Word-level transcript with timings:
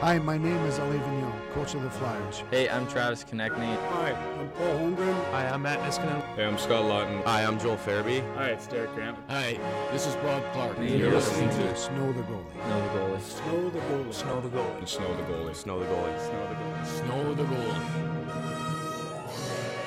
Hi, 0.00 0.18
my 0.18 0.38
name 0.38 0.56
is 0.64 0.78
Alain 0.78 0.98
Vigneault, 0.98 1.52
coach 1.52 1.74
of 1.74 1.82
the 1.82 1.90
Flyers. 1.90 2.42
Hey, 2.50 2.70
I'm 2.70 2.88
Travis 2.88 3.22
Konecny. 3.22 3.76
Hi, 3.90 4.12
I'm 4.12 4.48
Paul 4.52 4.78
Holmgren. 4.78 5.30
Hi, 5.30 5.46
I'm 5.46 5.60
Matt 5.60 5.78
Niskanen. 5.80 6.22
Hey, 6.36 6.46
I'm 6.46 6.56
Scott 6.56 6.84
Laughton. 6.84 7.22
Hi, 7.24 7.44
I'm 7.44 7.60
Joel 7.60 7.76
Farabee. 7.76 8.22
Hi, 8.36 8.46
it's 8.48 8.66
Derek 8.66 8.94
Grant. 8.94 9.18
Hi, 9.28 9.60
this 9.92 10.06
is 10.06 10.14
Bob 10.16 10.42
Clarke. 10.54 10.78
And 10.78 10.88
you're 10.88 11.10
listening 11.12 11.50
to 11.50 11.76
Snow 11.76 12.14
the 12.14 12.22
Goalie. 12.22 12.50
Snow 12.64 12.80
the 12.80 12.98
goalie. 12.98 13.20
Snow 13.20 13.68
the 13.68 13.78
goalie. 13.78 14.14
Snow 14.14 14.40
the 14.40 14.48
goalie. 14.48 14.88
Snow 14.88 15.14
the 15.16 15.22
goalie. 15.22 15.54
Snow 15.54 15.78
the 15.80 15.84
goalie. 15.84 16.18
Snow 16.18 16.48
the 16.48 16.54
goalie. 16.54 16.86
Snow 16.86 17.34
the 17.34 17.44
goalie. 17.44 17.84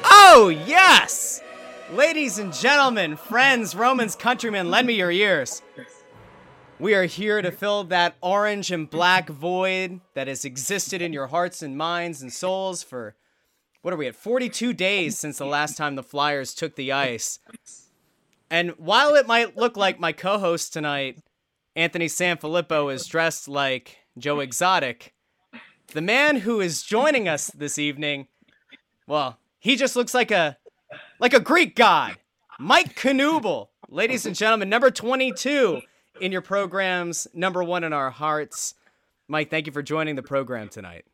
Oh, 0.05 0.49
yes! 0.67 1.41
Ladies 1.91 2.37
and 2.37 2.53
gentlemen, 2.53 3.15
friends, 3.15 3.73
Romans, 3.73 4.15
countrymen, 4.15 4.69
lend 4.69 4.85
me 4.85 4.93
your 4.93 5.09
ears. 5.09 5.63
We 6.83 6.95
are 6.95 7.05
here 7.05 7.41
to 7.41 7.49
fill 7.49 7.85
that 7.85 8.15
orange 8.19 8.69
and 8.69 8.89
black 8.89 9.29
void 9.29 10.01
that 10.15 10.27
has 10.27 10.43
existed 10.43 11.01
in 11.01 11.13
your 11.13 11.27
hearts 11.27 11.61
and 11.61 11.77
minds 11.77 12.21
and 12.21 12.33
souls 12.33 12.83
for 12.83 13.15
what 13.81 13.93
are 13.93 13.97
we 13.97 14.07
at 14.07 14.17
42 14.17 14.73
days 14.73 15.17
since 15.17 15.37
the 15.37 15.45
last 15.45 15.77
time 15.77 15.95
the 15.95 16.03
Flyers 16.03 16.53
took 16.53 16.75
the 16.75 16.91
ice. 16.91 17.39
And 18.51 18.71
while 18.71 19.15
it 19.15 19.27
might 19.27 19.55
look 19.55 19.77
like 19.77 19.97
my 19.97 20.11
co-host 20.11 20.73
tonight, 20.73 21.19
Anthony 21.73 22.07
Sanfilippo 22.07 22.93
is 22.93 23.07
dressed 23.07 23.47
like 23.47 23.99
Joe 24.17 24.41
Exotic, 24.41 25.13
the 25.93 26.01
man 26.01 26.35
who 26.35 26.59
is 26.59 26.83
joining 26.83 27.29
us 27.29 27.47
this 27.47 27.79
evening, 27.79 28.27
well, 29.07 29.39
he 29.57 29.77
just 29.77 29.95
looks 29.95 30.13
like 30.13 30.31
a 30.31 30.57
like 31.17 31.33
a 31.33 31.39
Greek 31.39 31.77
god. 31.77 32.17
Mike 32.59 32.93
Knuble, 32.93 33.69
ladies 33.87 34.25
and 34.25 34.35
gentlemen, 34.35 34.67
number 34.67 34.91
22 34.91 35.81
in 36.19 36.31
your 36.31 36.41
programs, 36.41 37.27
number 37.33 37.63
one 37.63 37.83
in 37.83 37.93
our 37.93 38.09
hearts. 38.09 38.75
Mike, 39.27 39.49
thank 39.49 39.67
you 39.67 39.73
for 39.73 39.81
joining 39.81 40.15
the 40.15 40.23
program 40.23 40.69
tonight. 40.69 41.05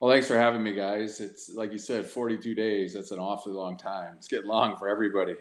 Well, 0.00 0.12
thanks 0.12 0.28
for 0.28 0.38
having 0.38 0.62
me, 0.62 0.74
guys. 0.74 1.20
It's 1.20 1.50
like 1.54 1.72
you 1.72 1.78
said, 1.78 2.06
42 2.06 2.54
days. 2.54 2.94
That's 2.94 3.10
an 3.10 3.18
awfully 3.18 3.54
long 3.54 3.76
time. 3.76 4.14
It's 4.16 4.28
getting 4.28 4.46
long 4.46 4.76
for 4.76 4.88
everybody. 4.88 5.34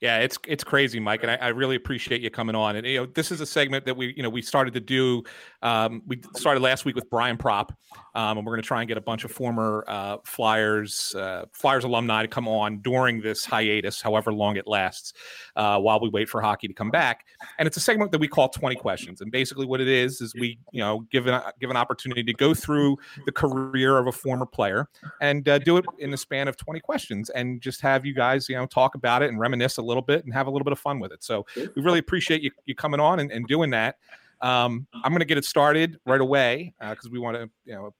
Yeah, 0.00 0.18
it's 0.18 0.38
it's 0.46 0.62
crazy, 0.62 1.00
Mike, 1.00 1.22
and 1.22 1.30
I, 1.32 1.34
I, 1.36 1.48
really 1.48 1.74
appreciate 1.74 2.20
you 2.20 2.30
coming 2.30 2.54
on. 2.54 2.76
And 2.76 2.86
you 2.86 2.98
know, 2.98 3.06
this 3.06 3.32
is 3.32 3.40
a 3.40 3.46
segment 3.46 3.84
that 3.84 3.96
we 3.96 4.14
you 4.16 4.22
know 4.22 4.30
we 4.30 4.42
started 4.42 4.72
to 4.74 4.80
do. 4.80 5.24
Um, 5.60 6.02
we 6.06 6.20
started 6.36 6.60
last 6.60 6.84
week 6.84 6.94
with 6.94 7.10
Brian 7.10 7.36
Propp, 7.36 7.70
um, 8.14 8.38
and 8.38 8.46
we're 8.46 8.52
going 8.52 8.62
to 8.62 8.66
try 8.66 8.80
and 8.80 8.86
get 8.86 8.96
a 8.96 9.00
bunch 9.00 9.24
of 9.24 9.32
former 9.32 9.84
uh, 9.88 10.18
Flyers 10.24 11.16
uh, 11.16 11.46
Flyers 11.52 11.82
alumni 11.82 12.22
to 12.22 12.28
come 12.28 12.46
on 12.46 12.78
during 12.78 13.20
this 13.20 13.44
hiatus, 13.44 14.00
however 14.00 14.32
long 14.32 14.56
it 14.56 14.68
lasts, 14.68 15.14
uh, 15.56 15.80
while 15.80 15.98
we 15.98 16.08
wait 16.08 16.28
for 16.28 16.40
hockey 16.40 16.68
to 16.68 16.74
come 16.74 16.92
back. 16.92 17.24
And 17.58 17.66
it's 17.66 17.76
a 17.76 17.80
segment 17.80 18.12
that 18.12 18.20
we 18.20 18.28
call 18.28 18.50
Twenty 18.50 18.76
Questions. 18.76 19.20
And 19.20 19.32
basically, 19.32 19.66
what 19.66 19.80
it 19.80 19.88
is 19.88 20.20
is 20.20 20.32
we 20.32 20.60
you 20.70 20.80
know 20.80 21.00
give 21.10 21.26
an 21.26 21.42
give 21.58 21.70
an 21.70 21.76
opportunity 21.76 22.22
to 22.22 22.34
go 22.34 22.54
through 22.54 22.98
the 23.26 23.32
career 23.32 23.98
of 23.98 24.06
a 24.06 24.12
former 24.12 24.46
player 24.46 24.88
and 25.20 25.48
uh, 25.48 25.58
do 25.58 25.76
it 25.76 25.86
in 25.98 26.12
the 26.12 26.16
span 26.16 26.46
of 26.46 26.56
twenty 26.56 26.78
questions, 26.78 27.30
and 27.30 27.60
just 27.60 27.80
have 27.80 28.06
you 28.06 28.14
guys 28.14 28.48
you 28.48 28.54
know 28.54 28.66
talk 28.66 28.94
about 28.94 29.22
it 29.22 29.30
and 29.30 29.40
reminisce 29.40 29.76
a 29.78 29.87
little 29.88 30.02
bit 30.02 30.24
and 30.24 30.32
have 30.32 30.46
a 30.46 30.50
little 30.50 30.64
bit 30.64 30.72
of 30.72 30.78
fun 30.78 31.00
with 31.00 31.12
it. 31.12 31.24
So 31.24 31.46
we 31.56 31.82
really 31.82 31.98
appreciate 31.98 32.42
you, 32.42 32.50
you 32.66 32.74
coming 32.74 33.00
on 33.00 33.20
and, 33.20 33.32
and 33.32 33.46
doing 33.46 33.70
that. 33.70 33.96
Um, 34.40 34.86
I'm 34.94 35.10
going 35.10 35.20
to 35.20 35.26
get 35.26 35.38
it 35.38 35.44
started 35.44 35.98
right 36.06 36.20
away 36.20 36.74
because 36.78 37.06
uh, 37.06 37.10
we 37.10 37.18
want 37.18 37.36
to, 37.36 37.50
you 37.64 37.74
know, 37.74 37.92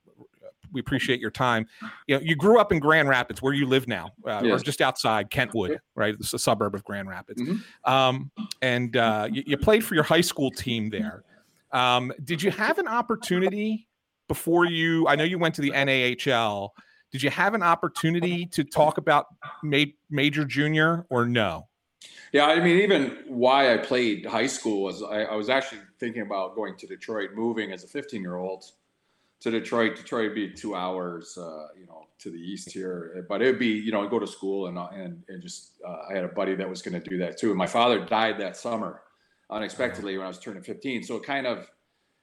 we 0.73 0.81
appreciate 0.81 1.21
your 1.21 1.31
time. 1.31 1.67
You 2.07 2.17
know, 2.17 2.23
you 2.23 2.37
grew 2.37 2.59
up 2.59 2.73
in 2.73 2.79
Grand 2.79 3.09
Rapids, 3.09 3.43
where 3.43 3.53
you 3.53 3.67
live 3.67 3.89
now, 3.89 4.13
uh, 4.27 4.43
yes. 4.45 4.61
or 4.61 4.65
just 4.65 4.81
outside 4.81 5.31
Kentwood, 5.31 5.81
right? 5.95 6.15
It's 6.19 6.35
a 6.35 6.39
suburb 6.39 6.75
of 6.75 6.85
Grand 6.85 7.09
Rapids. 7.09 7.41
Mm-hmm. 7.41 7.91
Um, 7.91 8.31
and 8.63 8.97
uh, 8.97 9.29
you, 9.31 9.43
you, 9.47 9.57
played 9.57 9.85
for 9.85 9.95
your 9.95 10.05
high 10.05 10.21
school 10.21 10.51
team 10.51 10.91
there. 10.91 11.25
Um, 11.73 12.13
did 12.25 12.43
you 12.43 12.51
have 12.51 12.79
an 12.79 12.89
opportunity 12.89 13.89
before 14.29 14.67
you? 14.67 15.07
I 15.09 15.17
know 15.17 15.25
you 15.25 15.39
went 15.39 15.55
to 15.57 15.63
the 15.63 15.71
NAHL. 15.71 16.71
Did 17.11 17.23
you 17.23 17.31
have 17.31 17.55
an 17.55 17.63
opportunity 17.63 18.47
to 18.47 18.65
talk 18.65 18.99
about 18.99 19.27
ma- 19.63 19.85
major 20.11 20.45
junior 20.45 21.07
or 21.09 21.25
no? 21.25 21.69
Yeah, 22.33 22.47
I 22.47 22.61
mean, 22.61 22.81
even 22.81 23.19
why 23.27 23.73
I 23.73 23.79
played 23.79 24.27
high 24.27 24.47
school 24.47 24.83
was 24.83 25.03
I, 25.03 25.23
I 25.23 25.35
was 25.35 25.49
actually 25.49 25.81
thinking 25.99 26.23
about 26.23 26.55
going 26.55 26.77
to 26.77 26.87
Detroit, 26.87 27.31
moving 27.35 27.73
as 27.73 27.85
a 27.85 27.89
15 27.89 28.21
year 28.21 28.37
old 28.37 28.65
to 29.41 29.51
Detroit. 29.51 29.97
Detroit 29.97 30.31
would 30.31 30.35
be 30.35 30.51
two 30.51 30.75
hours, 30.75 31.39
uh, 31.39 31.69
you 31.79 31.87
know, 31.87 32.07
to 32.19 32.31
the 32.31 32.39
east 32.39 32.71
here, 32.73 33.25
but 33.29 33.41
it 33.41 33.47
would 33.47 33.59
be, 33.59 33.69
you 33.69 33.93
know, 33.93 34.05
I'd 34.05 34.11
go 34.11 34.19
to 34.19 34.27
school 34.27 34.67
and 34.67 34.79
and 34.79 35.23
and 35.29 35.43
just 35.43 35.81
uh, 35.87 36.03
I 36.11 36.15
had 36.15 36.25
a 36.25 36.29
buddy 36.29 36.55
that 36.57 36.69
was 36.69 36.83
going 36.83 37.01
to 37.01 37.09
do 37.09 37.19
that 37.19 37.39
too. 37.39 37.51
And 37.51 37.59
my 37.59 37.67
father 37.67 38.05
died 38.05 38.39
that 38.41 38.57
summer 38.57 39.03
unexpectedly 39.51 40.17
when 40.19 40.27
I 40.27 40.29
was 40.29 40.39
turning 40.39 40.63
15, 40.63 41.05
so 41.05 41.17
it 41.17 41.23
kind 41.23 41.47
of 41.47 41.71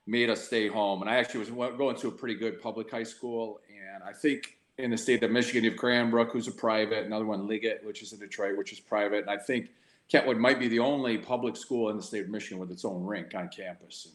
made 0.06 0.30
us 0.30 0.46
stay 0.46 0.68
home. 0.68 1.02
And 1.02 1.10
I 1.10 1.16
actually 1.16 1.40
was 1.40 1.50
going 1.50 1.96
to 1.96 2.08
a 2.10 2.12
pretty 2.12 2.36
good 2.36 2.62
public 2.62 2.92
high 2.92 3.04
school, 3.04 3.60
and 3.70 4.04
I 4.04 4.14
think 4.14 4.58
in 4.78 4.92
the 4.92 4.98
state 4.98 5.24
of 5.24 5.32
Michigan, 5.32 5.64
you 5.64 5.72
have 5.72 5.80
Cranbrook, 5.80 6.32
who's 6.32 6.48
a 6.48 6.52
private, 6.52 7.06
another 7.06 7.26
one 7.26 7.48
Liggett, 7.48 7.84
which 7.84 8.04
is 8.04 8.14
in 8.14 8.20
Detroit, 8.20 8.58
which 8.58 8.74
is 8.74 8.80
private, 8.80 9.22
and 9.22 9.30
I 9.30 9.38
think 9.38 9.70
Kentwood 10.10 10.38
might 10.38 10.60
be 10.60 10.68
the 10.68 10.80
only 10.80 11.18
public 11.18 11.56
school 11.56 11.90
in 11.90 11.98
the 11.98 12.04
state 12.04 12.26
of 12.26 12.30
Michigan 12.30 12.60
with 12.60 12.72
its 12.72 12.86
own 12.86 13.04
rink 13.04 13.34
on 13.36 13.50
campus. 13.50 14.08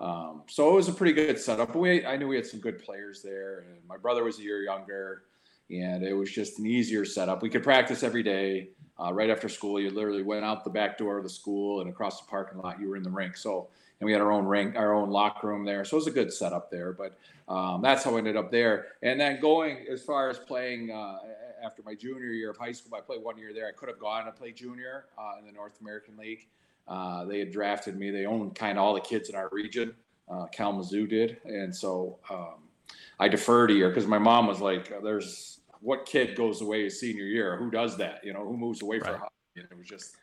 And, 0.00 0.08
um, 0.08 0.42
so 0.46 0.70
it 0.70 0.74
was 0.74 0.88
a 0.88 0.92
pretty 0.92 1.12
good 1.12 1.38
setup. 1.38 1.74
We, 1.74 2.04
I 2.04 2.16
knew 2.16 2.28
we 2.28 2.36
had 2.36 2.46
some 2.46 2.60
good 2.60 2.78
players 2.78 3.22
there, 3.22 3.64
and 3.68 3.78
my 3.88 3.96
brother 3.96 4.24
was 4.24 4.38
a 4.38 4.42
year 4.42 4.62
younger, 4.62 5.22
and 5.70 6.02
it 6.02 6.12
was 6.12 6.30
just 6.30 6.58
an 6.58 6.66
easier 6.66 7.04
setup. 7.04 7.42
We 7.42 7.48
could 7.48 7.62
practice 7.62 8.02
every 8.02 8.22
day. 8.22 8.70
Uh, 9.00 9.12
right 9.12 9.30
after 9.30 9.48
school, 9.48 9.80
you 9.80 9.90
literally 9.90 10.22
went 10.22 10.44
out 10.44 10.64
the 10.64 10.70
back 10.70 10.98
door 10.98 11.16
of 11.16 11.24
the 11.24 11.30
school 11.30 11.80
and 11.80 11.88
across 11.88 12.20
the 12.20 12.26
parking 12.26 12.60
lot, 12.60 12.78
you 12.78 12.88
were 12.88 12.96
in 12.96 13.02
the 13.02 13.10
rink. 13.10 13.36
So, 13.36 13.68
and 13.98 14.06
we 14.06 14.12
had 14.12 14.20
our 14.20 14.30
own 14.30 14.44
rink, 14.44 14.76
our 14.76 14.92
own 14.92 15.10
locker 15.10 15.48
room 15.48 15.64
there. 15.64 15.84
So 15.84 15.96
it 15.96 16.00
was 16.00 16.06
a 16.08 16.12
good 16.12 16.32
setup 16.32 16.70
there. 16.70 16.92
But 16.92 17.18
um, 17.48 17.80
that's 17.80 18.04
how 18.04 18.14
I 18.14 18.18
ended 18.18 18.36
up 18.36 18.50
there. 18.50 18.88
And 19.02 19.18
then 19.18 19.40
going 19.40 19.86
as 19.90 20.02
far 20.02 20.28
as 20.28 20.38
playing 20.38 20.90
uh, 20.90 21.18
after 21.62 21.82
my 21.82 21.94
junior 21.94 22.32
year 22.32 22.50
of 22.50 22.56
high 22.56 22.72
school, 22.72 22.96
I 22.96 23.00
played 23.00 23.22
one 23.22 23.38
year 23.38 23.52
there. 23.54 23.68
I 23.68 23.72
could 23.72 23.88
have 23.88 23.98
gone 23.98 24.24
to 24.26 24.32
play 24.32 24.52
junior 24.52 25.06
uh, 25.18 25.38
in 25.38 25.46
the 25.46 25.52
North 25.52 25.80
American 25.80 26.16
League. 26.16 26.48
Uh, 26.88 27.24
they 27.24 27.38
had 27.38 27.52
drafted 27.52 27.96
me. 27.96 28.10
They 28.10 28.26
owned 28.26 28.54
kind 28.54 28.78
of 28.78 28.84
all 28.84 28.94
the 28.94 29.00
kids 29.00 29.28
in 29.28 29.34
our 29.34 29.48
region. 29.52 29.94
Uh, 30.28 30.46
Kalamazoo 30.46 31.06
did, 31.06 31.38
and 31.44 31.74
so 31.74 32.18
um, 32.30 32.68
I 33.18 33.28
deferred 33.28 33.70
a 33.70 33.74
year 33.74 33.88
because 33.88 34.06
my 34.06 34.18
mom 34.18 34.46
was 34.46 34.60
like, 34.60 34.92
"There's 35.02 35.60
what 35.80 36.06
kid 36.06 36.36
goes 36.36 36.60
away 36.60 36.84
his 36.84 36.98
senior 36.98 37.24
year? 37.24 37.56
Who 37.56 37.70
does 37.70 37.96
that? 37.98 38.24
You 38.24 38.32
know, 38.32 38.44
who 38.44 38.56
moves 38.56 38.82
away 38.82 38.98
right. 38.98 39.12
for 39.12 39.18
hockey?" 39.18 39.32
And 39.56 39.66
it 39.70 39.76
was 39.76 39.86
just 39.86 40.16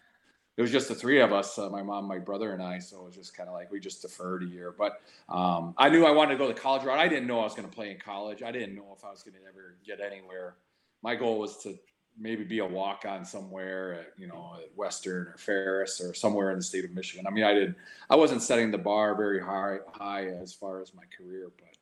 it 0.57 0.61
was 0.61 0.71
just 0.71 0.89
the 0.89 0.95
three 0.95 1.21
of 1.21 1.31
us, 1.31 1.57
uh, 1.57 1.69
my 1.69 1.81
mom, 1.81 2.05
my 2.05 2.17
brother, 2.17 2.53
and 2.53 2.61
I. 2.61 2.79
So 2.79 3.01
it 3.01 3.05
was 3.05 3.15
just 3.15 3.35
kind 3.35 3.47
of 3.47 3.55
like 3.55 3.71
we 3.71 3.79
just 3.79 4.01
deferred 4.01 4.43
a 4.43 4.45
year. 4.45 4.73
But 4.77 5.01
um, 5.29 5.73
I 5.77 5.89
knew 5.89 6.05
I 6.05 6.11
wanted 6.11 6.33
to 6.33 6.37
go 6.37 6.47
the 6.47 6.53
college 6.53 6.83
route. 6.83 6.99
I 6.99 7.07
didn't 7.07 7.27
know 7.27 7.39
I 7.39 7.43
was 7.43 7.53
going 7.53 7.69
to 7.69 7.73
play 7.73 7.91
in 7.91 7.97
college. 7.97 8.43
I 8.43 8.51
didn't 8.51 8.75
know 8.75 8.93
if 8.97 9.05
I 9.05 9.09
was 9.09 9.23
going 9.23 9.35
to 9.35 9.39
ever 9.47 9.75
get 9.85 9.99
anywhere 10.01 10.55
my 11.01 11.15
goal 11.15 11.39
was 11.39 11.57
to 11.63 11.77
maybe 12.19 12.43
be 12.43 12.59
a 12.59 12.65
walk 12.65 13.05
on 13.07 13.23
somewhere 13.23 13.93
at 13.93 14.07
you 14.17 14.27
know 14.27 14.55
at 14.61 14.75
Western 14.75 15.27
or 15.27 15.35
Ferris 15.37 16.01
or 16.01 16.13
somewhere 16.13 16.51
in 16.51 16.57
the 16.57 16.63
state 16.63 16.85
of 16.85 16.91
Michigan. 16.91 17.25
I 17.25 17.31
mean, 17.31 17.43
I 17.43 17.53
didn't—I 17.53 18.15
wasn't 18.15 18.41
setting 18.41 18.71
the 18.71 18.77
bar 18.77 19.15
very 19.15 19.41
high 19.41 19.77
high 19.91 20.27
as 20.27 20.53
far 20.53 20.81
as 20.81 20.93
my 20.93 21.03
career, 21.17 21.51
but 21.57 21.77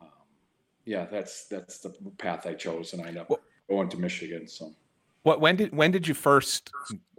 uh, 0.00 0.04
um, 0.04 0.10
yeah, 0.84 1.06
that's 1.06 1.46
that's 1.46 1.78
the 1.78 1.90
path 2.18 2.46
I 2.46 2.54
chose, 2.54 2.92
and 2.92 3.02
I 3.02 3.08
ended 3.08 3.22
up 3.22 3.30
well, 3.30 3.40
going 3.68 3.88
to 3.90 3.98
Michigan. 3.98 4.48
So. 4.48 4.72
What 5.22 5.40
when 5.40 5.56
did 5.56 5.74
when 5.74 5.90
did 5.90 6.06
you 6.06 6.12
first 6.12 6.70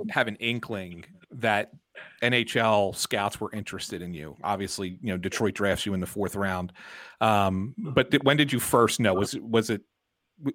have 0.09 0.27
an 0.27 0.35
inkling 0.35 1.05
that 1.31 1.71
NHL 2.21 2.95
scouts 2.95 3.41
were 3.41 3.51
interested 3.51 4.03
in 4.03 4.13
you? 4.13 4.35
Obviously, 4.43 4.99
you 5.01 5.09
know 5.09 5.17
Detroit 5.17 5.55
drafts 5.55 5.87
you 5.87 5.95
in 5.95 6.01
the 6.01 6.05
fourth 6.05 6.35
round, 6.35 6.71
um, 7.19 7.73
but 7.79 8.11
did, 8.11 8.23
when 8.23 8.37
did 8.37 8.53
you 8.53 8.59
first 8.59 8.99
know? 8.99 9.15
Was 9.15 9.35
was 9.37 9.71
it 9.71 9.81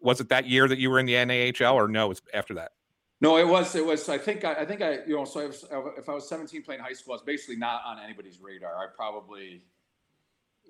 was 0.00 0.20
it 0.20 0.28
that 0.28 0.46
year 0.46 0.68
that 0.68 0.78
you 0.78 0.90
were 0.90 0.98
in 0.98 1.06
the 1.06 1.14
NAHL 1.14 1.74
or 1.74 1.88
no? 1.88 2.10
It's 2.10 2.20
after 2.34 2.54
that. 2.54 2.72
No, 3.20 3.36
it 3.36 3.46
was. 3.46 3.74
It 3.74 3.84
was. 3.84 4.08
I 4.08 4.18
think. 4.18 4.44
I, 4.44 4.54
I 4.54 4.64
think 4.64 4.82
I. 4.82 5.00
You 5.06 5.16
know. 5.16 5.24
So 5.24 5.40
if, 5.40 5.62
if 5.98 6.08
I 6.08 6.14
was 6.14 6.28
17 6.28 6.62
playing 6.62 6.80
high 6.80 6.92
school, 6.92 7.12
I 7.12 7.16
was 7.16 7.22
basically 7.22 7.56
not 7.56 7.82
on 7.84 7.98
anybody's 7.98 8.40
radar. 8.40 8.76
I 8.76 8.86
probably. 8.94 9.62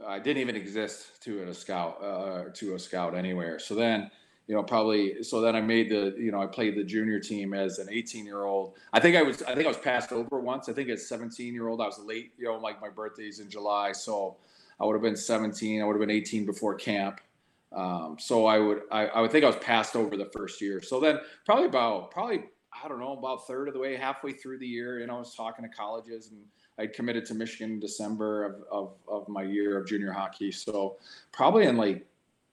I 0.07 0.19
didn't 0.19 0.41
even 0.41 0.57
exist 0.57 1.23
to 1.25 1.43
a 1.43 1.55
scout. 1.55 2.03
Uh, 2.03 2.45
to 2.55 2.75
a 2.75 2.79
scout 2.79 3.15
anywhere. 3.15 3.59
So 3.59 3.75
then, 3.75 4.11
you 4.49 4.55
know, 4.55 4.63
probably. 4.63 5.23
So 5.23 5.41
then 5.41 5.55
I 5.55 5.61
made 5.61 5.91
the, 5.91 6.15
you 6.19 6.33
know, 6.33 6.43
I 6.43 6.47
played 6.47 6.77
the 6.77 6.83
junior 6.83 7.21
team 7.21 7.55
as 7.55 7.79
an 7.79 7.89
18 7.89 8.25
year 8.25 8.45
old. 8.45 8.75
I 8.93 8.99
think 8.99 9.17
I 9.17 9.23
was, 9.23 9.43
I 9.43 9.55
think 9.55 9.67
I 9.67 9.69
was 9.69 9.79
passed 9.79 10.11
over 10.11 10.41
once. 10.41 10.69
I 10.69 10.73
think 10.73 10.89
as 10.89 11.07
17 11.07 11.55
year 11.55 11.69
old, 11.69 11.81
I 11.81 11.87
was 11.87 12.01
late. 12.01 12.33
You 12.37 12.47
know, 12.47 12.57
like 12.57 12.81
my 12.81 12.89
birthday's 12.89 13.39
in 13.39 13.49
July, 13.49 13.93
so 13.93 14.39
I 14.81 14.87
would 14.87 14.95
have 14.95 15.03
been 15.03 15.17
17. 15.17 15.81
I 15.81 15.85
would 15.85 15.93
have 15.93 16.01
been 16.01 16.11
18 16.11 16.47
before 16.47 16.75
camp. 16.75 17.21
Um, 17.73 18.17
so 18.19 18.47
I 18.47 18.59
would, 18.59 18.83
I, 18.91 19.07
I 19.07 19.21
would 19.21 19.31
think 19.31 19.45
I 19.45 19.49
was 19.49 19.57
passed 19.57 19.97
over 19.97 20.17
the 20.17 20.31
first 20.37 20.61
year. 20.61 20.83
So 20.83 21.01
then 21.01 21.21
probably 21.45 21.67
about, 21.67 22.11
probably 22.11 22.45
I 22.83 22.89
don't 22.89 23.01
know, 23.01 23.13
about 23.13 23.47
third 23.47 23.69
of 23.69 23.75
the 23.75 23.81
way, 23.81 23.97
halfway 23.97 24.33
through 24.33 24.59
the 24.59 24.67
year, 24.67 25.01
you 25.01 25.07
know, 25.07 25.17
I 25.17 25.19
was 25.19 25.35
talking 25.35 25.65
to 25.65 25.69
colleges 25.69 26.31
and 26.31 26.41
I 26.79 26.87
committed 26.87 27.27
to 27.27 27.35
Michigan 27.35 27.73
in 27.73 27.81
December 27.81 28.45
of, 28.45 28.63
of, 28.71 28.95
of 29.09 29.29
my 29.29 29.43
year 29.43 29.79
of 29.79 29.87
junior 29.87 30.13
hockey. 30.13 30.51
So 30.51 30.97
probably 31.33 31.67
in 31.67 31.77
like 31.77 32.07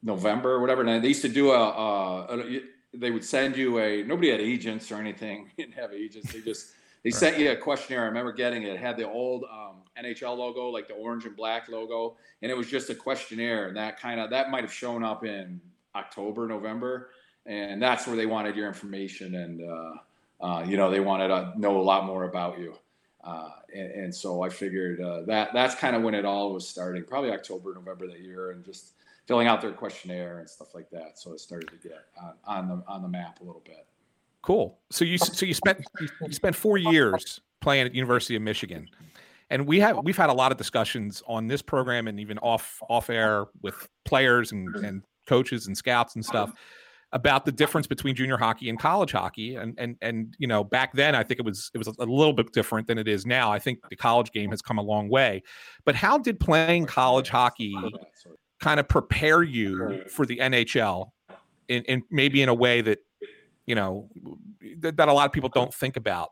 November 0.04 0.54
or 0.54 0.60
whatever. 0.60 0.84
And 0.84 1.04
they 1.04 1.10
used 1.10 1.22
to 1.22 1.30
do 1.30 1.52
a, 1.52 1.60
a, 1.60 2.40
a 2.40 2.62
they 2.94 3.12
would 3.12 3.24
send 3.24 3.56
you 3.56 3.80
a 3.80 4.04
nobody 4.04 4.32
had 4.32 4.40
agents 4.40 4.92
or 4.92 4.96
anything. 4.96 5.50
We 5.58 5.64
didn't 5.64 5.76
have 5.76 5.94
agents. 5.94 6.34
They 6.34 6.42
just 6.42 6.72
they 7.04 7.12
sent 7.12 7.38
you 7.38 7.52
a 7.52 7.56
questionnaire. 7.56 8.04
I 8.04 8.08
remember 8.08 8.32
getting 8.32 8.64
it. 8.64 8.74
It 8.74 8.80
had 8.80 8.98
the 8.98 9.08
old 9.08 9.44
um, 9.52 9.67
NHL 10.04 10.38
logo, 10.38 10.70
like 10.70 10.88
the 10.88 10.94
orange 10.94 11.26
and 11.26 11.36
black 11.36 11.70
logo, 11.70 12.18
and 12.42 12.52
it 12.52 12.58
was 12.58 12.68
just 12.68 12.90
a 12.90 12.96
questionnaire. 12.96 13.68
And 13.68 13.78
that 13.78 14.00
kind 14.00 14.20
of 14.20 14.30
that 14.30 14.50
might 14.50 14.64
have 14.64 14.74
shown 14.74 15.04
up 15.04 15.26
in 15.26 15.60
October, 15.96 16.48
November, 16.48 17.10
and 17.46 17.82
that's 17.82 18.08
where 18.08 18.16
they 18.16 18.26
wanted 18.26 18.56
your 18.56 18.68
information. 18.68 19.36
And 19.36 19.62
uh, 19.62 20.46
uh, 20.46 20.64
you 20.68 20.78
know 20.78 20.90
they 20.90 21.00
wanted 21.00 21.30
to 21.30 21.54
know 21.58 21.80
a 21.80 21.84
lot 21.84 22.06
more 22.06 22.26
about 22.26 22.60
you. 22.60 22.76
Uh, 23.24 23.50
and, 23.76 23.92
and, 23.92 24.16
so 24.16 24.42
I 24.42 24.48
figured 24.48 25.02
uh, 25.02 25.24
that 25.24 25.50
that's 25.54 25.76
kind 25.76 25.98
of 25.98 26.02
when 26.02 26.14
it 26.14 26.24
all 26.24 26.54
was 26.54 26.66
starting, 26.66 27.04
probably 27.04 27.32
October, 27.32 27.74
November 27.74 28.08
that 28.08 28.22
year, 28.22 28.52
and 28.52 28.64
just 28.64 28.94
filling 29.26 29.48
out 29.48 29.60
their 29.60 29.74
questionnaire 29.74 30.40
and 30.40 30.50
stuff 30.50 30.74
like 30.74 30.90
that. 30.92 31.20
So 31.20 31.34
it 31.34 31.42
started 31.42 31.70
to 31.70 31.88
get 31.90 32.06
on, 32.22 32.34
on 32.46 32.68
the 32.70 32.84
on 32.88 33.02
the 33.02 33.10
map 33.10 33.42
a 33.42 33.44
little 33.44 33.64
bit. 33.66 33.86
Cool. 34.42 34.78
So 34.90 35.04
you 35.04 35.18
so 35.18 35.46
you 35.46 35.54
spent 35.54 35.84
you 36.00 36.32
spent 36.32 36.56
four 36.56 36.78
years 36.78 37.42
playing 37.60 37.88
at 37.88 37.94
University 37.94 38.36
of 38.36 38.42
Michigan, 38.42 38.88
and 39.50 39.66
we 39.66 39.80
have 39.80 40.00
we've 40.04 40.18
had 40.18 40.30
a 40.30 40.34
lot 40.34 40.52
of 40.52 40.58
discussions 40.58 41.24
on 41.28 41.48
this 41.48 41.62
program 41.62 42.08
and 42.08 42.20
even 42.20 42.38
off 42.40 42.80
off 42.90 43.10
air 43.10 43.46
with 43.62 43.88
players 44.06 44.52
and 44.52 44.70
mm-hmm. 44.70 44.86
and 44.86 45.04
coaches 45.26 45.68
and 45.68 45.78
scouts 45.78 46.16
and 46.16 46.26
stuff 46.26 46.54
about 47.14 47.46
the 47.46 47.52
difference 47.52 47.88
between 47.88 48.16
junior 48.16 48.38
hockey 48.38 48.70
and 48.70 48.80
college 48.80 49.12
hockey. 49.12 49.56
And 49.56 49.78
and 49.78 49.96
and 50.02 50.36
you 50.40 50.48
know 50.48 50.64
back 50.64 50.94
then 50.94 51.16
I 51.16 51.24
think 51.24 51.40
it 51.40 51.46
was 51.46 51.72
it 51.74 51.78
was 51.78 51.88
a 51.88 51.92
little 52.00 52.34
bit 52.34 52.52
different 52.52 52.88
than 52.88 52.98
it 52.98 53.08
is 53.08 53.26
now. 53.26 53.52
I 53.52 53.60
think 53.60 53.80
the 53.90 53.96
college 53.96 54.32
game 54.32 54.50
has 54.52 54.62
come 54.62 54.78
a 54.78 54.84
long 54.84 55.10
way. 55.10 55.44
But 55.86 55.96
how 55.96 56.18
did 56.18 56.40
playing 56.40 56.86
college 56.86 57.30
hockey 57.30 57.76
kind 58.60 58.80
of 58.80 58.88
prepare 58.88 59.44
you 59.44 60.04
for 60.10 60.26
the 60.26 60.38
NHL 60.38 61.12
in, 61.68 61.84
in 61.84 62.04
maybe 62.10 62.42
in 62.42 62.50
a 62.50 62.54
way 62.54 62.82
that 62.82 63.00
you 63.66 63.76
know 63.76 64.10
that, 64.80 64.98
that 64.98 65.08
a 65.08 65.14
lot 65.14 65.26
of 65.26 65.32
people 65.32 65.50
don't 65.50 65.74
think 65.74 65.96
about 65.96 66.32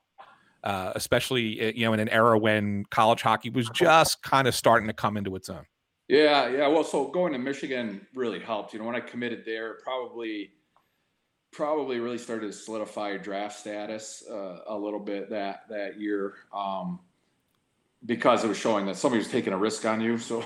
uh, 0.66 0.92
especially 0.96 1.60
eh, 1.60 1.72
you 1.76 1.86
know 1.86 1.94
in 1.94 2.00
an 2.00 2.10
era 2.10 2.38
when 2.38 2.84
college 2.90 3.22
hockey 3.22 3.50
was 3.50 3.70
just 3.70 4.22
kind 4.22 4.48
of 4.48 4.56
starting 4.56 4.88
to 4.88 4.94
come 4.94 5.16
into 5.16 5.36
its 5.36 5.50
own 5.50 5.66
yeah 6.08 6.48
yeah 6.50 6.68
well 6.68 6.84
so 6.84 7.08
going 7.08 7.32
to 7.32 7.40
michigan 7.40 8.06
really 8.14 8.40
helped 8.40 8.74
you 8.74 8.80
know 8.80 8.86
when 8.86 8.96
i 8.96 9.00
committed 9.00 9.44
there 9.46 9.76
probably 9.76 10.52
probably 11.52 12.00
really 12.00 12.18
started 12.18 12.48
to 12.48 12.54
solidify 12.54 13.10
your 13.10 13.20
draft 13.20 13.58
status 13.58 14.24
uh, 14.30 14.60
a 14.68 14.78
little 14.78 15.00
bit 15.00 15.30
that 15.30 15.62
that 15.70 16.00
year 16.00 16.34
um, 16.54 17.00
because 18.06 18.44
it 18.44 18.48
was 18.48 18.58
showing 18.58 18.86
that 18.86 18.96
somebody 18.96 19.20
was 19.20 19.32
taking 19.32 19.54
a 19.54 19.58
risk 19.58 19.86
on 19.86 20.02
you. 20.02 20.18
So, 20.26 20.44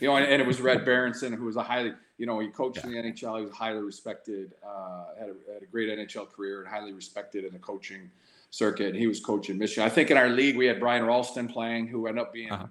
you 0.00 0.08
know, 0.08 0.16
and, 0.16 0.26
and, 0.26 0.40
it 0.40 0.46
was 0.46 0.60
Red 0.60 0.84
Berenson, 0.84 1.32
who 1.32 1.44
was 1.44 1.56
a 1.56 1.62
highly, 1.62 1.92
you 2.18 2.26
know, 2.26 2.38
he 2.38 2.48
coached 2.48 2.78
yeah. 2.78 2.86
in 2.86 2.92
the 2.92 3.12
NHL. 3.12 3.38
He 3.38 3.44
was 3.44 3.52
highly 3.52 3.82
respected, 3.82 4.54
uh, 4.64 5.06
had, 5.18 5.28
a, 5.28 5.52
had 5.52 5.62
a 5.62 5.66
great 5.66 5.88
NHL 5.88 6.30
career 6.30 6.60
and 6.60 6.68
highly 6.68 6.92
respected 6.92 7.44
in 7.44 7.52
the 7.52 7.58
coaching 7.58 8.10
circuit. 8.52 8.94
He 8.94 9.06
was 9.06 9.18
coaching 9.18 9.58
Michigan. 9.58 9.82
I 9.84 9.88
think 9.88 10.10
in 10.10 10.18
our 10.18 10.28
league, 10.28 10.56
we 10.56 10.66
had 10.66 10.78
Brian 10.78 11.04
Rolston 11.04 11.48
playing, 11.48 11.88
who 11.88 12.06
ended 12.06 12.22
up 12.22 12.32
being, 12.32 12.52
uh-huh. 12.52 12.66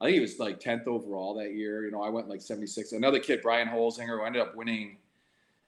I 0.00 0.04
think 0.04 0.14
he 0.14 0.20
was 0.20 0.38
like 0.38 0.60
10th 0.60 0.86
overall 0.86 1.34
that 1.34 1.54
year. 1.54 1.84
You 1.84 1.90
know, 1.90 2.02
I 2.02 2.08
went 2.08 2.28
like 2.28 2.40
76. 2.40 2.92
Another 2.92 3.18
kid, 3.18 3.40
Brian 3.42 3.68
Holzinger, 3.68 4.18
who 4.18 4.24
ended 4.24 4.40
up 4.40 4.54
winning, 4.54 4.96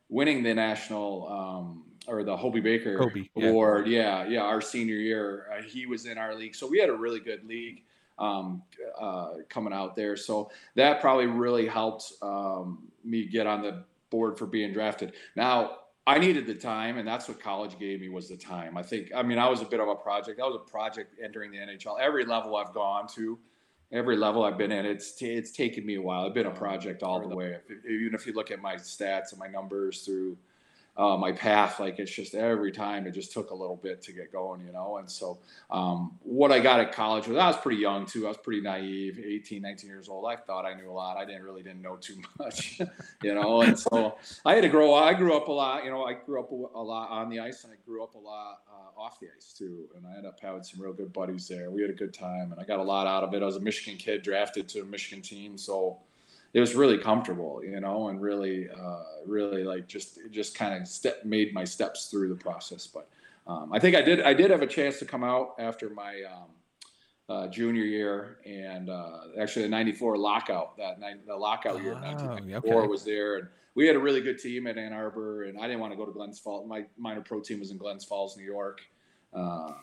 winning 0.09 0.45
the 0.45 0.55
national, 0.55 1.29
um, 1.29 1.83
or 2.07 2.23
the 2.23 2.37
Hobey 2.37 2.61
Baker 2.61 2.97
Hobey, 2.97 3.29
award. 3.37 3.89
Yeah. 3.89 4.23
yeah, 4.23 4.29
yeah, 4.29 4.43
our 4.43 4.61
senior 4.61 4.95
year, 4.95 5.49
uh, 5.53 5.63
he 5.63 5.87
was 5.87 6.07
in 6.07 6.17
our 6.17 6.37
league, 6.37 6.55
so 6.55 6.69
we 6.69 6.79
had 6.79 6.89
a 6.89 6.95
really 6.95 7.19
good 7.19 7.45
league 7.45 7.83
um, 8.21 8.63
uh, 9.01 9.31
coming 9.49 9.73
out 9.73 9.97
there. 9.97 10.17
So 10.17 10.51
that 10.77 11.01
probably 11.01 11.27
really 11.27 11.67
helped 11.67 12.13
um, 12.23 12.87
me 13.05 13.27
get 13.27 13.49
on 13.49 13.63
the 13.63 13.83
board 14.11 14.39
for 14.39 14.47
being 14.47 14.73
drafted. 14.73 15.15
Now 15.35 15.79
I 16.09 16.19
needed 16.19 16.47
the 16.47 16.55
time, 16.55 16.99
and 16.99 17.09
that's 17.09 17.27
what 17.29 17.41
college 17.41 17.79
gave 17.81 18.01
me 18.01 18.09
was 18.09 18.29
the 18.29 18.37
time. 18.37 18.77
I 18.77 18.83
think. 18.83 19.11
I 19.15 19.23
mean, 19.23 19.39
I 19.39 19.49
was 19.49 19.61
a 19.61 19.65
bit 19.65 19.81
of 19.81 19.89
a 19.89 19.95
project. 19.97 20.41
I 20.41 20.47
was 20.47 20.55
a 20.55 20.71
project 20.71 21.17
entering 21.23 21.51
the 21.51 21.59
NHL. 21.59 21.99
Every 22.01 22.25
level 22.25 22.55
I've 22.57 22.73
gone 22.73 23.09
to, 23.09 23.37
every 23.91 24.17
level 24.17 24.45
I've 24.45 24.57
been 24.57 24.71
in, 24.71 24.87
it's 24.87 25.13
t- 25.13 25.35
it's 25.35 25.51
taken 25.51 25.85
me 25.85 25.97
a 25.97 26.03
while. 26.03 26.25
I've 26.27 26.35
been 26.35 26.47
a 26.47 26.51
project 26.51 27.03
all 27.03 27.27
the 27.29 27.35
way. 27.35 27.59
If, 27.69 27.85
even 27.85 28.15
if 28.15 28.25
you 28.25 28.35
look 28.35 28.53
at 28.53 28.61
my 28.61 28.77
stats 28.77 29.33
and 29.33 29.41
my 29.41 29.49
numbers 29.49 30.03
through 30.03 30.37
uh, 30.97 31.17
my 31.17 31.33
path. 31.33 31.79
Like 31.79 31.99
it's 31.99 32.11
just 32.11 32.35
every 32.35 32.73
time 32.73 33.07
it 33.07 33.13
just 33.13 33.33
took 33.33 33.51
a 33.51 33.55
little 33.55 33.77
bit 33.77 34.03
to 34.03 34.13
get 34.13 34.33
going, 34.33 34.65
you 34.67 34.73
know. 34.73 34.97
And 34.97 35.11
so 35.11 35.39
um, 35.71 36.19
what 36.23 36.53
I 36.53 36.59
got 36.59 36.81
at 36.81 36.93
college 36.93 37.27
was 37.27 37.37
I 37.37 37.47
was 37.49 37.57
pretty 37.59 37.81
young 37.81 38.07
too. 38.07 38.25
I 38.27 38.29
was 38.29 38.39
pretty 38.39 38.63
naive, 38.63 39.19
18, 39.19 39.63
19 39.63 39.91
years 39.91 40.09
old. 40.09 40.27
I 40.27 40.37
thought 40.37 40.65
I 40.65 40.75
knew 40.75 40.91
a 40.91 40.93
lot. 40.93 41.17
I 41.17 41.25
didn't 41.25 41.43
really 41.43 41.63
didn't 41.63 41.83
know 41.83 41.97
too 41.97 42.17
much, 42.39 42.81
you 43.23 43.35
know. 43.35 43.63
And 43.63 43.79
so 43.79 44.17
I 44.45 44.55
had 44.55 44.63
to 44.63 44.69
grow. 44.69 44.95
I 44.95 45.13
grew 45.15 45.37
up 45.37 45.49
a 45.49 45.53
lot. 45.53 45.85
You 45.85 45.91
know, 45.91 46.05
I 46.05 46.15
grew 46.15 46.41
up 46.41 46.51
a 46.51 46.55
lot 46.55 47.11
on 47.11 47.29
the 47.29 47.41
ice, 47.41 47.65
and 47.65 47.73
I 47.73 47.77
grew 47.87 48.03
up 48.03 48.15
a 48.15 48.19
lot 48.19 48.61
uh, 48.71 49.01
off 49.01 49.21
the 49.21 49.29
ice 49.37 49.53
too. 49.53 49.89
And 49.97 50.07
I 50.07 50.11
ended 50.11 50.27
up 50.27 50.39
having 50.41 50.63
some 50.63 50.81
real 50.81 50.93
good 50.93 51.13
buddies 51.13 51.47
there. 51.49 51.71
We 51.71 51.83
had 51.83 51.91
a 51.91 51.95
good 51.95 52.15
time, 52.15 52.53
and 52.53 52.61
I 52.61 52.65
got 52.65 52.79
a 52.79 52.85
lot 52.85 53.07
out 53.07 53.23
of 53.23 53.35
it. 53.35 53.43
I 53.43 53.47
was 53.47 53.57
a 53.57 53.61
Michigan 53.61 53.99
kid 53.99 54.23
drafted 54.23 54.69
to 54.71 54.81
a 54.81 54.85
Michigan 54.85 55.23
team, 55.23 55.59
so 55.59 55.99
it 56.57 56.61
was 56.61 56.75
really 56.75 56.97
comfortable, 56.97 57.61
you 57.63 57.79
know, 57.81 58.09
and 58.09 58.19
really, 58.19 58.67
uh, 58.71 59.03
really 59.27 59.63
like 59.63 59.87
just 59.87 60.19
just 60.31 60.55
kind 60.55 60.81
of 60.81 60.89
step 60.89 61.23
made 61.23 61.53
my 61.53 61.65
steps 61.65 62.07
through 62.07 62.31
the 62.31 62.35
process. 62.35 62.87
But 62.87 63.11
um, 63.47 63.75
I 63.75 63.79
think 63.79 63.95
I 63.95 64.01
did 64.01 64.23
I 64.23 64.33
did 64.33 64.51
have 64.51 64.63
a 64.63 64.67
chance 64.67 64.99
to 65.01 65.05
come 65.05 65.23
out 65.23 65.57
after 65.59 65.91
my 65.91 66.23
um, 66.23 66.49
uh, 67.29 67.47
junior 67.49 67.85
year 67.85 68.39
and 68.47 68.89
uh, 68.89 69.19
actually 69.39 69.65
the 69.65 69.69
'94 69.69 70.17
lockout 70.17 70.79
that 70.79 70.99
night 70.99 71.27
the 71.27 71.37
lockout 71.37 71.83
year 71.83 71.93
oh, 71.93 72.01
1994 72.01 72.75
okay. 72.75 72.89
was 72.89 73.05
there 73.05 73.37
and 73.37 73.49
we 73.75 73.87
had 73.87 73.95
a 73.95 73.99
really 73.99 74.23
good 74.23 74.39
team 74.39 74.67
at 74.67 74.79
Ann 74.79 74.95
Arbor 74.95 75.45
and 75.45 75.59
I 75.59 75.67
didn't 75.67 75.81
want 75.81 75.93
to 75.93 75.97
go 75.99 76.07
to 76.07 76.13
Glens 76.13 76.39
Falls. 76.39 76.67
My 76.67 76.87
minor 76.97 77.21
pro 77.21 77.41
team 77.41 77.61
was 77.61 77.71
in 77.71 77.77
Glens 77.77 78.07
Falls, 78.07 78.35
New 78.35 78.45
York. 78.45 78.81
Um, 79.35 79.75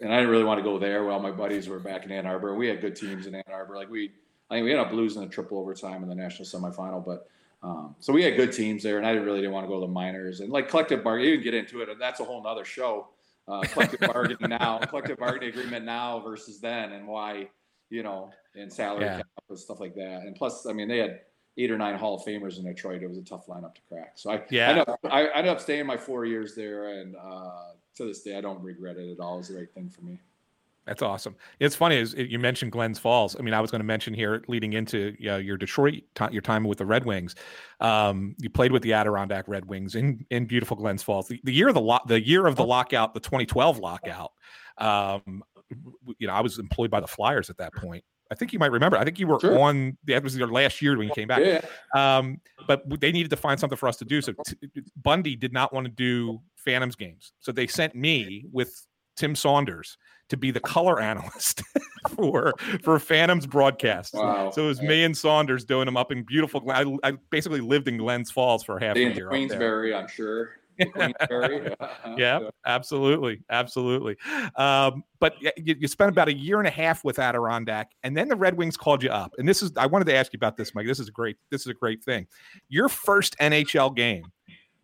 and 0.00 0.10
I 0.10 0.16
didn't 0.16 0.30
really 0.30 0.44
want 0.44 0.58
to 0.58 0.64
go 0.64 0.78
there. 0.78 1.04
Well, 1.04 1.20
my 1.20 1.30
buddies 1.30 1.68
were 1.68 1.78
back 1.78 2.06
in 2.06 2.10
Ann 2.10 2.26
Arbor, 2.26 2.50
and 2.50 2.58
we 2.58 2.66
had 2.66 2.80
good 2.80 2.96
teams 2.96 3.26
in 3.26 3.34
Ann 3.34 3.42
Arbor. 3.52 3.76
Like 3.76 3.90
we 3.90 4.12
I 4.54 4.58
think 4.58 4.66
we 4.66 4.70
ended 4.70 4.86
up 4.86 4.92
losing 4.92 5.20
the 5.20 5.28
triple 5.28 5.58
overtime 5.58 6.04
in 6.04 6.08
the 6.08 6.14
national 6.14 6.46
semifinal, 6.46 7.04
but 7.04 7.28
um, 7.64 7.96
so 7.98 8.12
we 8.12 8.22
had 8.22 8.36
good 8.36 8.52
teams 8.52 8.84
there, 8.84 8.98
and 8.98 9.06
I 9.06 9.10
really 9.10 9.40
didn't 9.40 9.50
want 9.50 9.64
to 9.64 9.68
go 9.68 9.80
to 9.80 9.86
the 9.86 9.92
minors 9.92 10.38
and 10.38 10.50
like 10.50 10.68
collective 10.68 11.02
bargaining. 11.02 11.32
You 11.32 11.38
can 11.38 11.44
get 11.44 11.54
into 11.54 11.80
it, 11.80 11.88
and 11.88 12.00
that's 12.00 12.20
a 12.20 12.24
whole 12.24 12.40
nother 12.40 12.64
show. 12.64 13.08
Uh, 13.48 13.62
collective 13.62 13.98
bargaining 14.12 14.50
now, 14.50 14.78
collective 14.78 15.18
bargaining 15.18 15.48
agreement 15.48 15.84
now 15.84 16.20
versus 16.20 16.60
then, 16.60 16.92
and 16.92 17.04
why 17.04 17.48
you 17.90 18.04
know, 18.04 18.30
and 18.54 18.72
salary 18.72 19.06
yeah. 19.06 19.16
cap 19.16 19.26
and 19.48 19.58
stuff 19.58 19.80
like 19.80 19.96
that. 19.96 20.22
And 20.22 20.36
plus, 20.36 20.66
I 20.66 20.72
mean, 20.72 20.86
they 20.86 20.98
had 20.98 21.22
eight 21.58 21.72
or 21.72 21.76
nine 21.76 21.96
Hall 21.96 22.14
of 22.14 22.22
Famers 22.22 22.56
in 22.58 22.64
Detroit. 22.64 23.02
It 23.02 23.08
was 23.08 23.18
a 23.18 23.24
tough 23.24 23.48
lineup 23.48 23.74
to 23.74 23.80
crack. 23.88 24.12
So 24.14 24.30
I 24.30 24.42
yeah, 24.50 24.66
I 24.66 24.70
ended 24.70 24.88
up, 24.88 25.00
I 25.10 25.26
ended 25.34 25.50
up 25.50 25.60
staying 25.60 25.84
my 25.86 25.96
four 25.96 26.26
years 26.26 26.54
there, 26.54 27.00
and 27.00 27.16
uh, 27.16 27.72
to 27.96 28.04
this 28.04 28.22
day, 28.22 28.38
I 28.38 28.40
don't 28.40 28.62
regret 28.62 28.98
it 28.98 29.10
at 29.10 29.18
all. 29.18 29.34
It 29.34 29.38
was 29.38 29.48
the 29.48 29.58
right 29.58 29.72
thing 29.74 29.90
for 29.90 30.02
me. 30.02 30.20
That's 30.86 31.00
awesome. 31.00 31.34
It's 31.60 31.74
funny 31.74 31.98
as 31.98 32.14
you 32.14 32.38
mentioned 32.38 32.72
Glens 32.72 32.98
Falls. 32.98 33.36
I 33.38 33.42
mean, 33.42 33.54
I 33.54 33.60
was 33.60 33.70
going 33.70 33.80
to 33.80 33.86
mention 33.86 34.12
here 34.12 34.44
leading 34.48 34.74
into 34.74 35.14
you 35.18 35.28
know, 35.28 35.38
your 35.38 35.56
Detroit 35.56 36.02
your 36.30 36.42
time 36.42 36.64
with 36.64 36.78
the 36.78 36.86
Red 36.86 37.06
Wings. 37.06 37.34
Um, 37.80 38.34
you 38.38 38.50
played 38.50 38.70
with 38.70 38.82
the 38.82 38.92
Adirondack 38.92 39.48
Red 39.48 39.64
Wings 39.64 39.94
in 39.94 40.26
in 40.30 40.44
beautiful 40.44 40.76
Glens 40.76 41.02
Falls. 41.02 41.28
The, 41.28 41.40
the 41.44 41.52
year 41.52 41.68
of 41.68 41.74
the 41.74 41.80
lo- 41.80 42.00
the 42.06 42.20
year 42.20 42.46
of 42.46 42.56
the 42.56 42.64
lockout, 42.64 43.14
the 43.14 43.20
2012 43.20 43.78
lockout. 43.78 44.32
Um, 44.78 45.42
you 46.18 46.26
know, 46.26 46.34
I 46.34 46.40
was 46.40 46.58
employed 46.58 46.90
by 46.90 47.00
the 47.00 47.06
Flyers 47.06 47.48
at 47.48 47.56
that 47.58 47.74
point. 47.74 48.04
I 48.30 48.34
think 48.34 48.52
you 48.52 48.58
might 48.58 48.72
remember. 48.72 48.96
I 48.98 49.04
think 49.04 49.18
you 49.18 49.26
were 49.26 49.40
sure. 49.40 49.58
on. 49.58 49.96
That 50.04 50.22
was 50.22 50.36
your 50.36 50.48
last 50.48 50.82
year 50.82 50.96
when 50.98 51.08
you 51.08 51.14
came 51.14 51.28
back. 51.28 51.40
Yeah. 51.40 51.60
Um, 51.94 52.40
but 52.66 52.82
they 53.00 53.12
needed 53.12 53.30
to 53.30 53.36
find 53.36 53.58
something 53.58 53.76
for 53.76 53.88
us 53.88 53.96
to 53.98 54.04
do. 54.04 54.20
So 54.20 54.34
t- 54.46 54.56
Bundy 54.96 55.36
did 55.36 55.52
not 55.52 55.72
want 55.72 55.86
to 55.86 55.92
do 55.92 56.40
Phantoms 56.56 56.96
games, 56.96 57.32
so 57.40 57.52
they 57.52 57.66
sent 57.66 57.94
me 57.94 58.44
with 58.52 58.86
Tim 59.16 59.34
Saunders 59.34 59.96
to 60.28 60.36
be 60.36 60.50
the 60.50 60.60
color 60.60 61.00
analyst 61.00 61.62
for 62.14 62.54
for 62.82 62.98
Phantom's 62.98 63.46
broadcast. 63.46 64.14
Wow. 64.14 64.50
So 64.50 64.64
it 64.64 64.68
was 64.68 64.82
me 64.82 65.04
and 65.04 65.16
Saunders 65.16 65.64
doing 65.64 65.86
them 65.86 65.96
up 65.96 66.12
in 66.12 66.22
beautiful. 66.22 66.62
I, 66.70 66.96
I 67.02 67.12
basically 67.30 67.60
lived 67.60 67.88
in 67.88 67.98
Glens 67.98 68.30
Falls 68.30 68.64
for 68.64 68.78
half 68.78 68.96
a 68.96 69.00
year. 69.00 69.28
Queensbury, 69.28 69.94
I'm 69.94 70.08
sure. 70.08 70.52
yeah, 70.96 71.74
yeah, 72.16 72.40
absolutely, 72.66 73.40
absolutely. 73.48 74.16
Um, 74.56 75.04
but 75.20 75.34
you, 75.40 75.76
you, 75.78 75.86
spent 75.86 76.10
about 76.10 76.26
a 76.26 76.34
year 76.34 76.58
and 76.58 76.66
a 76.66 76.70
half 76.70 77.04
with 77.04 77.20
Adirondack, 77.20 77.92
and 78.02 78.16
then 78.16 78.28
the 78.28 78.34
Red 78.34 78.56
Wings 78.56 78.76
called 78.76 79.00
you 79.00 79.10
up. 79.10 79.34
And 79.38 79.48
this 79.48 79.62
is 79.62 79.70
I 79.76 79.86
wanted 79.86 80.06
to 80.06 80.16
ask 80.16 80.32
you 80.32 80.36
about 80.36 80.56
this, 80.56 80.74
Mike. 80.74 80.88
This 80.88 80.98
is 80.98 81.06
a 81.06 81.12
great. 81.12 81.36
This 81.50 81.60
is 81.60 81.68
a 81.68 81.74
great 81.74 82.02
thing. 82.02 82.26
Your 82.68 82.88
first 82.88 83.36
NHL 83.38 83.94
game 83.94 84.24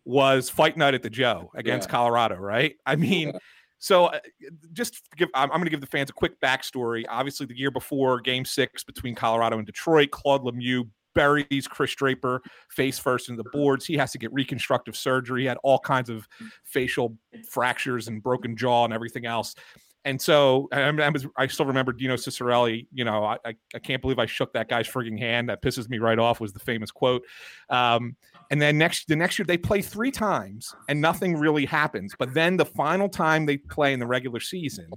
was 0.05 0.49
Fight 0.49 0.77
Night 0.77 0.93
at 0.93 1.03
the 1.03 1.09
Joe 1.09 1.51
against 1.55 1.89
Yeah. 1.89 1.91
Colorado, 1.91 2.35
right? 2.35 2.75
I 2.85 2.95
mean, 2.95 3.29
Yeah. 3.29 3.39
So 3.81 4.05
uh, 4.05 4.19
just 4.73 5.01
give, 5.17 5.27
I'm, 5.33 5.51
I'm 5.51 5.57
going 5.57 5.65
to 5.65 5.71
give 5.71 5.81
the 5.81 5.87
fans 5.87 6.11
a 6.11 6.13
quick 6.13 6.39
backstory. 6.39 7.03
Obviously, 7.09 7.47
the 7.47 7.57
year 7.57 7.71
before 7.71 8.21
Game 8.21 8.45
Six 8.45 8.83
between 8.83 9.15
Colorado 9.15 9.57
and 9.57 9.65
Detroit, 9.65 10.11
Claude 10.11 10.43
Lemieux 10.43 10.87
buries 11.15 11.67
Chris 11.67 11.95
Draper 11.95 12.43
face 12.69 12.99
first 12.99 13.27
into 13.27 13.41
the 13.41 13.49
boards. 13.49 13.83
He 13.83 13.97
has 13.97 14.11
to 14.11 14.19
get 14.19 14.31
reconstructive 14.31 14.95
surgery. 14.95 15.41
He 15.41 15.47
had 15.47 15.57
all 15.63 15.79
kinds 15.79 16.11
of 16.11 16.27
facial 16.63 17.17
fractures 17.49 18.07
and 18.07 18.21
broken 18.21 18.55
jaw 18.55 18.85
and 18.85 18.93
everything 18.93 19.25
else. 19.25 19.55
And 20.03 20.19
so 20.19 20.67
I, 20.71 20.81
I 20.81 21.09
was, 21.09 21.27
I 21.37 21.47
still 21.47 21.65
remember 21.65 21.93
Dino 21.93 22.15
Ciccarelli. 22.15 22.87
You 22.91 23.05
know, 23.05 23.23
I, 23.23 23.37
I, 23.45 23.79
can't 23.79 24.01
believe 24.01 24.17
I 24.17 24.25
shook 24.25 24.51
that 24.53 24.67
guy's 24.67 24.87
frigging 24.87 25.19
hand. 25.19 25.49
That 25.49 25.61
pisses 25.61 25.89
me 25.89 25.99
right 25.99 26.17
off. 26.17 26.39
Was 26.39 26.53
the 26.53 26.59
famous 26.59 26.89
quote. 26.89 27.23
Um, 27.69 28.15
and 28.49 28.61
then 28.61 28.77
next, 28.77 29.07
the 29.07 29.15
next 29.15 29.37
year 29.37 29.45
they 29.45 29.57
play 29.57 29.81
three 29.81 30.11
times 30.11 30.75
and 30.89 30.99
nothing 30.99 31.37
really 31.37 31.65
happens. 31.65 32.15
But 32.17 32.33
then 32.33 32.57
the 32.57 32.65
final 32.65 33.09
time 33.09 33.45
they 33.45 33.57
play 33.57 33.93
in 33.93 33.99
the 33.99 34.07
regular 34.07 34.39
season 34.39 34.89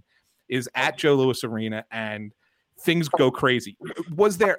is 0.48 0.68
at 0.74 0.98
Joe 0.98 1.14
Louis 1.14 1.42
Arena, 1.44 1.84
and 1.90 2.32
things 2.80 3.08
go 3.08 3.30
crazy. 3.30 3.76
Was 4.14 4.38
there? 4.38 4.58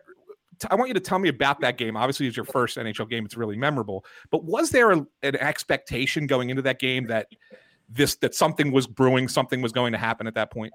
I 0.69 0.75
want 0.75 0.87
you 0.87 0.93
to 0.93 1.01
tell 1.01 1.19
me 1.19 1.29
about 1.29 1.59
that 1.61 1.77
game. 1.77 1.97
Obviously, 1.97 2.27
it's 2.27 2.37
your 2.37 2.45
first 2.45 2.77
NHL 2.77 3.09
game. 3.09 3.25
It's 3.25 3.35
really 3.35 3.57
memorable. 3.57 4.05
But 4.31 4.45
was 4.45 4.69
there 4.71 4.91
a, 4.91 5.05
an 5.21 5.35
expectation 5.35 6.27
going 6.27 6.49
into 6.49 6.61
that 6.61 6.79
game 6.79 7.07
that 7.07 7.27
this 7.89 8.15
that 8.17 8.35
something 8.35 8.71
was 8.71 8.87
brewing, 8.87 9.27
something 9.27 9.61
was 9.61 9.71
going 9.71 9.91
to 9.91 9.97
happen 9.97 10.27
at 10.27 10.35
that 10.35 10.51
point? 10.51 10.73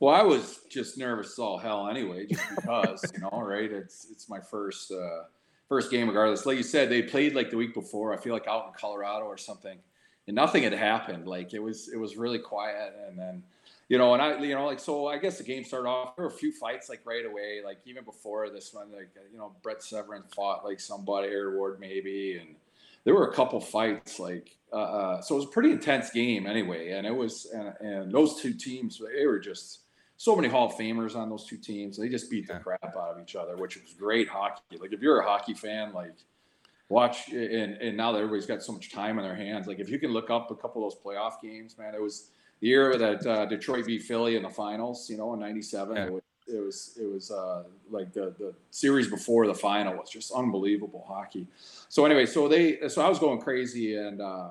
Well, 0.00 0.14
I 0.14 0.22
was 0.22 0.60
just 0.70 0.96
nervous 0.96 1.32
as 1.32 1.38
all 1.38 1.58
hell 1.58 1.88
anyway, 1.88 2.26
just 2.26 2.42
because, 2.56 3.12
you 3.14 3.20
know, 3.20 3.42
right? 3.42 3.70
It's 3.70 4.06
it's 4.10 4.28
my 4.28 4.40
first 4.40 4.90
uh, 4.90 5.24
first 5.68 5.90
game, 5.90 6.08
regardless. 6.08 6.46
Like 6.46 6.56
you 6.56 6.62
said, 6.62 6.88
they 6.90 7.02
played 7.02 7.34
like 7.34 7.50
the 7.50 7.58
week 7.58 7.74
before. 7.74 8.14
I 8.14 8.16
feel 8.16 8.32
like 8.32 8.48
out 8.48 8.66
in 8.66 8.72
Colorado 8.72 9.26
or 9.26 9.36
something, 9.36 9.78
and 10.26 10.34
nothing 10.34 10.62
had 10.62 10.72
happened. 10.72 11.26
Like 11.26 11.52
it 11.52 11.58
was 11.58 11.88
it 11.88 11.98
was 11.98 12.16
really 12.16 12.38
quiet, 12.38 12.94
and 13.06 13.18
then 13.18 13.42
you 13.90 13.98
know, 13.98 14.14
and 14.14 14.22
I 14.22 14.38
you 14.42 14.54
know 14.54 14.64
like 14.64 14.80
so 14.80 15.06
I 15.06 15.18
guess 15.18 15.36
the 15.36 15.44
game 15.44 15.64
started 15.64 15.88
off. 15.88 16.16
There 16.16 16.24
were 16.24 16.30
a 16.30 16.34
few 16.34 16.52
fights 16.52 16.88
like 16.88 17.00
right 17.04 17.26
away, 17.26 17.60
like 17.62 17.78
even 17.84 18.04
before 18.04 18.48
this 18.48 18.72
one, 18.72 18.90
like 18.92 19.10
you 19.30 19.38
know 19.38 19.52
Brent 19.62 19.80
Severyn 19.80 20.22
fought 20.34 20.64
like 20.64 20.80
somebody, 20.80 21.28
Aaron 21.28 21.56
Ward 21.56 21.78
maybe, 21.78 22.38
and 22.38 22.54
there 23.04 23.14
were 23.14 23.28
a 23.28 23.32
couple 23.32 23.60
fights 23.60 24.18
like 24.18 24.56
uh, 24.72 24.76
uh, 24.76 25.20
so 25.20 25.34
it 25.34 25.38
was 25.38 25.46
a 25.46 25.50
pretty 25.50 25.72
intense 25.72 26.10
game 26.10 26.46
anyway, 26.46 26.92
and 26.92 27.06
it 27.06 27.14
was 27.14 27.46
and, 27.52 27.74
and 27.80 28.12
those 28.12 28.40
two 28.40 28.52
teams 28.52 29.00
they 29.16 29.26
were 29.26 29.40
just 29.40 29.80
so 30.16 30.36
many 30.36 30.48
Hall 30.48 30.66
of 30.66 30.74
Famers 30.74 31.16
on 31.16 31.28
those 31.30 31.44
two 31.44 31.56
teams. 31.56 31.96
They 31.96 32.08
just 32.08 32.30
beat 32.30 32.46
the 32.46 32.58
crap 32.58 32.94
out 32.94 33.16
of 33.16 33.22
each 33.22 33.34
other, 33.34 33.56
which 33.56 33.80
was 33.80 33.94
great 33.94 34.28
hockey. 34.28 34.76
Like 34.78 34.92
if 34.92 35.00
you're 35.00 35.20
a 35.20 35.26
hockey 35.26 35.54
fan, 35.54 35.92
like 35.92 36.14
watch 36.88 37.28
and 37.30 37.74
and 37.78 37.96
now 37.96 38.12
that 38.12 38.18
everybody's 38.18 38.46
got 38.46 38.62
so 38.62 38.72
much 38.72 38.92
time 38.92 39.18
on 39.18 39.24
their 39.24 39.34
hands, 39.34 39.66
like 39.66 39.80
if 39.80 39.88
you 39.88 39.98
can 39.98 40.12
look 40.12 40.30
up 40.30 40.50
a 40.50 40.54
couple 40.54 40.86
of 40.86 40.92
those 40.92 41.02
playoff 41.02 41.40
games, 41.42 41.76
man, 41.78 41.94
it 41.94 42.02
was 42.02 42.30
the 42.60 42.68
year 42.68 42.96
that 42.96 43.26
uh, 43.26 43.46
Detroit 43.46 43.86
beat 43.86 44.02
Philly 44.02 44.36
in 44.36 44.42
the 44.42 44.50
finals, 44.50 45.10
you 45.10 45.16
know, 45.16 45.32
in 45.34 45.40
'97. 45.40 45.96
Yeah. 45.96 46.04
It 46.04 46.12
was 46.12 46.22
it 46.52 46.60
was 46.60 46.98
it 47.00 47.06
was 47.06 47.30
uh, 47.30 47.64
like 47.90 48.12
the 48.12 48.34
the 48.38 48.54
series 48.70 49.08
before 49.08 49.46
the 49.46 49.54
final 49.54 49.94
was 49.96 50.10
just 50.10 50.32
unbelievable 50.32 51.04
hockey. 51.06 51.46
So 51.88 52.04
anyway, 52.04 52.26
so 52.26 52.48
they 52.48 52.88
so 52.88 53.02
I 53.02 53.08
was 53.08 53.18
going 53.18 53.40
crazy 53.40 53.96
and. 53.96 54.20
Uh, 54.20 54.50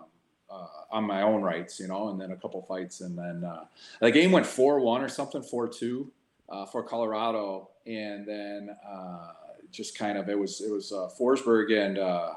uh, 0.52 0.66
on 0.90 1.04
my 1.04 1.22
own 1.22 1.44
rights, 1.44 1.80
you 1.80 1.88
know, 1.88 2.10
and 2.10 2.20
then 2.20 2.32
a 2.32 2.36
couple 2.36 2.60
fights, 2.64 3.02
and 3.02 3.16
then 3.16 3.44
uh, 3.44 3.66
the 4.02 4.10
game 4.10 4.32
went 4.32 4.46
four 4.46 4.80
one 4.80 5.02
or 5.02 5.08
something, 5.08 5.44
four 5.44 5.68
two 5.68 6.12
uh, 6.50 6.66
for 6.66 6.84
Colorado, 6.84 7.70
and 7.86 8.28
then 8.28 8.76
uh, 8.88 9.28
just 9.72 9.98
kind 9.98 10.18
of 10.18 10.30
it 10.30 10.38
was 10.38 10.62
it 10.62 10.72
was 10.72 10.92
uh, 10.92 11.10
Forsberg 11.20 11.72
and 11.72 11.98
uh, 11.98 12.34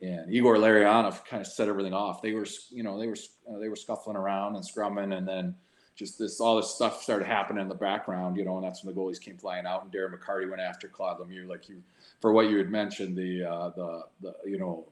and 0.00 0.32
Igor 0.32 0.56
Larionov 0.56 1.24
kind 1.24 1.40
of 1.40 1.46
set 1.46 1.68
everything 1.68 1.94
off. 1.94 2.22
They 2.22 2.32
were 2.32 2.46
you 2.70 2.82
know 2.82 2.98
they 2.98 3.06
were 3.06 3.16
they 3.60 3.68
were 3.68 3.76
scuffling 3.76 4.16
around 4.16 4.56
and 4.56 4.64
scrumming, 4.64 5.16
and 5.16 5.26
then 5.26 5.54
just 5.94 6.18
this 6.18 6.40
all 6.40 6.56
this 6.56 6.70
stuff 6.70 7.02
started 7.02 7.26
happening 7.26 7.62
in 7.62 7.68
the 7.68 7.74
background, 7.74 8.36
you 8.36 8.44
know, 8.44 8.56
and 8.56 8.64
that's 8.64 8.82
when 8.82 8.94
the 8.94 9.00
goalies 9.00 9.20
came 9.20 9.36
flying 9.36 9.66
out, 9.66 9.82
and 9.82 9.92
Darren 9.92 10.12
McCarty 10.12 10.48
went 10.48 10.62
after 10.62 10.88
Claude 10.88 11.18
Lemieux, 11.18 11.46
like 11.46 11.68
you 11.68 11.82
for 12.20 12.32
what 12.32 12.48
you 12.48 12.58
had 12.58 12.70
mentioned, 12.70 13.16
the 13.16 13.44
uh, 13.44 13.70
the 13.70 14.04
the 14.20 14.34
you 14.44 14.58
know 14.58 14.86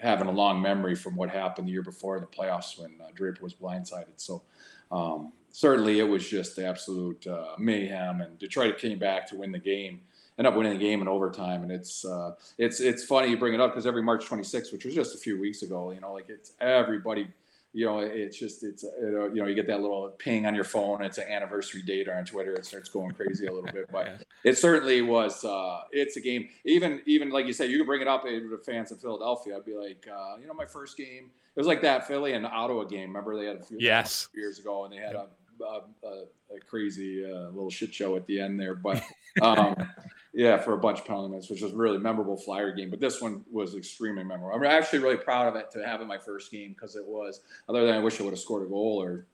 having 0.00 0.26
a 0.26 0.32
long 0.32 0.60
memory 0.60 0.96
from 0.96 1.14
what 1.14 1.30
happened 1.30 1.68
the 1.68 1.72
year 1.72 1.82
before 1.82 2.16
in 2.16 2.22
the 2.22 2.26
playoffs 2.26 2.78
when 2.78 2.92
uh, 3.00 3.06
Draper 3.14 3.42
was 3.42 3.54
blindsided. 3.54 4.14
So 4.16 4.42
um, 4.90 5.32
certainly 5.52 6.00
it 6.00 6.08
was 6.08 6.28
just 6.28 6.56
the 6.56 6.66
absolute 6.66 7.26
uh, 7.26 7.54
mayhem, 7.58 8.20
and 8.20 8.38
Detroit 8.38 8.78
came 8.78 8.98
back 8.98 9.26
to 9.28 9.36
win 9.36 9.52
the 9.52 9.58
game. 9.58 10.00
Ended 10.38 10.50
up 10.50 10.56
winning 10.56 10.72
the 10.72 10.78
game 10.78 11.02
in 11.02 11.08
overtime, 11.08 11.62
and 11.62 11.70
it's 11.70 12.04
uh, 12.04 12.32
it's 12.58 12.80
it's 12.80 13.04
funny 13.04 13.28
you 13.28 13.36
bring 13.36 13.54
it 13.54 13.60
up 13.60 13.72
because 13.72 13.86
every 13.86 14.02
March 14.02 14.24
26th, 14.24 14.72
which 14.72 14.84
was 14.84 14.94
just 14.94 15.14
a 15.14 15.18
few 15.18 15.38
weeks 15.38 15.62
ago, 15.62 15.92
you 15.92 16.00
know, 16.00 16.14
like 16.14 16.30
it's 16.30 16.52
everybody, 16.60 17.28
you 17.74 17.86
know, 17.86 18.00
it's 18.00 18.38
just 18.38 18.62
it's 18.64 18.82
you 18.82 19.30
know 19.34 19.46
you 19.46 19.54
get 19.54 19.66
that 19.68 19.80
little 19.80 20.10
ping 20.18 20.44
on 20.46 20.54
your 20.54 20.64
phone. 20.64 21.02
It's 21.02 21.18
an 21.18 21.28
anniversary 21.28 21.82
date 21.82 22.06
or 22.08 22.14
on 22.14 22.24
Twitter, 22.24 22.52
it 22.54 22.66
starts 22.66 22.88
going 22.88 23.12
crazy 23.12 23.46
a 23.46 23.52
little 23.52 23.70
bit, 23.72 23.90
but 23.90 24.22
it 24.44 24.58
certainly 24.58 25.00
was. 25.02 25.44
Uh, 25.44 25.80
it's 25.90 26.16
a 26.16 26.20
game. 26.20 26.48
Even 26.64 27.00
even 27.06 27.30
like 27.30 27.46
you 27.46 27.52
said, 27.52 27.70
you 27.70 27.78
can 27.78 27.86
bring 27.86 28.02
it 28.02 28.08
up 28.08 28.24
to 28.24 28.48
the 28.50 28.58
fans 28.58 28.92
in 28.92 28.98
Philadelphia. 28.98 29.56
I'd 29.56 29.64
be 29.64 29.74
like, 29.74 30.06
uh, 30.06 30.36
you 30.40 30.46
know, 30.46 30.54
my 30.54 30.66
first 30.66 30.96
game. 30.96 31.30
It 31.54 31.60
was 31.60 31.66
like 31.66 31.82
that 31.82 32.06
Philly 32.06 32.32
and 32.32 32.46
Ottawa 32.46 32.84
game. 32.84 33.08
Remember 33.08 33.36
they 33.38 33.46
had 33.46 33.56
a 33.56 33.62
few 33.62 33.76
Yes. 33.80 34.28
years 34.34 34.58
ago, 34.58 34.84
and 34.84 34.92
they 34.92 34.96
had 34.98 35.14
a, 35.14 35.26
a, 35.62 35.80
a, 36.06 36.24
a 36.56 36.60
crazy 36.66 37.24
uh, 37.24 37.48
little 37.50 37.68
shit 37.70 37.92
show 37.94 38.16
at 38.16 38.26
the 38.26 38.40
end 38.40 38.58
there. 38.58 38.74
But 38.74 39.02
um, 39.42 39.74
yeah, 40.32 40.56
for 40.58 40.72
a 40.72 40.78
bunch 40.78 41.00
of 41.00 41.04
penalty 41.04 41.30
minutes, 41.30 41.50
which 41.50 41.60
was 41.60 41.72
a 41.72 41.76
really 41.76 41.98
memorable 41.98 42.36
Flyer 42.36 42.72
game. 42.72 42.90
But 42.90 43.00
this 43.00 43.20
one 43.20 43.44
was 43.50 43.74
extremely 43.74 44.24
memorable. 44.24 44.56
I'm 44.56 44.64
actually 44.64 45.00
really 45.00 45.16
proud 45.18 45.48
of 45.48 45.56
it 45.56 45.70
to 45.72 45.86
have 45.86 46.00
in 46.00 46.08
my 46.08 46.18
first 46.18 46.50
game 46.50 46.70
because 46.72 46.96
it 46.96 47.04
was. 47.04 47.40
Other 47.68 47.84
than 47.86 47.94
I 47.94 47.98
wish 47.98 48.20
I 48.20 48.24
would 48.24 48.32
have 48.32 48.40
scored 48.40 48.66
a 48.66 48.70
goal 48.70 49.02
or 49.02 49.26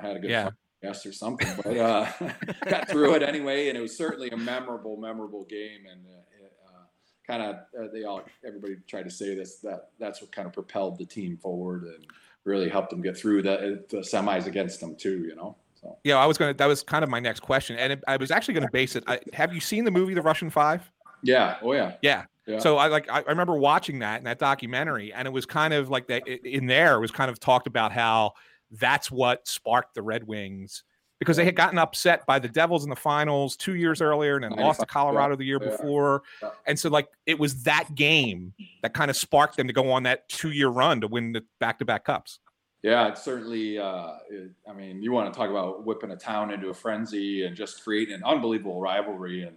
had 0.00 0.16
a 0.16 0.20
good 0.20 0.30
Yeah. 0.30 0.50
guess 0.82 1.04
or 1.06 1.12
something, 1.12 1.48
but 1.56 1.76
uh, 1.76 2.10
got 2.68 2.88
through 2.88 3.14
it 3.14 3.22
anyway, 3.22 3.68
and 3.68 3.76
it 3.78 3.80
was 3.80 3.96
certainly 3.96 4.30
a 4.30 4.36
memorable, 4.36 4.96
memorable 4.96 5.44
game, 5.44 5.86
and 5.90 6.04
uh, 6.06 6.68
uh, 6.68 6.84
kind 7.26 7.42
of 7.42 7.56
uh, 7.78 7.88
they 7.92 8.04
all 8.04 8.22
everybody 8.46 8.76
tried 8.86 9.04
to 9.04 9.10
say 9.10 9.34
this 9.34 9.56
that 9.60 9.90
that's 9.98 10.20
what 10.20 10.30
kind 10.30 10.46
of 10.46 10.52
propelled 10.52 10.98
the 10.98 11.06
team 11.06 11.36
forward 11.36 11.82
and 11.84 12.06
really 12.44 12.68
helped 12.68 12.90
them 12.90 13.00
get 13.02 13.16
through 13.16 13.42
the, 13.42 13.84
the 13.88 13.98
semis 13.98 14.46
against 14.46 14.78
them 14.80 14.94
too, 14.94 15.24
you 15.26 15.34
know. 15.34 15.56
So 15.80 15.98
Yeah, 16.04 16.16
I 16.16 16.26
was 16.26 16.38
going 16.38 16.52
to. 16.52 16.56
That 16.56 16.66
was 16.66 16.82
kind 16.82 17.02
of 17.02 17.10
my 17.10 17.20
next 17.20 17.40
question, 17.40 17.76
and 17.76 17.94
it, 17.94 18.04
I 18.06 18.16
was 18.16 18.30
actually 18.30 18.54
going 18.54 18.66
to 18.66 18.72
base 18.72 18.96
it. 18.96 19.04
I, 19.06 19.20
have 19.32 19.52
you 19.52 19.60
seen 19.60 19.84
the 19.84 19.90
movie 19.90 20.14
The 20.14 20.22
Russian 20.22 20.50
Five? 20.50 20.90
yeah, 21.22 21.56
oh 21.62 21.72
yeah, 21.72 21.94
Yeah. 22.02 22.24
Yeah. 22.46 22.60
So 22.60 22.76
I 22.76 22.86
like 22.86 23.10
I 23.10 23.22
remember 23.22 23.56
watching 23.56 23.98
that 24.00 24.18
in 24.18 24.24
that 24.24 24.38
documentary, 24.38 25.12
and 25.12 25.26
it 25.26 25.32
was 25.32 25.46
kind 25.46 25.74
of 25.74 25.90
like 25.90 26.06
that 26.06 26.28
in 26.28 26.66
there. 26.66 26.94
It 26.94 27.00
was 27.00 27.10
kind 27.10 27.28
of 27.28 27.40
talked 27.40 27.66
about 27.66 27.90
how 27.90 28.34
that's 28.70 29.10
what 29.10 29.48
sparked 29.48 29.94
the 29.94 30.02
Red 30.02 30.24
Wings 30.24 30.84
because 31.18 31.36
they 31.36 31.44
had 31.44 31.56
gotten 31.56 31.78
upset 31.78 32.24
by 32.26 32.38
the 32.38 32.48
Devils 32.48 32.84
in 32.84 32.90
the 32.90 32.96
finals 32.96 33.56
two 33.56 33.74
years 33.74 34.00
earlier, 34.00 34.36
and 34.36 34.44
then 34.44 34.52
lost 34.52 34.78
to 34.78 34.82
95, 34.82 34.86
yeah, 34.86 34.92
Colorado 34.92 35.36
the 35.36 35.44
year 35.44 35.58
before. 35.58 36.22
yeah. 36.40 36.50
And 36.66 36.78
so 36.78 36.88
like 36.88 37.08
it 37.24 37.38
was 37.38 37.64
that 37.64 37.92
game 37.96 38.54
that 38.82 38.94
kind 38.94 39.10
of 39.10 39.16
sparked 39.16 39.56
them 39.56 39.66
to 39.66 39.72
go 39.72 39.90
on 39.90 40.04
that 40.04 40.28
two 40.28 40.52
year 40.52 40.68
run 40.68 41.00
to 41.00 41.08
win 41.08 41.32
the 41.32 41.44
back 41.58 41.80
to 41.80 41.84
back 41.84 42.04
cups. 42.04 42.38
Yeah, 42.86 43.08
it's 43.08 43.24
certainly. 43.24 43.80
Uh, 43.80 44.12
it, 44.30 44.52
I 44.70 44.72
mean, 44.72 45.02
you 45.02 45.10
want 45.10 45.32
to 45.32 45.36
talk 45.36 45.50
about 45.50 45.84
whipping 45.84 46.12
a 46.12 46.16
town 46.16 46.52
into 46.52 46.68
a 46.68 46.74
frenzy 46.74 47.44
and 47.44 47.56
just 47.56 47.82
creating 47.82 48.14
an 48.14 48.22
unbelievable 48.22 48.80
rivalry, 48.80 49.42
and 49.42 49.56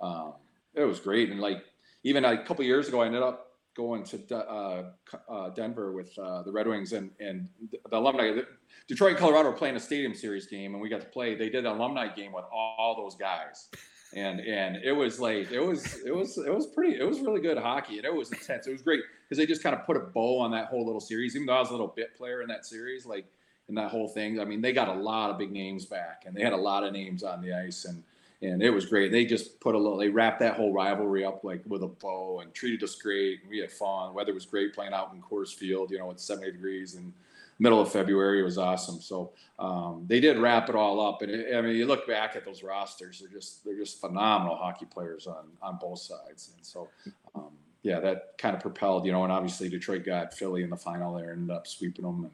um, 0.00 0.34
it 0.76 0.84
was 0.84 1.00
great. 1.00 1.28
And 1.30 1.40
like 1.40 1.64
even 2.04 2.24
a 2.24 2.44
couple 2.44 2.64
years 2.64 2.86
ago, 2.86 3.02
I 3.02 3.06
ended 3.06 3.24
up 3.24 3.56
going 3.76 4.04
to 4.04 4.36
uh, 4.36 4.90
uh, 5.28 5.48
Denver 5.50 5.90
with 5.90 6.16
uh, 6.20 6.44
the 6.44 6.52
Red 6.52 6.68
Wings 6.68 6.92
and 6.92 7.10
and 7.18 7.48
the 7.68 7.96
alumni. 7.96 8.42
Detroit, 8.86 9.10
and 9.10 9.18
Colorado 9.18 9.50
were 9.50 9.56
playing 9.56 9.74
a 9.74 9.80
Stadium 9.80 10.14
Series 10.14 10.46
game, 10.46 10.74
and 10.74 10.80
we 10.80 10.88
got 10.88 11.00
to 11.00 11.08
play. 11.08 11.34
They 11.34 11.48
did 11.48 11.66
an 11.66 11.72
alumni 11.72 12.14
game 12.14 12.30
with 12.32 12.44
all 12.52 12.94
those 12.96 13.16
guys, 13.16 13.70
and 14.14 14.38
and 14.38 14.76
it 14.84 14.92
was 14.92 15.18
like 15.18 15.50
it 15.50 15.58
was 15.58 15.98
it 16.06 16.14
was 16.14 16.38
it 16.38 16.54
was 16.54 16.68
pretty 16.68 16.96
it 16.96 17.02
was 17.02 17.18
really 17.22 17.40
good 17.40 17.58
hockey, 17.58 17.96
and 17.96 18.04
it 18.04 18.14
was 18.14 18.30
intense. 18.30 18.68
It 18.68 18.72
was 18.72 18.82
great 18.82 19.02
because 19.28 19.38
they 19.38 19.46
just 19.46 19.62
kind 19.62 19.74
of 19.74 19.84
put 19.84 19.96
a 19.96 20.00
bow 20.00 20.38
on 20.38 20.50
that 20.52 20.66
whole 20.66 20.84
little 20.84 21.00
series. 21.00 21.36
Even 21.36 21.46
though 21.46 21.56
I 21.56 21.60
was 21.60 21.68
a 21.68 21.72
little 21.72 21.92
bit 21.94 22.16
player 22.16 22.42
in 22.42 22.48
that 22.48 22.64
series, 22.64 23.04
like 23.04 23.26
in 23.68 23.74
that 23.74 23.90
whole 23.90 24.08
thing, 24.08 24.40
I 24.40 24.44
mean, 24.44 24.60
they 24.60 24.72
got 24.72 24.88
a 24.88 24.94
lot 24.94 25.30
of 25.30 25.38
big 25.38 25.52
names 25.52 25.84
back, 25.84 26.24
and 26.26 26.34
they 26.34 26.42
had 26.42 26.52
a 26.52 26.56
lot 26.56 26.84
of 26.84 26.92
names 26.92 27.22
on 27.22 27.42
the 27.42 27.52
ice, 27.52 27.84
and 27.84 28.02
and 28.40 28.62
it 28.62 28.70
was 28.70 28.86
great. 28.86 29.10
They 29.10 29.24
just 29.24 29.58
put 29.58 29.74
a 29.74 29.78
little, 29.78 29.98
they 29.98 30.08
wrapped 30.08 30.38
that 30.40 30.54
whole 30.54 30.72
rivalry 30.72 31.24
up 31.24 31.42
like 31.42 31.60
with 31.66 31.82
a 31.82 31.88
bow 31.88 32.40
and 32.40 32.54
treated 32.54 32.84
us 32.84 32.94
great. 32.94 33.40
And 33.42 33.50
we 33.50 33.58
had 33.58 33.72
fun. 33.72 34.14
Weather 34.14 34.32
was 34.32 34.46
great 34.46 34.72
playing 34.72 34.92
out 34.92 35.12
in 35.12 35.20
Coors 35.20 35.52
Field. 35.52 35.90
You 35.90 35.98
know, 35.98 36.12
it's 36.12 36.22
70 36.22 36.52
degrees 36.52 36.94
and 36.94 37.12
middle 37.58 37.80
of 37.80 37.90
February. 37.90 38.40
It 38.40 38.44
was 38.44 38.56
awesome. 38.56 39.00
So 39.00 39.32
um, 39.58 40.04
they 40.06 40.20
did 40.20 40.38
wrap 40.38 40.68
it 40.68 40.76
all 40.76 41.00
up. 41.00 41.22
And 41.22 41.32
it, 41.32 41.54
I 41.54 41.60
mean, 41.60 41.74
you 41.74 41.86
look 41.86 42.06
back 42.06 42.36
at 42.36 42.44
those 42.44 42.62
rosters; 42.62 43.18
they're 43.18 43.28
just 43.28 43.64
they're 43.64 43.76
just 43.76 44.00
phenomenal 44.00 44.56
hockey 44.56 44.86
players 44.86 45.26
on 45.26 45.46
on 45.60 45.78
both 45.80 45.98
sides. 45.98 46.52
And 46.54 46.64
so, 46.64 46.88
um, 47.34 47.50
yeah, 47.88 48.00
that 48.00 48.38
kind 48.38 48.54
of 48.54 48.62
propelled. 48.62 49.06
You 49.06 49.12
know, 49.12 49.24
and 49.24 49.32
obviously 49.32 49.68
Detroit 49.68 50.04
got 50.04 50.34
Philly 50.34 50.62
in 50.62 50.70
the 50.70 50.76
final. 50.76 51.14
They 51.14 51.22
ended 51.22 51.50
up 51.50 51.66
sweeping 51.66 52.04
them, 52.04 52.24
and 52.24 52.32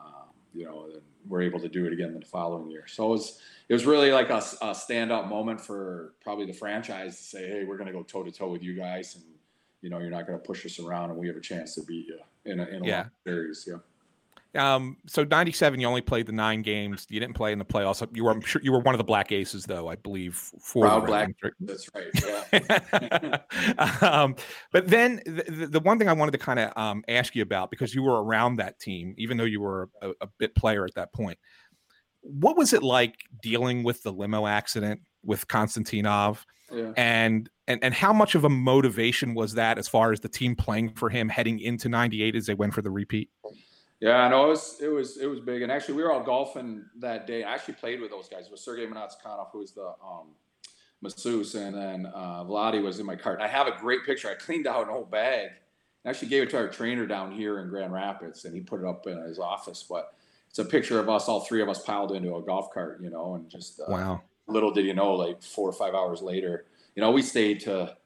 um, 0.00 0.28
you 0.54 0.64
know, 0.64 0.88
we're 1.28 1.42
able 1.42 1.60
to 1.60 1.68
do 1.68 1.86
it 1.86 1.92
again 1.92 2.18
the 2.18 2.24
following 2.24 2.70
year. 2.70 2.86
So 2.86 3.06
it 3.06 3.10
was 3.10 3.40
it 3.68 3.74
was 3.74 3.84
really 3.84 4.12
like 4.12 4.30
a, 4.30 4.38
a 4.38 4.70
standout 4.72 5.28
moment 5.28 5.60
for 5.60 6.14
probably 6.22 6.46
the 6.46 6.52
franchise 6.52 7.16
to 7.16 7.22
say, 7.22 7.48
hey, 7.48 7.64
we're 7.64 7.76
going 7.76 7.88
to 7.88 7.92
go 7.92 8.02
toe 8.02 8.22
to 8.22 8.30
toe 8.30 8.48
with 8.48 8.62
you 8.62 8.74
guys 8.74 9.16
and 9.16 9.24
you 9.82 9.90
know, 9.90 9.98
you're 9.98 10.10
not 10.10 10.26
going 10.26 10.38
to 10.38 10.44
push 10.44 10.64
us 10.66 10.80
around, 10.80 11.10
and 11.10 11.18
we 11.18 11.28
have 11.28 11.36
a 11.36 11.40
chance 11.40 11.74
to 11.74 11.82
beat 11.82 12.06
you 12.08 12.18
in 12.44 12.58
a, 12.58 12.64
in 12.64 12.82
a 12.82 12.86
Yeah. 12.86 13.04
series. 13.24 13.68
Yeah. 13.68 13.76
Um, 14.56 14.96
so 15.06 15.24
'97, 15.24 15.80
you 15.80 15.86
only 15.86 16.00
played 16.00 16.26
the 16.26 16.32
nine 16.32 16.62
games. 16.62 17.06
You 17.08 17.20
didn't 17.20 17.34
play 17.34 17.52
in 17.52 17.58
the 17.58 17.64
playoffs. 17.64 18.06
You 18.14 18.24
were, 18.24 18.30
I'm 18.30 18.40
sure, 18.40 18.60
you 18.62 18.72
were 18.72 18.80
one 18.80 18.94
of 18.94 18.98
the 18.98 19.04
Black 19.04 19.32
Aces, 19.32 19.64
though. 19.64 19.88
I 19.88 19.96
believe 19.96 20.34
for 20.60 20.86
Proud 20.86 21.06
Black. 21.06 21.30
That's 21.60 21.88
right. 21.94 22.08
Yeah. 22.52 23.38
um, 24.00 24.36
but 24.72 24.88
then 24.88 25.20
the, 25.26 25.68
the- 25.70 25.80
one 25.80 25.98
thing 25.98 26.08
I 26.08 26.12
wanted 26.12 26.32
to 26.32 26.38
kind 26.38 26.58
of 26.58 26.72
um, 26.76 27.04
ask 27.08 27.36
you 27.36 27.42
about 27.42 27.70
because 27.70 27.94
you 27.94 28.02
were 28.02 28.24
around 28.24 28.56
that 28.56 28.80
team, 28.80 29.14
even 29.18 29.36
though 29.36 29.44
you 29.44 29.60
were 29.60 29.88
a, 30.02 30.10
a 30.20 30.26
bit 30.38 30.54
player 30.56 30.84
at 30.84 30.94
that 30.94 31.12
point, 31.12 31.38
what 32.22 32.56
was 32.56 32.72
it 32.72 32.82
like 32.82 33.16
dealing 33.40 33.84
with 33.84 34.02
the 34.02 34.12
limo 34.12 34.46
accident 34.46 35.00
with 35.22 35.46
Konstantinov, 35.48 36.44
yeah. 36.72 36.92
and 36.96 37.48
and 37.68 37.82
and 37.82 37.94
how 37.94 38.12
much 38.12 38.34
of 38.34 38.44
a 38.44 38.48
motivation 38.48 39.34
was 39.34 39.54
that 39.54 39.78
as 39.78 39.88
far 39.88 40.12
as 40.12 40.20
the 40.20 40.28
team 40.28 40.56
playing 40.56 40.90
for 40.90 41.08
him 41.08 41.28
heading 41.28 41.60
into 41.60 41.88
'98 41.88 42.34
as 42.34 42.46
they 42.46 42.54
went 42.54 42.74
for 42.74 42.82
the 42.82 42.90
repeat? 42.90 43.30
Yeah, 44.00 44.18
I 44.18 44.28
know 44.28 44.46
it 44.46 44.48
was 44.48 44.76
it 44.80 44.88
was 44.88 45.16
it 45.16 45.26
was 45.26 45.40
big, 45.40 45.62
and 45.62 45.72
actually 45.72 45.94
we 45.94 46.02
were 46.02 46.12
all 46.12 46.22
golfing 46.22 46.84
that 46.98 47.26
day. 47.26 47.44
I 47.44 47.54
actually 47.54 47.74
played 47.74 48.00
with 48.00 48.10
those 48.10 48.28
guys 48.28 48.50
with 48.50 48.60
Sergey 48.60 48.86
Mnatsakanov, 48.86 49.48
who 49.52 49.58
was 49.60 49.72
the 49.72 49.86
um, 50.04 50.34
masseuse, 51.00 51.54
and 51.54 51.74
then 51.74 52.06
uh, 52.14 52.44
Vladi 52.44 52.82
was 52.82 52.98
in 52.98 53.06
my 53.06 53.16
cart. 53.16 53.36
And 53.40 53.44
I 53.44 53.48
have 53.48 53.66
a 53.66 53.76
great 53.78 54.04
picture. 54.04 54.28
I 54.28 54.34
cleaned 54.34 54.66
out 54.66 54.84
an 54.84 54.90
old 54.90 55.10
bag 55.10 55.48
and 56.04 56.10
actually 56.10 56.28
gave 56.28 56.42
it 56.42 56.50
to 56.50 56.58
our 56.58 56.68
trainer 56.68 57.06
down 57.06 57.32
here 57.32 57.60
in 57.60 57.68
Grand 57.68 57.92
Rapids, 57.92 58.44
and 58.44 58.54
he 58.54 58.60
put 58.60 58.80
it 58.80 58.86
up 58.86 59.06
in 59.06 59.18
his 59.22 59.38
office. 59.38 59.82
But 59.88 60.12
it's 60.50 60.58
a 60.58 60.64
picture 60.64 61.00
of 61.00 61.08
us, 61.08 61.26
all 61.28 61.40
three 61.40 61.62
of 61.62 61.68
us, 61.68 61.82
piled 61.82 62.12
into 62.12 62.36
a 62.36 62.42
golf 62.42 62.72
cart, 62.72 63.00
you 63.02 63.10
know, 63.10 63.34
and 63.34 63.48
just 63.48 63.80
uh, 63.80 63.84
Wow. 63.88 64.22
little 64.46 64.70
did 64.72 64.84
you 64.84 64.94
know, 64.94 65.14
like 65.14 65.42
four 65.42 65.68
or 65.68 65.72
five 65.72 65.94
hours 65.94 66.20
later, 66.20 66.66
you 66.94 67.00
know, 67.02 67.10
we 67.10 67.22
stayed 67.22 67.60
to 67.60 67.96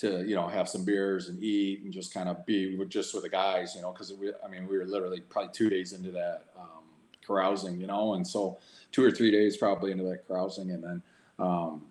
to 0.00 0.24
you 0.26 0.34
know 0.34 0.48
have 0.48 0.68
some 0.68 0.82
beers 0.82 1.28
and 1.28 1.42
eat 1.42 1.82
and 1.82 1.92
just 1.92 2.14
kind 2.14 2.28
of 2.28 2.44
be 2.46 2.74
with 2.76 2.88
just 2.88 3.12
with 3.12 3.22
the 3.22 3.28
guys, 3.28 3.74
you 3.74 3.82
know, 3.82 3.92
because 3.92 4.12
we, 4.14 4.32
I 4.44 4.48
mean, 4.48 4.66
we 4.66 4.78
were 4.78 4.86
literally 4.86 5.20
probably 5.20 5.52
two 5.52 5.68
days 5.68 5.92
into 5.92 6.10
that 6.12 6.44
um, 6.58 6.84
carousing, 7.26 7.78
you 7.78 7.86
know, 7.86 8.14
and 8.14 8.26
so 8.26 8.58
two 8.92 9.04
or 9.04 9.10
three 9.10 9.30
days 9.30 9.58
probably 9.58 9.92
into 9.92 10.04
that 10.04 10.26
carousing, 10.26 10.70
and 10.70 10.82
then 10.82 11.02
um, 11.38 11.82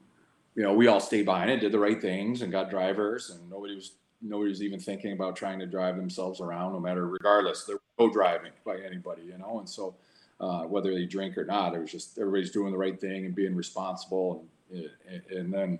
you 0.55 0.63
know 0.63 0.73
we 0.73 0.87
all 0.87 0.99
stayed 0.99 1.25
behind 1.25 1.51
and 1.51 1.61
did 1.61 1.71
the 1.71 1.79
right 1.79 2.01
things, 2.01 2.41
and 2.41 2.51
got 2.51 2.71
drivers, 2.71 3.29
and 3.29 3.47
nobody 3.47 3.75
was 3.75 3.91
nobody 4.21 4.49
was 4.49 4.63
even 4.63 4.79
thinking 4.79 5.13
about 5.13 5.35
trying 5.35 5.59
to 5.59 5.67
drive 5.67 5.95
themselves 5.95 6.41
around, 6.41 6.73
no 6.73 6.79
matter 6.79 7.07
regardless, 7.07 7.63
there 7.65 7.75
was 7.75 8.07
no 8.07 8.11
driving 8.11 8.51
by 8.65 8.77
anybody, 8.79 9.21
you 9.21 9.37
know, 9.37 9.59
and 9.59 9.69
so 9.69 9.95
uh, 10.39 10.63
whether 10.63 10.93
they 10.93 11.05
drink 11.05 11.37
or 11.37 11.45
not. 11.45 11.75
It 11.75 11.79
was 11.79 11.91
just 11.91 12.17
everybody's 12.17 12.51
doing 12.51 12.71
the 12.71 12.77
right 12.77 12.99
thing 12.99 13.25
and 13.25 13.35
being 13.35 13.55
responsible, 13.55 14.43
and 14.71 14.89
and, 15.07 15.21
and 15.29 15.53
then 15.53 15.79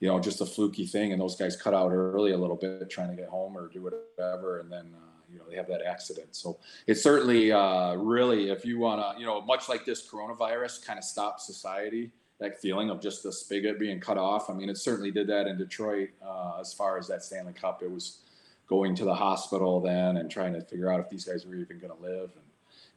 you 0.00 0.08
know 0.08 0.20
just 0.20 0.40
a 0.40 0.46
fluky 0.46 0.86
thing, 0.86 1.12
and 1.12 1.20
those 1.20 1.36
guys 1.36 1.56
cut 1.56 1.74
out 1.74 1.90
early 1.90 2.32
a 2.32 2.36
little 2.36 2.56
bit 2.56 2.88
trying 2.90 3.10
to 3.10 3.16
get 3.16 3.28
home 3.28 3.56
or 3.56 3.68
do 3.68 3.82
whatever, 3.82 4.60
and 4.60 4.70
then. 4.70 4.94
Uh, 4.94 5.10
you 5.32 5.40
know 5.40 5.46
they 5.50 5.56
have 5.56 5.66
that 5.66 5.82
accident, 5.82 6.28
so 6.30 6.58
it's 6.86 7.02
certainly 7.02 7.50
uh, 7.50 7.94
really 7.94 8.50
if 8.50 8.64
you 8.64 8.78
want 8.78 9.00
to, 9.00 9.18
you 9.18 9.26
know, 9.26 9.40
much 9.40 9.68
like 9.68 9.84
this 9.84 10.08
coronavirus 10.08 10.86
kind 10.86 10.96
of 10.96 11.04
stops 11.04 11.44
society, 11.44 12.12
that 12.40 12.60
feeling 12.60 12.90
of 12.90 13.00
just 13.00 13.22
the 13.22 13.32
spigot 13.32 13.78
being 13.78 14.00
cut 14.00 14.18
off. 14.18 14.50
I 14.50 14.54
mean, 14.54 14.68
it 14.68 14.76
certainly 14.76 15.10
did 15.10 15.26
that 15.28 15.46
in 15.46 15.56
Detroit 15.56 16.10
uh, 16.24 16.58
as 16.60 16.72
far 16.72 16.98
as 16.98 17.08
that 17.08 17.22
Stanley 17.22 17.52
Cup. 17.52 17.82
It 17.82 17.90
was 17.90 18.18
going 18.66 18.94
to 18.96 19.04
the 19.04 19.14
hospital 19.14 19.80
then 19.80 20.16
and 20.16 20.30
trying 20.30 20.52
to 20.54 20.60
figure 20.60 20.90
out 20.92 21.00
if 21.00 21.08
these 21.08 21.24
guys 21.24 21.46
were 21.46 21.54
even 21.54 21.78
going 21.78 21.92
to 21.94 22.02
live 22.02 22.30
and 22.34 22.44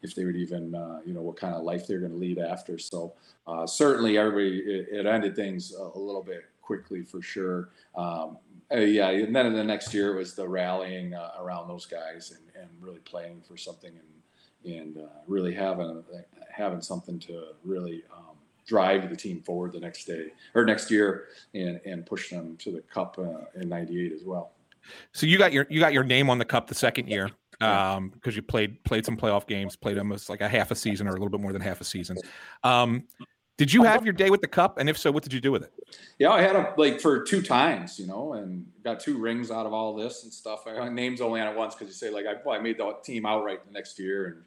if 0.01 0.15
they 0.15 0.25
would 0.25 0.35
even, 0.35 0.75
uh, 0.75 0.99
you 1.05 1.13
know, 1.13 1.21
what 1.21 1.37
kind 1.37 1.53
of 1.53 1.63
life 1.63 1.87
they're 1.87 1.99
going 1.99 2.11
to 2.11 2.17
lead 2.17 2.39
after. 2.39 2.77
So 2.77 3.13
uh, 3.47 3.67
certainly 3.67 4.17
everybody, 4.17 4.59
it, 4.59 4.87
it 4.91 5.05
ended 5.05 5.35
things 5.35 5.73
a, 5.73 5.81
a 5.81 5.99
little 5.99 6.23
bit 6.23 6.45
quickly 6.67 7.01
for 7.01 7.21
sure. 7.21 7.69
Um, 7.95 8.37
uh, 8.69 8.79
yeah, 8.79 9.09
and 9.09 9.33
then 9.33 9.45
in 9.45 9.53
the 9.53 9.63
next 9.63 9.93
year 9.93 10.13
it 10.13 10.17
was 10.17 10.33
the 10.33 10.47
rallying 10.47 11.13
uh, 11.13 11.31
around 11.39 11.69
those 11.69 11.85
guys 11.85 12.31
and, 12.35 12.61
and 12.61 12.69
really 12.81 12.99
playing 12.99 13.41
for 13.47 13.55
something 13.55 13.91
and 13.91 14.75
and 14.75 14.97
uh, 14.97 15.07
really 15.27 15.53
having 15.53 16.03
having 16.51 16.81
something 16.81 17.17
to 17.19 17.43
really 17.63 18.03
um, 18.13 18.35
drive 18.65 19.09
the 19.09 19.15
team 19.15 19.41
forward 19.41 19.71
the 19.71 19.79
next 19.79 20.03
day 20.03 20.27
or 20.53 20.65
next 20.65 20.91
year 20.91 21.27
and 21.53 21.79
and 21.85 22.05
push 22.05 22.29
them 22.29 22.57
to 22.57 22.71
the 22.71 22.81
cup 22.81 23.17
uh, 23.17 23.59
in 23.59 23.69
'98 23.69 24.11
as 24.11 24.23
well. 24.25 24.51
So 25.13 25.25
you 25.25 25.37
got 25.37 25.53
your 25.53 25.65
you 25.69 25.79
got 25.79 25.93
your 25.93 26.03
name 26.03 26.29
on 26.29 26.37
the 26.37 26.45
cup 26.45 26.67
the 26.67 26.75
second 26.75 27.07
year 27.07 27.31
um 27.59 28.09
because 28.09 28.35
you 28.35 28.41
played 28.41 28.83
played 28.83 29.05
some 29.05 29.15
playoff 29.15 29.47
games, 29.47 29.77
played 29.77 29.97
almost 29.97 30.29
like 30.29 30.41
a 30.41 30.49
half 30.49 30.71
a 30.71 30.75
season 30.75 31.07
or 31.07 31.11
a 31.11 31.13
little 31.13 31.29
bit 31.29 31.39
more 31.39 31.53
than 31.53 31.61
half 31.61 31.79
a 31.79 31.85
season. 31.85 32.17
Um 32.63 33.07
did 33.57 33.73
you 33.73 33.83
have 33.83 34.05
your 34.05 34.13
day 34.13 34.29
with 34.29 34.41
the 34.41 34.47
cup 34.47 34.77
and 34.77 34.87
if 34.87 34.97
so 34.97 35.11
what 35.11 35.23
did 35.23 35.33
you 35.33 35.41
do 35.41 35.51
with 35.51 35.63
it? 35.63 35.73
Yeah, 36.19 36.29
I 36.29 36.41
had 36.41 36.55
them 36.55 36.67
like 36.77 37.01
for 37.01 37.23
two 37.23 37.41
times, 37.41 37.99
you 37.99 38.05
know, 38.05 38.33
and 38.33 38.67
got 38.83 38.99
two 38.99 39.17
rings 39.17 39.49
out 39.49 39.65
of 39.65 39.73
all 39.73 39.95
this 39.95 40.23
and 40.23 40.31
stuff. 40.31 40.67
I, 40.67 40.73
my 40.73 40.89
name's 40.89 41.21
only 41.21 41.41
on 41.41 41.47
it 41.47 41.57
once 41.57 41.73
because 41.73 41.87
you 41.87 41.93
say 41.93 42.11
like 42.11 42.25
I, 42.25 42.35
well, 42.45 42.57
I 42.57 42.61
made 42.61 42.77
the 42.77 42.95
team 43.03 43.25
outright 43.25 43.65
the 43.65 43.71
next 43.71 43.97
year 43.99 44.25
and 44.27 44.43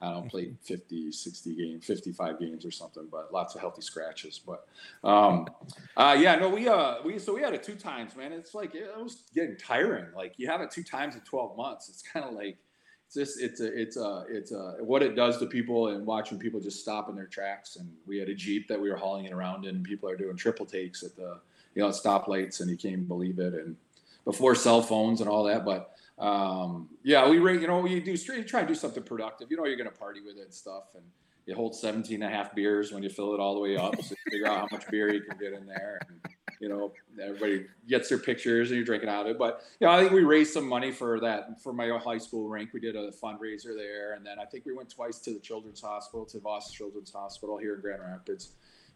I 0.00 0.12
don't 0.12 0.30
play 0.30 0.52
50, 0.62 1.10
60 1.10 1.56
games, 1.56 1.86
55 1.86 2.38
games 2.38 2.66
or 2.66 2.70
something, 2.70 3.08
but 3.10 3.32
lots 3.32 3.54
of 3.54 3.62
healthy 3.62 3.80
scratches. 3.80 4.38
But 4.38 4.66
um, 5.02 5.48
uh, 5.96 6.16
yeah, 6.18 6.36
no, 6.36 6.50
we 6.50 6.68
uh 6.68 6.96
we 7.04 7.18
so 7.18 7.34
we 7.34 7.42
had 7.42 7.54
it 7.54 7.62
two 7.62 7.76
times, 7.76 8.16
man. 8.16 8.32
It's 8.32 8.54
like 8.54 8.74
it 8.74 8.90
was 8.96 9.24
getting 9.34 9.56
tiring. 9.56 10.06
Like 10.14 10.34
you 10.36 10.48
have 10.48 10.60
it 10.60 10.70
two 10.70 10.82
times 10.82 11.14
in 11.14 11.22
12 11.22 11.56
months. 11.56 11.88
It's 11.88 12.02
kind 12.02 12.24
of 12.24 12.32
like 12.34 12.58
it's 13.06 13.14
just 13.14 13.40
it's 13.40 13.60
a 13.60 13.80
it's 13.80 13.96
a 13.96 14.24
it's 14.28 14.52
a 14.52 14.76
what 14.80 15.02
it 15.02 15.14
does 15.14 15.38
to 15.38 15.46
people 15.46 15.88
and 15.88 16.04
watching 16.04 16.38
people 16.38 16.60
just 16.60 16.80
stop 16.80 17.08
in 17.08 17.14
their 17.14 17.26
tracks. 17.26 17.76
And 17.76 17.88
we 18.06 18.18
had 18.18 18.28
a 18.28 18.34
jeep 18.34 18.66
that 18.68 18.80
we 18.80 18.90
were 18.90 18.96
hauling 18.96 19.26
it 19.26 19.32
around 19.32 19.64
in. 19.64 19.76
And 19.76 19.84
people 19.84 20.08
are 20.08 20.16
doing 20.16 20.36
triple 20.36 20.66
takes 20.66 21.02
at 21.02 21.14
the 21.14 21.38
you 21.74 21.82
know 21.82 21.90
stoplights, 21.90 22.60
and 22.60 22.70
you 22.70 22.76
can't 22.76 23.06
believe 23.06 23.38
it. 23.38 23.54
And 23.54 23.76
before 24.24 24.54
cell 24.54 24.82
phones 24.82 25.20
and 25.20 25.30
all 25.30 25.44
that, 25.44 25.64
but 25.64 25.92
um, 26.18 26.88
yeah, 27.04 27.28
we 27.28 27.36
you 27.36 27.66
know 27.66 27.86
you 27.86 28.00
do 28.00 28.12
you 28.12 28.44
try 28.44 28.62
to 28.62 28.66
do 28.66 28.74
something 28.74 29.02
productive. 29.02 29.50
You 29.50 29.56
know 29.56 29.66
you're 29.66 29.76
going 29.76 29.90
to 29.90 29.96
party 29.96 30.20
with 30.20 30.36
it 30.38 30.44
and 30.44 30.54
stuff, 30.54 30.84
and 30.94 31.04
you 31.46 31.54
hold 31.54 31.76
17 31.76 32.22
and 32.22 32.32
a 32.32 32.36
half 32.36 32.54
beers 32.54 32.92
when 32.92 33.04
you 33.04 33.08
fill 33.08 33.34
it 33.34 33.40
all 33.40 33.54
the 33.54 33.60
way 33.60 33.76
up. 33.76 33.94
So 34.02 34.16
you 34.26 34.30
figure 34.32 34.48
out 34.48 34.58
how 34.58 34.68
much 34.72 34.88
beer 34.88 35.12
you 35.12 35.22
can 35.22 35.38
get 35.38 35.52
in 35.52 35.66
there. 35.66 36.00
And, 36.08 36.35
you 36.60 36.68
know, 36.68 36.92
everybody 37.22 37.66
gets 37.88 38.08
their 38.08 38.18
pictures 38.18 38.70
and 38.70 38.76
you're 38.76 38.84
drinking 38.84 39.08
out 39.08 39.26
of 39.26 39.32
it. 39.32 39.38
But 39.38 39.62
you 39.80 39.86
know, 39.86 39.92
I 39.92 40.00
think 40.00 40.12
we 40.12 40.24
raised 40.24 40.52
some 40.52 40.68
money 40.68 40.92
for 40.92 41.20
that 41.20 41.60
for 41.62 41.72
my 41.72 41.88
high 41.98 42.18
school 42.18 42.48
rink. 42.48 42.70
We 42.72 42.80
did 42.80 42.96
a 42.96 43.10
fundraiser 43.10 43.76
there, 43.76 44.14
and 44.14 44.24
then 44.24 44.38
I 44.38 44.44
think 44.44 44.66
we 44.66 44.74
went 44.74 44.90
twice 44.90 45.18
to 45.20 45.30
the 45.30 45.40
Children's 45.40 45.80
Hospital, 45.80 46.24
to 46.26 46.40
Voss 46.40 46.70
Children's 46.70 47.12
Hospital 47.12 47.58
here 47.58 47.74
in 47.74 47.80
Grand 47.80 48.02
Rapids, 48.02 48.52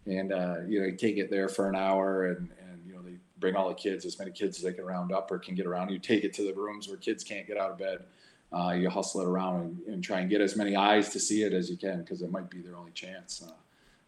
and 0.06 0.32
uh, 0.32 0.56
you 0.66 0.80
know, 0.80 0.86
you 0.86 0.96
take 0.96 1.18
it 1.18 1.30
there 1.30 1.48
for 1.48 1.68
an 1.68 1.76
hour, 1.76 2.26
and 2.26 2.50
and 2.70 2.82
you 2.86 2.94
know 2.94 3.02
they 3.02 3.16
bring 3.38 3.56
all 3.56 3.68
the 3.68 3.74
kids, 3.74 4.04
as 4.04 4.18
many 4.18 4.30
kids 4.30 4.58
as 4.58 4.64
they 4.64 4.72
can 4.72 4.84
round 4.84 5.12
up 5.12 5.30
or 5.30 5.38
can 5.38 5.54
get 5.54 5.66
around. 5.66 5.90
You 5.90 5.98
take 5.98 6.24
it 6.24 6.34
to 6.34 6.42
the 6.42 6.54
rooms 6.54 6.88
where 6.88 6.96
kids 6.96 7.24
can't 7.24 7.46
get 7.46 7.56
out 7.56 7.70
of 7.70 7.78
bed. 7.78 8.04
Uh, 8.52 8.72
you 8.72 8.90
hustle 8.90 9.20
it 9.20 9.28
around 9.28 9.60
and, 9.60 9.94
and, 9.94 10.02
try 10.02 10.18
and 10.18 10.28
get 10.28 10.40
as 10.40 10.56
many 10.56 10.74
eyes 10.74 11.10
to 11.10 11.20
see 11.20 11.44
it 11.44 11.52
as 11.52 11.70
you 11.70 11.76
can 11.76 12.00
because 12.00 12.20
it 12.20 12.32
might 12.32 12.50
be 12.50 12.58
their 12.60 12.74
only 12.74 12.90
chance 12.90 13.44
uh, 13.46 13.52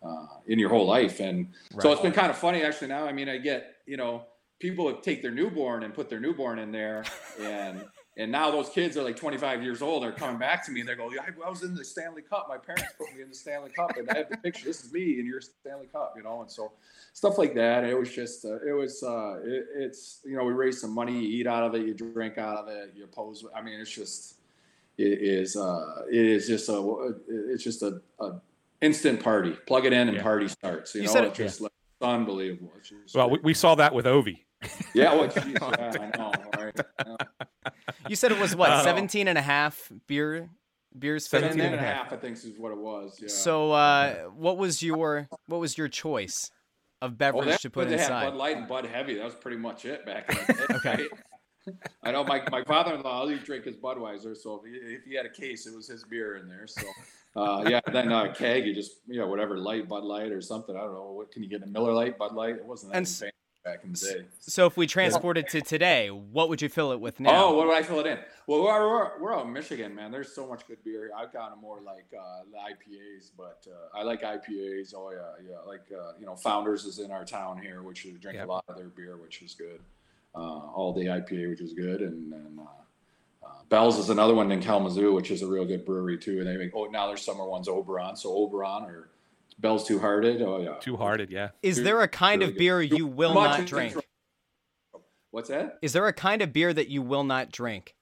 uh, 0.04 0.26
in 0.46 0.58
your 0.58 0.68
whole 0.68 0.86
life. 0.86 1.20
And 1.20 1.48
right. 1.72 1.82
so 1.82 1.92
it's 1.92 2.02
been 2.02 2.12
kind 2.12 2.30
of 2.30 2.36
funny 2.36 2.62
actually 2.62 2.88
now. 2.88 3.06
I 3.06 3.12
mean, 3.12 3.28
I 3.28 3.38
get, 3.38 3.76
you 3.86 3.96
know, 3.96 4.24
people 4.58 4.92
take 4.94 5.22
their 5.22 5.30
newborn 5.30 5.82
and 5.82 5.92
put 5.92 6.08
their 6.08 6.20
newborn 6.20 6.58
in 6.58 6.72
there 6.72 7.04
and 7.40 7.84
and 8.18 8.30
now 8.30 8.50
those 8.50 8.68
kids 8.68 8.96
are 8.98 9.02
like 9.02 9.16
25 9.16 9.62
years 9.62 9.80
old. 9.80 10.02
They're 10.02 10.12
coming 10.12 10.38
back 10.38 10.64
to 10.66 10.72
me 10.72 10.80
and 10.80 10.88
they 10.88 10.94
go, 10.94 11.10
yeah, 11.10 11.22
I 11.44 11.48
was 11.48 11.62
in 11.62 11.74
the 11.74 11.84
Stanley 11.84 12.20
Cup. 12.20 12.46
My 12.46 12.58
parents 12.58 12.92
put 12.98 13.14
me 13.14 13.22
in 13.22 13.30
the 13.30 13.34
Stanley 13.34 13.70
Cup, 13.70 13.96
and 13.96 14.08
I 14.10 14.18
have 14.18 14.28
the 14.28 14.36
picture. 14.36 14.66
This 14.66 14.84
is 14.84 14.92
me 14.92 15.18
in 15.18 15.24
your 15.24 15.40
Stanley 15.40 15.86
Cup, 15.86 16.12
you 16.14 16.22
know. 16.22 16.42
And 16.42 16.50
so 16.50 16.72
stuff 17.14 17.38
like 17.38 17.54
that. 17.54 17.84
It 17.84 17.98
was 17.98 18.14
just, 18.14 18.44
uh, 18.44 18.60
it 18.66 18.72
was, 18.72 19.02
uh, 19.02 19.40
it, 19.42 19.66
it's, 19.74 20.20
you 20.26 20.36
know, 20.36 20.44
we 20.44 20.52
raise 20.52 20.78
some 20.78 20.92
money, 20.92 21.18
you 21.18 21.40
eat 21.40 21.46
out 21.46 21.62
of 21.62 21.74
it, 21.74 21.86
you 21.86 21.94
drink 21.94 22.36
out 22.36 22.58
of 22.58 22.68
it, 22.68 22.92
you 22.94 23.06
pose. 23.06 23.46
I 23.56 23.62
mean, 23.62 23.80
it's 23.80 23.90
just, 23.90 24.34
it 24.98 25.22
is, 25.22 25.56
uh, 25.56 26.02
it 26.10 26.26
is 26.26 26.46
just 26.46 26.68
a, 26.68 27.14
it's 27.28 27.64
just 27.64 27.82
a, 27.82 28.02
a 28.20 28.32
instant 28.82 29.22
party. 29.22 29.56
Plug 29.66 29.86
it 29.86 29.92
in 29.92 30.08
and 30.08 30.16
yeah. 30.16 30.22
party 30.22 30.48
starts. 30.48 30.94
You, 30.94 31.02
you 31.02 31.06
know, 31.06 31.12
said 31.12 31.24
it's 31.24 31.38
it, 31.38 31.42
just 31.44 31.60
yeah. 31.60 31.68
like, 32.00 32.14
unbelievable. 32.14 32.72
It's 32.76 32.90
just, 32.90 33.14
well, 33.14 33.30
we, 33.30 33.38
we 33.42 33.54
saw 33.54 33.74
that 33.76 33.94
with 33.94 34.04
Ovi. 34.06 34.40
yeah, 34.94 35.14
well, 35.14 35.28
geez, 35.28 35.56
yeah, 35.60 35.92
I 35.98 36.16
know, 36.16 36.32
right? 36.56 36.80
You 38.08 38.14
said 38.14 38.30
it 38.30 38.38
was 38.38 38.54
what, 38.54 38.70
Uh, 38.70 38.84
17 38.84 39.26
and 39.26 39.36
a 39.36 39.42
half 39.42 39.90
beer 40.06 40.50
beers 40.96 41.26
fit 41.26 41.38
in 41.38 41.52
17 41.52 41.58
there? 41.58 41.78
and 41.78 41.84
a 41.84 41.88
half, 41.88 42.12
I 42.12 42.16
think, 42.16 42.36
is 42.36 42.58
what 42.58 42.70
it 42.70 42.78
was. 42.78 43.18
Yeah. 43.20 43.28
So, 43.28 43.72
uh, 43.72 44.14
what 44.36 44.58
was 44.58 44.82
your 44.82 45.28
what 45.46 45.58
was 45.58 45.76
your 45.76 45.88
choice 45.88 46.50
of 47.00 47.18
beverage 47.18 47.46
that's 47.46 47.62
to 47.62 47.70
put 47.70 47.88
good. 47.88 47.98
They 47.98 48.02
had 48.02 48.10
inside? 48.10 48.30
Bud 48.30 48.34
Light 48.36 48.56
and 48.56 48.68
Bud 48.68 48.86
Heavy. 48.86 49.14
That 49.16 49.24
was 49.24 49.34
pretty 49.34 49.56
much 49.56 49.84
it 49.84 50.06
back 50.06 50.30
in 50.30 50.56
the 50.56 50.80
day. 50.82 50.90
Okay. 50.90 51.08
I 52.02 52.10
know 52.10 52.24
my, 52.24 52.42
my 52.50 52.64
father-in-law, 52.64 53.10
all 53.10 53.28
he 53.28 53.36
drink 53.38 53.64
his 53.64 53.76
Budweiser. 53.76 54.36
So 54.36 54.62
if 54.64 54.70
he, 54.70 54.78
if 54.78 55.04
he 55.04 55.14
had 55.14 55.26
a 55.26 55.30
case, 55.30 55.66
it 55.66 55.74
was 55.74 55.88
his 55.88 56.04
beer 56.04 56.36
in 56.36 56.48
there. 56.48 56.66
So, 56.66 56.82
uh, 57.36 57.64
yeah, 57.68 57.80
then 57.92 58.12
uh, 58.12 58.32
keg, 58.34 58.66
you 58.66 58.74
just, 58.74 58.92
you 59.06 59.18
know, 59.20 59.26
whatever, 59.26 59.56
light 59.58 59.88
Bud 59.88 60.04
Light 60.04 60.32
or 60.32 60.40
something. 60.40 60.76
I 60.76 60.80
don't 60.80 60.94
know. 60.94 61.12
What 61.12 61.32
can 61.32 61.42
you 61.42 61.48
get? 61.48 61.62
A 61.62 61.66
Miller 61.66 61.92
Lite, 61.92 62.18
Bud 62.18 62.34
Light? 62.34 62.56
It 62.56 62.64
wasn't 62.64 62.92
that 62.92 62.98
And 62.98 63.06
insane 63.06 63.30
back 63.64 63.84
in 63.84 63.92
the 63.92 63.98
day. 63.98 64.24
So, 64.40 64.66
if 64.66 64.76
we 64.76 64.86
transport 64.86 65.38
it 65.38 65.48
to 65.50 65.60
today, 65.62 66.10
what 66.10 66.48
would 66.48 66.60
you 66.60 66.68
fill 66.68 66.92
it 66.92 67.00
with 67.00 67.20
now? 67.20 67.46
Oh, 67.46 67.54
what 67.56 67.68
would 67.68 67.76
I 67.76 67.82
fill 67.82 68.00
it 68.00 68.06
in? 68.06 68.18
Well, 68.48 68.64
we're, 68.64 68.88
we're, 68.88 69.20
we're 69.22 69.34
out 69.36 69.46
in 69.46 69.52
Michigan, 69.52 69.94
man. 69.94 70.10
There's 70.10 70.34
so 70.34 70.46
much 70.46 70.66
good 70.66 70.82
beer. 70.84 71.10
I've 71.16 71.32
gotten 71.32 71.60
more 71.60 71.80
like 71.80 72.06
uh, 72.18 72.40
the 72.50 72.58
IPAs, 72.58 73.30
but 73.36 73.64
uh, 73.70 73.96
I 73.98 74.02
like 74.02 74.22
IPAs. 74.22 74.92
Oh 74.96 75.10
yeah, 75.12 75.48
yeah. 75.48 75.56
Like 75.66 75.84
uh, 75.96 76.12
you 76.18 76.26
know, 76.26 76.34
Founders 76.36 76.84
is 76.84 76.98
in 76.98 77.10
our 77.12 77.24
town 77.24 77.62
here, 77.62 77.82
which 77.82 78.04
we 78.04 78.10
drink 78.12 78.36
Yep. 78.36 78.48
a 78.48 78.50
lot 78.50 78.64
of 78.68 78.76
their 78.76 78.88
beer, 78.88 79.16
which 79.16 79.40
is 79.42 79.54
good. 79.54 79.80
uh, 80.34 80.38
all 80.38 80.92
day 80.92 81.04
IPA, 81.06 81.50
which 81.50 81.60
is 81.60 81.72
good, 81.72 82.00
and 82.02 82.30
then. 82.32 82.58
Uh, 83.42 83.48
Bell's 83.68 83.98
is 83.98 84.10
another 84.10 84.34
one 84.34 84.50
in 84.52 84.60
Kalamazoo, 84.60 85.12
which 85.12 85.30
is 85.30 85.42
a 85.42 85.46
real 85.46 85.64
good 85.64 85.84
brewery 85.84 86.18
too. 86.18 86.38
And 86.38 86.46
they 86.46 86.56
make 86.56 86.72
oh 86.74 86.84
now 86.86 87.06
there's 87.08 87.22
summer 87.22 87.44
ones 87.46 87.68
Oberon, 87.68 88.16
so 88.16 88.34
Oberon 88.36 88.84
or 88.84 89.10
Bell's 89.58 89.86
Two 89.86 89.98
Hearted. 89.98 90.42
Oh 90.42 90.60
yeah, 90.62 90.74
Two 90.80 90.96
Hearted, 90.96 91.30
yeah. 91.30 91.50
Is 91.62 91.76
Dude, 91.76 91.86
there 91.86 92.00
a 92.02 92.08
kind 92.08 92.40
really 92.40 92.52
of 92.52 92.58
beer 92.58 92.86
Too 92.86 92.96
you 92.96 93.06
will 93.06 93.34
much 93.34 93.58
not 93.60 93.66
drink? 93.66 93.92
intro- 93.94 94.02
What's 95.30 95.48
that? 95.48 95.78
Is 95.82 95.92
there 95.94 96.06
a 96.06 96.12
kind 96.12 96.42
of 96.42 96.52
beer 96.52 96.72
that 96.74 96.88
you 96.88 97.00
will 97.02 97.24
not 97.24 97.50
drink? 97.50 97.94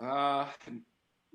Uh, 0.00 0.46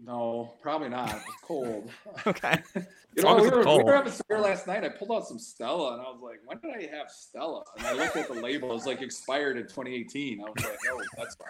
no, 0.04 0.54
probably 0.62 0.90
not. 0.90 1.12
It's 1.16 1.24
cold. 1.44 1.90
Okay. 2.28 2.62
You 3.16 3.22
As 3.22 3.24
know, 3.24 3.36
we 3.38 3.42
it's 3.48 3.52
were, 3.52 3.58
we 3.60 3.64
cold. 3.64 3.84
were 3.86 3.96
having 3.96 4.12
some 4.14 4.26
beer 4.30 4.40
last 4.40 4.68
night. 4.68 4.84
I 4.84 4.90
pulled 4.90 5.12
out 5.12 5.26
some 5.28 5.40
Stella, 5.40 5.94
and 5.94 6.02
I 6.02 6.06
was 6.12 6.20
like, 6.22 6.40
"When 6.46 6.60
did 6.60 6.70
I 6.92 6.96
have 6.96 7.10
Stella?" 7.10 7.64
And 7.76 7.88
I 7.88 7.94
looked 7.94 8.16
at 8.16 8.28
the 8.28 8.36
label; 8.36 8.70
it 8.70 8.74
was 8.76 8.86
like 8.86 9.02
expired 9.02 9.58
in 9.58 9.64
2018. 9.64 10.40
I 10.40 10.44
was 10.44 10.54
like, 10.64 10.78
"Oh, 10.92 11.02
that's 11.18 11.34
fine." 11.34 11.48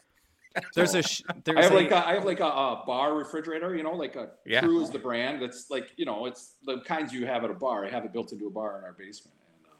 There's 0.75 0.91
So, 0.91 0.99
a 0.99 1.03
sh- 1.03 1.21
there's 1.43 1.57
I 1.59 1.61
have 1.63 1.71
a, 1.71 1.75
like 1.75 1.91
a, 1.91 2.07
I 2.07 2.13
have 2.13 2.25
like 2.25 2.39
a, 2.39 2.45
a 2.45 2.83
bar 2.85 3.15
refrigerator, 3.15 3.75
you 3.75 3.83
know, 3.83 3.93
like 3.93 4.15
a 4.15 4.29
Yeah. 4.45 4.61
True 4.61 4.81
is 4.81 4.89
the 4.89 4.99
brand. 4.99 5.41
That's 5.41 5.69
like 5.69 5.91
you 5.97 6.05
know, 6.05 6.25
it's 6.25 6.53
the 6.65 6.79
kinds 6.81 7.13
you 7.13 7.25
have 7.25 7.43
at 7.43 7.49
a 7.51 7.53
bar. 7.55 7.85
I 7.85 7.89
have 7.89 8.05
it 8.05 8.13
built 8.13 8.31
into 8.31 8.47
a 8.47 8.51
bar 8.51 8.77
in 8.79 8.83
our 8.83 8.93
basement, 8.93 9.35
and 9.63 9.71
uh, 9.71 9.75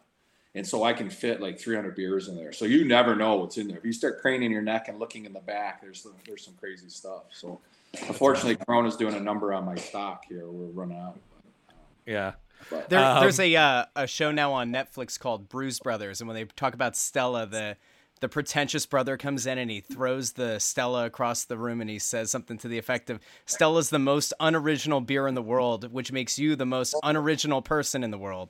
and 0.56 0.68
so 0.68 0.84
I 0.84 0.94
can 0.94 1.10
fit 1.10 1.42
like 1.42 1.60
300 1.60 1.96
beers 1.96 2.28
in 2.28 2.36
there. 2.36 2.52
So 2.52 2.66
you 2.66 2.86
never 2.86 3.16
know 3.16 3.36
what's 3.38 3.58
in 3.58 3.68
there. 3.68 3.78
If 3.78 3.86
you 3.86 3.94
start 3.94 4.22
craning 4.22 4.52
your 4.52 4.62
neck 4.62 4.88
and 4.88 5.00
looking 5.00 5.26
in 5.26 5.34
the 5.34 5.40
back, 5.42 5.82
there's 5.82 6.02
some, 6.04 6.13
there's 6.26 6.44
some 6.46 6.56
crazy 6.60 6.90
stuff. 6.90 7.24
So 7.32 7.60
unfortunately, 8.08 8.56
Corona's 8.58 8.96
doing 8.98 9.13
a 9.16 9.20
number 9.20 9.54
on 9.54 9.66
my 9.66 9.76
stock 9.76 10.26
here. 10.28 10.48
We're 10.50 10.68
running 10.72 10.98
out. 11.00 11.18
Yeah. 12.06 12.34
But, 12.72 12.90
There, 12.90 13.00
there's 13.20 13.40
Um, 13.40 13.46
a 13.46 13.56
uh, 13.56 13.86
a 13.96 14.08
show 14.08 14.32
now 14.32 14.52
on 14.52 14.72
Netflix 14.72 15.20
called 15.20 15.48
Brews 15.48 15.80
Brothers, 15.80 16.22
and 16.22 16.28
when 16.28 16.36
they 16.36 16.46
talk 16.46 16.74
about 16.74 16.96
Stella, 16.98 17.46
the 17.46 17.78
the 18.20 18.30
pretentious 18.30 18.86
brother 18.86 19.18
comes 19.18 19.46
in 19.46 19.58
and 19.58 19.70
he 19.70 19.82
throws 19.82 20.34
the 20.34 20.60
Stella 20.60 21.06
across 21.06 21.46
the 21.46 21.58
room, 21.58 21.82
and 21.82 21.90
he 21.90 22.00
says 22.00 22.32
something 22.32 22.58
to 22.60 22.68
the 22.68 22.78
effect 22.78 23.10
of, 23.10 23.20
"Stella's 23.46 23.90
the 23.90 24.00
most 24.00 24.34
unoriginal 24.40 25.02
beer 25.02 25.28
in 25.28 25.36
the 25.36 25.42
world, 25.42 25.92
which 25.92 26.12
makes 26.12 26.38
you 26.40 26.56
the 26.56 26.66
most 26.66 26.96
unoriginal 27.04 27.62
person 27.62 28.04
in 28.04 28.12
the 28.12 28.18
world." 28.18 28.50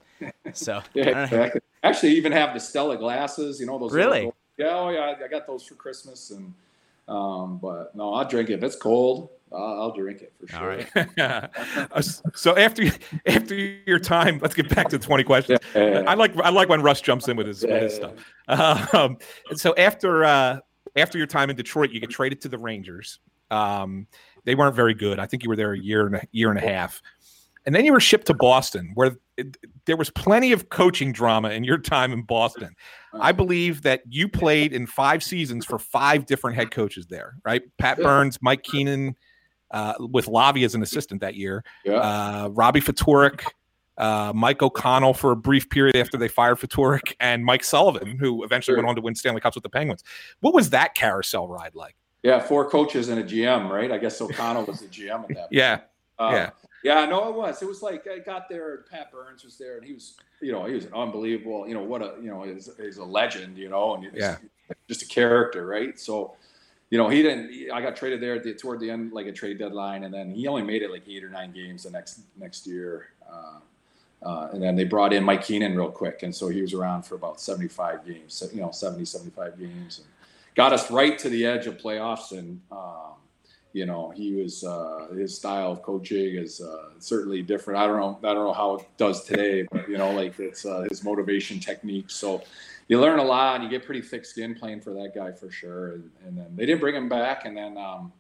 So, 0.54 0.82
yeah, 0.94 1.24
exactly. 1.26 1.62
Actually, 1.84 2.12
even 2.14 2.32
have 2.32 2.54
the 2.54 2.60
Stella 2.60 2.98
glasses. 2.98 3.60
You 3.60 3.66
know 3.68 3.80
those. 3.80 3.94
Really? 3.94 4.20
little- 4.20 4.36
yeah. 4.58 4.70
Oh 4.70 4.90
yeah. 4.90 5.14
I 5.24 5.28
got 5.28 5.46
those 5.48 5.64
for 5.64 5.76
Christmas, 5.76 6.32
and 6.32 6.54
um, 7.08 7.60
but 7.60 7.96
no, 7.96 8.14
I'll 8.14 8.28
drink 8.28 8.50
it. 8.50 8.54
If 8.54 8.64
it's 8.64 8.76
cold, 8.76 9.30
I'll, 9.52 9.82
I'll 9.82 9.94
drink 9.94 10.22
it 10.22 10.34
for 10.40 10.48
sure. 10.48 10.60
All 10.60 10.68
right. 10.68 11.50
Uh, 11.92 12.02
so 12.02 12.56
after 12.58 12.84
after 13.26 13.56
your 13.56 14.00
time, 14.00 14.40
let's 14.42 14.54
get 14.54 14.74
back 14.74 14.90
to 14.90 15.00
20 15.00 15.24
questions. 15.24 15.60
Yeah. 15.74 16.04
I 16.08 16.16
like 16.16 16.36
I 16.38 16.50
like 16.50 16.70
when 16.70 16.82
Russ 16.82 17.02
jumps 17.02 17.28
in 17.28 17.38
with 17.38 17.48
his, 17.48 17.64
with 17.64 17.82
his 17.82 17.96
stuff. 17.96 18.14
Um, 18.48 19.18
and 19.50 19.60
so 19.60 19.74
after 19.76 20.26
uh, 20.26 20.60
after 20.96 21.18
your 21.18 21.28
time 21.28 21.50
in 21.50 21.56
Detroit, 21.56 21.92
you 21.92 22.00
get 22.00 22.10
traded 22.10 22.42
to 22.42 22.50
the 22.50 22.58
Rangers. 22.58 23.20
Um, 23.50 24.08
they 24.44 24.56
weren't 24.56 24.76
very 24.76 24.94
good. 24.94 25.20
I 25.20 25.26
think 25.26 25.44
you 25.44 25.50
were 25.50 25.56
there 25.56 25.74
a 25.74 25.80
year 25.80 26.06
and 26.06 26.16
a 26.16 26.28
year 26.32 26.50
and 26.50 26.58
a 26.58 26.62
half, 26.62 27.02
and 27.66 27.74
then 27.74 27.86
you 27.86 27.94
were 27.94 28.00
shipped 28.00 28.28
to 28.28 28.34
Boston, 28.34 28.92
where 28.96 29.18
it, 29.38 29.58
there 29.86 29.98
was 29.98 30.10
plenty 30.10 30.52
of 30.52 30.70
coaching 30.70 31.12
drama 31.12 31.50
in 31.50 31.64
your 31.64 31.78
time 31.78 32.12
in 32.12 32.24
Boston. 32.24 32.76
I 33.20 33.32
believe 33.32 33.82
that 33.84 34.02
you 34.08 34.28
played 34.28 34.74
in 34.74 34.88
five 34.88 35.24
seasons 35.24 35.66
for 35.66 35.80
five 35.80 36.26
different 36.26 36.56
head 36.56 36.72
coaches 36.72 37.08
there, 37.08 37.36
right? 37.44 37.62
Pat 37.78 37.98
Burns, 37.98 38.40
Mike 38.42 38.64
Keenan, 38.64 39.16
uh, 39.72 39.94
with 40.00 40.28
Lavi 40.28 40.64
as 40.66 40.76
an 40.76 40.82
assistant 40.84 41.22
that 41.22 41.36
year, 41.36 41.64
Yeah. 41.84 41.94
uh, 41.96 42.50
Robbie 42.52 42.82
Ftorek, 42.82 43.42
uh, 43.98 44.32
Mike 44.36 44.62
O'Connell 44.62 45.14
for 45.14 45.32
a 45.32 45.36
brief 45.36 45.70
period 45.70 45.96
after 45.96 46.18
they 46.18 46.28
fired 46.28 46.58
Ftorek, 46.60 47.14
and 47.20 47.44
Mike 47.44 47.64
Sullivan, 47.64 48.18
who 48.18 48.44
eventually 48.44 48.74
Sure. 48.76 48.78
went 48.84 48.90
on 48.90 48.96
to 48.96 49.02
win 49.02 49.16
Stanley 49.16 49.42
Cups 49.42 49.56
with 49.56 49.64
the 49.64 49.70
Penguins. 49.70 50.04
What 50.40 50.54
was 50.54 50.70
that 50.70 50.94
carousel 50.96 51.48
ride 51.48 51.76
like? 51.76 51.96
Yeah, 52.24 52.40
four 52.40 52.70
coaches 52.70 53.10
and 53.10 53.20
a 53.20 53.24
GM, 53.24 53.70
right? 53.70 53.92
I 53.92 53.98
guess 53.98 54.20
O'Connell 54.22 54.66
was 54.66 54.82
the 54.82 54.88
GM 54.88 55.24
at 55.30 55.36
that. 55.36 55.48
Yeah, 55.52 55.80
Uh, 56.20 56.32
yeah. 56.34 56.50
yeah. 56.84 57.06
No, 57.06 57.30
it 57.30 57.36
was. 57.36 57.62
It 57.62 57.68
was 57.68 57.82
like 57.82 58.08
I 58.08 58.20
got 58.20 58.50
there. 58.50 58.86
Pat 58.90 59.12
Burns 59.12 59.44
was 59.44 59.58
there, 59.58 59.78
and 59.78 59.86
he 59.86 59.94
was, 59.94 60.16
you 60.42 60.52
know, 60.52 60.66
he 60.66 60.74
was 60.74 60.86
an 60.86 60.94
unbelievable. 60.94 61.68
You 61.68 61.76
know 61.76 61.84
what 61.84 62.02
a, 62.02 62.16
you 62.22 62.30
know, 62.30 62.42
he's, 62.44 62.70
he's 62.78 62.98
a 62.98 63.04
legend. 63.06 63.58
You 63.58 63.70
know, 63.70 63.96
and 63.96 64.08
Yeah. 64.16 64.38
just 64.90 65.04
a 65.04 65.08
character, 65.08 65.66
right? 65.66 65.98
So, 66.00 66.36
you 66.90 66.98
know, 66.98 67.10
he 67.10 67.22
didn't. 67.22 67.72
I 67.72 67.82
got 67.82 67.96
traded 67.96 68.22
there 68.22 68.40
the, 68.40 68.54
toward 68.54 68.80
the 68.80 68.90
end, 68.90 69.12
like 69.12 69.28
a 69.28 69.32
trade 69.32 69.58
deadline, 69.60 70.04
and 70.04 70.14
then 70.14 70.32
he 70.32 70.48
only 70.48 70.64
made 70.64 70.82
it 70.82 70.92
like 70.92 71.04
eight 71.08 71.24
or 71.24 71.30
nine 71.30 71.52
games 71.52 71.84
the 71.84 71.92
next 71.92 72.22
next 72.38 72.66
year. 72.66 73.10
Uh, 73.30 73.60
uh, 74.24 74.50
and 74.52 74.64
then 74.64 74.76
they 74.76 74.84
brought 74.84 75.14
in 75.14 75.24
Mike 75.24 75.44
Keenan 75.44 75.76
real 75.76 75.92
quick, 75.92 76.24
and 76.24 76.34
so 76.34 76.48
he 76.48 76.62
was 76.62 76.74
around 76.74 77.04
for 77.04 77.16
about 77.16 77.40
75 77.40 78.06
games, 78.06 78.50
you 78.52 78.62
know, 78.62 78.72
70, 78.72 79.06
75 79.06 79.60
games, 79.60 80.00
and 80.00 80.08
got 80.56 80.74
us 80.74 80.90
right 80.90 81.20
to 81.20 81.30
the 81.30 81.46
edge 81.46 81.68
of 81.68 81.78
playoffs. 81.78 82.32
And 82.32 82.60
um, 82.72 83.14
you 83.78 83.86
know, 83.86 84.10
he 84.10 84.34
was 84.34 84.64
uh, 84.64 85.08
his 85.16 85.36
style 85.36 85.72
of 85.72 85.84
coaching 85.84 86.36
is 86.36 86.60
uh, 86.62 86.90
certainly 86.98 87.44
different. 87.44 87.80
I 87.80 87.86
don't 87.86 88.00
know, 88.00 88.20
I 88.28 88.34
don't 88.34 88.46
know 88.46 88.54
how 88.54 88.78
it 88.78 88.88
does 88.98 89.24
today, 89.24 89.68
but 89.72 89.88
you 89.88 89.98
know, 89.98 90.12
like 90.12 90.40
it's 90.40 90.66
uh, 90.66 90.86
his 90.90 91.04
motivation 91.04 91.60
technique. 91.60 92.10
So 92.10 92.44
you 92.88 93.00
learn 93.00 93.20
a 93.20 93.24
lot, 93.24 93.56
and 93.56 93.64
you 93.64 93.70
get 93.70 93.86
pretty 93.86 94.02
thick 94.02 94.26
skin 94.26 94.56
playing 94.56 94.82
for 94.82 94.94
that 94.94 95.14
guy 95.14 95.32
for 95.32 95.52
sure. 95.52 95.94
And, 95.94 96.12
and 96.26 96.38
then 96.38 96.56
they 96.56 96.66
didn't 96.66 96.82
bring 96.82 96.96
him 96.96 97.10
back, 97.10 97.46
and 97.46 97.56
then. 97.56 97.78
Um, 97.78 98.12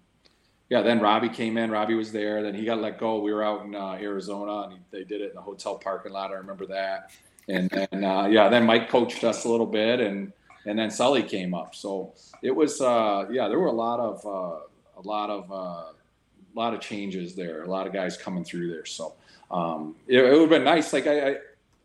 yeah, 0.69 0.81
then 0.81 0.99
Robbie 0.99 1.29
came 1.29 1.57
in. 1.57 1.71
Robbie 1.71 1.95
was 1.95 2.11
there. 2.11 2.43
Then 2.43 2.53
he 2.53 2.65
got 2.65 2.81
let 2.81 2.99
go. 2.99 3.19
We 3.19 3.33
were 3.33 3.41
out 3.41 3.63
in 3.63 3.73
uh, 3.73 3.93
Arizona, 3.93 4.63
and 4.63 4.73
he, 4.73 4.79
they 4.91 5.05
did 5.05 5.21
it 5.21 5.29
in 5.29 5.35
the 5.35 5.41
hotel 5.41 5.77
parking 5.77 6.11
lot. 6.11 6.31
I 6.31 6.33
remember 6.33 6.65
that. 6.65 7.11
And 7.47 7.69
then 7.69 8.03
uh, 8.03 8.25
yeah, 8.25 8.49
then 8.49 8.65
Mike 8.65 8.89
coached 8.89 9.23
us 9.23 9.45
a 9.45 9.49
little 9.49 9.65
bit, 9.65 10.01
and 10.01 10.33
and 10.65 10.77
then 10.77 10.91
Sully 10.91 11.23
came 11.23 11.53
up. 11.53 11.73
So 11.73 12.13
it 12.41 12.53
was 12.53 12.81
uh, 12.81 13.27
yeah, 13.31 13.47
there 13.47 13.59
were 13.59 13.67
a 13.67 13.71
lot 13.71 14.01
of 14.01 14.25
uh, 14.25 14.59
a 14.97 15.07
lot 15.07 15.29
of 15.29 15.51
uh, 15.51 15.55
a 15.55 15.93
lot 16.55 16.73
of 16.73 16.81
changes 16.81 17.35
there. 17.35 17.63
A 17.63 17.67
lot 17.69 17.87
of 17.87 17.93
guys 17.93 18.17
coming 18.17 18.43
through 18.43 18.69
there. 18.69 18.85
So 18.85 19.13
um, 19.51 19.95
it, 20.07 20.17
it 20.19 20.31
would 20.31 20.41
have 20.41 20.49
been 20.49 20.63
nice. 20.63 20.93
Like 20.93 21.07
I, 21.07 21.29
I 21.31 21.35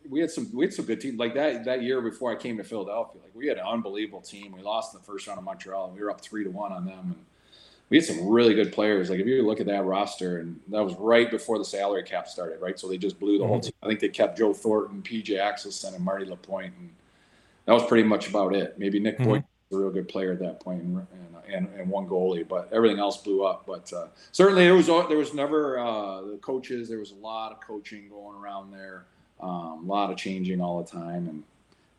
we 0.08 0.20
had 0.20 0.30
some 0.30 0.50
we 0.52 0.64
had 0.64 0.74
some 0.74 0.84
good 0.84 1.00
teams 1.00 1.18
like 1.18 1.34
that 1.34 1.64
that 1.64 1.82
year 1.82 2.00
before 2.00 2.32
I 2.32 2.36
came 2.36 2.56
to 2.58 2.64
Philadelphia. 2.64 3.20
Like 3.22 3.34
we 3.34 3.46
had 3.46 3.58
an 3.58 3.66
unbelievable 3.66 4.20
team. 4.20 4.52
We 4.52 4.62
lost 4.62 4.94
in 4.94 5.00
the 5.00 5.06
first 5.06 5.26
round 5.26 5.38
of 5.38 5.44
Montreal, 5.44 5.86
and 5.86 5.94
we 5.94 6.02
were 6.02 6.10
up 6.10 6.20
three 6.20 6.44
to 6.44 6.50
one 6.50 6.72
on 6.72 6.84
them. 6.86 6.98
And 6.98 7.24
we 7.90 7.98
had 7.98 8.06
some 8.06 8.26
really 8.28 8.54
good 8.54 8.72
players. 8.72 9.10
Like 9.10 9.20
if 9.20 9.26
you 9.26 9.46
look 9.46 9.60
at 9.60 9.66
that 9.66 9.84
roster, 9.84 10.38
and 10.38 10.58
that 10.68 10.82
was 10.82 10.94
right 10.98 11.30
before 11.30 11.58
the 11.58 11.64
salary 11.64 12.02
cap 12.02 12.26
started, 12.26 12.60
right? 12.60 12.78
So 12.78 12.88
they 12.88 12.96
just 12.98 13.20
blew 13.20 13.38
the 13.38 13.46
whole 13.46 13.60
team. 13.60 13.72
I 13.82 13.86
think 13.86 14.00
they 14.00 14.08
kept 14.08 14.38
Joe 14.38 14.54
Thornton, 14.54 15.02
PJ 15.02 15.26
Axelsson, 15.38 15.94
and 15.94 16.04
Marty 16.04 16.24
Lapointe, 16.24 16.72
and 16.78 16.90
that 17.66 17.72
was 17.74 17.84
pretty 17.84 18.04
much 18.04 18.28
about 18.28 18.54
it. 18.54 18.78
Maybe 18.78 18.98
Nick 18.98 19.18
Mhm. 19.18 19.24
Boyd 19.24 19.44
a 19.72 19.76
real 19.76 19.90
good 19.90 20.08
player 20.08 20.32
at 20.32 20.38
that 20.40 20.60
point, 20.60 20.82
and 20.82 21.06
and, 21.52 21.68
and 21.78 21.88
one 21.88 22.06
goalie, 22.06 22.46
but 22.46 22.68
everything 22.72 22.98
else 22.98 23.18
blew 23.18 23.44
up. 23.44 23.64
But 23.66 23.92
uh, 23.92 24.06
certainly 24.32 24.64
there 24.64 24.74
was 24.74 24.86
there 24.86 25.18
was 25.18 25.34
never 25.34 25.78
uh, 25.78 26.22
the 26.22 26.38
coaches. 26.40 26.88
There 26.88 26.98
was 26.98 27.12
a 27.12 27.16
lot 27.16 27.52
of 27.52 27.60
coaching 27.60 28.08
going 28.08 28.36
around 28.36 28.72
there, 28.72 29.04
um, 29.40 29.84
a 29.84 29.86
lot 29.86 30.10
of 30.10 30.16
changing 30.16 30.60
all 30.60 30.82
the 30.82 30.90
time, 30.90 31.28
and 31.28 31.42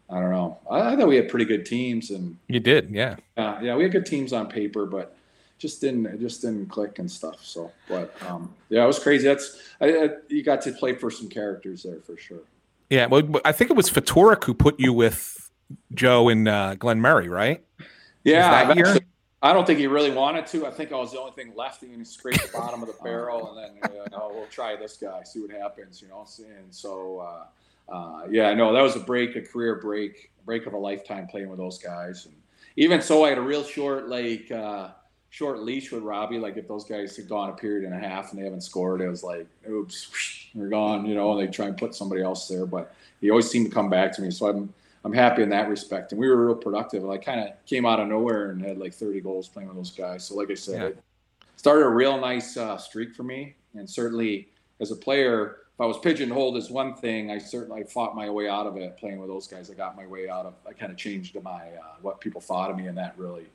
I 0.09 0.19
don't 0.19 0.31
know. 0.31 0.59
I, 0.69 0.93
I 0.93 0.95
thought 0.95 1.07
we 1.07 1.15
had 1.15 1.29
pretty 1.29 1.45
good 1.45 1.65
teams, 1.65 2.09
and 2.11 2.37
You 2.47 2.59
did, 2.59 2.89
yeah. 2.91 3.15
yeah, 3.37 3.61
yeah, 3.61 3.75
we 3.75 3.83
had 3.83 3.91
good 3.91 4.05
teams 4.05 4.33
on 4.33 4.47
paper, 4.47 4.85
but 4.85 5.15
just 5.57 5.81
didn't 5.81 6.05
it 6.05 6.19
just 6.19 6.41
didn't 6.41 6.67
click 6.67 6.99
and 6.99 7.09
stuff. 7.09 7.43
So, 7.43 7.71
but 7.87 8.13
um, 8.27 8.53
yeah, 8.69 8.83
it 8.83 8.87
was 8.87 8.99
crazy. 8.99 9.27
That's 9.27 9.59
I, 9.79 9.85
I, 9.85 10.09
you 10.27 10.43
got 10.43 10.61
to 10.61 10.71
play 10.71 10.95
for 10.95 11.09
some 11.09 11.29
characters 11.29 11.83
there 11.83 11.99
for 11.99 12.17
sure. 12.17 12.41
Yeah, 12.89 13.07
well, 13.07 13.23
I 13.43 13.51
think 13.53 13.71
it 13.71 13.77
was 13.77 13.89
Ftorek 13.89 14.43
who 14.43 14.53
put 14.53 14.79
you 14.79 14.93
with 14.93 15.42
Joe 15.93 16.29
and 16.29 16.47
uh, 16.47 16.75
Glen 16.75 16.99
Murray, 17.01 17.29
right? 17.29 17.63
Yeah, 18.23 18.49
that 18.51 18.69
I've 18.69 18.77
year? 18.77 18.87
actually- 18.87 19.05
I 19.41 19.51
don't 19.51 19.67
think 19.67 19.77
he 19.77 19.87
really 19.87 20.11
wanted 20.11 20.47
to. 20.47 20.65
I 20.65 20.71
think 20.71 20.93
I 20.93 20.95
was 20.95 21.11
the 21.11 21.19
only 21.19 21.33
thing 21.33 21.51
left. 21.53 21.83
He 21.83 22.01
scraped 22.05 22.49
the 22.49 22.57
bottom 22.57 22.81
of 22.81 22.87
the 22.87 22.95
barrel, 23.03 23.53
and 23.53 23.75
then 23.83 23.91
uh, 23.91 24.05
no, 24.09 24.31
we'll 24.33 24.47
try 24.47 24.77
this 24.77 24.95
guy, 24.95 25.23
see 25.23 25.41
what 25.41 25.51
happens, 25.51 26.01
you 26.01 26.07
know. 26.07 26.25
And 26.39 26.73
so, 26.73 27.19
uh, 27.19 27.93
uh, 27.93 28.27
yeah, 28.31 28.53
no, 28.53 28.71
that 28.71 28.81
was 28.81 28.95
a 28.95 29.01
break, 29.01 29.35
a 29.35 29.41
career 29.41 29.75
break, 29.75 30.31
break 30.45 30.65
of 30.65 30.71
a 30.71 30.77
lifetime 30.77 31.27
playing 31.27 31.49
with 31.49 31.59
those 31.59 31.77
guys. 31.77 32.25
And 32.25 32.33
even 32.77 33.01
so, 33.01 33.25
I 33.25 33.29
had 33.29 33.37
a 33.37 33.41
real 33.41 33.65
short, 33.65 34.07
like, 34.07 34.49
uh, 34.49 34.91
short 35.29 35.59
leash 35.59 35.91
with 35.91 36.03
Robbie. 36.03 36.39
Like, 36.39 36.55
if 36.55 36.69
those 36.69 36.85
guys 36.85 37.17
had 37.17 37.27
gone 37.27 37.49
a 37.49 37.53
period 37.53 37.83
and 37.83 37.93
a 37.93 38.07
half 38.07 38.31
and 38.31 38.39
they 38.39 38.45
haven't 38.45 38.61
scored, 38.61 39.01
it 39.01 39.09
was 39.09 39.23
like, 39.23 39.45
oops, 39.69 40.47
they're 40.55 40.69
gone, 40.69 41.05
you 41.05 41.15
know. 41.15 41.37
And 41.37 41.45
they 41.45 41.51
try 41.51 41.65
and 41.65 41.77
put 41.77 41.95
somebody 41.95 42.21
else 42.21 42.47
there, 42.47 42.65
but 42.65 42.95
he 43.19 43.29
always 43.29 43.51
seemed 43.51 43.67
to 43.67 43.73
come 43.73 43.89
back 43.89 44.13
to 44.13 44.21
me. 44.21 44.31
So 44.31 44.47
I'm 44.47 44.73
I'm 45.05 45.13
happy 45.13 45.43
in 45.43 45.49
that 45.49 45.67
respect. 45.69 46.11
And 46.11 46.19
we 46.19 46.29
were 46.29 46.45
real 46.45 46.55
productive. 46.55 47.03
And 47.03 47.11
I 47.11 47.17
kind 47.17 47.41
of 47.41 47.49
came 47.65 47.85
out 47.85 47.99
of 47.99 48.07
nowhere 48.07 48.51
and 48.51 48.63
had 48.63 48.77
like 48.77 48.93
30 48.93 49.21
goals 49.21 49.49
playing 49.49 49.67
with 49.67 49.77
those 49.77 49.91
guys. 49.91 50.25
So, 50.25 50.35
like 50.35 50.49
I 50.49 50.53
said, 50.53 50.81
Yeah. 50.81 50.87
it 50.87 50.97
started 51.57 51.85
a 51.85 51.89
real 51.89 52.19
nice 52.19 52.55
uh, 52.57 52.77
streak 52.77 53.13
for 53.13 53.23
me. 53.23 53.55
And 53.75 53.89
certainly, 53.89 54.49
as 54.79 54.91
a 54.91 54.95
player, 54.95 55.57
if 55.73 55.81
I 55.81 55.85
was 55.85 55.97
pigeonholed 55.97 56.55
as 56.55 56.69
one 56.69 56.93
thing, 56.93 57.31
I 57.31 57.37
certainly 57.37 57.83
fought 57.83 58.15
my 58.15 58.29
way 58.29 58.47
out 58.47 58.67
of 58.67 58.77
it 58.77 58.95
playing 58.97 59.19
with 59.19 59.29
those 59.29 59.47
guys. 59.47 59.69
I 59.69 59.73
got 59.73 59.95
my 59.97 60.05
way 60.05 60.29
out 60.29 60.45
of. 60.45 60.53
I 60.67 60.73
kind 60.73 60.91
of 60.91 60.97
changed 60.97 61.35
my 61.43 61.51
uh, 61.69 61.95
what 62.01 62.21
people 62.21 62.39
thought 62.39 62.69
of 62.69 62.77
me, 62.77 62.87
and 62.87 62.97
that 62.97 63.15
really, 63.17 63.47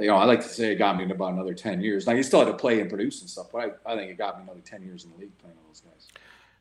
you 0.00 0.08
know, 0.08 0.16
I 0.16 0.24
like 0.24 0.42
to 0.42 0.48
say 0.48 0.72
it 0.72 0.76
got 0.76 0.96
me 0.96 1.04
in 1.04 1.12
about 1.12 1.32
another 1.32 1.54
10 1.54 1.80
years. 1.80 2.06
Now 2.06 2.12
you 2.14 2.24
still 2.24 2.40
had 2.40 2.48
to 2.48 2.54
play 2.54 2.80
and 2.80 2.90
produce 2.90 3.20
and 3.20 3.30
stuff, 3.30 3.46
but 3.52 3.78
I, 3.86 3.92
I 3.92 3.96
think 3.96 4.10
it 4.10 4.18
got 4.18 4.36
me 4.36 4.42
another 4.42 4.60
10 4.64 4.82
years 4.82 5.04
in 5.04 5.12
the 5.12 5.16
league 5.16 5.38
playing 5.38 5.56
with 5.56 5.68
those 5.68 5.80
guys. 5.92 6.08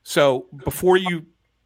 So 0.03 0.45
before 0.63 0.97
you 0.97 1.25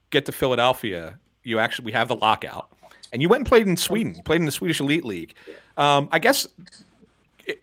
get 0.10 0.26
to 0.28 0.32
Philadelphia, 0.32 1.20
you 1.48 1.60
actually 1.60 1.86
we 1.86 1.92
have 1.94 2.08
the 2.08 2.16
lockout. 2.16 2.70
and 3.14 3.22
you 3.22 3.30
went 3.30 3.42
and 3.42 3.48
played 3.48 3.68
in 3.68 3.78
Sweden, 3.78 4.22
played 4.26 4.42
in 4.42 4.46
the 4.46 4.52
Swedish 4.52 4.80
Elite 4.80 5.06
League. 5.06 5.34
Um, 5.78 6.10
I 6.12 6.20
guess 6.20 6.48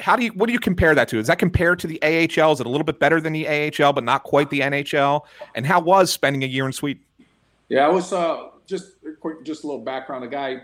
how 0.00 0.16
do 0.16 0.24
you 0.24 0.30
what 0.30 0.46
do 0.46 0.52
you 0.52 0.58
compare 0.58 0.94
that 0.94 1.08
to? 1.08 1.18
Is 1.18 1.26
that 1.26 1.38
compared 1.38 1.78
to 1.80 1.86
the 1.86 2.00
AHL? 2.02 2.52
Is 2.52 2.60
it 2.60 2.66
a 2.66 2.70
little 2.70 2.84
bit 2.84 2.98
better 2.98 3.20
than 3.20 3.32
the 3.32 3.46
AHL, 3.46 3.92
but 3.92 4.04
not 4.04 4.22
quite 4.22 4.50
the 4.50 4.60
NHL? 4.60 5.22
And 5.54 5.66
how 5.66 5.80
was 5.80 6.10
spending 6.10 6.42
a 6.42 6.46
year 6.46 6.66
in 6.66 6.72
Sweden? 6.72 7.02
Yeah, 7.68 7.86
I 7.86 7.88
was 7.88 8.12
uh, 8.12 8.48
just 8.66 8.92
quick, 9.20 9.44
just 9.44 9.64
a 9.64 9.66
little 9.66 9.82
background. 9.82 10.24
The 10.24 10.28
guy 10.28 10.62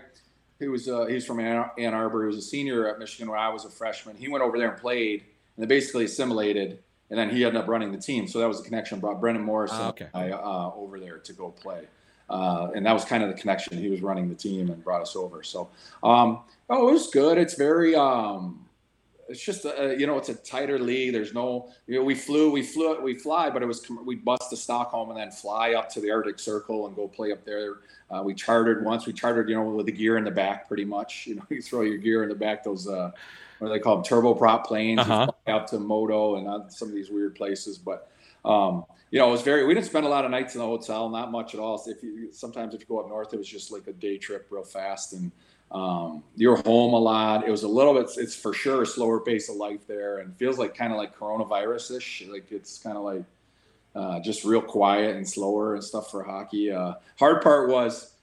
who 0.59 0.71
was 0.71 0.87
uh, 0.87 1.05
he's 1.05 1.25
from 1.25 1.39
Ann 1.39 1.93
Arbor. 1.93 2.23
He 2.23 2.27
was 2.27 2.37
a 2.37 2.41
senior 2.41 2.87
at 2.87 2.99
Michigan 2.99 3.29
when 3.29 3.39
I 3.39 3.49
was 3.49 3.65
a 3.65 3.69
freshman. 3.69 4.15
He 4.15 4.27
went 4.27 4.43
over 4.43 4.57
there 4.57 4.71
and 4.71 4.81
played, 4.81 5.23
and 5.55 5.63
they 5.63 5.67
basically 5.67 6.05
assimilated. 6.05 6.79
And 7.09 7.19
then 7.19 7.29
he 7.29 7.43
ended 7.43 7.61
up 7.61 7.67
running 7.67 7.91
the 7.91 7.97
team. 7.97 8.25
So 8.25 8.39
that 8.39 8.47
was 8.47 8.59
the 8.59 8.63
connection. 8.63 9.01
Brought 9.01 9.19
Brendan 9.19 9.43
Morrison 9.43 9.77
Ah, 9.81 9.89
okay. 9.89 10.07
I, 10.13 10.31
uh, 10.31 10.71
over 10.73 10.97
there 10.97 11.17
to 11.17 11.33
go 11.33 11.49
play. 11.49 11.81
Uh, 12.31 12.71
and 12.73 12.85
that 12.85 12.93
was 12.93 13.03
kind 13.03 13.23
of 13.23 13.29
the 13.29 13.35
connection. 13.35 13.77
He 13.77 13.89
was 13.89 14.01
running 14.01 14.29
the 14.29 14.35
team 14.35 14.69
and 14.69 14.81
brought 14.83 15.01
us 15.01 15.17
over. 15.17 15.43
So, 15.43 15.69
um, 16.01 16.39
oh, 16.69 16.87
it 16.87 16.93
was 16.93 17.07
good. 17.07 17.37
It's 17.37 17.55
very, 17.55 17.93
um, 17.93 18.65
it's 19.27 19.43
just, 19.43 19.65
uh, 19.65 19.89
you 19.97 20.07
know, 20.07 20.17
it's 20.17 20.29
a 20.29 20.35
tighter 20.35 20.79
league. 20.79 21.11
There's 21.11 21.33
no, 21.33 21.69
you 21.87 21.99
know, 21.99 22.05
we 22.05 22.15
flew, 22.15 22.49
we 22.49 22.61
flew, 22.61 23.01
we 23.01 23.15
fly, 23.15 23.49
but 23.49 23.61
it 23.61 23.65
was, 23.65 23.85
we 24.05 24.15
bust 24.15 24.49
to 24.49 24.55
Stockholm 24.55 25.09
and 25.09 25.19
then 25.19 25.29
fly 25.29 25.73
up 25.73 25.89
to 25.89 25.99
the 25.99 26.09
Arctic 26.09 26.39
Circle 26.39 26.87
and 26.87 26.95
go 26.95 27.07
play 27.07 27.33
up 27.33 27.43
there. 27.43 27.79
Uh, 28.09 28.21
we 28.23 28.33
chartered 28.33 28.85
once. 28.85 29.05
We 29.05 29.11
chartered, 29.11 29.49
you 29.49 29.55
know, 29.55 29.63
with 29.63 29.85
the 29.85 29.91
gear 29.91 30.17
in 30.17 30.23
the 30.23 30.31
back, 30.31 30.69
pretty 30.69 30.85
much. 30.85 31.27
You 31.27 31.35
know, 31.35 31.43
you 31.49 31.61
throw 31.61 31.81
your 31.81 31.97
gear 31.97 32.23
in 32.23 32.29
the 32.29 32.35
back. 32.35 32.63
Those, 32.63 32.87
uh, 32.87 33.11
what 33.59 33.67
do 33.67 33.73
they 33.73 33.79
call 33.79 33.97
them? 33.97 34.05
Turboprop 34.05 34.65
planes. 34.65 35.01
Uh-huh. 35.01 35.59
to 35.65 35.79
Moto 35.79 36.37
and 36.37 36.47
uh, 36.47 36.69
some 36.69 36.87
of 36.87 36.93
these 36.93 37.09
weird 37.09 37.35
places, 37.35 37.77
but 37.77 38.09
um, 38.45 38.85
you 39.11 39.19
know, 39.19 39.27
it 39.27 39.31
was 39.31 39.41
very. 39.41 39.65
We 39.65 39.73
didn't 39.73 39.87
spend 39.87 40.05
a 40.05 40.09
lot 40.09 40.25
of 40.25 40.31
nights 40.31 40.55
in 40.55 40.59
the 40.59 40.65
hotel, 40.65 41.09
not 41.09 41.31
much 41.31 41.53
at 41.53 41.59
all. 41.59 41.77
So 41.77 41.91
if 41.91 42.01
you 42.01 42.31
sometimes 42.31 42.73
if 42.73 42.81
you 42.81 42.87
go 42.87 42.99
up 42.99 43.09
north, 43.09 43.33
it 43.33 43.37
was 43.37 43.47
just 43.47 43.71
like 43.71 43.87
a 43.87 43.93
day 43.93 44.17
trip, 44.17 44.47
real 44.49 44.63
fast, 44.63 45.13
and 45.13 45.31
um, 45.71 46.23
you're 46.35 46.57
home 46.63 46.93
a 46.93 46.99
lot. 46.99 47.47
It 47.47 47.51
was 47.51 47.63
a 47.63 47.67
little 47.67 47.93
bit. 47.93 48.09
It's 48.17 48.35
for 48.35 48.53
sure 48.53 48.83
a 48.83 48.85
slower 48.85 49.19
pace 49.19 49.49
of 49.49 49.57
life 49.57 49.85
there, 49.85 50.19
and 50.19 50.35
feels 50.37 50.57
like 50.57 50.75
kind 50.75 50.91
of 50.91 50.97
like 50.97 51.15
coronavirus 51.15 51.97
ish. 51.97 52.23
Like 52.29 52.51
it's 52.51 52.77
kind 52.77 52.97
of 52.97 53.03
like 53.03 53.23
uh, 53.95 54.19
just 54.21 54.45
real 54.45 54.61
quiet 54.61 55.15
and 55.17 55.27
slower 55.27 55.75
and 55.75 55.83
stuff 55.83 56.09
for 56.09 56.23
hockey. 56.23 56.71
Uh, 56.71 56.93
hard 57.19 57.41
part 57.41 57.69
was 57.69 58.13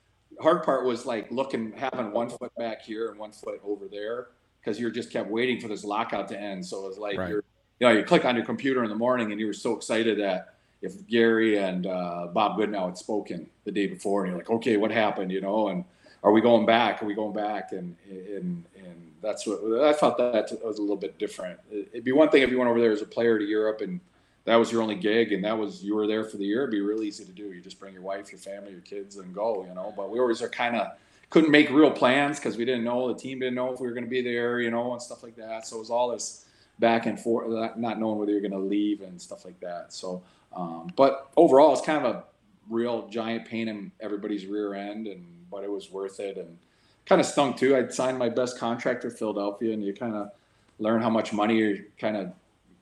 hard 0.41 0.63
part 0.63 0.85
was 0.85 1.05
like 1.05 1.31
looking 1.31 1.73
having 1.73 2.13
one 2.13 2.31
foot 2.31 2.55
back 2.57 2.83
here 2.83 3.11
and 3.11 3.19
one 3.19 3.33
foot 3.33 3.61
over 3.65 3.89
there 3.89 4.29
because 4.61 4.81
you're 4.81 4.91
just 4.91 5.11
kept 5.11 5.29
waiting 5.29 5.61
for 5.61 5.69
this 5.69 5.85
lockout 5.85 6.29
to 6.29 6.39
end. 6.41 6.65
So 6.65 6.85
it 6.85 6.89
was 6.89 6.99
like 6.99 7.19
Right. 7.19 7.29
you're 7.29 7.45
you 7.81 7.87
know 7.87 7.93
you 7.93 8.05
click 8.05 8.25
on 8.25 8.37
your 8.37 8.45
computer 8.45 8.83
in 8.83 8.91
the 8.91 8.97
morning 8.97 9.31
and 9.31 9.41
you 9.41 9.47
were 9.47 9.53
so 9.53 9.77
excited 9.77 10.19
that 10.19 10.55
if 10.81 11.07
Gary 11.09 11.59
and 11.59 11.87
uh, 11.87 12.29
Bob 12.33 12.59
Goodnow 12.59 12.87
had 12.87 12.99
spoken 12.99 13.49
the 13.65 13.73
day 13.73 13.87
before 13.87 14.25
and 14.25 14.31
you're 14.31 14.39
like 14.39 14.51
okay 14.51 14.77
what 14.77 14.91
happened? 14.91 15.31
You 15.31 15.41
know 15.41 15.69
and 15.69 15.85
are 16.25 16.33
we 16.33 16.41
going 16.41 16.67
back? 16.67 17.03
Are 17.03 17.07
we 17.07 17.15
going 17.15 17.35
back? 17.35 17.73
And 17.73 17.97
and 18.09 18.65
and 18.77 19.13
that's 19.23 19.47
what 19.47 19.83
I 19.83 19.93
felt 19.93 20.19
that 20.19 20.51
was 20.65 20.79
a 20.79 20.83
little 20.83 20.97
bit 20.97 21.19
different. 21.19 21.59
It'd 21.71 22.05
be 22.05 22.13
one 22.13 22.29
thing 22.31 22.43
if 22.43 22.51
you 22.51 22.59
went 22.59 22.71
over 22.71 22.81
there 22.81 22.93
as 22.93 23.03
a 23.03 23.07
player 23.07 23.39
to 23.39 23.45
Europe 23.45 23.81
and 23.81 24.01
that 24.45 24.57
was 24.57 24.73
your 24.73 24.81
only 24.81 24.95
gig 24.95 25.33
and 25.33 25.45
that 25.45 25.57
was 25.57 25.85
you 25.85 25.95
were 25.95 26.07
there 26.07 26.25
for 26.25 26.39
the 26.39 26.45
year 26.45 26.63
it'd 26.63 26.71
be 26.71 26.81
real 26.81 27.03
easy 27.03 27.25
to 27.25 27.33
do. 27.33 27.53
You 27.53 27.61
just 27.61 27.79
bring 27.79 27.93
your 27.93 28.03
wife 28.03 28.33
your 28.33 28.41
family 28.41 28.73
your 28.73 28.81
kids 28.81 29.17
and 29.17 29.35
go 29.35 29.65
you 29.69 29.75
know 29.75 29.93
but 29.97 30.11
we 30.11 30.19
always 30.19 30.43
are 30.43 30.49
kind 30.49 30.77
of 30.77 30.93
couldn't 31.31 31.51
make 31.51 31.69
real 31.71 31.91
plans 31.91 32.39
because 32.39 32.57
we 32.57 32.65
didn't 32.65 32.85
know 32.85 33.13
the 33.13 33.19
team 33.19 33.41
didn't 33.41 33.55
know 33.55 33.73
if 33.73 33.81
we 33.81 33.87
were 33.87 33.93
going 33.93 34.05
to 34.05 34.11
be 34.11 34.23
there 34.23 34.61
you 34.61 34.71
know 34.71 34.93
and 34.93 35.03
stuff 35.03 35.23
like 35.23 35.37
that. 35.37 35.67
So 35.67 35.77
it 35.77 35.81
was 35.81 35.91
all 35.91 36.11
this 36.11 36.47
back 36.79 37.07
and 37.07 37.19
forth 37.19 37.49
not- 37.77 37.99
knowing 37.99 38.19
whether 38.19 38.33
you're 38.33 38.41
going 38.41 38.53
to 38.53 38.59
leave 38.59 39.03
and 39.03 39.21
stuff 39.21 39.45
like 39.45 39.59
that. 39.61 39.93
So 39.93 40.23
um, 40.55 40.91
but 40.97 41.31
overall 41.37 41.73
it's 41.73 41.83
kind 41.83 42.05
of 42.05 42.17
a 42.17 42.25
real 42.69 43.09
giant 43.09 43.47
pain 43.47 43.69
in 43.69 43.91
everybody's 44.01 44.47
rear 44.47 44.75
end 44.75 45.07
and 45.07 45.25
but 45.51 45.65
it 45.65 45.71
was 45.71 45.91
worth 45.91 46.21
it 46.21 46.37
and 46.37 46.59
kind 47.07 47.21
of 47.21 47.27
stung 47.27 47.55
too. 47.55 47.77
I'd 47.77 47.93
signed 47.93 48.19
my 48.19 48.29
best 48.29 48.59
contract 48.59 49.05
with 49.05 49.19
philadelphia 49.19 49.73
and 49.73 49.83
you 49.83 49.95
kind 49.95 50.15
of 50.15 50.31
learn 50.79 51.01
how 51.03 51.11
much 51.11 51.33
money 51.33 51.59
your 51.59 51.79
kind 51.99 52.17
of 52.17 52.33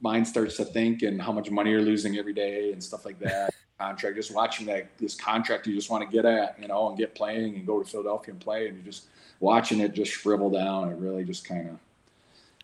mind 0.00 0.26
starts 0.26 0.56
to 0.56 0.64
think 0.64 1.02
and 1.02 1.20
how 1.22 1.32
much 1.32 1.50
money 1.50 1.70
you're 1.70 1.80
losing 1.80 2.18
every 2.18 2.35
day 2.35 2.72
and 2.72 2.82
stuff 2.82 3.04
like 3.04 3.18
that. 3.20 3.50
Contract 3.78 4.16
just 4.16 4.35
watching 4.35 4.64
that 4.64 4.88
this 4.96 5.14
contract 5.14 5.66
you 5.66 5.74
just 5.74 5.90
want 5.90 6.02
to 6.02 6.11
get 6.11 6.24
at 6.24 6.56
you 6.59 6.66
know 6.66 6.88
and 6.88 6.96
get 6.96 7.14
playing 7.14 7.56
and 7.56 7.66
go 7.66 7.82
to 7.82 7.87
philadelphia 7.87 8.32
and 8.32 8.40
play 8.40 8.68
and 8.68 8.78
you 8.78 8.82
just 8.82 9.09
watching 9.40 9.80
it 9.80 9.92
just 9.92 10.11
shrivel 10.11 10.48
down. 10.48 10.88
It 10.88 10.96
really 10.96 11.24
just 11.24 11.46
kind 11.46 11.68
of 11.68 11.78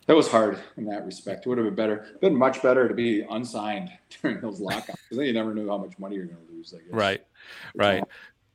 that 0.07 0.17
was 0.17 0.29
hard 0.29 0.59
in 0.77 0.85
that 0.85 1.05
respect 1.05 1.47
it 1.47 1.49
would 1.49 1.59
have 1.59 1.67
been 1.67 1.75
better 1.75 2.17
been 2.21 2.37
much 2.37 2.63
better 2.63 2.89
to 2.89 2.95
be 2.95 3.25
unsigned 3.31 3.91
during 4.23 4.41
those 4.41 4.61
lockouts 4.61 5.01
because 5.03 5.19
then 5.19 5.27
you 5.27 5.33
never 5.33 5.55
knew 5.55 5.69
how 5.69 5.79
much 5.79 5.99
money 5.99 6.17
you're 6.17 6.27
going 6.27 6.45
to 6.47 6.53
lose 6.53 6.75
i 6.75 6.79
guess 6.79 6.93
Right, 6.93 7.25
right. 7.75 8.05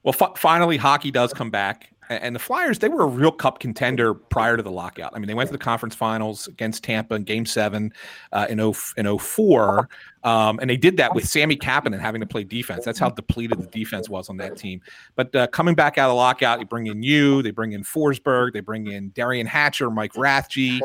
Well, 0.04 0.14
fi- 0.14 0.32
finally, 0.38 0.78
hockey 0.78 1.12
does 1.12 1.34
come 1.34 1.50
back, 1.50 1.94
and 2.10 2.34
the 2.34 2.40
Flyers 2.40 2.80
they 2.80 2.88
were 2.88 3.04
a 3.04 3.08
real 3.08 3.32
cup 3.32 3.60
contender 3.60 4.14
prior 4.14 4.56
to 4.56 4.64
the 4.64 4.72
lockout. 4.72 5.12
I 5.14 5.20
mean, 5.20 5.28
they 5.28 5.34
went 5.34 5.50
to 5.50 5.52
the 5.52 5.58
conference 5.58 5.96
finals 5.96 6.48
against 6.48 6.86
Tampa 6.86 7.16
in 7.16 7.26
Game 7.26 7.46
Seven 7.46 7.92
uh, 8.32 8.48
in 8.50 8.58
0, 8.58 8.74
in 8.96 9.18
04, 9.18 9.90
um, 10.24 10.60
and 10.62 10.70
they 10.70 10.78
did 10.78 10.96
that 10.96 11.14
with 11.14 11.28
Sami 11.28 11.58
Kapanen 11.58 12.00
having 12.00 12.22
to 12.22 12.28
play 12.28 12.46
defense. 12.46 12.86
That's 12.86 13.00
how 13.00 13.10
depleted 13.10 13.60
the 13.60 13.68
defense 13.68 14.08
was 14.08 14.30
on 14.30 14.38
that 14.38 14.56
team. 14.56 14.82
But 15.18 15.36
uh, 15.36 15.48
coming 15.48 15.76
back 15.76 15.98
out 15.98 16.10
of 16.10 16.12
the 16.12 16.16
lockout, 16.16 16.60
they 16.60 16.64
bring 16.64 16.88
in 16.88 17.04
you, 17.04 17.42
they 17.42 17.52
bring 17.52 17.74
in 17.74 17.84
Forsberg, 17.84 18.54
they 18.54 18.62
bring 18.62 18.88
in 18.88 19.12
Derian 19.12 19.46
Hatcher, 19.46 19.90
Mike 19.90 20.14
Rathje. 20.14 20.80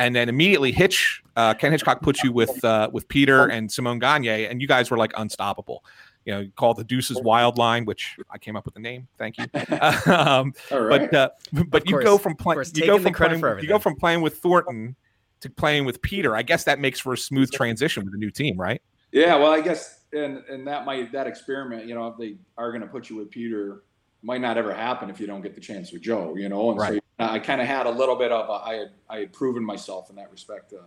And 0.00 0.16
then 0.16 0.28
immediately, 0.28 0.72
Hitch, 0.72 1.22
uh, 1.36 1.54
Ken 1.54 1.70
Hitchcock 1.70 2.02
puts 2.02 2.24
you 2.24 2.32
with 2.32 2.64
uh, 2.64 2.90
with 2.92 3.06
Peter 3.06 3.46
and 3.46 3.70
Simon 3.70 4.00
Gagne, 4.00 4.46
and 4.46 4.60
you 4.60 4.66
guys 4.66 4.90
were 4.90 4.98
like 4.98 5.12
unstoppable 5.16 5.84
you 6.24 6.32
know, 6.32 6.40
you 6.40 6.50
called 6.52 6.76
the 6.76 6.84
Deuces 6.84 7.20
Wild 7.22 7.58
Line, 7.58 7.84
which 7.84 8.16
I 8.30 8.38
came 8.38 8.56
up 8.56 8.64
with 8.64 8.74
the 8.74 8.80
name. 8.80 9.08
Thank 9.18 9.38
you. 9.38 9.44
um, 10.12 10.52
right 10.70 11.10
but 11.10 11.14
uh, 11.14 11.30
but 11.68 11.88
you 11.88 12.02
go 12.02 12.18
from 12.18 12.36
playing 12.36 12.62
you 12.74 12.86
go 12.86 12.98
from 12.98 13.14
playing, 13.14 13.58
you 13.60 13.68
go 13.68 13.78
from 13.78 13.96
playing 13.96 14.20
with 14.20 14.38
Thornton 14.38 14.96
to 15.40 15.50
playing 15.50 15.84
with 15.84 16.02
Peter. 16.02 16.36
I 16.36 16.42
guess 16.42 16.64
that 16.64 16.78
makes 16.78 17.00
for 17.00 17.14
a 17.14 17.18
smooth 17.18 17.50
transition 17.50 18.04
with 18.04 18.14
a 18.14 18.18
new 18.18 18.30
team, 18.30 18.60
right? 18.60 18.82
Yeah, 19.12 19.36
well, 19.36 19.50
I 19.50 19.60
guess, 19.60 20.00
and 20.12 20.38
and 20.48 20.66
that 20.66 20.84
might 20.84 21.10
that 21.12 21.26
experiment, 21.26 21.86
you 21.86 21.94
know, 21.94 22.06
if 22.08 22.18
they 22.18 22.36
are 22.58 22.70
going 22.70 22.82
to 22.82 22.88
put 22.88 23.08
you 23.08 23.16
with 23.16 23.30
Peter, 23.30 23.82
might 24.22 24.40
not 24.40 24.58
ever 24.58 24.74
happen 24.74 25.10
if 25.10 25.20
you 25.20 25.26
don't 25.26 25.40
get 25.40 25.54
the 25.54 25.60
chance 25.60 25.92
with 25.92 26.02
Joe, 26.02 26.36
you 26.36 26.48
know. 26.48 26.72
And 26.72 26.80
so 26.80 27.00
I 27.18 27.38
kind 27.38 27.60
of 27.60 27.66
had 27.66 27.86
a 27.86 27.90
little 27.90 28.16
bit 28.16 28.32
of 28.32 28.48
a, 28.48 28.52
I 28.52 28.74
had 28.74 28.90
I 29.08 29.18
had 29.20 29.32
proven 29.32 29.64
myself 29.64 30.10
in 30.10 30.16
that 30.16 30.30
respect, 30.30 30.72
uh, 30.72 30.82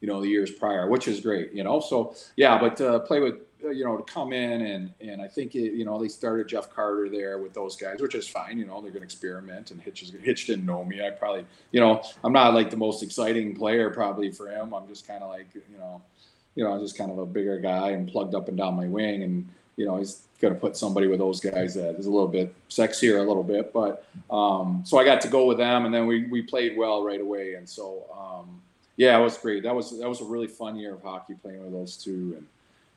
you 0.00 0.08
know, 0.08 0.20
the 0.20 0.28
years 0.28 0.50
prior, 0.50 0.88
which 0.88 1.08
is 1.08 1.20
great, 1.20 1.52
you 1.52 1.64
know. 1.64 1.80
So 1.80 2.14
yeah, 2.36 2.58
but 2.58 2.80
uh, 2.80 2.98
play 3.00 3.20
with, 3.20 3.36
uh, 3.64 3.70
you 3.70 3.84
know, 3.84 3.96
to 3.96 4.02
come 4.04 4.32
in 4.32 4.62
and 4.62 4.92
and 5.00 5.22
I 5.22 5.28
think 5.28 5.54
it, 5.54 5.72
you 5.72 5.84
know 5.84 6.00
they 6.00 6.08
started 6.08 6.48
Jeff 6.48 6.70
Carter 6.70 7.08
there 7.08 7.38
with 7.38 7.54
those 7.54 7.76
guys, 7.76 8.00
which 8.00 8.14
is 8.14 8.28
fine, 8.28 8.58
you 8.58 8.66
know, 8.66 8.80
they're 8.80 8.90
going 8.90 9.02
to 9.02 9.04
experiment. 9.04 9.70
And 9.70 9.80
Hitch 9.80 10.02
is 10.02 10.12
Hitch 10.22 10.46
didn't 10.46 10.66
know 10.66 10.84
me, 10.84 11.04
I 11.04 11.10
probably, 11.10 11.46
you 11.70 11.80
know, 11.80 12.02
I'm 12.22 12.32
not 12.32 12.54
like 12.54 12.70
the 12.70 12.76
most 12.76 13.02
exciting 13.02 13.54
player 13.54 13.90
probably 13.90 14.30
for 14.30 14.48
him. 14.48 14.74
I'm 14.74 14.88
just 14.88 15.06
kind 15.06 15.22
of 15.22 15.30
like, 15.30 15.46
you 15.54 15.78
know 15.78 16.02
you 16.56 16.62
know, 16.62 16.72
I'm 16.72 16.80
just 16.80 16.96
kind 16.96 17.10
of 17.10 17.18
a 17.18 17.26
bigger 17.26 17.58
guy 17.58 17.90
and 17.90 18.08
plugged 18.08 18.34
up 18.34 18.48
and 18.48 18.56
down 18.56 18.74
my 18.76 18.86
wing. 18.86 19.22
And, 19.24 19.48
you 19.76 19.86
know, 19.86 19.96
he's 19.96 20.22
going 20.40 20.54
to 20.54 20.60
put 20.60 20.76
somebody 20.76 21.06
with 21.06 21.18
those 21.18 21.40
guys 21.40 21.74
that 21.74 21.96
is 21.96 22.06
a 22.06 22.10
little 22.10 22.28
bit 22.28 22.54
sexier, 22.68 23.18
a 23.18 23.22
little 23.22 23.42
bit. 23.42 23.72
But 23.72 24.06
um, 24.30 24.82
so 24.84 24.98
I 24.98 25.04
got 25.04 25.20
to 25.22 25.28
go 25.28 25.46
with 25.46 25.58
them 25.58 25.86
and 25.86 25.94
then 25.94 26.06
we, 26.06 26.26
we 26.26 26.42
played 26.42 26.76
well 26.76 27.04
right 27.04 27.20
away. 27.20 27.54
And 27.54 27.68
so, 27.68 28.04
um, 28.16 28.60
yeah, 28.96 29.18
it 29.18 29.22
was 29.22 29.36
great. 29.38 29.62
That 29.62 29.74
was, 29.74 29.98
that 29.98 30.08
was 30.08 30.20
a 30.20 30.24
really 30.24 30.46
fun 30.46 30.76
year 30.76 30.94
of 30.94 31.02
hockey 31.02 31.34
playing 31.34 31.62
with 31.64 31.72
those 31.72 31.96
two. 31.96 32.36
And 32.36 32.46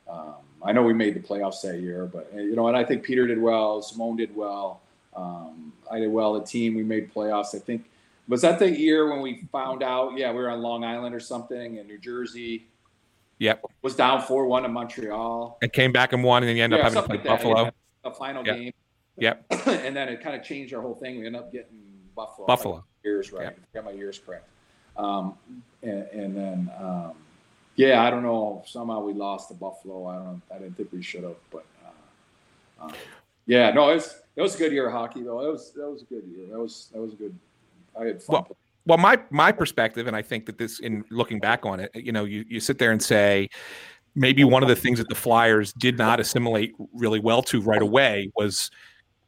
um, 0.08 0.34
I 0.62 0.72
know 0.72 0.82
we 0.82 0.94
made 0.94 1.14
the 1.14 1.20
playoffs 1.20 1.62
that 1.62 1.80
year, 1.80 2.06
but, 2.06 2.30
you 2.34 2.54
know, 2.54 2.68
and 2.68 2.76
I 2.76 2.84
think 2.84 3.02
Peter 3.02 3.26
did 3.26 3.40
well. 3.40 3.82
Simon 3.82 4.16
did 4.16 4.34
well. 4.34 4.80
Um, 5.16 5.72
I 5.90 5.98
did 5.98 6.12
well. 6.12 6.34
The 6.34 6.46
team, 6.46 6.74
we 6.74 6.84
made 6.84 7.12
playoffs. 7.12 7.54
I 7.54 7.58
think, 7.58 7.84
was 8.28 8.42
that 8.42 8.58
the 8.58 8.70
year 8.70 9.10
when 9.10 9.22
we 9.22 9.48
found 9.50 9.82
out? 9.82 10.16
Yeah, 10.16 10.30
we 10.30 10.38
were 10.38 10.50
on 10.50 10.60
Long 10.60 10.84
Island 10.84 11.14
or 11.14 11.20
something 11.20 11.76
in 11.76 11.86
New 11.86 11.98
Jersey 11.98 12.66
Yep. 13.38 13.64
was 13.82 13.94
down 13.94 14.22
four 14.22 14.46
one 14.46 14.64
in 14.64 14.72
Montreal. 14.72 15.58
And 15.62 15.72
came 15.72 15.92
back 15.92 16.12
and 16.12 16.24
won, 16.24 16.42
and 16.42 16.48
then 16.48 16.56
you 16.56 16.64
end 16.64 16.74
up 16.74 16.80
having 16.80 17.00
to 17.00 17.06
play 17.06 17.16
like 17.16 17.24
Buffalo. 17.24 17.64
yeah. 17.64 17.70
The 18.04 18.10
final 18.10 18.44
Yep. 18.46 18.56
game. 18.56 18.72
Yep. 19.16 19.44
and 19.66 19.96
then 19.96 20.08
it 20.08 20.20
kind 20.20 20.36
of 20.36 20.42
changed 20.42 20.72
our 20.74 20.80
whole 20.82 20.94
thing. 20.94 21.18
We 21.20 21.26
ended 21.26 21.40
up 21.42 21.52
getting 21.52 21.82
Buffalo. 22.14 22.46
Buffalo. 22.46 22.84
Years 23.04 23.32
right. 23.32 23.44
Yep. 23.44 23.58
Got 23.74 23.84
my 23.84 23.90
years 23.92 24.18
correct. 24.18 24.48
Um, 24.96 25.34
and, 25.82 26.02
and 26.12 26.36
then 26.36 26.70
um, 26.80 27.12
yeah, 27.76 28.02
I 28.02 28.10
don't 28.10 28.24
know. 28.24 28.62
Somehow 28.66 29.00
we 29.02 29.12
lost 29.12 29.48
to 29.48 29.54
Buffalo. 29.54 30.06
I 30.06 30.16
don't. 30.16 30.42
I 30.52 30.58
didn't 30.58 30.76
think 30.76 30.92
we 30.92 31.00
should 31.02 31.22
have, 31.22 31.36
but 31.52 31.64
uh, 31.84 32.84
um, 32.86 32.92
yeah, 33.46 33.70
no, 33.70 33.90
it 33.90 33.94
was 33.94 34.20
it 34.34 34.42
was 34.42 34.56
a 34.56 34.58
good 34.58 34.72
year 34.72 34.86
of 34.88 34.92
hockey 34.92 35.22
though. 35.22 35.40
It 35.46 35.52
was 35.52 35.70
that 35.72 35.88
was 35.88 36.02
a 36.02 36.04
good 36.06 36.24
year. 36.24 36.48
That 36.50 36.58
was 36.58 36.88
that 36.92 37.00
was 37.00 37.12
a 37.12 37.16
good. 37.16 37.38
I 37.98 38.04
had 38.06 38.20
fun. 38.22 38.44
Well, 38.48 38.56
well 38.88 38.98
my 38.98 39.18
my 39.30 39.52
perspective 39.52 40.08
and 40.08 40.16
i 40.16 40.22
think 40.22 40.46
that 40.46 40.58
this 40.58 40.80
in 40.80 41.04
looking 41.10 41.38
back 41.38 41.64
on 41.64 41.78
it 41.78 41.90
you 41.94 42.10
know 42.10 42.24
you, 42.24 42.44
you 42.48 42.58
sit 42.58 42.78
there 42.78 42.90
and 42.90 43.02
say 43.02 43.48
maybe 44.16 44.42
one 44.42 44.62
of 44.64 44.68
the 44.68 44.74
things 44.74 44.98
that 44.98 45.08
the 45.08 45.14
flyers 45.14 45.72
did 45.74 45.96
not 45.96 46.18
assimilate 46.18 46.74
really 46.92 47.20
well 47.20 47.42
to 47.42 47.60
right 47.60 47.82
away 47.82 48.30
was 48.34 48.70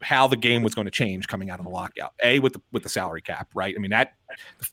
how 0.03 0.27
the 0.27 0.37
game 0.37 0.63
was 0.63 0.75
going 0.75 0.87
to 0.87 0.91
change 0.91 1.29
coming 1.29 1.51
out 1.51 1.59
of 1.59 1.67
the 1.67 1.71
lockout. 1.71 2.15
A 2.25 2.39
with 2.39 2.55
the 2.55 2.61
with 2.73 2.83
the 2.83 2.89
salary 2.89 3.23
cap, 3.23 3.49
right? 3.55 3.75
I 3.77 3.81
mean 3.81 3.91
that 3.91 4.15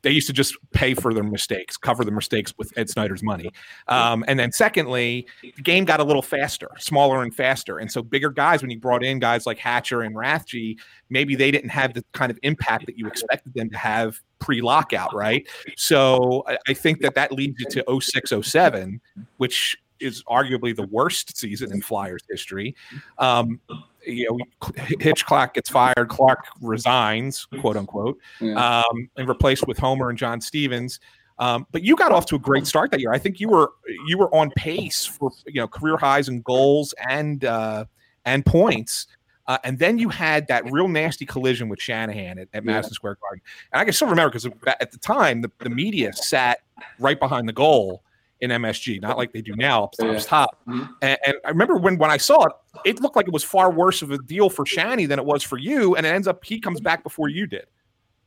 they 0.02 0.12
used 0.12 0.28
to 0.28 0.34
just 0.34 0.56
pay 0.72 0.94
for 0.94 1.14
their 1.14 1.24
mistakes, 1.24 1.78
cover 1.78 2.06
the 2.06 2.12
mistakes 2.12 2.54
with 2.58 2.72
Ed 2.78 2.90
Snider's 2.90 3.24
money. 3.24 3.52
Um, 3.88 4.24
and 4.28 4.40
then 4.40 4.52
secondly, 4.52 5.28
the 5.42 5.62
game 5.64 5.86
got 5.86 6.00
a 6.00 6.04
little 6.04 6.22
faster, 6.22 6.70
smaller 6.78 7.24
and 7.24 7.34
faster, 7.36 7.80
and 7.80 7.92
so 7.92 8.02
bigger 8.02 8.30
guys. 8.30 8.62
When 8.62 8.72
you 8.72 8.80
brought 8.80 9.04
in 9.04 9.20
guys 9.20 9.46
like 9.46 9.58
Hatcher 9.58 10.02
and 10.02 10.16
Rathje, 10.16 10.78
maybe 11.10 11.36
they 11.36 11.52
didn't 11.52 11.70
have 11.70 11.94
the 11.94 12.04
kind 12.14 12.32
of 12.32 12.40
impact 12.44 12.86
that 12.86 12.98
you 12.98 13.08
expected 13.08 13.54
them 13.54 13.70
to 13.70 13.78
have 13.78 14.20
pre-lockout, 14.40 15.14
right? 15.14 15.48
So 15.76 16.44
I, 16.48 16.58
I 16.68 16.74
think 16.74 17.02
that 17.02 17.16
that 17.16 17.32
leads 17.32 17.60
you 17.60 17.66
to 17.84 18.00
06, 18.00 18.34
07, 18.48 19.02
which 19.38 19.78
is 20.00 20.24
arguably 20.26 20.76
the 20.76 20.88
worst 20.88 21.38
season 21.38 21.72
in 21.72 21.82
Flyers 21.82 22.24
history. 22.30 22.76
Um, 23.18 23.60
you 24.08 24.28
know, 24.30 24.72
Hitchcock 25.00 25.54
gets 25.54 25.70
fired, 25.70 26.08
Clarke 26.10 26.46
resigns, 26.62 27.46
quote 27.60 27.78
unquote, 27.78 28.20
yeah. 28.40 28.82
um, 28.82 29.10
and 29.18 29.28
replaced 29.28 29.68
with 29.68 29.78
Homer 29.78 30.10
and 30.10 30.18
John 30.18 30.42
Stevens. 30.42 31.00
Um, 31.40 31.68
but 31.72 31.84
you 31.84 31.96
got 31.96 32.12
off 32.12 32.26
to 32.28 32.36
a 32.36 32.40
great 32.40 32.66
start 32.66 32.92
that 32.92 33.00
year. 33.00 33.12
I 33.12 33.20
think 33.20 33.40
you 33.40 33.50
were 33.50 33.72
you 34.08 34.18
were 34.18 34.34
on 34.34 34.52
pace 34.52 35.06
for 35.06 35.32
you 35.46 35.62
know 35.62 35.68
career 35.68 35.98
highs 35.98 36.30
in 36.30 36.42
goals 36.42 36.94
and 37.08 37.46
uh, 37.46 37.86
and 38.26 38.46
points. 38.46 39.08
Uh, 39.48 39.58
and 39.64 39.80
then 39.80 39.98
you 39.98 40.10
had 40.10 40.46
that 40.48 40.70
real 40.70 40.90
nasty 40.90 41.26
collision 41.26 41.70
with 41.70 41.82
Shanahan 41.82 42.38
at, 42.38 42.50
at 42.54 42.66
Madison 42.66 42.94
Square 42.94 43.18
Garden. 43.22 43.42
And 43.72 43.80
I 43.80 43.86
can 43.86 43.94
still 43.94 44.10
remember 44.10 44.30
because 44.30 44.46
at 44.68 44.92
the 44.92 44.98
time 44.98 45.42
the, 45.42 45.50
the 45.60 45.70
media 45.70 46.12
sat 46.12 46.60
right 47.00 47.18
behind 47.18 47.48
the 47.48 47.54
goal 47.54 48.04
in 48.42 48.52
MSG, 48.52 49.02
not 49.02 49.18
like 49.18 49.34
they 49.34 49.42
do 49.42 49.56
now 49.56 49.90
yeah. 50.00 50.20
top. 50.20 50.58
Mm-hmm. 50.68 50.86
And, 51.02 51.18
and, 51.26 51.36
I 51.46 51.50
remember 51.50 51.78
when 51.78 51.98
when 51.98 52.12
I 52.12 52.18
saw 52.18 52.46
it, 52.46 52.54
it 52.86 53.02
looked 53.02 53.16
like 53.16 53.28
it 53.28 53.34
was 53.34 53.44
far 53.44 53.72
worse 53.72 54.02
of 54.02 54.12
a 54.12 54.18
deal 54.20 54.50
for 54.50 54.66
Shanny 54.66 55.06
than 55.06 55.20
it 55.20 55.26
was 55.26 55.44
for 55.44 55.58
you, 55.58 55.96
and 55.96 56.06
it 56.06 56.10
ends 56.10 56.28
up 56.28 56.44
he 56.44 56.60
comes 56.60 56.80
back 56.80 57.04
before 57.04 57.30
you 57.30 57.48
did. 57.48 57.66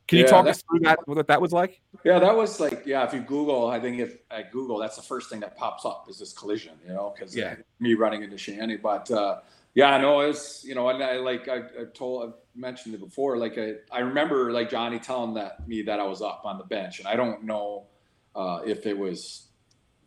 Can 0.09 0.19
yeah, 0.19 0.25
you 0.25 0.29
talk 0.29 0.47
us 0.49 0.61
through 0.63 0.81
that? 0.81 0.99
What 1.07 1.25
that 1.29 1.41
was 1.41 1.53
like? 1.53 1.81
Yeah, 2.05 2.19
that 2.19 2.35
was 2.35 2.59
like 2.59 2.83
yeah. 2.85 3.07
If 3.07 3.15
you 3.15 3.21
Google, 3.21 3.69
I 3.69 3.79
think 3.79 4.01
if 4.01 4.17
at 4.31 4.51
Google, 4.51 4.79
that's 4.79 4.97
the 4.97 5.03
first 5.03 5.31
thing 5.31 5.39
that 5.41 5.57
pops 5.57 5.85
up 5.85 6.07
is 6.09 6.19
this 6.19 6.33
collision. 6.33 6.73
You 6.85 6.95
know, 6.95 7.15
because 7.17 7.37
yeah, 7.37 7.55
me 7.79 7.95
running 7.95 8.25
into 8.25 8.37
Shanny, 8.37 8.77
but 8.77 9.09
uh, 9.13 9.39
yeah, 9.75 9.97
no, 9.99 10.21
it's 10.21 10.65
you 10.65 10.75
know, 10.75 10.89
and 10.89 11.03
I 11.03 11.19
like 11.19 11.49
I, 11.49 11.59
I 11.59 11.85
told 11.95 12.29
I 12.29 12.33
mentioned 12.57 12.95
it 12.95 13.01
before. 13.01 13.37
Like 13.37 13.57
I, 13.57 13.75
I 13.93 14.01
remember 14.01 14.51
like 14.51 14.69
Johnny 14.69 14.99
telling 14.99 15.35
that 15.35 15.69
me 15.69 15.83
that 15.83 16.01
I 16.01 16.05
was 16.05 16.23
up 16.23 16.43
on 16.45 16.59
the 16.59 16.65
bench, 16.65 16.99
and 16.99 17.07
I 17.07 17.15
don't 17.15 17.45
know 17.45 17.87
uh, 18.35 18.63
if 18.67 18.87
it 18.87 18.99
was 18.99 19.50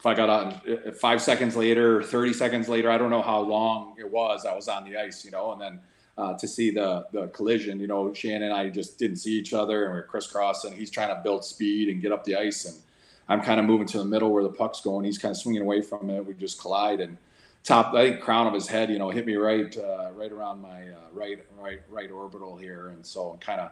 if 0.04 0.08
I 0.08 0.16
got 0.16 0.30
on 0.30 0.94
five 0.96 1.22
seconds 1.22 1.56
later, 1.56 2.04
30 2.04 2.34
seconds 2.34 2.68
later, 2.68 2.92
I 2.92 2.98
don't 2.98 3.10
know 3.10 3.22
how 3.22 3.40
long 3.40 3.96
it 3.98 4.12
was 4.12 4.46
I 4.46 4.54
was 4.54 4.68
on 4.68 4.84
the 4.84 4.98
ice, 4.98 5.24
you 5.24 5.32
know, 5.32 5.54
and 5.54 5.62
then 5.62 5.80
uh, 6.18 6.34
to 6.40 6.46
see 6.46 6.72
the 6.72 7.06
the 7.14 7.28
collision, 7.28 7.80
you 7.80 7.88
know, 7.88 8.14
Shannon 8.14 8.44
and 8.44 8.54
I 8.54 8.68
just 8.68 9.00
didn't 9.00 9.16
see 9.16 9.32
each 9.40 9.54
other 9.54 9.86
and 9.86 9.94
we 9.94 10.00
are 10.00 10.04
crisscrossing. 10.04 10.74
He's 10.74 10.92
trying 10.92 11.08
to 11.08 11.22
build 11.24 11.46
speed 11.46 11.88
and 11.88 12.02
get 12.02 12.12
up 12.12 12.26
the 12.26 12.36
ice, 12.36 12.66
and 12.66 12.76
I'm 13.30 13.40
kind 13.40 13.62
of 13.62 13.66
moving 13.66 13.88
to 13.88 14.00
the 14.00 14.04
middle 14.04 14.30
where 14.30 14.44
the 14.44 14.50
puck's 14.50 14.82
going. 14.82 15.06
He's 15.06 15.18
kind 15.18 15.32
of 15.32 15.38
swinging 15.38 15.62
away 15.62 15.82
from 15.82 16.10
it. 16.10 16.26
We 16.26 16.34
just 16.34 16.60
collide 16.60 17.00
and 17.00 17.18
top, 17.64 17.94
I 17.94 18.10
think 18.10 18.22
crown 18.22 18.46
of 18.46 18.54
his 18.54 18.68
head, 18.68 18.90
you 18.90 19.00
know, 19.00 19.10
hit 19.10 19.26
me 19.26 19.36
right 19.36 19.74
uh, 19.78 20.10
right 20.14 20.34
around 20.34 20.62
my 20.62 20.82
uh, 20.82 21.08
right 21.14 21.40
right 21.58 21.82
right 21.90 22.12
orbital 22.12 22.58
here, 22.58 22.90
and 22.90 23.06
so 23.06 23.38
kind 23.40 23.62
of 23.62 23.72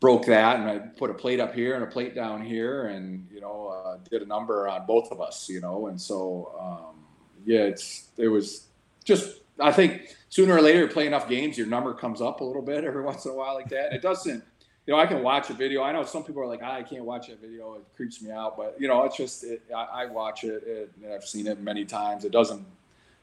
broke 0.00 0.24
that 0.24 0.58
and 0.58 0.68
I 0.68 0.78
put 0.78 1.10
a 1.10 1.14
plate 1.14 1.40
up 1.40 1.54
here 1.54 1.74
and 1.74 1.84
a 1.84 1.86
plate 1.86 2.14
down 2.14 2.42
here 2.42 2.86
and 2.86 3.28
you 3.32 3.40
know 3.40 3.68
uh, 3.68 3.98
did 4.10 4.22
a 4.22 4.26
number 4.26 4.66
on 4.66 4.86
both 4.86 5.12
of 5.12 5.20
us 5.20 5.48
you 5.48 5.60
know 5.60 5.88
and 5.88 6.00
so 6.00 6.52
um, 6.58 7.04
yeah 7.44 7.60
it's 7.60 8.08
it 8.16 8.28
was 8.28 8.68
just 9.04 9.40
I 9.60 9.72
think 9.72 10.16
sooner 10.30 10.56
or 10.56 10.62
later 10.62 10.80
you 10.80 10.88
play 10.88 11.06
enough 11.06 11.28
games 11.28 11.58
your 11.58 11.66
number 11.66 11.92
comes 11.92 12.22
up 12.22 12.40
a 12.40 12.44
little 12.44 12.62
bit 12.62 12.84
every 12.84 13.02
once 13.10 13.26
in 13.26 13.32
a 13.32 13.34
while 13.34 13.54
like 13.54 13.68
that. 13.68 13.92
It 13.92 14.00
doesn't 14.00 14.42
you 14.86 14.94
know 14.94 14.98
I 14.98 15.06
can 15.06 15.22
watch 15.22 15.50
a 15.50 15.54
video. 15.54 15.82
I 15.82 15.92
know 15.92 16.02
some 16.04 16.24
people 16.24 16.42
are 16.42 16.46
like 16.46 16.60
ah, 16.62 16.76
I 16.76 16.82
can't 16.82 17.04
watch 17.04 17.28
that 17.28 17.40
video. 17.40 17.74
It 17.74 17.82
creeps 17.94 18.22
me 18.22 18.30
out. 18.30 18.56
But 18.56 18.76
you 18.80 18.88
know 18.88 19.04
it's 19.04 19.18
just 19.18 19.44
it, 19.44 19.62
I, 19.74 20.04
I, 20.04 20.06
watch 20.06 20.44
it, 20.44 20.62
it 20.66 20.92
I've 21.14 21.24
seen 21.24 21.46
it 21.46 21.60
many 21.60 21.84
times. 21.84 22.24
It 22.24 22.32
doesn't 22.32 22.64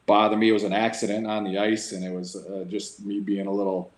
bother 0.06 0.38
me. 0.38 0.50
It 0.50 0.54
was 0.54 0.64
an 0.64 0.74
accident 0.74 1.26
on 1.26 1.44
the 1.44 1.58
ice 1.58 1.92
and 1.92 2.04
it 2.04 2.12
was 2.12 2.36
uh, 2.36 2.66
just 2.70 3.04
me 3.04 3.20
being 3.20 3.48
a 3.48 3.52
little 3.52 3.92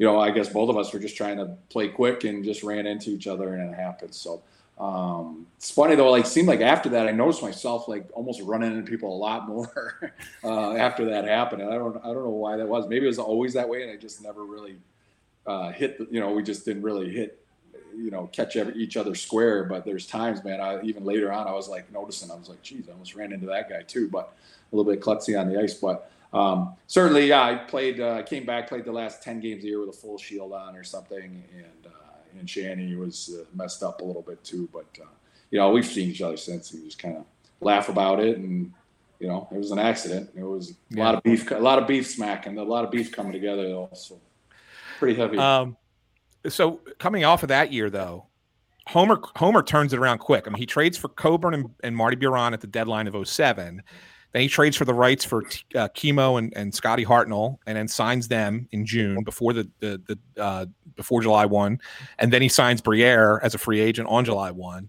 you 0.00 0.06
know, 0.06 0.18
I 0.18 0.30
guess 0.30 0.48
both 0.48 0.70
of 0.70 0.78
us 0.78 0.94
were 0.94 0.98
just 0.98 1.14
trying 1.14 1.36
to 1.36 1.54
play 1.68 1.88
quick 1.88 2.24
and 2.24 2.42
just 2.42 2.62
ran 2.62 2.86
into 2.86 3.10
each 3.10 3.26
other 3.26 3.52
and 3.52 3.70
it 3.70 3.76
happened. 3.76 4.14
So 4.14 4.42
um, 4.78 5.46
it's 5.58 5.70
funny 5.70 5.94
though, 5.94 6.10
like 6.10 6.24
seemed 6.24 6.48
like 6.48 6.62
after 6.62 6.88
that, 6.88 7.06
I 7.06 7.10
noticed 7.10 7.42
myself 7.42 7.86
like 7.86 8.08
almost 8.14 8.40
running 8.40 8.74
into 8.74 8.90
people 8.90 9.14
a 9.14 9.18
lot 9.18 9.46
more 9.46 10.14
uh, 10.42 10.72
after 10.72 11.04
that 11.04 11.26
happened. 11.28 11.60
And 11.60 11.70
I 11.70 11.74
don't, 11.74 11.98
I 11.98 12.14
don't 12.14 12.24
know 12.24 12.30
why 12.30 12.56
that 12.56 12.66
was. 12.66 12.88
Maybe 12.88 13.04
it 13.04 13.08
was 13.08 13.18
always 13.18 13.52
that 13.52 13.68
way, 13.68 13.82
and 13.82 13.92
I 13.92 13.96
just 13.96 14.22
never 14.22 14.46
really 14.46 14.78
uh, 15.46 15.70
hit. 15.70 15.98
The, 15.98 16.08
you 16.10 16.18
know, 16.18 16.32
we 16.32 16.42
just 16.42 16.64
didn't 16.64 16.82
really 16.82 17.12
hit. 17.12 17.36
You 17.94 18.10
know, 18.10 18.30
catch 18.32 18.56
every, 18.56 18.74
each 18.76 18.96
other 18.96 19.14
square. 19.14 19.64
But 19.64 19.84
there's 19.84 20.06
times, 20.06 20.42
man. 20.42 20.62
I 20.62 20.80
even 20.82 21.04
later 21.04 21.30
on, 21.30 21.46
I 21.46 21.52
was 21.52 21.68
like 21.68 21.92
noticing. 21.92 22.30
I 22.30 22.36
was 22.36 22.48
like, 22.48 22.62
geez, 22.62 22.88
I 22.88 22.92
almost 22.92 23.14
ran 23.14 23.32
into 23.32 23.46
that 23.46 23.68
guy 23.68 23.82
too. 23.82 24.08
But 24.08 24.32
a 24.72 24.76
little 24.76 24.90
bit 24.90 25.02
klutzy 25.02 25.38
on 25.38 25.52
the 25.52 25.60
ice, 25.60 25.74
but 25.74 26.10
um, 26.32 26.74
certainly, 26.86 27.28
yeah, 27.28 27.42
I 27.42 27.56
played. 27.56 28.00
Uh, 28.00 28.22
came 28.22 28.46
back, 28.46 28.68
played 28.68 28.84
the 28.84 28.92
last 28.92 29.22
ten 29.22 29.40
games 29.40 29.64
a 29.64 29.66
year 29.66 29.80
with 29.80 29.88
a 29.88 29.98
full 29.98 30.16
shield 30.16 30.52
on 30.52 30.76
or 30.76 30.84
something, 30.84 31.42
and 31.54 31.86
uh, 31.86 32.38
and 32.38 32.48
Shanny 32.48 32.94
was 32.94 33.36
uh, 33.40 33.44
messed 33.54 33.82
up 33.82 34.00
a 34.00 34.04
little 34.04 34.22
bit 34.22 34.42
too. 34.44 34.68
But 34.72 34.86
uh, 35.00 35.08
you 35.50 35.58
know, 35.58 35.70
we've 35.70 35.86
seen 35.86 36.10
each 36.10 36.22
other 36.22 36.36
since. 36.36 36.72
We 36.72 36.84
just 36.84 36.98
kind 36.98 37.16
of 37.16 37.24
laugh 37.60 37.88
about 37.88 38.20
it, 38.20 38.38
and 38.38 38.72
you 39.18 39.26
know, 39.26 39.48
it 39.50 39.58
was 39.58 39.72
an 39.72 39.80
accident. 39.80 40.30
It 40.36 40.44
was 40.44 40.70
a 40.70 40.74
yeah. 40.90 41.04
lot 41.04 41.14
of 41.16 41.22
beef, 41.24 41.50
a 41.50 41.54
lot 41.56 41.78
of 41.80 41.88
beef 41.88 42.06
smacking, 42.06 42.56
a 42.58 42.62
lot 42.62 42.84
of 42.84 42.92
beef 42.92 43.10
coming 43.10 43.32
together. 43.32 43.66
Though, 43.68 43.90
so 43.92 44.20
pretty 44.98 45.18
heavy. 45.18 45.36
Um, 45.36 45.76
so 46.48 46.80
coming 46.98 47.24
off 47.24 47.42
of 47.42 47.48
that 47.48 47.72
year, 47.72 47.90
though, 47.90 48.26
Homer 48.86 49.20
Homer 49.36 49.62
turns 49.62 49.92
it 49.92 49.98
around 49.98 50.18
quick. 50.18 50.46
I 50.46 50.50
mean, 50.50 50.58
he 50.58 50.66
trades 50.66 50.96
for 50.96 51.08
Coburn 51.08 51.54
and, 51.54 51.70
and 51.82 51.96
Marty 51.96 52.16
Biron 52.16 52.54
at 52.54 52.60
the 52.60 52.66
deadline 52.66 53.08
of 53.08 53.28
07. 53.28 53.82
Then 54.32 54.42
he 54.42 54.48
trades 54.48 54.76
for 54.76 54.84
the 54.84 54.94
rights 54.94 55.24
for 55.24 55.42
uh, 55.74 55.88
Kimmo 55.88 56.36
and, 56.36 56.52
and 56.56 56.74
Scotty 56.74 57.04
Hartnell, 57.04 57.58
and 57.66 57.76
then 57.76 57.88
signs 57.88 58.28
them 58.28 58.68
in 58.70 58.86
June 58.86 59.22
before 59.24 59.52
the 59.52 59.68
the, 59.80 60.00
the 60.06 60.42
uh, 60.42 60.66
before 60.94 61.22
July 61.22 61.46
one, 61.46 61.80
and 62.18 62.32
then 62.32 62.42
he 62.42 62.48
signs 62.48 62.80
Briere 62.80 63.40
as 63.42 63.54
a 63.54 63.58
free 63.58 63.80
agent 63.80 64.08
on 64.08 64.24
July 64.24 64.50
one. 64.50 64.88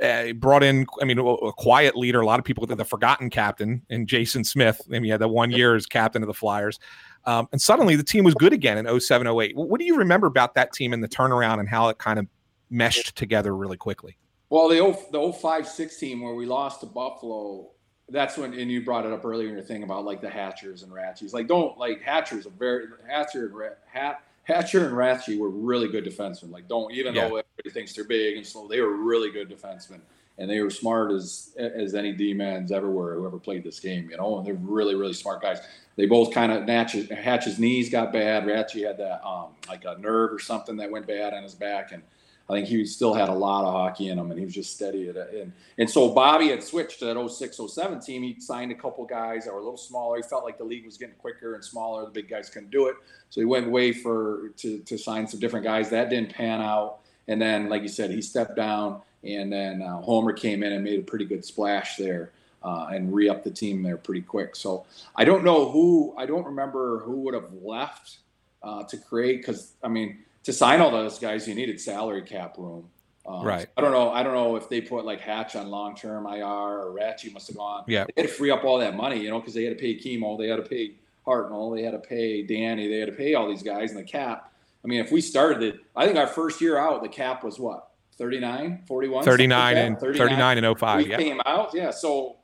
Uh, 0.00 0.32
brought 0.32 0.62
in, 0.62 0.86
I 1.02 1.04
mean, 1.04 1.18
a, 1.18 1.24
a, 1.24 1.52
quiet 1.52 1.96
leader. 1.96 2.20
A 2.20 2.26
lot 2.26 2.38
of 2.38 2.44
people, 2.44 2.64
the 2.64 2.84
forgotten 2.84 3.30
captain, 3.30 3.82
and 3.90 4.06
Jason 4.06 4.44
Smith. 4.44 4.80
I 4.86 4.92
mean, 4.92 5.04
he 5.04 5.10
had 5.10 5.20
that 5.20 5.28
one 5.28 5.50
year 5.50 5.74
as 5.74 5.86
captain 5.86 6.22
of 6.22 6.28
the 6.28 6.34
Flyers. 6.34 6.78
Um, 7.24 7.48
and 7.50 7.60
suddenly 7.60 7.96
the 7.96 8.04
team 8.04 8.22
was 8.22 8.34
good 8.34 8.52
again 8.52 8.78
in 8.78 9.00
07 9.00 9.26
08. 9.26 9.56
What 9.56 9.78
do 9.78 9.84
you 9.84 9.96
remember 9.96 10.28
about 10.28 10.54
that 10.54 10.72
team 10.72 10.92
and 10.92 11.02
the 11.02 11.08
turnaround 11.08 11.58
and 11.58 11.68
how 11.68 11.88
it 11.88 11.98
kind 11.98 12.18
of 12.18 12.26
meshed 12.70 13.16
together 13.16 13.56
really 13.56 13.76
quickly? 13.76 14.16
Well, 14.50 14.68
the 14.68 14.76
0, 14.76 14.98
the 15.12 15.32
05 15.32 15.68
6 15.68 15.96
team 15.98 16.22
where 16.22 16.34
we 16.34 16.46
lost 16.46 16.80
to 16.80 16.86
Buffalo, 16.86 17.70
that's 18.10 18.36
when 18.38 18.54
and 18.54 18.70
you 18.70 18.82
brought 18.82 19.04
it 19.04 19.12
up 19.12 19.24
earlier 19.24 19.48
in 19.48 19.54
your 19.54 19.62
thing 19.62 19.82
about 19.82 20.04
like 20.04 20.20
the 20.20 20.30
Hatchers 20.30 20.82
and 20.82 20.92
Rathjes. 20.92 21.32
Like 21.32 21.46
don't 21.46 21.76
like 21.78 22.02
Hatchers 22.02 22.46
a 22.46 22.50
very 22.50 22.86
Hatcher 23.06 23.46
and 23.46 23.74
Hat, 23.86 24.22
Hatcher 24.44 24.86
and 24.86 24.94
Rathje 24.94 25.38
were 25.38 25.50
really 25.50 25.88
good 25.88 26.04
defensemen. 26.04 26.50
Like 26.50 26.68
don't 26.68 26.92
even 26.92 27.14
yeah. 27.14 27.22
though 27.22 27.36
everybody 27.36 27.70
thinks 27.70 27.92
they're 27.92 28.04
big 28.04 28.36
and 28.36 28.46
slow, 28.46 28.66
they 28.66 28.80
were 28.80 28.96
really 28.96 29.30
good 29.30 29.50
defensemen. 29.50 30.00
And 30.38 30.48
they 30.48 30.60
were 30.60 30.70
smart 30.70 31.10
as 31.10 31.54
as 31.58 31.94
any 31.94 32.12
D 32.12 32.32
men's 32.32 32.70
ever 32.70 32.88
were 32.88 33.14
who 33.14 33.26
ever 33.26 33.38
played 33.38 33.64
this 33.64 33.80
game, 33.80 34.08
you 34.10 34.16
know, 34.16 34.38
and 34.38 34.46
they're 34.46 34.54
really, 34.54 34.94
really 34.94 35.12
smart 35.12 35.42
guys. 35.42 35.58
They 35.96 36.06
both 36.06 36.32
kind 36.32 36.52
of 36.52 36.68
Hatch's 36.68 37.58
knees 37.58 37.90
got 37.90 38.12
bad. 38.12 38.44
Rathje 38.44 38.86
had 38.86 38.98
that 38.98 39.26
um 39.26 39.48
like 39.68 39.84
a 39.84 39.98
nerve 39.98 40.32
or 40.32 40.38
something 40.38 40.76
that 40.76 40.90
went 40.90 41.06
bad 41.06 41.34
on 41.34 41.42
his 41.42 41.54
back 41.54 41.92
and 41.92 42.02
I 42.50 42.54
think 42.54 42.66
he 42.66 42.84
still 42.86 43.12
had 43.12 43.28
a 43.28 43.34
lot 43.34 43.66
of 43.66 43.74
hockey 43.74 44.08
in 44.08 44.18
him, 44.18 44.30
and 44.30 44.38
he 44.38 44.44
was 44.46 44.54
just 44.54 44.74
steady 44.74 45.08
at 45.10 45.16
it. 45.16 45.34
And, 45.34 45.52
and 45.76 45.90
so 45.90 46.08
Bobby 46.08 46.48
had 46.48 46.62
switched 46.62 47.00
to 47.00 47.04
that 47.04 47.30
06, 47.30 47.60
07 47.68 48.00
team. 48.00 48.22
He 48.22 48.40
signed 48.40 48.72
a 48.72 48.74
couple 48.74 49.04
guys 49.04 49.44
that 49.44 49.52
were 49.52 49.60
a 49.60 49.62
little 49.62 49.76
smaller. 49.76 50.16
He 50.16 50.22
felt 50.22 50.44
like 50.44 50.56
the 50.56 50.64
league 50.64 50.86
was 50.86 50.96
getting 50.96 51.14
quicker 51.16 51.54
and 51.54 51.64
smaller. 51.64 52.06
The 52.06 52.10
big 52.10 52.28
guys 52.28 52.48
couldn't 52.48 52.70
do 52.70 52.86
it, 52.86 52.96
so 53.28 53.42
he 53.42 53.44
went 53.44 53.66
away 53.66 53.92
for 53.92 54.50
to 54.56 54.78
to 54.78 54.96
sign 54.96 55.26
some 55.26 55.40
different 55.40 55.64
guys. 55.64 55.90
That 55.90 56.08
didn't 56.08 56.34
pan 56.34 56.62
out. 56.62 57.00
And 57.26 57.40
then, 57.40 57.68
like 57.68 57.82
you 57.82 57.88
said, 57.88 58.10
he 58.10 58.22
stepped 58.22 58.56
down, 58.56 59.02
and 59.22 59.52
then 59.52 59.82
uh, 59.82 60.00
Homer 60.00 60.32
came 60.32 60.62
in 60.62 60.72
and 60.72 60.82
made 60.82 60.98
a 61.00 61.02
pretty 61.02 61.26
good 61.26 61.44
splash 61.44 61.96
there. 61.96 62.32
Uh, 62.60 62.88
and 62.90 63.14
re-up 63.14 63.44
the 63.44 63.50
team 63.52 63.84
there 63.84 63.96
pretty 63.96 64.20
quick. 64.20 64.56
So 64.56 64.84
I 65.14 65.24
don't 65.24 65.44
know 65.44 65.70
who, 65.70 66.12
I 66.18 66.26
don't 66.26 66.44
remember 66.44 66.98
who 66.98 67.20
would 67.20 67.32
have 67.32 67.52
left 67.62 68.18
uh, 68.64 68.82
to 68.82 68.96
create 68.96 69.36
because 69.36 69.74
I 69.82 69.86
mean 69.88 70.18
to 70.48 70.52
sign 70.54 70.80
all 70.80 70.90
those 70.90 71.18
guys, 71.18 71.46
you 71.46 71.54
needed 71.54 71.78
salary 71.78 72.22
cap 72.22 72.56
room. 72.56 72.88
Um, 73.26 73.44
right. 73.44 73.66
I 73.76 73.82
don't 73.82 73.92
know. 73.92 74.10
I 74.10 74.22
don't 74.22 74.32
know 74.32 74.56
if 74.56 74.70
they 74.70 74.80
put 74.80 75.04
like 75.04 75.20
Hatch 75.20 75.54
on 75.56 75.68
long 75.68 75.94
term 75.94 76.26
IR 76.26 76.42
or 76.42 76.96
Rathje 76.98 77.30
must 77.34 77.48
have 77.48 77.56
gone. 77.58 77.84
Yeah. 77.86 78.06
They 78.06 78.22
had 78.22 78.30
to 78.30 78.34
free 78.34 78.50
up 78.50 78.64
all 78.64 78.78
that 78.78 78.96
money, 78.96 79.20
you 79.20 79.28
know, 79.28 79.40
because 79.40 79.52
they 79.52 79.64
had 79.64 79.76
to 79.76 79.82
pay 79.82 79.94
Kimmo, 79.96 80.38
they 80.38 80.48
had 80.48 80.56
to 80.56 80.62
pay 80.62 80.94
Hartnell, 81.26 81.76
they 81.76 81.82
had 81.82 81.90
to 81.90 81.98
pay 81.98 82.42
Danny, 82.42 82.88
they 82.88 82.98
had 82.98 83.10
to 83.10 83.14
pay 83.14 83.34
all 83.34 83.46
these 83.46 83.62
guys 83.62 83.90
in 83.90 83.98
the 83.98 84.04
cap. 84.04 84.50
I 84.82 84.88
mean, 84.88 85.04
if 85.04 85.12
we 85.12 85.20
started 85.20 85.62
it, 85.62 85.80
I 85.94 86.06
think 86.06 86.16
our 86.16 86.26
first 86.26 86.62
year 86.62 86.78
out, 86.78 87.02
the 87.02 87.10
cap 87.10 87.44
was 87.44 87.58
what 87.58 87.90
39, 88.16 88.84
41, 88.86 89.24
39 89.24 89.58
like 89.58 89.76
and 89.76 90.00
39, 90.00 90.28
39 90.28 90.64
and 90.64 90.78
05. 90.78 90.96
We 91.04 91.10
yeah. 91.10 91.16
came 91.18 91.42
out, 91.44 91.74
yeah. 91.74 91.90
So 91.90 92.36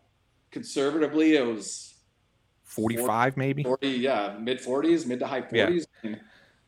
conservatively, 0.51 1.37
it 1.37 1.47
was 1.47 1.95
45 2.65 3.07
40, 3.07 3.39
maybe 3.39 3.63
40, 3.63 3.89
yeah, 3.89 4.37
mid 4.39 4.61
40s, 4.61 5.07
mid 5.07 5.21
to 5.21 5.27
high 5.27 5.41
40s. 5.41 5.87
Yeah 6.03 6.17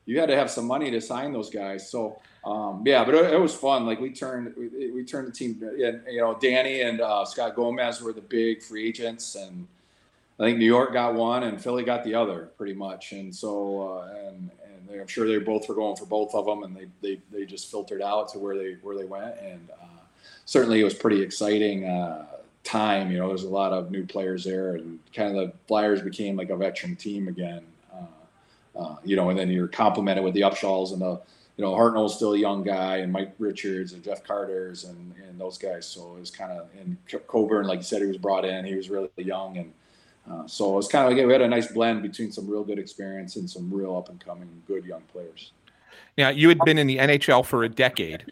you 0.07 0.19
had 0.19 0.29
to 0.29 0.37
have 0.37 0.51
some 0.51 0.67
money 0.67 0.91
to 0.93 1.01
sign 1.01 1.33
those 1.33 1.51
guys. 1.51 1.91
So 1.91 2.21
um, 2.47 2.85
yeah, 2.87 3.05
but 3.05 3.15
it, 3.17 3.35
it, 3.35 3.41
was 3.41 3.55
fun. 3.55 3.87
Like 3.87 4.01
we 4.01 4.11
turned 4.11 4.55
we, 4.57 4.93
we 4.93 5.05
turned 5.05 5.27
the 5.27 5.33
team. 5.33 5.61
And, 5.63 6.01
you 6.09 6.21
know, 6.21 6.39
Danny 6.41 6.83
and 6.83 7.01
uh, 7.01 7.25
Scott 7.25 7.57
Gomez 7.57 8.01
were 8.01 8.13
the 8.13 8.21
big 8.21 8.63
free 8.63 8.87
agents, 8.87 9.35
and 9.35 9.67
I 10.39 10.45
think 10.45 10.59
New 10.59 10.65
York 10.65 10.93
got 10.93 11.15
one 11.15 11.43
and 11.43 11.61
Philly 11.61 11.83
got 11.83 12.05
the 12.05 12.15
other, 12.15 12.51
pretty 12.57 12.75
much. 12.75 13.11
And 13.11 13.35
so 13.35 13.99
uh, 13.99 14.29
and 14.29 14.51
and 14.65 14.89
they, 14.89 15.01
I'm 15.01 15.09
sure 15.09 15.27
they 15.27 15.39
both 15.39 15.69
were 15.69 15.75
going 15.75 15.97
for 15.97 16.07
both 16.07 16.37
of 16.37 16.47
them, 16.47 16.63
and 16.63 16.77
they 16.77 16.87
they 17.03 17.21
they 17.33 17.47
just 17.47 17.69
filtered 17.69 18.01
out 18.01 18.29
to 18.29 18.39
where 18.39 18.57
they 18.57 18.77
where 18.81 18.97
they 18.97 19.07
went. 19.07 19.35
And 19.41 19.69
uh, 19.83 20.03
certainly 20.45 20.81
it 20.81 20.85
was 20.85 20.95
pretty 20.95 21.21
exciting 21.23 21.85
uh, 21.85 22.27
time. 22.63 23.11
You 23.11 23.19
know, 23.19 23.27
there's 23.27 23.43
a 23.43 23.49
lot 23.49 23.73
of 23.73 23.91
new 23.91 24.07
players 24.07 24.45
there, 24.45 24.77
and 24.77 25.01
kind 25.13 25.37
of 25.37 25.49
the 25.49 25.53
Flyers 25.67 26.01
became 26.01 26.37
like 26.37 26.51
a 26.51 26.57
veteran 26.57 26.95
team 26.95 27.27
again. 27.27 27.63
Uh, 28.77 28.97
you 29.05 29.17
know, 29.17 29.31
and 29.31 29.39
then 29.39 29.51
you're 29.51 29.69
complemented 29.69 30.23
with 30.23 30.35
the 30.35 30.43
Upshalls 30.43 30.93
and 30.93 31.01
the 31.01 31.21
you 31.57 31.65
know, 31.65 31.73
Hartnell's 31.73 32.15
still 32.15 32.35
a 32.35 32.39
young 32.39 32.63
guy, 32.63 32.99
and 32.99 33.11
Mike 33.11 33.35
Richards 33.39 33.95
and 33.95 34.05
Jeff 34.05 34.23
Carter's 34.23 34.85
and, 34.85 35.15
and 35.27 35.41
those 35.41 35.57
guys. 35.57 35.87
So 35.87 36.15
it 36.17 36.21
was 36.21 36.31
kind 36.31 36.53
of, 36.53 36.69
and 36.79 36.97
Coburn, 37.27 37.67
like 37.67 37.79
you 37.79 37.85
said, 37.85 38.03
he 38.03 38.09
was 38.09 38.19
brought 38.19 38.45
in. 38.45 38.65
He 38.65 38.75
was 38.75 38.91
really 38.91 39.09
young, 39.17 39.57
and 39.57 39.73
uh, 40.31 40.47
so 40.47 40.73
it 40.73 40.77
was 40.77 40.89
kind 40.89 41.07
of 41.07 41.17
like 41.17 41.27
we 41.27 41.33
had 41.33 41.41
a 41.41 41.49
nice 41.49 41.73
blend 41.73 42.03
between 42.03 42.31
some 42.31 42.47
real 42.47 42.63
good 42.63 42.79
experience 42.79 43.37
and 43.37 43.49
some 43.49 43.73
real 43.73 43.97
up 43.97 44.11
and 44.11 44.23
coming 44.23 44.49
good 44.67 44.85
young 44.85 45.03
players. 45.13 45.53
Now 46.19 46.29
you 46.29 46.49
had 46.49 46.59
been 46.65 46.79
in 46.79 46.87
the 46.87 46.99
NHL 46.99 47.45
for 47.45 47.65
a 47.65 47.69
decade, 47.69 48.25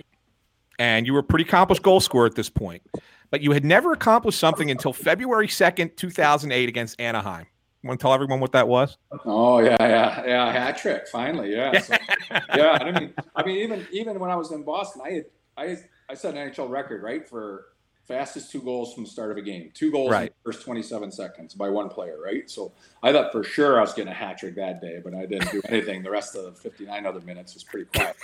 and 0.78 1.06
you 1.06 1.14
were 1.14 1.20
a 1.20 1.24
pretty 1.24 1.44
accomplished 1.44 1.82
goal 1.82 2.00
scorer 2.00 2.26
at 2.26 2.34
this 2.34 2.50
point, 2.50 2.82
but 3.30 3.40
you 3.40 3.52
had 3.52 3.64
never 3.64 3.92
accomplished 3.92 4.38
something 4.38 4.70
until 4.70 4.92
February 4.92 5.48
second, 5.48 5.96
two 5.96 6.10
thousand 6.10 6.52
eight, 6.52 6.68
against 6.68 7.00
Anaheim. 7.00 7.46
Want 7.84 8.00
to 8.00 8.02
tell 8.02 8.14
everyone 8.14 8.40
what 8.40 8.52
that 8.52 8.66
was? 8.66 8.96
Oh 9.26 9.58
yeah, 9.58 9.76
yeah, 9.78 10.26
yeah, 10.26 10.52
hat 10.52 10.78
trick 10.78 11.06
finally, 11.06 11.52
yeah, 11.52 11.78
so, 11.78 11.94
yeah. 12.56 12.78
I 12.80 12.90
mean, 12.90 13.14
I 13.36 13.44
mean, 13.44 13.56
even 13.58 13.86
even 13.92 14.18
when 14.18 14.30
I 14.30 14.36
was 14.36 14.52
in 14.52 14.62
Boston, 14.62 15.02
I 15.04 15.10
had 15.10 15.24
I 15.56 15.76
I 16.08 16.14
set 16.14 16.34
an 16.34 16.50
NHL 16.50 16.70
record 16.70 17.02
right 17.02 17.28
for 17.28 17.66
fastest 18.04 18.50
two 18.50 18.62
goals 18.62 18.94
from 18.94 19.04
the 19.04 19.10
start 19.10 19.30
of 19.30 19.36
a 19.36 19.42
game, 19.42 19.70
two 19.74 19.90
goals 19.90 20.10
right. 20.10 20.28
in 20.28 20.34
the 20.44 20.52
first 20.52 20.64
27 20.64 21.10
seconds 21.10 21.54
by 21.54 21.68
one 21.68 21.88
player, 21.88 22.18
right? 22.22 22.48
So 22.50 22.72
I 23.02 23.12
thought 23.12 23.32
for 23.32 23.42
sure 23.42 23.78
I 23.78 23.80
was 23.80 23.94
getting 23.94 24.12
a 24.12 24.14
hat 24.14 24.38
trick 24.38 24.56
that 24.56 24.80
day, 24.80 25.00
but 25.02 25.14
I 25.14 25.26
didn't 25.26 25.50
do 25.50 25.62
anything. 25.68 26.02
the 26.02 26.10
rest 26.10 26.36
of 26.36 26.44
the 26.44 26.52
59 26.52 27.06
other 27.06 27.20
minutes 27.20 27.54
was 27.54 27.64
pretty 27.64 27.86
quiet. 27.86 28.16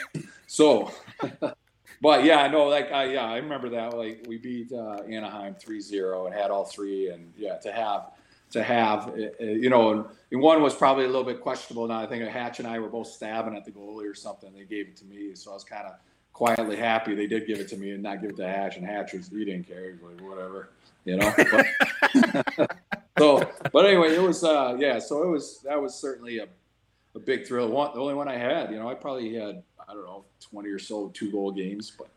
So, 0.46 0.92
but 2.02 2.24
yeah, 2.24 2.46
no, 2.48 2.64
like 2.64 2.92
I 2.92 3.04
yeah, 3.12 3.24
I 3.24 3.36
remember 3.36 3.70
that. 3.70 3.96
Like 3.96 4.24
we 4.26 4.38
beat 4.38 4.72
uh, 4.72 5.02
Anaheim 5.08 5.54
3-0 5.54 6.26
and 6.26 6.34
had 6.34 6.50
all 6.50 6.64
three, 6.64 7.08
and 7.08 7.32
yeah, 7.36 7.56
to 7.58 7.72
have 7.72 8.10
to 8.50 8.62
have. 8.62 9.08
Uh, 9.08 9.28
uh, 9.40 9.44
you 9.44 9.70
know, 9.70 10.08
and 10.30 10.40
one 10.40 10.62
was 10.62 10.74
probably 10.74 11.04
a 11.04 11.08
little 11.08 11.24
bit 11.24 11.40
questionable. 11.40 11.86
Now 11.88 12.00
I 12.00 12.06
think 12.06 12.22
Hatch 12.28 12.58
and 12.58 12.68
I 12.68 12.78
were 12.78 12.88
both 12.88 13.08
stabbing 13.08 13.56
at 13.56 13.64
the 13.64 13.70
goalie 13.70 14.10
or 14.10 14.14
something. 14.14 14.52
They 14.52 14.64
gave 14.64 14.88
it 14.88 14.96
to 14.98 15.04
me, 15.04 15.34
so 15.34 15.50
I 15.50 15.54
was 15.54 15.64
kind 15.64 15.86
of 15.86 15.94
quietly 16.32 16.76
happy 16.76 17.14
they 17.14 17.26
did 17.26 17.46
give 17.46 17.58
it 17.58 17.68
to 17.68 17.76
me 17.76 17.90
and 17.90 18.02
not 18.02 18.20
give 18.20 18.30
it 18.30 18.36
to 18.36 18.46
Hatch. 18.46 18.76
And 18.76 18.86
Hatch 18.86 19.12
was 19.12 19.28
he 19.28 19.44
didn't 19.44 19.66
care. 19.66 19.98
Like 20.02 20.20
whatever, 20.20 20.70
you 21.04 21.16
know. 21.16 21.32
But, 21.36 22.76
so, 23.18 23.50
but 23.72 23.86
anyway, 23.86 24.14
it 24.14 24.22
was 24.22 24.44
uh, 24.44 24.76
yeah. 24.78 24.98
So 24.98 25.22
it 25.22 25.28
was 25.28 25.60
that 25.64 25.80
was 25.80 25.94
certainly 25.94 26.38
a, 26.38 26.46
a 27.14 27.18
big 27.18 27.46
thrill. 27.46 27.68
One, 27.68 27.92
the 27.94 28.00
only 28.00 28.14
one 28.14 28.28
I 28.28 28.36
had. 28.36 28.70
You 28.70 28.78
know, 28.78 28.88
I 28.88 28.94
probably 28.94 29.34
had 29.34 29.62
I 29.88 29.94
don't 29.94 30.04
know 30.04 30.24
twenty 30.40 30.70
or 30.70 30.78
so 30.78 31.08
two 31.08 31.30
goal 31.30 31.50
games, 31.50 31.92
but 31.96 32.08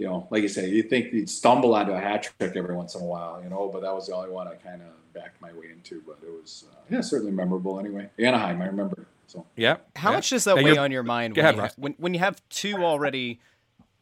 you 0.00 0.06
know, 0.06 0.26
like 0.30 0.40
you 0.40 0.48
say, 0.48 0.66
you 0.66 0.82
think 0.82 1.12
you'd 1.12 1.28
stumble 1.28 1.74
onto 1.74 1.92
a 1.92 2.00
hat 2.00 2.22
trick 2.22 2.56
every 2.56 2.74
once 2.74 2.94
in 2.94 3.02
a 3.02 3.04
while, 3.04 3.38
you 3.44 3.50
know, 3.50 3.68
but 3.70 3.82
that 3.82 3.94
was 3.94 4.06
the 4.06 4.14
only 4.14 4.30
one 4.30 4.48
I 4.48 4.54
kind 4.54 4.80
of 4.80 4.88
backed 5.12 5.38
my 5.42 5.52
way 5.52 5.66
into. 5.70 6.02
But 6.06 6.20
it 6.22 6.30
was, 6.30 6.64
uh, 6.72 6.76
yeah, 6.88 7.02
certainly 7.02 7.32
memorable 7.32 7.78
anyway. 7.78 8.08
Anaheim, 8.18 8.62
I 8.62 8.66
remember. 8.66 9.06
So, 9.26 9.44
yeah. 9.56 9.76
How 9.94 10.08
yeah. 10.08 10.16
much 10.16 10.30
does 10.30 10.44
that 10.44 10.56
weigh 10.56 10.78
on 10.78 10.90
your 10.90 11.02
mind 11.02 11.36
when, 11.36 11.44
ahead, 11.44 11.56
you 11.56 11.60
have, 11.60 11.74
when, 11.76 11.94
when, 11.98 12.14
you 12.14 12.20
have 12.20 12.40
two 12.48 12.76
already 12.76 13.40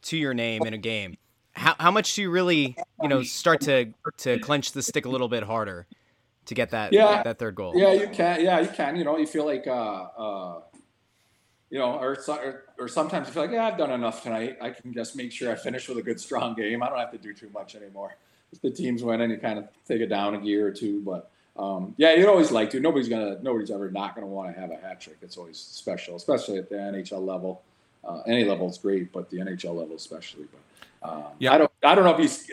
to 0.03 0.17
your 0.17 0.35
name 0.35 0.65
in 0.65 0.73
a 0.73 0.79
game? 0.79 1.19
How, 1.51 1.75
how 1.81 1.91
much 1.91 2.15
do 2.15 2.23
you 2.23 2.31
really, 2.31 2.77
you 3.03 3.09
know, 3.09 3.25
start 3.25 3.63
to 3.63 3.93
to 4.19 4.39
clench 4.39 4.73
the 4.73 4.83
stick 4.83 5.05
a 5.05 5.09
little 5.09 5.29
bit 5.29 5.43
harder 5.43 5.89
to 6.47 6.55
get 6.55 6.71
that 6.71 6.93
yeah, 6.93 7.25
that 7.25 7.41
third 7.41 7.57
goal? 7.57 7.73
Yeah, 7.75 7.93
you 7.93 8.07
can. 8.07 8.45
Yeah, 8.45 8.61
you 8.61 8.69
can. 8.69 8.95
You 8.95 9.03
know, 9.03 9.19
you 9.19 9.27
feel 9.27 9.45
like 9.45 9.67
uh, 9.67 9.73
uh, 9.73 10.61
you 11.71 11.79
know, 11.79 11.99
or, 11.99 12.19
or, 12.29 12.65
or 12.79 12.89
sometimes 12.89 13.29
I 13.29 13.31
feel 13.31 13.43
like, 13.43 13.53
yeah, 13.53 13.67
I've 13.67 13.77
done 13.77 13.91
enough 13.91 14.23
tonight. 14.23 14.57
I 14.61 14.71
can 14.71 14.93
just 14.93 15.17
make 15.17 15.33
sure 15.33 15.53
I 15.53 15.55
finish 15.55 15.89
with 15.89 15.99
a 15.99 16.03
good, 16.03 16.21
strong 16.21 16.55
game. 16.55 16.83
I 16.83 16.89
don't 16.89 16.99
have 16.99 17.13
to 17.13 17.19
do 17.19 17.35
too 17.35 17.51
much 17.53 17.75
anymore. 17.75 18.17
If 18.53 18.63
the 18.63 18.71
team's 18.71 19.03
winning, 19.03 19.31
you 19.31 19.37
kind 19.37 19.59
of 19.59 19.69
take 19.87 20.01
it 20.01 20.07
down 20.07 20.35
a 20.35 20.41
gear 20.41 20.67
or 20.67 20.71
two. 20.71 21.03
But 21.03 21.31
um, 21.57 21.95
yeah, 21.99 22.15
you'd 22.15 22.29
always 22.29 22.51
like 22.51 22.71
to. 22.71 22.81
Nobody's 22.81 23.09
gonna, 23.09 23.39
nobody's 23.43 23.71
ever 23.71 23.91
not 23.91 24.15
gonna 24.15 24.27
want 24.27 24.55
to 24.55 24.59
have 24.59 24.71
a 24.71 24.77
hat 24.77 25.01
trick. 25.01 25.19
It's 25.21 25.37
always 25.37 25.59
special, 25.59 26.17
especially 26.17 26.57
at 26.57 26.71
the 26.71 26.77
NHL 26.77 27.25
level. 27.25 27.63
Uh, 28.03 28.23
any 28.27 28.45
level 28.45 28.71
is 28.71 28.79
great, 28.79 29.13
but 29.13 29.29
the 29.29 29.39
NHL 29.39 29.75
level 29.77 29.97
especially. 29.97 30.47
But 30.51 31.11
um, 31.11 31.25
yeah, 31.39 31.53
I 31.53 31.59
don't, 31.59 31.71
I 31.83 31.95
don't 31.95 32.05
know 32.05 32.13
if 32.13 32.19
he's, 32.19 32.49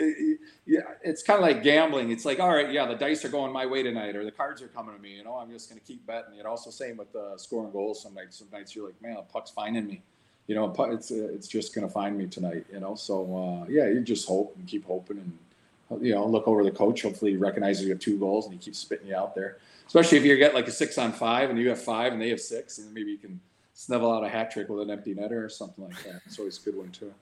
yeah, 0.68 0.82
it's 1.04 1.22
kind 1.22 1.38
of 1.38 1.44
like 1.44 1.62
gambling. 1.62 2.10
It's 2.10 2.26
like, 2.26 2.40
all 2.40 2.50
right, 2.50 2.72
yeah, 2.72 2.88
the 2.88 2.96
dice 2.96 3.24
are 3.24 3.30
going 3.30 3.54
my 3.54 3.68
way 3.68 3.84
tonight, 3.84 4.16
or 4.16 4.26
the 4.26 4.32
cards 4.32 4.64
are 4.64 4.68
coming 4.68 4.96
to 4.96 5.02
me. 5.02 5.16
You 5.16 5.24
know, 5.24 5.36
I'm 5.36 5.52
just 5.52 5.70
going 5.70 5.80
to 5.80 5.86
keep 5.86 6.06
betting. 6.08 6.38
Know, 6.42 6.50
also 6.50 6.72
same 6.72 6.98
with 6.98 7.16
uh, 7.16 7.38
scoring 7.38 7.72
goals. 7.72 8.02
Some 8.02 8.16
nights, 8.16 8.40
some 8.40 8.48
nights 8.52 8.76
you're 8.76 8.88
like, 8.88 9.00
man, 9.00 9.16
the 9.16 9.22
puck's 9.22 9.52
finding 9.52 9.86
me. 9.86 10.02
You 10.48 10.56
know, 10.56 10.74
it's 10.92 11.12
uh, 11.12 11.30
it's 11.34 11.48
just 11.48 11.76
going 11.76 11.86
to 11.88 11.94
find 11.94 12.18
me 12.18 12.26
tonight. 12.26 12.66
You 12.72 12.80
know, 12.80 12.96
so 12.96 13.64
uh, 13.64 13.70
yeah, 13.70 13.88
you 13.88 14.02
just 14.02 14.28
hope 14.28 14.56
and 14.58 14.68
keep 14.68 14.86
hoping 14.86 15.18
and 15.18 16.04
you 16.04 16.16
know 16.16 16.26
look 16.26 16.48
over 16.48 16.64
the 16.64 16.72
coach. 16.72 17.04
Hopefully, 17.04 17.32
he 17.32 17.38
recognizes 17.38 17.84
you 17.84 17.92
have 17.92 18.00
two 18.00 18.18
goals 18.18 18.46
and 18.46 18.54
he 18.54 18.60
keeps 18.60 18.80
spitting 18.80 19.08
you 19.08 19.16
out 19.16 19.36
there. 19.36 19.58
Especially 19.86 20.18
if 20.18 20.26
you 20.26 20.36
get 20.36 20.56
like 20.56 20.68
a 20.68 20.72
six 20.72 20.98
on 20.98 21.12
five 21.12 21.52
and 21.52 21.60
you 21.60 21.70
have 21.70 21.82
five 21.82 22.12
and 22.12 22.20
they 22.20 22.30
have 22.30 22.42
six, 22.42 22.80
and 22.80 22.92
maybe 22.92 23.12
you 23.12 23.20
can 23.20 23.40
snivel 23.76 24.12
out 24.12 24.24
a 24.24 24.30
hat 24.30 24.50
trick 24.50 24.68
with 24.68 24.82
an 24.82 24.90
empty 24.90 25.14
netter 25.14 25.46
or 25.46 25.50
something 25.50 25.84
like 25.84 26.04
that. 26.04 26.22
It's 26.26 26.40
always 26.40 26.58
a 26.58 26.62
good 26.62 26.76
one 26.76 26.90
too 26.90 27.14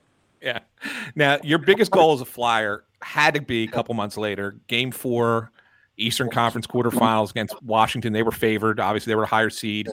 yeah. 0.43 0.59
Now, 1.15 1.37
your 1.43 1.59
biggest 1.59 1.91
goal 1.91 2.13
as 2.13 2.21
a 2.21 2.25
flyer 2.25 2.83
had 3.01 3.33
to 3.35 3.41
be 3.41 3.63
a 3.63 3.67
couple 3.67 3.95
months 3.95 4.17
later, 4.17 4.57
game 4.67 4.91
four, 4.91 5.51
Eastern 5.97 6.29
Conference 6.29 6.67
quarterfinals 6.67 7.31
against 7.31 7.61
Washington. 7.63 8.13
They 8.13 8.23
were 8.23 8.31
favored. 8.31 8.79
Obviously, 8.79 9.11
they 9.11 9.15
were 9.15 9.23
a 9.23 9.27
higher 9.27 9.49
seed, 9.49 9.89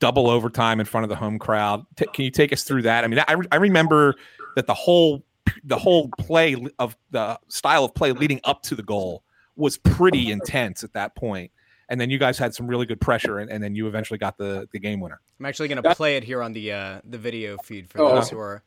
double 0.00 0.28
overtime 0.28 0.80
in 0.80 0.86
front 0.86 1.04
of 1.04 1.08
the 1.08 1.16
home 1.16 1.38
crowd. 1.38 1.84
T- 1.96 2.06
can 2.12 2.24
you 2.24 2.30
take 2.30 2.52
us 2.52 2.64
through 2.64 2.82
that? 2.82 3.04
I 3.04 3.06
mean, 3.06 3.20
I, 3.20 3.36
I 3.52 3.56
remember 3.56 4.14
that 4.56 4.66
the 4.66 4.74
whole 4.74 5.24
the 5.64 5.78
whole 5.78 6.08
play 6.18 6.56
of 6.78 6.96
the 7.10 7.38
style 7.48 7.84
of 7.84 7.94
play 7.94 8.12
leading 8.12 8.40
up 8.44 8.62
to 8.62 8.74
the 8.74 8.82
goal 8.82 9.22
was 9.56 9.76
pretty 9.76 10.30
intense 10.30 10.82
at 10.82 10.92
that 10.94 11.14
point 11.14 11.50
and 11.92 12.00
then 12.00 12.08
you 12.08 12.18
guys 12.18 12.38
had 12.38 12.54
some 12.54 12.66
really 12.66 12.86
good 12.86 13.02
pressure, 13.02 13.38
and, 13.38 13.50
and 13.50 13.62
then 13.62 13.74
you 13.74 13.86
eventually 13.86 14.16
got 14.16 14.38
the 14.38 14.66
the 14.72 14.78
game 14.78 14.98
winner. 14.98 15.20
I'm 15.38 15.44
actually 15.44 15.68
going 15.68 15.82
to 15.82 15.94
play 15.94 16.16
it 16.16 16.24
here 16.24 16.42
on 16.42 16.54
the 16.54 16.72
uh, 16.72 17.00
the 17.04 17.18
video 17.18 17.58
feed 17.58 17.86
for 17.86 18.00
oh, 18.00 18.14
those 18.14 18.30
who 18.30 18.38
are 18.38 18.62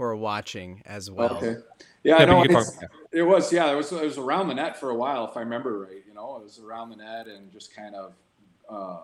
who 0.00 0.06
are 0.06 0.16
watching 0.16 0.82
as 0.86 1.10
well. 1.10 1.36
Okay. 1.36 1.56
Yeah, 2.04 2.20
yeah 2.20 2.24
no, 2.24 2.42
it 2.42 2.50
was. 2.50 3.52
Yeah, 3.52 3.70
it 3.70 3.76
was. 3.76 3.92
It 3.92 4.02
was 4.02 4.16
around 4.16 4.48
the 4.48 4.54
net 4.54 4.80
for 4.80 4.88
a 4.88 4.94
while, 4.94 5.28
if 5.28 5.36
I 5.36 5.40
remember 5.40 5.78
right. 5.80 6.02
You 6.08 6.14
know, 6.14 6.36
it 6.36 6.44
was 6.44 6.58
around 6.58 6.88
the 6.88 6.96
net 6.96 7.26
and 7.26 7.52
just 7.52 7.76
kind 7.76 7.94
of 7.94 8.14
uh, 8.70 9.00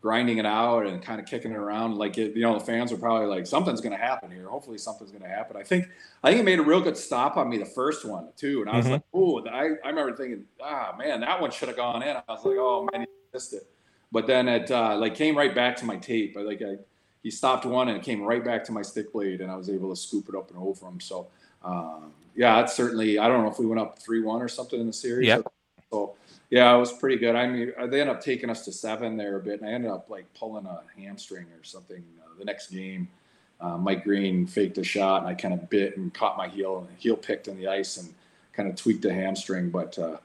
grinding 0.00 0.38
it 0.38 0.46
out 0.46 0.86
and 0.86 1.02
kind 1.02 1.20
of 1.20 1.26
kicking 1.26 1.50
it 1.50 1.56
around. 1.56 1.96
Like 1.96 2.18
it, 2.18 2.36
you 2.36 2.42
know, 2.42 2.56
the 2.56 2.64
fans 2.64 2.92
were 2.92 2.98
probably 2.98 3.26
like, 3.26 3.48
something's 3.48 3.80
going 3.80 3.96
to 3.96 4.00
happen 4.00 4.30
here. 4.30 4.48
Hopefully, 4.48 4.78
something's 4.78 5.10
going 5.10 5.24
to 5.24 5.28
happen. 5.28 5.56
I 5.56 5.64
think. 5.64 5.88
I 6.22 6.30
think 6.30 6.40
it 6.40 6.44
made 6.44 6.60
a 6.60 6.62
real 6.62 6.80
good 6.80 6.96
stop 6.96 7.36
on 7.36 7.48
me 7.48 7.58
the 7.58 7.64
first 7.64 8.04
one 8.04 8.28
too, 8.36 8.60
and 8.60 8.70
I 8.70 8.76
was 8.76 8.84
mm-hmm. 8.84 8.92
like, 8.92 9.02
oh, 9.12 9.44
I, 9.48 9.74
I 9.84 9.88
remember 9.88 10.14
thinking, 10.16 10.44
ah, 10.62 10.94
man, 10.96 11.20
that 11.22 11.40
one 11.40 11.50
should 11.50 11.66
have 11.66 11.76
gone 11.76 12.04
in. 12.04 12.16
I 12.16 12.22
was 12.28 12.44
like, 12.44 12.56
oh 12.58 12.88
man, 12.92 13.00
he 13.00 13.06
missed 13.34 13.54
it. 13.54 13.68
But 14.12 14.28
then 14.28 14.46
it 14.46 14.70
uh, 14.70 14.96
like 14.98 15.16
came 15.16 15.36
right 15.36 15.52
back 15.52 15.74
to 15.78 15.84
my 15.84 15.96
tape. 15.96 16.36
I 16.38 16.42
like 16.42 16.62
I 16.62 16.76
he 17.26 17.30
stopped 17.32 17.66
one 17.66 17.88
and 17.88 17.96
it 17.96 18.04
came 18.04 18.22
right 18.22 18.44
back 18.44 18.62
to 18.62 18.70
my 18.70 18.82
stick 18.82 19.12
blade, 19.12 19.40
and 19.40 19.50
I 19.50 19.56
was 19.56 19.68
able 19.68 19.90
to 19.90 19.96
scoop 19.96 20.28
it 20.28 20.36
up 20.36 20.48
and 20.50 20.60
over 20.60 20.86
him. 20.86 21.00
So, 21.00 21.26
um, 21.64 22.12
yeah, 22.36 22.60
it's 22.60 22.76
certainly. 22.76 23.18
I 23.18 23.26
don't 23.26 23.42
know 23.42 23.50
if 23.50 23.58
we 23.58 23.66
went 23.66 23.80
up 23.80 23.98
three 23.98 24.22
one 24.22 24.40
or 24.40 24.46
something 24.46 24.78
in 24.78 24.86
the 24.86 24.92
series. 24.92 25.26
Yeah. 25.26 25.40
So, 25.90 26.14
yeah, 26.50 26.72
it 26.72 26.78
was 26.78 26.92
pretty 26.92 27.16
good. 27.16 27.34
I 27.34 27.48
mean, 27.48 27.72
they 27.90 28.00
ended 28.00 28.14
up 28.14 28.22
taking 28.22 28.48
us 28.48 28.64
to 28.66 28.72
seven 28.72 29.16
there 29.16 29.38
a 29.38 29.42
bit, 29.42 29.60
and 29.60 29.68
I 29.68 29.72
ended 29.72 29.90
up 29.90 30.08
like 30.08 30.32
pulling 30.34 30.66
a 30.66 30.82
hamstring 30.96 31.46
or 31.46 31.64
something 31.64 32.04
uh, 32.22 32.38
the 32.38 32.44
next 32.44 32.70
game. 32.70 33.08
Uh, 33.60 33.76
Mike 33.76 34.04
Green 34.04 34.46
faked 34.46 34.78
a 34.78 34.84
shot, 34.84 35.22
and 35.22 35.28
I 35.28 35.34
kind 35.34 35.52
of 35.52 35.68
bit 35.68 35.96
and 35.96 36.14
caught 36.14 36.36
my 36.36 36.46
heel, 36.46 36.86
and 36.88 36.96
heel 36.96 37.16
picked 37.16 37.48
in 37.48 37.58
the 37.58 37.66
ice, 37.66 37.96
and 37.96 38.14
kind 38.52 38.68
of 38.68 38.76
tweaked 38.76 39.04
a 39.04 39.12
hamstring. 39.12 39.70
But 39.70 39.98
uh, 39.98 40.18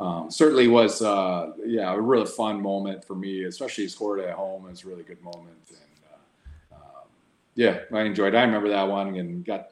um, 0.00 0.28
certainly 0.28 0.66
was, 0.66 1.02
uh, 1.02 1.52
yeah, 1.64 1.92
a 1.94 2.00
really 2.00 2.26
fun 2.26 2.60
moment 2.60 3.04
for 3.04 3.14
me, 3.14 3.44
especially 3.44 3.86
scored 3.86 4.18
at 4.18 4.34
home. 4.34 4.66
It 4.66 4.70
was 4.70 4.84
a 4.84 4.88
really 4.88 5.04
good 5.04 5.22
moment. 5.22 5.54
And, 5.68 5.78
yeah, 7.58 7.80
I 7.92 8.02
enjoyed. 8.02 8.36
I 8.36 8.42
remember 8.42 8.68
that 8.68 8.86
one 8.86 9.16
and 9.16 9.44
got 9.44 9.70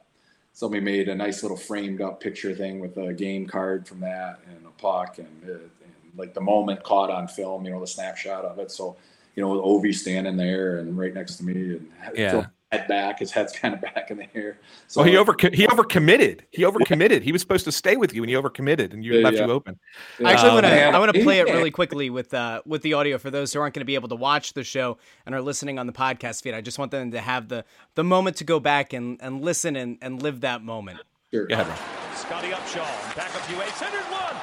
somebody 0.51 0.81
made 0.81 1.07
a 1.07 1.15
nice 1.15 1.41
little 1.41 1.55
framed 1.55 2.01
up 2.01 2.19
picture 2.19 2.53
thing 2.53 2.81
with 2.81 2.97
a 2.97 3.13
game 3.13 3.47
card 3.47 3.87
from 3.87 4.01
that 4.01 4.39
and 4.45 4.65
a 4.65 4.81
puck 4.81 5.19
and, 5.19 5.43
and 5.43 5.69
like 6.17 6.33
the 6.33 6.41
moment 6.41 6.83
caught 6.83 7.09
on 7.09 7.29
film. 7.29 7.63
You 7.63 7.71
know, 7.71 7.79
the 7.79 7.87
snapshot 7.87 8.43
of 8.43 8.59
it. 8.59 8.71
So 8.71 8.97
you 9.35 9.41
know, 9.41 9.61
Ovi 9.61 9.95
standing 9.95 10.35
there 10.35 10.79
and 10.79 10.97
right 10.97 11.13
next 11.13 11.37
to 11.37 11.45
me, 11.45 11.53
and 11.53 11.89
yeah, 12.13 12.47
head 12.71 12.87
back. 12.87 13.19
His 13.19 13.31
head's 13.31 13.53
kind 13.59 13.73
of 13.73 13.81
back 13.81 14.11
in 14.11 14.17
the 14.17 14.27
air. 14.35 14.59
So 14.87 15.01
well, 15.01 15.09
he 15.09 15.17
over 15.17 15.35
he 15.53 15.67
overcommitted. 15.67 16.41
He 16.51 16.63
overcommitted. 16.63 17.21
He 17.21 17.31
was 17.31 17.41
supposed 17.41 17.65
to 17.65 17.71
stay 17.71 17.95
with 17.95 18.13
you, 18.13 18.23
and 18.23 18.29
he 18.29 18.35
overcommitted, 18.35 18.93
and 18.93 19.03
you 19.03 19.13
Yeah, 19.15 19.23
left 19.25 19.37
yeah. 19.37 19.45
you 19.45 19.51
open. 19.51 19.79
I 20.23 20.31
actually 20.33 20.51
want 20.51 20.65
to 20.65 20.69
man. 20.71 20.95
I 20.95 20.99
want 20.99 21.13
to 21.13 21.23
play 21.23 21.39
it 21.39 21.45
really 21.45 21.71
quickly 21.71 22.09
with 22.09 22.33
uh 22.33 22.61
with 22.65 22.81
the 22.81 22.93
audio 22.93 23.17
for 23.17 23.31
those 23.31 23.53
who 23.53 23.59
aren't 23.59 23.73
going 23.73 23.81
to 23.81 23.85
be 23.85 23.95
able 23.95 24.09
to 24.09 24.15
watch 24.15 24.53
the 24.53 24.63
show 24.63 24.97
and 25.25 25.33
are 25.33 25.41
listening 25.41 25.79
on 25.79 25.87
the 25.87 25.93
podcast 25.93 26.41
feed. 26.43 26.53
I 26.53 26.61
just 26.61 26.79
want 26.79 26.91
them 26.91 27.11
to 27.11 27.21
have 27.21 27.47
the 27.49 27.63
the 27.95 28.03
moment 28.03 28.37
to 28.37 28.43
go 28.43 28.59
back 28.59 28.93
and 28.93 29.17
and 29.21 29.41
listen 29.41 29.75
and 29.75 29.97
and 30.01 30.21
live 30.21 30.41
that 30.41 30.61
moment. 30.63 30.99
Sure. 31.31 31.45
Go 31.47 31.53
ahead, 31.55 31.67
Ron. 31.67 31.77
Scotty 32.15 32.49
Upshall, 32.49 33.15
back 33.15 33.33
up 33.35 33.41
Huet, 33.43 33.69
centered 33.77 33.99
one. 34.11 34.35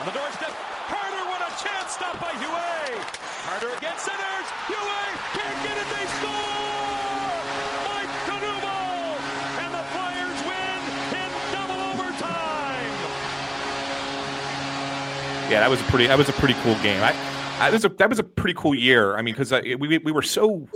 On 0.00 0.06
the 0.06 0.12
doorstep, 0.12 0.50
Carter, 0.88 1.24
what 1.28 1.40
a 1.40 1.62
chance, 1.62 1.92
stop 1.92 2.18
by 2.20 2.30
Huet. 2.32 2.71
Yeah, 15.52 15.60
that 15.60 15.68
was 15.68 15.82
a 15.82 15.84
pretty 15.84 16.06
that 16.06 16.16
was 16.16 16.30
a 16.30 16.32
pretty 16.32 16.54
cool 16.62 16.76
game. 16.76 17.02
I, 17.02 17.10
I 17.60 17.68
that 17.68 17.72
was 17.74 17.84
a 17.84 17.90
that 17.90 18.08
was 18.08 18.18
a 18.18 18.24
pretty 18.24 18.54
cool 18.54 18.74
year. 18.74 19.18
I 19.18 19.20
mean, 19.20 19.34
because 19.34 19.52
we 19.52 19.76
we 19.76 19.98
we 19.98 20.10
were 20.10 20.22
so 20.22 20.66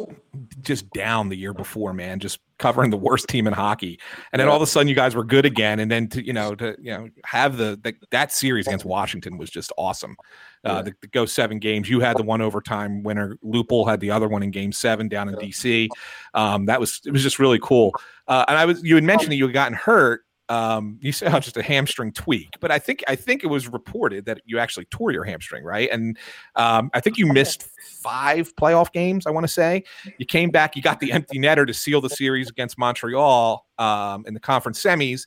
just 0.60 0.90
down 0.90 1.30
the 1.30 1.36
year 1.36 1.54
before, 1.54 1.94
man, 1.94 2.20
just 2.20 2.40
covering 2.58 2.90
the 2.90 2.98
worst 2.98 3.26
team 3.26 3.46
in 3.46 3.54
hockey, 3.54 3.98
and 4.32 4.38
then 4.38 4.48
all 4.48 4.56
of 4.56 4.60
a 4.60 4.66
sudden 4.66 4.86
you 4.86 4.94
guys 4.94 5.14
were 5.14 5.24
good 5.24 5.46
again, 5.46 5.80
and 5.80 5.90
then 5.90 6.08
to 6.08 6.22
you 6.22 6.34
know 6.34 6.54
to 6.56 6.76
you 6.78 6.90
know 6.90 7.08
have 7.24 7.56
the, 7.56 7.80
the 7.82 7.94
that 8.10 8.32
series 8.32 8.66
against 8.66 8.84
Washington 8.84 9.38
was 9.38 9.48
just 9.48 9.72
awesome. 9.78 10.14
Uh, 10.62 10.82
the, 10.82 10.92
the 11.00 11.06
go 11.06 11.24
seven 11.24 11.58
games, 11.58 11.88
you 11.88 12.00
had 12.00 12.18
the 12.18 12.22
one 12.22 12.42
overtime 12.42 13.02
winner. 13.02 13.38
Lupul 13.42 13.88
had 13.88 14.00
the 14.00 14.10
other 14.10 14.28
one 14.28 14.42
in 14.42 14.50
Game 14.50 14.72
Seven 14.72 15.08
down 15.08 15.30
in 15.30 15.36
DC. 15.36 15.88
Um, 16.34 16.66
that 16.66 16.80
was 16.80 17.00
it 17.06 17.12
was 17.12 17.22
just 17.22 17.38
really 17.38 17.60
cool. 17.62 17.92
Uh, 18.28 18.44
and 18.46 18.58
I 18.58 18.66
was 18.66 18.84
you 18.84 18.94
had 18.94 19.04
mentioned 19.04 19.32
that 19.32 19.36
you 19.36 19.46
had 19.46 19.54
gotten 19.54 19.72
hurt 19.72 20.25
um 20.48 20.98
you 21.00 21.10
said 21.10 21.34
oh, 21.34 21.40
just 21.40 21.56
a 21.56 21.62
hamstring 21.62 22.12
tweak 22.12 22.56
but 22.60 22.70
i 22.70 22.78
think 22.78 23.02
i 23.08 23.16
think 23.16 23.42
it 23.42 23.48
was 23.48 23.68
reported 23.68 24.24
that 24.26 24.40
you 24.44 24.58
actually 24.58 24.84
tore 24.86 25.10
your 25.10 25.24
hamstring 25.24 25.64
right? 25.64 25.90
And 25.90 26.16
um 26.54 26.90
i 26.94 27.00
think 27.00 27.18
you 27.18 27.26
missed 27.26 27.68
five 28.00 28.54
playoff 28.56 28.92
games 28.92 29.26
i 29.26 29.30
want 29.30 29.44
to 29.44 29.52
say. 29.52 29.82
You 30.18 30.26
came 30.26 30.50
back 30.50 30.76
you 30.76 30.82
got 30.82 31.00
the 31.00 31.12
empty 31.12 31.38
netter 31.38 31.66
to 31.66 31.74
seal 31.74 32.00
the 32.00 32.10
series 32.10 32.48
against 32.48 32.78
montreal 32.78 33.66
um 33.78 34.24
in 34.26 34.34
the 34.34 34.40
conference 34.40 34.82
semis 34.82 35.26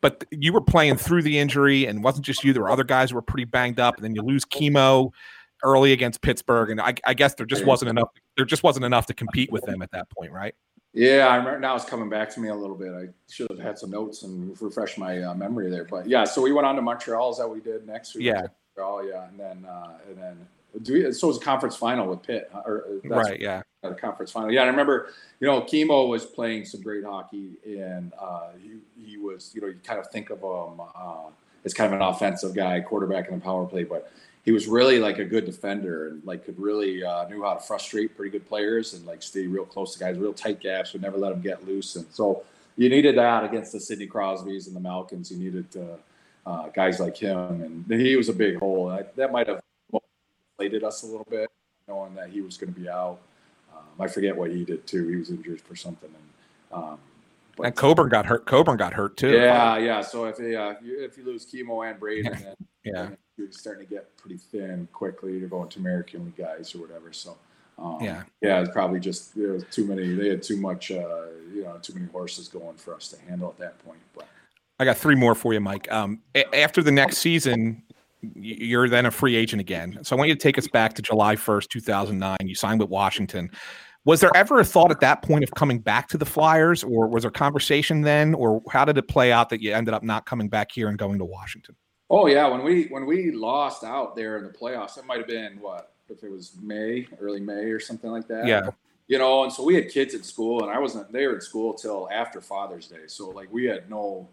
but 0.00 0.22
you 0.30 0.52
were 0.52 0.60
playing 0.60 0.98
through 0.98 1.22
the 1.22 1.38
injury 1.38 1.86
and 1.86 2.04
wasn't 2.04 2.24
just 2.24 2.44
you 2.44 2.52
there 2.52 2.62
were 2.62 2.70
other 2.70 2.84
guys 2.84 3.10
who 3.10 3.16
were 3.16 3.22
pretty 3.22 3.44
banged 3.44 3.80
up 3.80 3.96
and 3.96 4.04
then 4.04 4.14
you 4.14 4.22
lose 4.22 4.44
kimmo 4.44 5.10
early 5.64 5.92
against 5.92 6.20
pittsburgh 6.22 6.70
and 6.70 6.80
i, 6.80 6.94
I 7.06 7.14
guess 7.14 7.34
there 7.34 7.46
just 7.46 7.64
wasn't 7.64 7.88
enough 7.90 8.08
there 8.36 8.44
just 8.44 8.62
wasn't 8.62 8.84
enough 8.84 9.06
to 9.06 9.14
compete 9.14 9.50
with 9.50 9.64
them 9.64 9.82
at 9.82 9.90
that 9.92 10.08
point 10.10 10.30
right 10.30 10.54
Yeah, 10.94 11.26
I 11.26 11.36
remember 11.36 11.58
now 11.58 11.74
it's 11.74 11.84
coming 11.84 12.08
back 12.08 12.30
to 12.34 12.40
me 12.40 12.48
a 12.48 12.54
little 12.54 12.76
bit. 12.76 12.92
I 12.92 13.08
should 13.30 13.50
have 13.50 13.58
had 13.58 13.78
some 13.78 13.90
notes 13.90 14.22
and 14.22 14.56
refresh 14.62 14.96
my 14.96 15.20
uh, 15.22 15.34
memory 15.34 15.68
there. 15.68 15.84
But 15.84 16.08
yeah, 16.08 16.24
so 16.24 16.40
we 16.40 16.52
went 16.52 16.66
on 16.66 16.76
to 16.76 16.82
Montreal. 16.82 17.32
Is 17.32 17.38
that 17.38 17.48
what 17.48 17.56
we 17.56 17.60
did 17.60 17.86
next? 17.86 18.14
We 18.14 18.24
went 18.24 18.36
Yeah. 18.36 18.46
Montreal, 18.76 19.08
yeah, 19.08 19.28
and 19.28 19.38
then 19.38 19.64
uh, 19.68 19.98
and 20.08 20.16
then 20.16 20.48
do 20.82 20.94
we, 20.94 21.12
so 21.12 21.26
it 21.26 21.30
was 21.30 21.36
a 21.36 21.44
conference 21.44 21.76
final 21.76 22.06
with 22.06 22.22
Pitt, 22.22 22.50
or 22.64 22.84
uh, 22.86 23.08
that's 23.08 23.28
right 23.28 23.40
yeah 23.40 23.62
the 23.88 23.94
conference 23.94 24.30
final. 24.32 24.50
Yeah, 24.50 24.62
I 24.62 24.66
remember, 24.66 25.08
you 25.40 25.46
know, 25.46 25.60
Kimmo 25.60 26.06
was 26.06 26.24
playing 26.24 26.64
some 26.64 26.80
great 26.82 27.04
hockey, 27.04 27.52
and 27.66 28.12
uh, 28.18 28.50
he, 28.60 28.78
he 29.04 29.16
was, 29.16 29.52
you 29.54 29.60
know, 29.60 29.68
you 29.68 29.78
kind 29.84 29.98
of 30.00 30.08
think 30.10 30.30
of 30.30 30.38
him 30.38 30.80
uh, 30.94 31.28
as 31.64 31.74
kind 31.74 31.92
of 31.92 32.00
an 32.00 32.06
offensive 32.06 32.54
guy, 32.54 32.80
quarterback 32.80 33.28
in 33.28 33.34
the 33.34 33.40
power 33.40 33.66
play, 33.66 33.84
but 33.84 34.10
he 34.44 34.52
was 34.52 34.66
really 34.66 34.98
like 34.98 35.18
a 35.18 35.24
good 35.24 35.46
defender 35.46 36.08
and 36.08 36.24
like 36.24 36.44
could 36.44 36.58
really 36.58 37.02
uh, 37.02 37.26
knew 37.28 37.42
how 37.42 37.54
to 37.54 37.60
frustrate 37.60 38.14
pretty 38.14 38.30
good 38.30 38.46
players 38.46 38.92
and 38.92 39.04
like 39.06 39.22
stay 39.22 39.46
real 39.46 39.64
close 39.64 39.94
to 39.94 39.98
guys, 39.98 40.18
real 40.18 40.34
tight 40.34 40.60
gaps, 40.60 40.92
would 40.92 41.00
never 41.00 41.16
let 41.16 41.30
them 41.30 41.40
get 41.40 41.66
loose. 41.66 41.96
And 41.96 42.06
so 42.12 42.44
you 42.76 42.90
needed 42.90 43.16
that 43.16 43.44
against 43.44 43.72
the 43.72 43.80
Sidney 43.80 44.06
Crosbys 44.06 44.66
and 44.66 44.76
the 44.76 44.80
Malkins. 44.80 45.30
You 45.30 45.38
needed 45.38 45.66
uh, 45.76 46.48
uh, 46.48 46.68
guys 46.68 47.00
like 47.00 47.16
him, 47.16 47.84
and 47.88 48.00
he 48.00 48.16
was 48.16 48.28
a 48.28 48.34
big 48.34 48.58
hole. 48.58 48.90
I, 48.90 49.04
that 49.16 49.32
might 49.32 49.46
have 49.48 49.62
inflated 50.58 50.84
us 50.84 51.04
a 51.04 51.06
little 51.06 51.26
bit, 51.30 51.50
knowing 51.88 52.14
that 52.14 52.28
he 52.28 52.42
was 52.42 52.58
going 52.58 52.74
to 52.74 52.78
be 52.78 52.88
out. 52.88 53.18
Um, 53.74 53.84
I 53.98 54.08
forget 54.08 54.36
what 54.36 54.50
he 54.50 54.64
did 54.64 54.86
too. 54.86 55.08
He 55.08 55.16
was 55.16 55.30
injured 55.30 55.62
for 55.62 55.74
something, 55.74 56.10
and 56.10 56.82
um, 56.82 56.98
but- 57.56 57.66
and 57.66 57.76
coburn 57.76 58.08
got 58.08 58.26
hurt 58.26 58.46
coburn 58.46 58.76
got 58.76 58.92
hurt 58.94 59.16
too 59.16 59.32
yeah, 59.32 59.76
yeah. 59.78 60.00
So 60.00 60.24
if 60.26 60.38
yeah, 60.38 60.72
if 60.72 60.82
you, 60.82 61.02
if 61.04 61.16
you 61.18 61.24
lose 61.24 61.44
kimmo 61.44 61.82
and 61.82 61.98
Braydon, 61.98 62.32
then 62.32 62.54
yeah 62.84 62.92
then 63.06 63.16
you're 63.36 63.50
starting 63.52 63.86
to 63.86 63.92
get 63.92 64.16
pretty 64.16 64.36
thin 64.36 64.86
quickly. 64.92 65.36
You're 65.38 65.48
going 65.48 65.68
to 65.70 65.78
American 65.80 66.24
League 66.24 66.36
guys 66.36 66.74
or 66.74 66.78
whatever. 66.78 67.12
So 67.12 67.36
um, 67.78 67.98
Yeah. 68.00 68.22
yeah, 68.40 68.60
it's 68.60 68.70
probably 68.70 69.00
just 69.00 69.34
there 69.34 69.54
was 69.54 69.64
too 69.72 69.84
many. 69.84 70.14
They 70.14 70.28
had 70.28 70.42
too 70.42 70.56
much, 70.56 70.92
uh, 70.92 71.24
you 71.52 71.64
know, 71.64 71.76
too 71.82 71.94
many 71.94 72.06
horses 72.06 72.46
going 72.46 72.76
for 72.76 72.94
us 72.94 73.08
to 73.08 73.20
handle 73.28 73.48
at 73.48 73.58
that 73.58 73.84
point. 73.84 73.98
But 74.14 74.28
I 74.78 74.84
got 74.84 74.96
three 74.96 75.16
more 75.16 75.34
for 75.34 75.52
you, 75.52 75.58
Mike. 75.60 75.90
Um, 75.90 76.20
a- 76.36 76.56
after 76.56 76.80
the 76.82 76.92
next 76.92 77.18
season, 77.18 77.82
you're 78.36 78.88
then 78.88 79.06
a 79.06 79.10
free 79.10 79.34
agent 79.34 79.60
again. 79.60 79.98
So 80.02 80.14
I 80.14 80.18
want 80.18 80.28
you 80.28 80.34
to 80.36 80.40
take 80.40 80.56
us 80.56 80.68
back 80.68 80.94
to 80.94 81.02
July 81.02 81.34
1st, 81.34 81.68
2009. 81.70 82.36
You 82.44 82.54
signed 82.54 82.78
with 82.80 82.88
Washington. 82.90 83.50
Was 84.04 84.20
there 84.20 84.30
ever 84.34 84.60
a 84.60 84.64
thought 84.64 84.90
at 84.90 85.00
that 85.00 85.22
point 85.22 85.44
of 85.44 85.50
coming 85.52 85.78
back 85.78 86.08
to 86.08 86.18
the 86.18 86.26
Flyers, 86.26 86.84
or 86.84 87.06
was 87.08 87.22
there 87.22 87.30
conversation 87.30 88.02
then, 88.02 88.34
or 88.34 88.62
how 88.70 88.84
did 88.84 88.98
it 88.98 89.08
play 89.08 89.32
out 89.32 89.48
that 89.48 89.62
you 89.62 89.72
ended 89.72 89.94
up 89.94 90.02
not 90.02 90.26
coming 90.26 90.48
back 90.48 90.70
here 90.70 90.88
and 90.88 90.98
going 90.98 91.18
to 91.18 91.24
Washington? 91.24 91.74
Oh 92.10 92.26
yeah, 92.26 92.46
when 92.46 92.62
we 92.62 92.84
when 92.84 93.06
we 93.06 93.30
lost 93.30 93.82
out 93.82 94.14
there 94.14 94.36
in 94.36 94.44
the 94.44 94.50
playoffs, 94.50 94.98
it 94.98 95.06
might 95.06 95.18
have 95.18 95.26
been 95.26 95.58
what 95.58 95.94
if 96.08 96.22
it 96.22 96.30
was 96.30 96.52
May, 96.60 97.06
early 97.18 97.40
May 97.40 97.70
or 97.70 97.80
something 97.80 98.10
like 98.10 98.28
that. 98.28 98.46
Yeah. 98.46 98.70
You 99.06 99.18
know, 99.18 99.44
and 99.44 99.52
so 99.52 99.62
we 99.62 99.74
had 99.74 99.90
kids 99.90 100.14
at 100.14 100.24
school, 100.24 100.62
and 100.62 100.70
I 100.70 100.78
wasn't 100.78 101.12
there 101.12 101.36
at 101.36 101.42
school 101.42 101.74
till 101.74 102.08
after 102.10 102.40
Father's 102.40 102.86
Day. 102.86 103.06
So 103.06 103.30
like 103.30 103.52
we 103.52 103.64
had 103.64 103.90
no, 103.90 104.28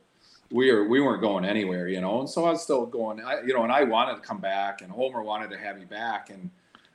we 0.49 0.71
were 0.71 0.87
we 0.87 1.01
weren't 1.01 1.21
going 1.21 1.45
anywhere, 1.45 1.87
you 1.87 2.01
know. 2.01 2.19
And 2.19 2.29
so 2.29 2.45
I 2.45 2.51
was 2.51 2.63
still 2.63 2.85
going, 2.85 3.21
I, 3.21 3.41
you 3.41 3.53
know, 3.53 3.63
and 3.63 3.71
I 3.71 3.83
wanted 3.83 4.15
to 4.15 4.21
come 4.21 4.39
back, 4.39 4.81
and 4.81 4.91
Homer 4.91 5.23
wanted 5.23 5.49
to 5.51 5.57
have 5.57 5.77
me 5.77 5.85
back, 5.85 6.29
and 6.29 6.49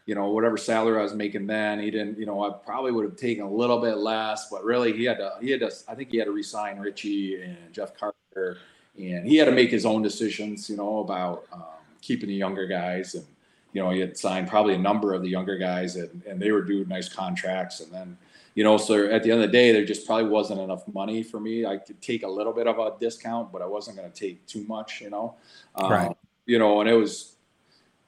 you 0.06 0.14
know 0.14 0.30
whatever 0.30 0.56
salary 0.56 0.98
I 0.98 1.02
was 1.02 1.14
making 1.14 1.46
then, 1.46 1.80
he 1.80 1.90
didn't, 1.90 2.18
you 2.18 2.26
know, 2.26 2.44
I 2.44 2.50
probably 2.64 2.92
would 2.92 3.04
have 3.04 3.16
taken 3.16 3.44
a 3.44 3.50
little 3.50 3.80
bit 3.80 3.98
less, 3.98 4.48
but 4.50 4.64
really 4.64 4.92
he 4.92 5.04
had 5.04 5.18
to, 5.18 5.32
he 5.40 5.50
had 5.50 5.60
to, 5.60 5.70
I 5.88 5.94
think 5.94 6.10
he 6.10 6.16
had 6.18 6.26
to 6.26 6.32
resign 6.32 6.78
Richie 6.78 7.42
and 7.42 7.72
Jeff 7.72 7.96
Carter 7.96 8.58
and 8.98 9.26
he 9.26 9.36
had 9.36 9.46
to 9.46 9.52
make 9.52 9.70
his 9.70 9.84
own 9.84 10.02
decisions, 10.02 10.70
you 10.70 10.76
know, 10.76 11.00
about 11.00 11.44
um, 11.52 11.64
keeping 12.00 12.28
the 12.28 12.34
younger 12.34 12.66
guys. 12.66 13.14
And 13.14 13.26
you 13.72 13.82
know, 13.82 13.90
he 13.90 14.00
had 14.00 14.16
signed 14.16 14.48
probably 14.48 14.74
a 14.74 14.78
number 14.78 15.12
of 15.12 15.20
the 15.20 15.28
younger 15.28 15.58
guys, 15.58 15.96
and, 15.96 16.22
and 16.26 16.40
they 16.40 16.50
were 16.50 16.62
due 16.62 16.86
nice 16.86 17.10
contracts. 17.10 17.80
And 17.80 17.92
then, 17.92 18.16
you 18.54 18.64
know, 18.64 18.78
so 18.78 19.10
at 19.10 19.22
the 19.22 19.30
end 19.30 19.42
of 19.42 19.48
the 19.48 19.52
day, 19.52 19.70
there 19.70 19.84
just 19.84 20.06
probably 20.06 20.30
wasn't 20.30 20.60
enough 20.60 20.88
money 20.88 21.22
for 21.22 21.38
me. 21.38 21.66
I 21.66 21.76
could 21.76 22.00
take 22.00 22.22
a 22.22 22.28
little 22.28 22.54
bit 22.54 22.66
of 22.66 22.78
a 22.78 22.94
discount, 22.98 23.52
but 23.52 23.60
I 23.60 23.66
wasn't 23.66 23.98
going 23.98 24.10
to 24.10 24.18
take 24.18 24.46
too 24.46 24.64
much, 24.64 25.02
you 25.02 25.10
know. 25.10 25.34
Um, 25.74 25.92
Right. 25.92 26.16
You 26.46 26.58
know, 26.58 26.80
and 26.80 26.88
it 26.88 26.94
was. 26.94 27.35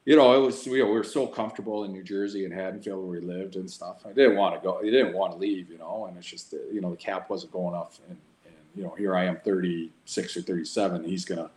You 0.08 0.16
know, 0.16 0.32
it 0.32 0.38
was 0.38 0.66
we 0.66 0.82
were 0.82 1.04
so 1.04 1.26
comfortable 1.26 1.84
in 1.84 1.92
New 1.92 2.02
Jersey 2.02 2.46
and 2.46 2.54
Haddonfield 2.54 2.98
where 2.98 3.20
we 3.20 3.26
lived 3.26 3.56
and 3.56 3.70
stuff. 3.70 4.06
I 4.06 4.12
didn't 4.12 4.36
want 4.36 4.54
to 4.54 4.60
go. 4.66 4.80
You 4.80 4.90
didn't 4.90 5.12
want 5.12 5.32
to 5.32 5.38
leave, 5.38 5.70
you 5.70 5.76
know. 5.76 6.06
And 6.06 6.16
it's 6.16 6.26
just 6.26 6.54
you 6.72 6.80
know 6.80 6.92
the 6.92 6.96
cap 6.96 7.28
wasn't 7.28 7.52
going 7.52 7.74
up, 7.74 7.92
and, 8.08 8.16
and 8.46 8.54
you 8.74 8.84
know 8.84 8.94
here 8.96 9.14
I 9.14 9.26
am, 9.26 9.36
36 9.44 10.34
or 10.38 10.40
37. 10.40 11.04
He's 11.04 11.26
gonna 11.26 11.50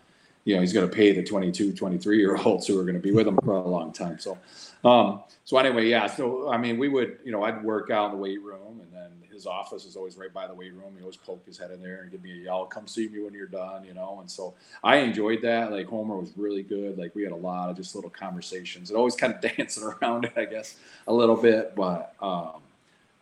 you 0.43 0.55
know, 0.55 0.59
he's 0.59 0.73
to 0.73 0.93
pay 0.93 1.13
the 1.13 1.23
22, 1.23 1.71
23 1.71 2.17
year 2.17 2.35
olds 2.35 2.67
who 2.67 2.77
are 2.77 2.83
to 2.91 2.99
be 2.99 3.11
with 3.11 3.25
him 3.25 3.37
for 3.41 3.55
a 3.55 3.67
long 3.67 3.93
time. 3.93 4.19
So, 4.19 4.37
um, 4.83 5.21
so 5.45 5.57
anyway, 5.57 5.87
yeah. 5.87 6.07
So, 6.07 6.51
I 6.51 6.57
mean, 6.57 6.77
we 6.77 6.89
would, 6.89 7.19
you 7.23 7.31
know, 7.31 7.43
I'd 7.43 7.63
work 7.63 7.89
out 7.89 8.07
in 8.07 8.11
the 8.11 8.17
weight 8.17 8.41
room 8.41 8.81
and 8.81 8.91
then 8.91 9.11
his 9.31 9.45
office 9.45 9.85
is 9.85 9.95
always 9.95 10.17
right 10.17 10.33
by 10.33 10.47
the 10.47 10.53
weight 10.53 10.73
room. 10.73 10.93
He 10.95 11.01
always 11.01 11.17
poke 11.17 11.45
his 11.45 11.57
head 11.57 11.71
in 11.71 11.81
there 11.81 12.01
and 12.01 12.11
give 12.11 12.21
me 12.21 12.31
a 12.31 12.43
yell, 12.43 12.65
come 12.65 12.87
see 12.87 13.07
me 13.07 13.21
when 13.21 13.33
you're 13.33 13.47
done, 13.47 13.85
you 13.85 13.93
know? 13.93 14.19
And 14.19 14.29
so 14.29 14.53
I 14.83 14.97
enjoyed 14.97 15.41
that. 15.43 15.71
Like 15.71 15.87
Homer 15.87 16.17
was 16.17 16.31
really 16.35 16.63
good. 16.63 16.97
Like 16.97 17.15
we 17.15 17.23
had 17.23 17.31
a 17.31 17.37
lot 17.37 17.69
of 17.69 17.77
just 17.77 17.95
little 17.95 18.09
conversations 18.09 18.89
and 18.89 18.97
always 18.97 19.15
kind 19.15 19.33
of 19.33 19.41
dancing 19.57 19.83
around 19.83 20.25
it, 20.25 20.33
I 20.35 20.45
guess 20.45 20.75
a 21.07 21.13
little 21.13 21.35
bit, 21.35 21.75
but, 21.75 22.13
um, 22.21 22.61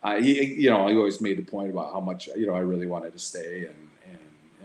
I, 0.02 0.20
he, 0.20 0.44
you 0.54 0.70
know, 0.70 0.88
he 0.88 0.96
always 0.96 1.20
made 1.20 1.36
the 1.36 1.42
point 1.42 1.70
about 1.70 1.92
how 1.92 2.00
much, 2.00 2.28
you 2.28 2.46
know, 2.46 2.54
I 2.54 2.60
really 2.60 2.86
wanted 2.86 3.12
to 3.12 3.18
stay 3.18 3.66
and, 3.66 3.88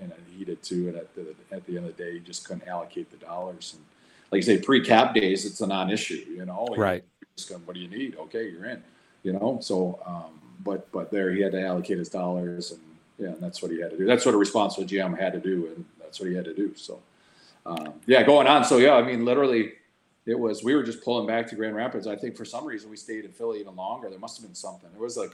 and, 0.01 0.11
and 0.11 0.13
he 0.37 0.45
did 0.45 0.63
too. 0.63 0.87
And 0.87 0.97
at 0.97 1.13
the, 1.13 1.35
at 1.51 1.65
the 1.65 1.77
end 1.77 1.87
of 1.87 1.97
the 1.97 2.03
day, 2.03 2.13
you 2.13 2.19
just 2.21 2.47
couldn't 2.47 2.67
allocate 2.67 3.11
the 3.11 3.17
dollars. 3.17 3.73
And 3.75 3.83
like 4.31 4.39
you 4.39 4.43
say, 4.43 4.61
pre-cap 4.61 5.13
days, 5.13 5.45
it's 5.45 5.59
a 5.59 5.67
non-issue, 5.67 6.25
you 6.29 6.45
know? 6.45 6.67
Right. 6.77 7.03
Just 7.35 7.49
going, 7.49 7.61
what 7.65 7.75
do 7.75 7.81
you 7.81 7.89
need? 7.89 8.15
Okay, 8.15 8.49
you're 8.49 8.65
in, 8.65 8.81
you 9.23 9.33
know? 9.33 9.59
So, 9.61 9.99
um, 10.05 10.39
but, 10.63 10.91
but 10.91 11.11
there 11.11 11.31
he 11.31 11.41
had 11.41 11.51
to 11.53 11.63
allocate 11.63 11.97
his 11.97 12.09
dollars 12.09 12.71
and 12.71 12.81
yeah, 13.17 13.27
and 13.27 13.41
that's 13.41 13.61
what 13.61 13.71
he 13.71 13.79
had 13.79 13.91
to 13.91 13.97
do. 13.97 14.05
That's 14.05 14.25
what 14.25 14.35
a 14.35 14.37
responsible 14.37 14.87
GM 14.87 15.17
had 15.17 15.33
to 15.33 15.39
do. 15.39 15.67
And 15.67 15.85
that's 15.99 16.19
what 16.19 16.29
he 16.29 16.35
had 16.35 16.45
to 16.45 16.53
do. 16.53 16.73
So, 16.75 17.01
um, 17.65 17.93
yeah, 18.05 18.23
going 18.23 18.47
on. 18.47 18.65
So 18.65 18.77
yeah, 18.77 18.93
I 18.93 19.01
mean, 19.01 19.23
literally 19.25 19.73
it 20.25 20.37
was, 20.37 20.63
we 20.63 20.75
were 20.75 20.83
just 20.83 21.03
pulling 21.03 21.27
back 21.27 21.47
to 21.47 21.55
Grand 21.55 21.75
Rapids. 21.75 22.07
I 22.07 22.15
think 22.15 22.35
for 22.35 22.45
some 22.45 22.65
reason 22.65 22.89
we 22.89 22.97
stayed 22.97 23.25
in 23.25 23.31
Philly 23.31 23.59
even 23.59 23.75
longer. 23.75 24.09
There 24.09 24.19
must've 24.19 24.43
been 24.43 24.55
something. 24.55 24.89
It 24.93 24.99
was 24.99 25.17
like, 25.17 25.31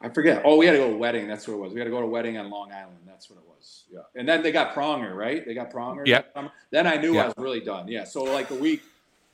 I 0.00 0.08
forget. 0.08 0.42
Oh, 0.44 0.56
we 0.56 0.66
had 0.66 0.72
to 0.72 0.78
go 0.78 0.88
to 0.88 0.94
a 0.94 0.96
wedding. 0.96 1.26
That's 1.26 1.48
what 1.48 1.54
it 1.54 1.60
was. 1.60 1.72
We 1.72 1.80
had 1.80 1.86
to 1.86 1.90
go 1.90 2.00
to 2.00 2.06
a 2.06 2.08
wedding 2.08 2.36
on 2.38 2.50
Long 2.50 2.72
Island. 2.72 2.98
That's 3.06 3.30
what 3.30 3.38
it 3.38 3.44
was. 3.48 3.84
Yeah. 3.90 4.00
And 4.14 4.28
then 4.28 4.42
they 4.42 4.52
got 4.52 4.74
Pronger, 4.74 5.14
right? 5.14 5.44
They 5.44 5.54
got 5.54 5.72
Pronger. 5.72 6.06
Yeah. 6.06 6.22
Then 6.70 6.86
I 6.86 6.96
knew. 6.96 7.18
I 7.18 7.26
was 7.26 7.34
really 7.36 7.60
done. 7.60 7.88
Yeah. 7.88 8.04
So 8.04 8.22
like 8.22 8.50
a 8.50 8.54
week, 8.54 8.82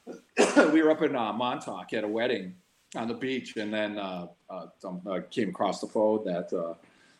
we 0.72 0.82
were 0.82 0.90
up 0.90 1.02
in 1.02 1.14
uh, 1.14 1.34
Montauk 1.34 1.92
at 1.92 2.04
a 2.04 2.08
wedding, 2.08 2.54
on 2.96 3.08
the 3.08 3.14
beach, 3.14 3.56
and 3.56 3.72
then 3.72 3.98
uh, 3.98 4.28
uh, 4.50 4.66
uh, 4.84 5.20
came 5.30 5.48
across 5.48 5.80
the 5.80 5.86
phone 5.86 6.24
that 6.24 6.52
uh, 6.52 6.74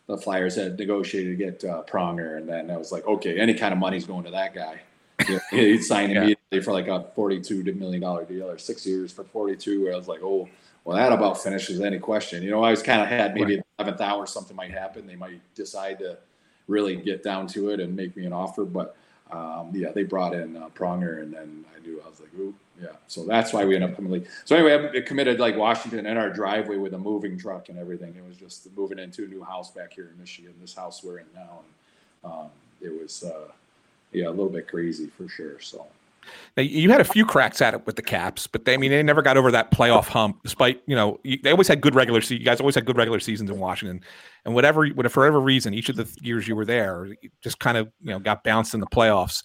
the 0.07 0.17
Flyers 0.17 0.55
had 0.55 0.77
negotiated 0.77 1.37
to 1.37 1.45
get 1.45 1.63
uh, 1.69 1.83
Pronger, 1.83 2.37
and 2.37 2.47
then 2.47 2.71
I 2.71 2.77
was 2.77 2.91
like, 2.91 3.05
okay, 3.05 3.39
any 3.39 3.53
kind 3.53 3.73
of 3.73 3.79
money's 3.79 4.05
going 4.05 4.23
to 4.25 4.31
that 4.31 4.53
guy. 4.53 4.81
Yeah, 5.27 5.39
he 5.51 5.81
signed 5.81 6.13
yeah. 6.13 6.19
immediately 6.19 6.61
for 6.61 6.71
like 6.71 6.87
a 6.87 7.07
forty-two 7.15 7.63
million 7.73 8.01
dollar 8.01 8.25
deal, 8.25 8.49
or 8.49 8.57
six 8.57 8.85
years 8.85 9.11
for 9.11 9.23
forty-two. 9.23 9.83
Where 9.83 9.93
I 9.93 9.97
was 9.97 10.07
like, 10.07 10.21
oh, 10.23 10.49
well, 10.83 10.97
that 10.97 11.11
about 11.11 11.41
finishes 11.41 11.81
any 11.81 11.99
question. 11.99 12.43
You 12.43 12.51
know, 12.51 12.63
I 12.63 12.71
was 12.71 12.83
kind 12.83 13.01
of 13.01 13.07
had 13.07 13.33
maybe 13.33 13.55
right. 13.55 13.65
eleventh 13.79 14.01
hour 14.01 14.25
something 14.25 14.55
might 14.55 14.71
happen. 14.71 15.07
They 15.07 15.15
might 15.15 15.41
decide 15.55 15.99
to 15.99 16.17
really 16.67 16.95
get 16.95 17.23
down 17.23 17.47
to 17.47 17.69
it 17.69 17.79
and 17.79 17.95
make 17.95 18.15
me 18.17 18.25
an 18.25 18.33
offer, 18.33 18.65
but 18.65 18.95
um, 19.31 19.71
yeah, 19.73 19.91
they 19.91 20.03
brought 20.03 20.33
in 20.33 20.55
uh, 20.55 20.69
Pronger, 20.69 21.21
and 21.21 21.33
then 21.33 21.65
I 21.75 21.85
knew 21.85 22.01
I 22.05 22.09
was 22.09 22.19
like, 22.19 22.29
ooh, 22.37 22.53
yeah. 22.81 22.89
So 23.07 23.25
that's 23.25 23.53
why 23.53 23.65
we 23.65 23.75
ended 23.75 23.89
up 23.89 23.95
coming. 23.95 24.11
late. 24.11 24.27
So 24.45 24.55
anyway, 24.55 24.91
I 24.95 25.01
committed 25.01 25.39
like 25.39 25.55
Washington 25.55 26.05
in 26.05 26.17
our 26.17 26.29
driveway 26.29 26.77
with 26.77 26.93
a 26.93 26.97
moving 26.97 27.37
truck 27.37 27.69
and 27.69 27.79
everything. 27.79 28.13
It 28.15 28.25
was 28.27 28.37
just 28.37 28.67
moving 28.77 28.99
into 28.99 29.23
a 29.23 29.27
new 29.27 29.43
house 29.43 29.71
back 29.71 29.93
here 29.93 30.09
in 30.13 30.19
Michigan. 30.19 30.53
This 30.61 30.75
house 30.75 31.03
we're 31.03 31.19
in 31.19 31.25
now, 31.33 31.61
and 32.23 32.31
um, 32.31 32.47
it 32.81 32.89
was 32.89 33.23
uh, 33.23 33.51
yeah 34.11 34.27
a 34.27 34.29
little 34.29 34.49
bit 34.49 34.67
crazy 34.67 35.07
for 35.07 35.27
sure. 35.27 35.59
So 35.59 35.87
now, 36.57 36.63
you 36.63 36.89
had 36.89 37.01
a 37.01 37.05
few 37.05 37.25
cracks 37.25 37.61
at 37.61 37.73
it 37.73 37.85
with 37.85 37.95
the 37.95 38.01
Caps, 38.01 38.47
but 38.47 38.65
they, 38.65 38.73
I 38.73 38.77
mean, 38.77 38.91
they 38.91 39.03
never 39.03 39.21
got 39.21 39.37
over 39.37 39.51
that 39.51 39.71
playoff 39.71 40.07
hump. 40.07 40.41
Despite 40.43 40.81
you 40.87 40.95
know, 40.95 41.19
you, 41.23 41.37
they 41.43 41.51
always 41.51 41.67
had 41.67 41.81
good 41.81 41.95
regular. 41.95 42.21
Se- 42.21 42.35
you 42.35 42.45
guys 42.45 42.59
always 42.59 42.75
had 42.75 42.85
good 42.85 42.97
regular 42.97 43.19
seasons 43.19 43.49
in 43.49 43.59
Washington, 43.59 44.01
and 44.45 44.55
whatever, 44.55 44.87
whatever, 44.87 45.13
for 45.13 45.19
whatever 45.21 45.39
reason, 45.39 45.73
each 45.73 45.89
of 45.89 45.95
the 45.95 46.07
years 46.21 46.47
you 46.47 46.55
were 46.55 46.65
there, 46.65 47.09
just 47.41 47.59
kind 47.59 47.77
of 47.77 47.91
you 48.01 48.11
know 48.11 48.19
got 48.19 48.43
bounced 48.43 48.73
in 48.73 48.79
the 48.79 48.87
playoffs. 48.87 49.43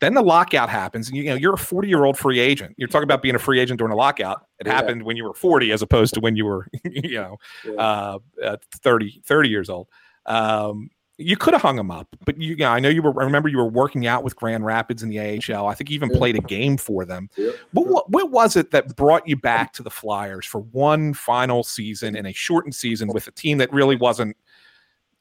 Then 0.00 0.12
the 0.12 0.22
lockout 0.22 0.68
happens, 0.68 1.08
and 1.08 1.16
you, 1.16 1.24
you 1.24 1.30
know 1.30 1.36
you're 1.36 1.54
a 1.54 1.58
40 1.58 1.88
year 1.88 2.04
old 2.04 2.18
free 2.18 2.38
agent. 2.38 2.74
You're 2.76 2.88
talking 2.88 3.04
about 3.04 3.22
being 3.22 3.34
a 3.34 3.38
free 3.38 3.60
agent 3.60 3.78
during 3.78 3.92
a 3.92 3.96
lockout. 3.96 4.46
It 4.58 4.66
yeah. 4.66 4.74
happened 4.74 5.02
when 5.02 5.16
you 5.16 5.24
were 5.24 5.34
40, 5.34 5.72
as 5.72 5.82
opposed 5.82 6.14
to 6.14 6.20
when 6.20 6.36
you 6.36 6.44
were, 6.44 6.66
you 6.84 7.18
know, 7.18 7.36
yeah. 7.64 7.72
uh, 7.72 8.18
uh, 8.42 8.56
30 8.82 9.22
30 9.24 9.48
years 9.48 9.70
old. 9.70 9.88
Um, 10.26 10.90
you 11.18 11.36
could 11.36 11.54
have 11.54 11.62
hung 11.62 11.78
him 11.78 11.90
up, 11.90 12.08
but 12.24 12.40
you, 12.40 12.62
I 12.64 12.78
know 12.78 12.90
you 12.90 13.00
were. 13.00 13.18
I 13.20 13.24
remember 13.24 13.48
you 13.48 13.56
were 13.56 13.68
working 13.68 14.06
out 14.06 14.22
with 14.22 14.36
Grand 14.36 14.66
Rapids 14.66 15.02
in 15.02 15.08
the 15.08 15.18
AHL. 15.18 15.66
I 15.66 15.74
think 15.74 15.88
you 15.88 15.94
even 15.94 16.10
yeah. 16.10 16.18
played 16.18 16.36
a 16.36 16.40
game 16.40 16.76
for 16.76 17.06
them. 17.06 17.30
Yeah. 17.36 17.52
But 17.72 17.86
what, 17.86 18.10
what 18.10 18.30
was 18.30 18.54
it 18.56 18.70
that 18.72 18.96
brought 18.96 19.26
you 19.26 19.36
back 19.36 19.72
to 19.74 19.82
the 19.82 19.90
Flyers 19.90 20.44
for 20.44 20.60
one 20.60 21.14
final 21.14 21.62
season 21.62 22.16
in 22.16 22.26
a 22.26 22.32
shortened 22.32 22.74
season 22.74 23.08
with 23.08 23.26
a 23.28 23.30
team 23.30 23.56
that 23.58 23.72
really 23.72 23.96
wasn't, 23.96 24.36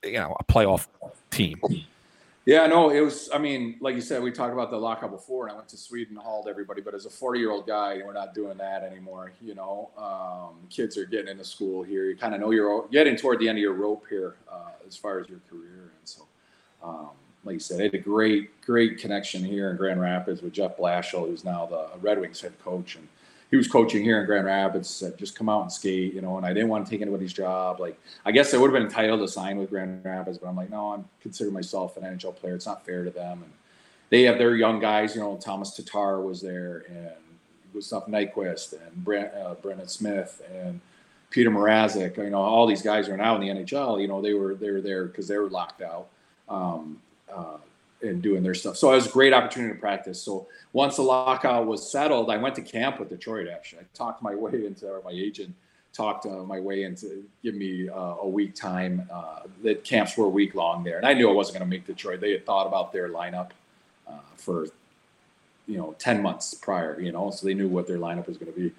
you 0.04 0.14
know, 0.14 0.36
a 0.40 0.44
playoff 0.44 0.88
team? 1.32 1.62
Yeah, 2.46 2.68
no, 2.68 2.92
it 2.92 3.00
was. 3.02 3.28
I 3.34 3.40
mean, 3.40 3.76
like 3.80 3.96
you 3.96 4.02
said, 4.02 4.22
we 4.22 4.32
talked 4.32 4.54
about 4.54 4.70
the 4.70 4.78
lockout 4.78 5.10
before, 5.10 5.48
and 5.48 5.54
I 5.54 5.56
went 5.56 5.68
to 5.70 5.78
Sweden, 5.78 6.16
and 6.16 6.24
hauled 6.24 6.48
everybody. 6.48 6.80
But 6.80 6.94
as 6.94 7.08
a 7.08 7.10
40 7.10 7.40
year 7.40 7.50
old 7.50 7.66
guy, 7.66 8.00
we're 8.06 8.14
not 8.14 8.36
doing 8.36 8.56
that 8.58 8.84
anymore. 8.84 9.32
You 9.42 9.56
know, 9.56 9.90
um, 9.98 10.60
kids 10.70 10.96
are 10.96 11.06
getting 11.06 11.30
into 11.30 11.44
school 11.44 11.82
here. 11.82 12.06
You 12.06 12.16
kind 12.16 12.36
of 12.36 12.42
know 12.42 12.52
you're 12.52 12.88
getting 12.92 13.16
toward 13.16 13.40
the 13.40 13.50
end 13.50 13.58
of 13.58 13.62
your 13.64 13.74
rope 13.74 14.06
here 14.08 14.36
uh, 14.52 14.70
as 14.88 14.96
far 14.96 15.20
as 15.20 15.28
your 15.28 15.40
career. 15.50 15.90
And 15.98 16.04
so, 16.04 16.28
um, 16.84 17.10
like 17.46 17.54
you 17.56 17.60
said, 17.60 17.80
I 17.80 17.84
had 17.86 17.96
a 17.96 18.00
great, 18.00 18.62
great 18.62 19.00
connection 19.00 19.44
here 19.44 19.72
in 19.72 19.78
Grand 19.78 20.00
Rapids 20.00 20.44
with 20.44 20.54
Jeff 20.54 20.78
Blashill, 20.78 21.28
who's 21.28 21.44
now 21.44 21.66
the 21.66 21.88
Red 22.00 22.22
Wings 22.22 22.42
head 22.42 22.54
coach, 22.64 22.96
and 22.96 23.08
he 23.56 23.58
was 23.58 23.70
coaching 23.70 24.04
here 24.04 24.20
in 24.20 24.26
Grand 24.26 24.46
Rapids. 24.46 24.90
Said, 24.90 25.18
just 25.18 25.38
come 25.38 25.48
out 25.48 25.62
and 25.62 25.72
skate, 25.72 26.14
you 26.14 26.22
know. 26.22 26.36
And 26.36 26.46
I 26.46 26.52
didn't 26.52 26.68
want 26.68 26.86
to 26.86 26.92
take 26.92 27.02
anybody's 27.02 27.32
job. 27.32 27.80
Like, 27.80 27.98
I 28.26 28.34
guess 28.34 28.54
I 28.54 28.58
would 28.58 28.70
have 28.70 28.74
been 28.74 28.84
entitled 28.84 29.22
to 29.22 29.28
sign 29.30 29.58
with 29.58 29.70
Grand 29.70 30.04
Rapids, 30.04 30.38
but 30.38 30.48
I'm 30.48 30.58
like, 30.58 30.70
no, 30.70 30.92
I'm 30.92 31.06
consider 31.22 31.52
myself 31.52 31.96
an 31.96 32.04
NHL 32.04 32.36
player. 32.36 32.56
It's 32.56 32.66
not 32.66 32.86
fair 32.86 33.06
to 33.06 33.12
them. 33.12 33.44
And 33.44 33.52
they 34.10 34.24
have 34.24 34.38
their 34.38 34.58
young 34.58 34.82
guys. 34.82 35.16
You 35.16 35.22
know, 35.22 35.38
Thomas 35.38 35.72
Tatar 35.72 36.22
was 36.22 36.42
there, 36.42 36.84
and 36.90 37.16
Gustav 37.74 38.08
Nyquist, 38.08 38.74
and 38.74 39.06
Brent, 39.06 39.34
uh, 39.34 39.54
Brendan 39.56 39.88
Smith, 39.88 40.42
and 40.54 40.82
Peter 41.30 41.50
Mrazek. 41.50 42.18
You 42.18 42.30
know, 42.32 42.42
all 42.42 42.68
these 42.68 42.82
guys 42.82 43.08
are 43.08 43.16
now 43.16 43.36
in 43.36 43.42
the 43.42 43.64
NHL. 43.64 44.02
You 44.02 44.10
know, 44.10 44.22
they 44.22 44.34
were 44.34 44.56
they 44.56 44.72
were 44.72 44.82
there 44.82 45.06
because 45.06 45.30
they 45.30 45.38
were 45.38 45.50
locked 45.50 45.82
out. 45.82 46.08
Um, 46.50 47.00
uh, 47.34 47.58
and 48.02 48.22
doing 48.22 48.44
their 48.44 48.54
stuff. 48.54 48.78
So 48.78 48.92
it 48.92 48.96
was 48.96 49.08
a 49.08 49.12
great 49.12 49.34
opportunity 49.34 49.74
to 49.74 49.80
practice. 49.80 50.22
So 50.22 50.48
once 50.74 50.98
the 50.98 51.02
lockout 51.02 51.66
was 51.66 51.90
settled, 51.90 52.30
I 52.30 52.38
went 52.38 52.56
to 52.56 52.62
camp 52.62 53.00
with 53.00 53.10
Detroit. 53.10 53.48
Actually, 53.48 53.82
I 53.82 53.86
talked 53.94 54.22
my 54.22 54.36
way 54.46 54.66
into 54.66 54.88
or 54.88 55.02
my 55.04 55.12
agent 55.12 55.56
talked 55.96 56.26
uh, 56.26 56.44
my 56.44 56.60
way 56.60 56.84
into 56.84 57.24
give 57.42 57.56
me 57.56 57.90
uh, 57.90 58.16
a 58.22 58.28
week 58.28 58.54
time. 58.54 59.08
Uh, 59.12 59.42
the 59.64 59.76
camps 59.76 60.18
were 60.18 60.26
a 60.26 60.30
week 60.30 60.54
long 60.54 60.84
there, 60.84 60.98
and 60.98 61.06
I 61.06 61.14
knew 61.14 61.30
I 61.30 61.34
wasn't 61.34 61.58
going 61.58 61.70
to 61.70 61.74
make 61.74 61.88
Detroit. 61.88 62.20
They 62.20 62.32
had 62.32 62.46
thought 62.46 62.68
about 62.68 62.92
their 62.92 63.10
lineup 63.10 63.52
uh, 64.08 64.20
for 64.36 64.68
you 65.68 65.78
know 65.78 65.96
ten 65.98 66.22
months 66.22 66.54
prior, 66.54 67.00
you 67.00 67.12
know, 67.12 67.32
so 67.32 67.48
they 67.48 67.54
knew 67.54 67.68
what 67.68 67.88
their 67.88 67.98
lineup 67.98 68.28
was 68.28 68.38
going 68.38 68.52
to 68.52 68.60
be. 68.60 68.72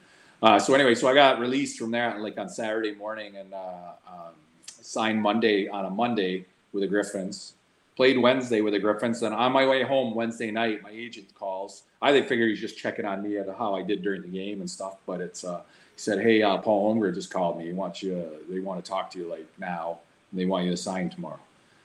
Uh, 0.42 0.58
so 0.58 0.74
anyway, 0.74 0.94
so 0.94 1.08
I 1.08 1.14
got 1.14 1.40
released 1.40 1.78
from 1.78 1.90
there 1.90 2.18
like 2.18 2.38
on 2.38 2.50
Saturday 2.50 2.94
morning 2.94 3.36
and 3.36 3.54
uh, 3.54 3.92
um, 4.06 4.34
signed 4.66 5.20
Monday 5.20 5.68
on 5.68 5.86
a 5.86 5.90
Monday 5.90 6.44
with 6.72 6.82
the 6.82 6.86
Griffins 6.86 7.54
played 7.96 8.18
Wednesday 8.18 8.60
with 8.60 8.74
the 8.74 8.78
Griffins. 8.78 9.22
And 9.22 9.34
on 9.34 9.52
my 9.52 9.66
way 9.66 9.82
home 9.82 10.14
Wednesday 10.14 10.50
night, 10.50 10.82
my 10.82 10.90
agent 10.90 11.34
calls. 11.34 11.84
I 12.00 12.12
think 12.12 12.28
figured 12.28 12.50
he's 12.50 12.60
just 12.60 12.78
checking 12.78 13.06
on 13.06 13.22
me 13.22 13.38
at 13.38 13.48
how 13.56 13.74
I 13.74 13.82
did 13.82 14.02
during 14.02 14.22
the 14.22 14.28
game 14.28 14.60
and 14.60 14.70
stuff. 14.70 14.98
But 15.06 15.20
it's 15.20 15.42
uh, 15.42 15.62
he 15.94 16.00
said, 16.00 16.20
"Hey, 16.20 16.42
uh, 16.42 16.58
Paul 16.58 16.94
Holmgren 16.94 17.14
just 17.14 17.32
called 17.32 17.58
me. 17.58 17.66
He 17.66 17.72
wants 17.72 18.02
you. 18.02 18.44
They 18.48 18.60
want 18.60 18.84
to 18.84 18.88
talk 18.88 19.10
to 19.12 19.18
you 19.18 19.26
like 19.26 19.46
now. 19.58 19.98
And 20.30 20.38
they 20.38 20.44
want 20.44 20.66
you 20.66 20.70
to 20.70 20.76
sign 20.76 21.10
tomorrow." 21.10 21.40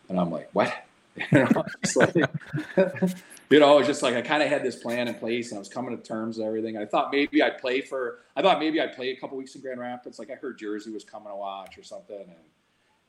And 0.09 0.19
I'm 0.19 0.29
like, 0.29 0.49
"What?" 0.53 0.73
you 1.31 1.39
know, 1.39 1.65
like, 1.95 2.15
you 3.49 3.59
know, 3.59 3.83
just 3.83 4.01
like 4.01 4.15
I 4.15 4.21
kind 4.21 4.41
of 4.41 4.47
had 4.47 4.63
this 4.63 4.77
plan 4.77 5.07
in 5.07 5.13
place, 5.15 5.51
and 5.51 5.57
I 5.57 5.59
was 5.59 5.67
coming 5.67 5.95
to 5.95 6.01
terms 6.01 6.37
with 6.37 6.47
everything. 6.47 6.77
I 6.77 6.85
thought 6.85 7.11
maybe 7.11 7.41
I'd 7.41 7.57
play 7.57 7.81
for. 7.81 8.19
I 8.35 8.41
thought 8.41 8.59
maybe 8.59 8.79
I'd 8.79 8.93
play 8.93 9.09
a 9.09 9.15
couple 9.17 9.37
weeks 9.37 9.55
in 9.55 9.61
Grand 9.61 9.79
Rapids. 9.79 10.19
Like 10.19 10.29
I 10.29 10.35
heard 10.35 10.57
Jersey 10.57 10.91
was 10.91 11.03
coming 11.03 11.29
to 11.29 11.35
watch 11.35 11.77
or 11.77 11.83
something, 11.83 12.15
and 12.15 12.35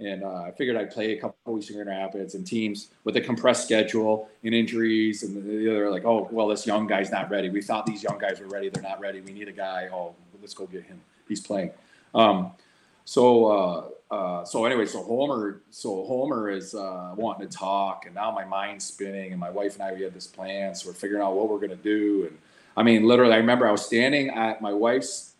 and 0.01 0.25
uh, 0.25 0.43
I 0.43 0.51
figured 0.51 0.77
I'd 0.77 0.91
play 0.91 1.13
a 1.13 1.21
couple 1.21 1.55
weeks 1.55 1.71
in 1.71 1.77
Grand 1.77 1.89
Rapids 1.89 2.35
and 2.35 2.47
teams 2.47 2.89
with 3.05 3.17
a 3.17 3.21
compressed 3.21 3.65
schedule 3.65 4.29
and 4.43 4.55
injuries. 4.55 5.23
And 5.23 5.67
they're 5.67 5.91
like, 5.91 6.05
oh, 6.05 6.29
well, 6.31 6.49
this 6.49 6.67
young 6.67 6.87
guy's 6.87 7.11
not 7.11 7.31
ready. 7.31 7.51
We 7.51 7.63
thought 7.63 7.87
these 7.87 8.03
young 8.03 8.19
guys 8.19 8.41
were 8.41 8.49
ready. 8.49 8.69
They're 8.69 8.83
not 8.83 9.01
ready. 9.01 9.21
We 9.21 9.33
need 9.33 9.49
a 9.49 9.53
guy. 9.53 9.89
Oh, 9.93 10.15
let's 10.41 10.55
go 10.55 10.67
get 10.67 10.85
him. 10.85 11.01
He's 11.29 11.41
playing. 11.41 11.71
Um, 12.15 12.53
so, 13.05 13.47
uh, 13.47 14.15
uh, 14.15 14.45
so 14.45 14.65
anyway, 14.65 14.87
so 14.87 15.03
Homer, 15.03 15.63
so 15.71 16.05
Homer 16.05 16.51
is 16.51 16.75
uh, 16.75 17.13
wanting 17.17 17.49
to 17.49 17.57
talk, 17.57 18.05
and 18.07 18.15
now 18.15 18.31
my 18.31 18.45
mind's 18.45 18.85
spinning, 18.85 19.33
and 19.33 19.41
my 19.41 19.51
wife 19.51 19.75
and 19.75 19.83
I 19.83 19.93
we 19.93 20.03
had 20.03 20.13
this 20.13 20.27
plan, 20.27 20.75
so 20.75 20.91
we're 20.91 20.95
figuring 20.95 21.23
out 21.23 21.35
what 21.35 21.49
we're 21.49 21.59
gonna 21.59 21.77
do. 21.77 22.27
And 22.29 22.39
I 22.77 22.83
mean, 22.83 23.07
literally, 23.07 23.33
I 23.33 23.39
remember 23.39 23.67
I 23.67 23.73
was 23.73 23.85
standing 23.85 24.29
at 24.31 24.61
my 24.61 24.73
wife's 24.73 25.33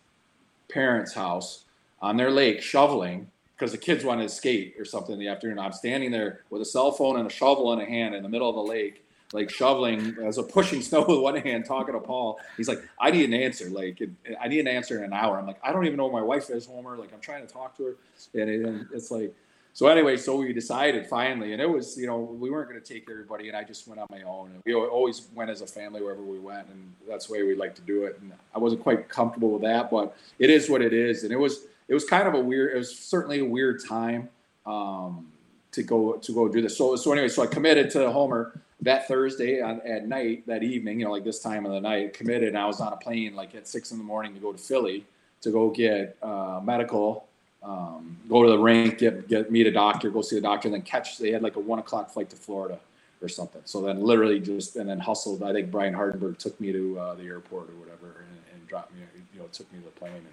parents' 0.69 1.13
house 1.13 1.65
on 2.01 2.17
their 2.17 2.31
lake 2.31 2.61
shoveling, 2.61 3.29
because 3.55 3.71
the 3.71 3.77
kids 3.77 4.03
wanted 4.03 4.23
to 4.23 4.29
skate 4.29 4.75
or 4.79 4.85
something 4.85 5.13
in 5.13 5.19
the 5.19 5.27
afternoon. 5.27 5.59
I'm 5.59 5.73
standing 5.73 6.11
there 6.11 6.41
with 6.49 6.61
a 6.61 6.65
cell 6.65 6.91
phone 6.91 7.17
and 7.17 7.27
a 7.27 7.29
shovel 7.29 7.71
in 7.73 7.79
a 7.79 7.85
hand 7.85 8.15
in 8.15 8.23
the 8.23 8.29
middle 8.29 8.49
of 8.49 8.55
the 8.55 8.61
lake, 8.61 9.05
like 9.31 9.49
shoveling 9.49 10.17
as 10.23 10.37
a 10.37 10.43
pushing 10.43 10.81
snow 10.83 11.05
with 11.07 11.19
one 11.19 11.35
hand, 11.35 11.65
talking 11.65 11.93
to 11.93 11.99
Paul. 11.99 12.39
He's 12.57 12.67
like, 12.67 12.83
I 12.99 13.11
need 13.11 13.25
an 13.25 13.33
answer. 13.33 13.69
Like, 13.69 14.01
I 14.41 14.47
need 14.47 14.59
an 14.59 14.67
answer 14.67 14.97
in 14.97 15.03
an 15.03 15.13
hour. 15.13 15.37
I'm 15.37 15.47
like, 15.47 15.59
I 15.63 15.71
don't 15.71 15.85
even 15.85 15.97
know 15.97 16.07
where 16.07 16.21
my 16.21 16.27
wife 16.27 16.49
is, 16.49 16.65
Homer. 16.65 16.97
Like, 16.97 17.13
I'm 17.13 17.19
trying 17.19 17.45
to 17.45 17.51
talk 17.51 17.77
to 17.77 17.83
her. 17.83 17.95
And, 18.33 18.49
and 18.65 18.87
it's 18.93 19.11
like, 19.11 19.33
so 19.75 19.87
anyway, 19.87 20.17
so 20.17 20.35
we 20.35 20.53
decided 20.53 21.07
finally, 21.07 21.51
and 21.51 21.59
it 21.59 21.67
was, 21.67 21.97
you 21.97 22.05
know, 22.05 22.19
we 22.19 22.51
weren't 22.51 22.69
going 22.69 22.79
to 22.79 22.93
take 22.93 23.09
everybody, 23.09 23.47
and 23.47 23.57
I 23.57 23.63
just 23.63 23.87
went 23.87 23.99
on 23.99 24.05
my 24.11 24.21
own. 24.21 24.51
And 24.51 24.61
we 24.63 24.75
always 24.75 25.27
went 25.33 25.49
as 25.49 25.61
a 25.61 25.67
family 25.67 25.99
wherever 25.99 26.21
we 26.21 26.37
went, 26.37 26.67
and 26.67 26.93
that's 27.09 27.25
the 27.25 27.33
way 27.33 27.43
we 27.43 27.55
like 27.55 27.73
to 27.75 27.81
do 27.81 28.03
it. 28.03 28.19
And 28.21 28.33
I 28.53 28.59
wasn't 28.59 28.83
quite 28.83 29.09
comfortable 29.09 29.49
with 29.49 29.63
that, 29.63 29.89
but 29.89 30.15
it 30.37 30.51
is 30.51 30.69
what 30.69 30.83
it 30.83 30.93
is. 30.93 31.23
And 31.23 31.33
it 31.33 31.37
was, 31.37 31.65
it 31.87 31.93
was 31.93 32.05
kind 32.05 32.27
of 32.27 32.33
a 32.33 32.39
weird. 32.39 32.73
It 32.75 32.77
was 32.77 32.97
certainly 32.97 33.39
a 33.39 33.45
weird 33.45 33.83
time 33.83 34.29
um, 34.65 35.27
to 35.71 35.83
go 35.83 36.13
to 36.13 36.33
go 36.33 36.47
do 36.47 36.61
this. 36.61 36.77
So 36.77 36.95
so 36.95 37.11
anyway, 37.11 37.29
so 37.29 37.43
I 37.43 37.47
committed 37.47 37.89
to 37.91 38.11
Homer 38.11 38.59
that 38.81 39.07
Thursday 39.07 39.61
on, 39.61 39.81
at 39.81 40.07
night 40.07 40.45
that 40.47 40.63
evening. 40.63 40.99
You 40.99 41.05
know, 41.05 41.11
like 41.11 41.23
this 41.23 41.39
time 41.39 41.65
of 41.65 41.71
the 41.71 41.81
night, 41.81 42.13
committed. 42.13 42.49
And 42.49 42.57
I 42.57 42.65
was 42.65 42.81
on 42.81 42.93
a 42.93 42.97
plane 42.97 43.35
like 43.35 43.55
at 43.55 43.67
six 43.67 43.91
in 43.91 43.97
the 43.97 44.03
morning 44.03 44.33
to 44.33 44.39
go 44.39 44.51
to 44.51 44.57
Philly 44.57 45.05
to 45.41 45.51
go 45.51 45.69
get 45.69 46.17
uh, 46.23 46.59
medical. 46.63 47.27
Um, 47.61 48.17
go 48.27 48.43
to 48.43 48.49
the 48.49 48.57
rink, 48.57 48.97
get 48.97 49.27
get 49.27 49.51
meet 49.51 49.67
a 49.67 49.71
doctor, 49.71 50.09
go 50.09 50.21
see 50.21 50.35
the 50.35 50.41
doctor, 50.41 50.67
and 50.67 50.75
then 50.75 50.81
catch. 50.81 51.17
They 51.17 51.31
had 51.31 51.43
like 51.43 51.55
a 51.55 51.59
one 51.61 51.79
o'clock 51.79 52.09
flight 52.09 52.29
to 52.31 52.35
Florida 52.35 52.79
or 53.21 53.29
something. 53.29 53.61
So 53.65 53.81
then 53.81 54.01
literally 54.01 54.39
just 54.39 54.75
and 54.75 54.89
then 54.89 54.99
hustled. 54.99 55.43
I 55.43 55.53
think 55.53 55.71
Brian 55.71 55.93
Hardenberg 55.93 56.37
took 56.37 56.59
me 56.59 56.73
to 56.73 56.99
uh, 56.99 57.15
the 57.15 57.23
airport 57.23 57.69
or 57.69 57.75
whatever 57.75 58.25
and, 58.27 58.37
and 58.53 58.67
dropped 58.67 58.93
me. 58.93 59.01
You 59.33 59.39
know, 59.39 59.45
took 59.53 59.71
me 59.71 59.79
to 59.79 59.85
the 59.85 59.91
plane 59.91 60.13
and 60.13 60.27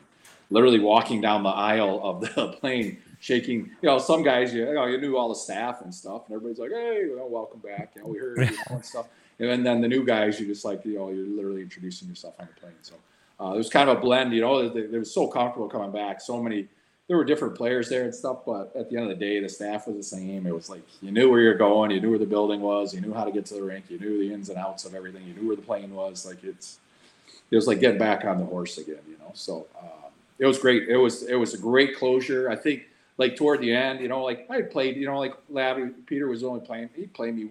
literally 0.50 0.80
walking 0.80 1.20
down 1.20 1.42
the 1.42 1.48
aisle 1.48 2.00
of 2.02 2.20
the 2.20 2.48
plane, 2.60 2.98
shaking. 3.20 3.70
You 3.82 3.88
know, 3.88 3.98
some 3.98 4.22
guys, 4.22 4.52
you, 4.52 4.72
know, 4.74 4.86
you 4.86 5.00
knew 5.00 5.16
all 5.16 5.28
the 5.28 5.34
staff 5.34 5.80
and 5.82 5.94
stuff, 5.94 6.22
and 6.26 6.34
everybody's 6.36 6.58
like, 6.58 6.70
"Hey, 6.70 7.08
know, 7.16 7.26
welcome 7.26 7.60
back." 7.60 7.92
You 7.94 8.02
know, 8.02 8.08
we 8.08 8.18
heard 8.18 8.38
you 8.38 8.44
know, 8.50 8.76
and 8.76 8.84
stuff. 8.84 9.06
And 9.38 9.64
then 9.64 9.80
the 9.80 9.88
new 9.88 10.04
guys, 10.04 10.38
you 10.38 10.46
just 10.46 10.66
like, 10.66 10.84
you 10.84 10.98
know, 10.98 11.08
you're 11.08 11.26
literally 11.26 11.62
introducing 11.62 12.08
yourself 12.08 12.34
on 12.38 12.46
the 12.54 12.60
plane. 12.60 12.74
So 12.82 12.94
uh, 13.40 13.54
it 13.54 13.56
was 13.56 13.70
kind 13.70 13.88
of 13.88 13.96
a 13.96 14.00
blend. 14.00 14.34
You 14.34 14.42
know, 14.42 14.68
they, 14.68 14.82
they 14.82 14.98
were 14.98 15.04
so 15.04 15.26
comfortable 15.26 15.68
coming 15.68 15.92
back. 15.92 16.20
So 16.20 16.42
many. 16.42 16.68
There 17.08 17.16
were 17.16 17.24
different 17.24 17.56
players 17.56 17.88
there 17.88 18.04
and 18.04 18.14
stuff, 18.14 18.44
but 18.46 18.70
at 18.76 18.88
the 18.88 18.96
end 18.96 19.10
of 19.10 19.18
the 19.18 19.24
day, 19.24 19.40
the 19.40 19.48
staff 19.48 19.88
was 19.88 19.96
the 19.96 20.02
same. 20.02 20.46
It 20.46 20.54
was 20.54 20.70
like 20.70 20.82
you 21.02 21.10
knew 21.10 21.28
where 21.28 21.40
you're 21.40 21.56
going, 21.56 21.90
you 21.90 22.00
knew 22.00 22.10
where 22.10 22.20
the 22.20 22.26
building 22.26 22.60
was, 22.60 22.94
you 22.94 23.00
knew 23.00 23.12
how 23.12 23.24
to 23.24 23.32
get 23.32 23.46
to 23.46 23.54
the 23.54 23.64
rink, 23.64 23.86
you 23.88 23.98
knew 23.98 24.18
the 24.18 24.32
ins 24.32 24.48
and 24.48 24.56
outs 24.56 24.84
of 24.84 24.94
everything, 24.94 25.26
you 25.26 25.34
knew 25.34 25.48
where 25.48 25.56
the 25.56 25.62
plane 25.62 25.92
was. 25.92 26.24
Like 26.24 26.44
it's, 26.44 26.78
it 27.50 27.56
was 27.56 27.66
like 27.66 27.80
getting 27.80 27.98
back 27.98 28.24
on 28.24 28.38
the 28.38 28.44
horse 28.44 28.78
again, 28.78 29.00
you 29.08 29.18
know. 29.18 29.32
So 29.34 29.66
uh, 29.76 30.09
it 30.40 30.46
was 30.46 30.58
great. 30.58 30.88
It 30.88 30.96
was 30.96 31.22
it 31.22 31.36
was 31.36 31.54
a 31.54 31.58
great 31.58 31.96
closure. 31.96 32.50
I 32.50 32.56
think 32.56 32.84
like 33.18 33.36
toward 33.36 33.60
the 33.60 33.72
end, 33.72 34.00
you 34.00 34.08
know, 34.08 34.24
like 34.24 34.50
I 34.50 34.62
played, 34.62 34.96
you 34.96 35.06
know, 35.06 35.18
like 35.18 35.34
Lavi 35.52 35.92
Peter 36.06 36.26
was 36.26 36.42
only 36.42 36.60
playing. 36.60 36.88
He 36.96 37.06
played 37.06 37.36
me. 37.36 37.50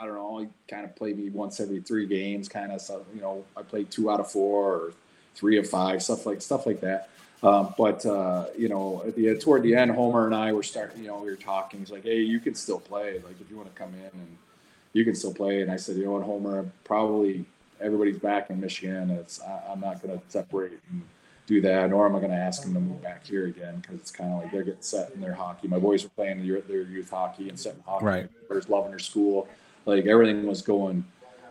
I 0.00 0.06
don't 0.06 0.14
know. 0.14 0.38
He 0.38 0.46
kind 0.68 0.84
of 0.84 0.94
played 0.94 1.18
me 1.18 1.28
once 1.28 1.60
every 1.60 1.80
three 1.80 2.06
games, 2.06 2.48
kind 2.48 2.70
of. 2.70 2.80
So 2.80 3.04
you 3.12 3.20
know, 3.20 3.44
I 3.56 3.62
played 3.62 3.90
two 3.90 4.08
out 4.08 4.20
of 4.20 4.30
four 4.30 4.72
or 4.72 4.92
three 5.34 5.58
of 5.58 5.68
five, 5.68 6.00
stuff 6.02 6.24
like 6.24 6.40
stuff 6.40 6.64
like 6.64 6.80
that. 6.80 7.08
Um, 7.42 7.74
but 7.76 8.06
uh, 8.06 8.46
you 8.56 8.68
know, 8.68 9.02
at 9.04 9.16
the 9.16 9.36
toward 9.36 9.64
the 9.64 9.74
end, 9.74 9.90
Homer 9.90 10.26
and 10.26 10.34
I 10.34 10.52
were 10.52 10.62
starting. 10.62 11.02
You 11.02 11.08
know, 11.08 11.18
we 11.18 11.28
were 11.28 11.36
talking. 11.36 11.80
He's 11.80 11.90
like, 11.90 12.04
"Hey, 12.04 12.20
you 12.20 12.38
can 12.38 12.54
still 12.54 12.78
play. 12.78 13.14
Like, 13.14 13.40
if 13.40 13.50
you 13.50 13.56
want 13.56 13.74
to 13.74 13.74
come 13.74 13.92
in 13.94 14.20
and 14.20 14.36
you 14.92 15.04
can 15.04 15.16
still 15.16 15.34
play." 15.34 15.60
And 15.60 15.72
I 15.72 15.76
said, 15.76 15.96
"You 15.96 16.04
know 16.04 16.12
what, 16.12 16.22
Homer? 16.22 16.70
Probably 16.84 17.44
everybody's 17.80 18.18
back 18.18 18.50
in 18.50 18.60
Michigan. 18.60 19.10
It's 19.10 19.42
I, 19.42 19.72
am 19.72 19.80
not 19.80 20.00
going 20.00 20.16
to 20.16 20.24
separate 20.28 20.78
and 20.88 21.02
do 21.52 21.60
that, 21.62 21.90
nor 21.90 22.06
am 22.06 22.16
I 22.16 22.18
going 22.18 22.30
to 22.30 22.36
ask 22.36 22.62
them 22.62 22.74
to 22.74 22.80
move 22.80 23.02
back 23.02 23.26
here 23.26 23.46
again 23.46 23.76
because 23.80 23.96
it's 23.96 24.10
kind 24.10 24.32
of 24.32 24.40
like 24.40 24.52
they're 24.52 24.62
getting 24.62 24.82
set 24.82 25.12
in 25.14 25.20
their 25.20 25.34
hockey. 25.34 25.68
My 25.68 25.78
boys 25.78 26.02
were 26.02 26.10
playing 26.10 26.46
their, 26.46 26.60
their 26.62 26.82
youth 26.82 27.10
hockey 27.10 27.48
and 27.48 27.58
setting 27.58 27.82
hockey. 27.86 28.04
Right. 28.04 28.28
There's 28.48 28.68
loving 28.68 28.90
their 28.90 28.98
school. 28.98 29.48
Like 29.84 30.06
everything 30.06 30.46
was 30.46 30.62
going 30.62 31.04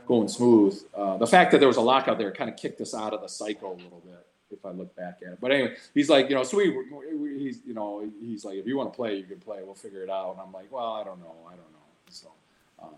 going 0.08 0.28
smooth. 0.28 0.82
Uh, 0.96 1.18
the 1.18 1.28
fact 1.28 1.52
that 1.52 1.60
there 1.60 1.68
was 1.68 1.78
a 1.78 1.82
lockout 1.82 2.18
there 2.18 2.32
kind 2.32 2.50
of 2.50 2.58
kicked 2.58 2.82
us 2.82 2.94
out 2.94 3.14
of 3.14 3.22
the 3.22 3.30
cycle 3.30 3.74
a 3.74 3.80
little 3.82 4.02
bit 4.04 4.26
if 4.50 4.66
I 4.66 4.72
look 4.72 4.94
back 4.96 5.20
at 5.26 5.34
it. 5.34 5.38
But 5.40 5.52
anyway, 5.52 5.76
he's 5.94 6.10
like, 6.10 6.28
you 6.30 6.36
know, 6.36 6.44
so 6.44 6.58
we, 6.58 6.70
we, 7.14 7.40
he's, 7.40 7.60
you 7.66 7.74
know, 7.74 8.10
he's 8.20 8.44
like, 8.44 8.58
if 8.58 8.68
you 8.68 8.78
want 8.78 8.92
to 8.92 8.96
play, 8.96 9.16
you 9.16 9.24
can 9.24 9.40
play. 9.40 9.60
We'll 9.64 9.76
figure 9.76 10.04
it 10.04 10.10
out. 10.10 10.32
And 10.32 10.42
I'm 10.42 10.52
like, 10.52 10.72
well, 10.72 10.94
I 10.94 11.04
don't 11.04 11.20
know, 11.20 11.36
I 11.48 11.52
don't 11.52 11.72
know. 11.72 11.88
So 12.10 12.28
um, 12.82 12.90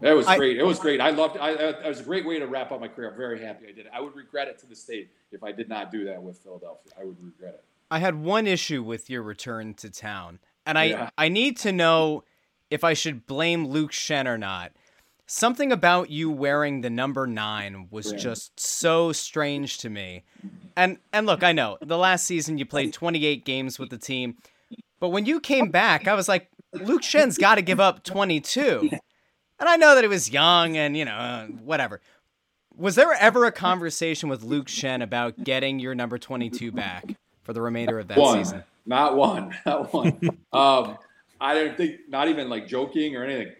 that 0.00 0.12
was 0.14 0.26
I- 0.26 0.36
great. 0.36 0.58
it 0.58 0.64
was 0.64 0.78
great. 0.78 1.00
I 1.00 1.10
loved. 1.10 1.36
I, 1.38 1.48
I, 1.50 1.52
it 1.84 1.88
was 1.88 2.00
a 2.00 2.04
great 2.04 2.26
way 2.26 2.38
to 2.38 2.46
wrap 2.46 2.72
up 2.72 2.80
my 2.80 2.88
career. 2.88 3.10
I'm 3.10 3.16
very 3.16 3.42
happy 3.42 3.66
I 3.68 3.72
did 3.72 3.86
it. 3.86 3.92
I 3.94 4.00
would 4.00 4.14
regret 4.14 4.48
it 4.48 4.58
to 4.60 4.66
this 4.66 4.84
day 4.84 5.08
if 5.32 5.42
I 5.42 5.52
did 5.52 5.68
not 5.68 5.90
do 5.90 6.04
that 6.06 6.22
with 6.22 6.38
Philadelphia. 6.38 6.92
I 7.00 7.04
would 7.04 7.22
regret 7.22 7.54
it. 7.54 7.64
I 7.90 7.98
had 7.98 8.14
one 8.16 8.46
issue 8.46 8.82
with 8.82 9.08
your 9.08 9.22
return 9.22 9.74
to 9.74 9.90
town, 9.90 10.40
and 10.66 10.78
I 10.78 10.84
Yeah. 10.84 11.10
I 11.16 11.28
need 11.28 11.56
to 11.58 11.72
know 11.72 12.24
if 12.70 12.82
I 12.84 12.94
should 12.94 13.26
blame 13.26 13.66
Luke 13.66 13.92
Schenn 13.92 14.26
or 14.26 14.38
not. 14.38 14.72
Something 15.26 15.72
about 15.72 16.10
you 16.10 16.30
wearing 16.30 16.82
the 16.82 16.90
number 16.90 17.26
nine 17.26 17.88
was 17.90 18.12
Yeah. 18.12 18.18
just 18.18 18.60
so 18.60 19.10
strange 19.12 19.78
to 19.78 19.88
me. 19.88 20.24
And 20.76 20.98
and 21.12 21.24
look, 21.26 21.42
I 21.42 21.52
know 21.52 21.78
the 21.80 21.96
last 21.96 22.26
season 22.26 22.58
you 22.58 22.66
played 22.66 22.92
28 22.92 23.44
games 23.44 23.78
with 23.78 23.88
the 23.90 23.96
team, 23.98 24.36
but 25.00 25.08
when 25.10 25.24
you 25.24 25.40
came 25.40 25.70
back, 25.70 26.06
I 26.08 26.14
was 26.14 26.28
like, 26.28 26.50
Luke 26.72 27.02
Schenn's 27.02 27.38
got 27.38 27.54
to 27.54 27.62
give 27.62 27.80
up 27.80 28.02
22. 28.02 28.90
And 29.58 29.68
I 29.68 29.76
know 29.76 29.94
that 29.94 30.02
he 30.02 30.08
was 30.08 30.30
young 30.30 30.76
and 30.76 30.96
you 30.96 31.04
know 31.04 31.48
whatever. 31.62 32.00
Was 32.76 32.96
there 32.96 33.12
ever 33.12 33.44
a 33.44 33.52
conversation 33.52 34.28
with 34.28 34.42
Luke 34.42 34.66
Schenn 34.66 35.02
about 35.02 35.44
getting 35.44 35.78
your 35.78 35.94
number 35.94 36.18
22 36.18 36.72
back 36.72 37.04
for 37.44 37.52
the 37.52 37.62
remainder 37.62 38.00
of 38.00 38.08
that 38.08 38.18
one, 38.18 38.44
season? 38.44 38.64
not 38.84 39.16
one, 39.16 39.56
not 39.66 39.92
one. 39.92 40.18
um, 40.52 40.98
I 41.40 41.54
didn't 41.54 41.76
think, 41.76 42.00
not 42.08 42.28
even 42.28 42.48
like 42.48 42.66
joking 42.66 43.14
or 43.16 43.24
anything. 43.24 43.54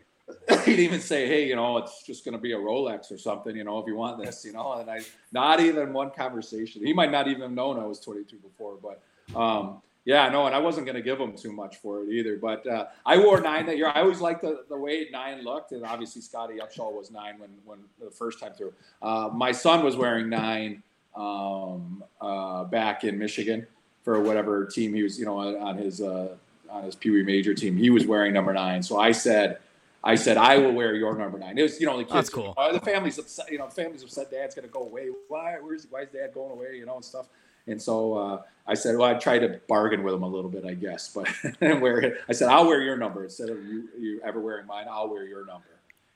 He'd 0.64 0.78
even 0.78 1.00
say, 1.00 1.28
"Hey, 1.28 1.46
you 1.46 1.54
know, 1.54 1.76
it's 1.76 2.02
just 2.02 2.24
going 2.24 2.32
to 2.32 2.40
be 2.40 2.52
a 2.52 2.56
Rolex 2.56 3.12
or 3.12 3.18
something, 3.18 3.54
you 3.54 3.62
know, 3.62 3.78
if 3.78 3.86
you 3.86 3.94
want 3.94 4.22
this, 4.24 4.44
you 4.44 4.52
know." 4.52 4.72
And 4.72 4.90
I, 4.90 5.00
not 5.32 5.60
even 5.60 5.92
one 5.92 6.10
conversation. 6.10 6.84
He 6.84 6.94
might 6.94 7.12
not 7.12 7.28
even 7.28 7.42
have 7.42 7.50
known 7.52 7.78
I 7.78 7.84
was 7.84 8.00
22 8.00 8.38
before, 8.38 8.78
but 8.82 9.02
um, 9.38 9.82
yeah, 10.04 10.28
no, 10.28 10.46
and 10.46 10.54
I 10.54 10.58
wasn't 10.58 10.86
going 10.86 10.96
to 10.96 11.02
give 11.02 11.18
him 11.18 11.34
too 11.34 11.52
much 11.52 11.76
for 11.76 12.02
it 12.02 12.10
either. 12.10 12.36
But 12.36 12.66
uh, 12.66 12.86
I 13.06 13.18
wore 13.18 13.40
nine 13.40 13.64
that 13.66 13.78
year. 13.78 13.88
I 13.88 14.02
always 14.02 14.20
liked 14.20 14.42
the, 14.42 14.64
the 14.68 14.76
way 14.76 15.08
nine 15.10 15.42
looked, 15.42 15.72
and 15.72 15.84
obviously 15.84 16.20
Scotty 16.20 16.56
Upshall 16.56 16.92
was 16.92 17.10
nine 17.10 17.38
when 17.38 17.50
when 17.64 17.78
the 17.98 18.10
first 18.10 18.38
time 18.38 18.52
through. 18.52 18.74
Uh, 19.00 19.30
my 19.32 19.50
son 19.50 19.82
was 19.82 19.96
wearing 19.96 20.28
nine 20.28 20.82
um, 21.16 22.04
uh, 22.20 22.64
back 22.64 23.04
in 23.04 23.18
Michigan 23.18 23.66
for 24.02 24.20
whatever 24.20 24.66
team 24.66 24.92
he 24.92 25.02
was, 25.02 25.18
you 25.18 25.24
know, 25.24 25.38
on, 25.38 25.56
on 25.56 25.78
his 25.78 26.02
uh, 26.02 26.36
on 26.68 26.84
his 26.84 26.94
Pee 26.94 27.10
Wee 27.10 27.22
major 27.22 27.54
team. 27.54 27.74
He 27.74 27.88
was 27.88 28.06
wearing 28.06 28.34
number 28.34 28.52
nine, 28.52 28.82
so 28.82 28.98
I 28.98 29.12
said. 29.12 29.58
I 30.06 30.16
said 30.16 30.36
I 30.36 30.58
will 30.58 30.72
wear 30.72 30.94
your 30.94 31.16
number 31.16 31.38
nine. 31.38 31.56
It 31.56 31.62
was, 31.62 31.80
you 31.80 31.86
know, 31.86 31.96
the 31.96 32.04
kids. 32.04 32.12
That's 32.12 32.28
cool. 32.28 32.52
Uh, 32.58 32.72
the 32.72 32.80
family's 32.80 33.18
upset. 33.18 33.50
You 33.50 33.56
know, 33.56 33.68
families 33.68 34.02
upset. 34.02 34.30
Dad's 34.30 34.54
gonna 34.54 34.68
go 34.68 34.82
away. 34.82 35.08
Why? 35.28 35.56
Where's 35.62 35.86
why 35.88 36.02
is 36.02 36.10
Dad 36.10 36.34
going 36.34 36.52
away? 36.52 36.76
You 36.76 36.84
know, 36.84 36.96
and 36.96 37.02
stuff. 37.02 37.24
And 37.66 37.80
so 37.80 38.14
uh, 38.14 38.42
I 38.66 38.74
said, 38.74 38.96
well, 38.96 39.08
I 39.08 39.14
tried 39.14 39.40
to 39.40 39.60
bargain 39.68 40.02
with 40.02 40.14
him 40.14 40.22
a 40.22 40.28
little 40.28 40.50
bit, 40.50 40.64
I 40.64 40.74
guess, 40.74 41.08
but. 41.08 41.28
I 41.62 42.32
said, 42.32 42.48
I'll 42.48 42.66
wear 42.66 42.82
your 42.82 42.96
number 42.96 43.24
instead 43.24 43.48
of 43.48 43.64
you, 43.64 43.88
you 43.98 44.20
ever 44.24 44.40
wearing 44.40 44.66
mine. 44.66 44.86
I'll 44.90 45.08
wear 45.08 45.24
your 45.24 45.46
number. 45.46 45.68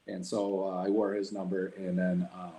And 0.07 0.27
so 0.27 0.67
uh, 0.67 0.85
I 0.85 0.89
wore 0.89 1.13
his 1.13 1.33
number, 1.33 1.73
and 1.77 1.99
then 1.99 2.27
um, 2.35 2.53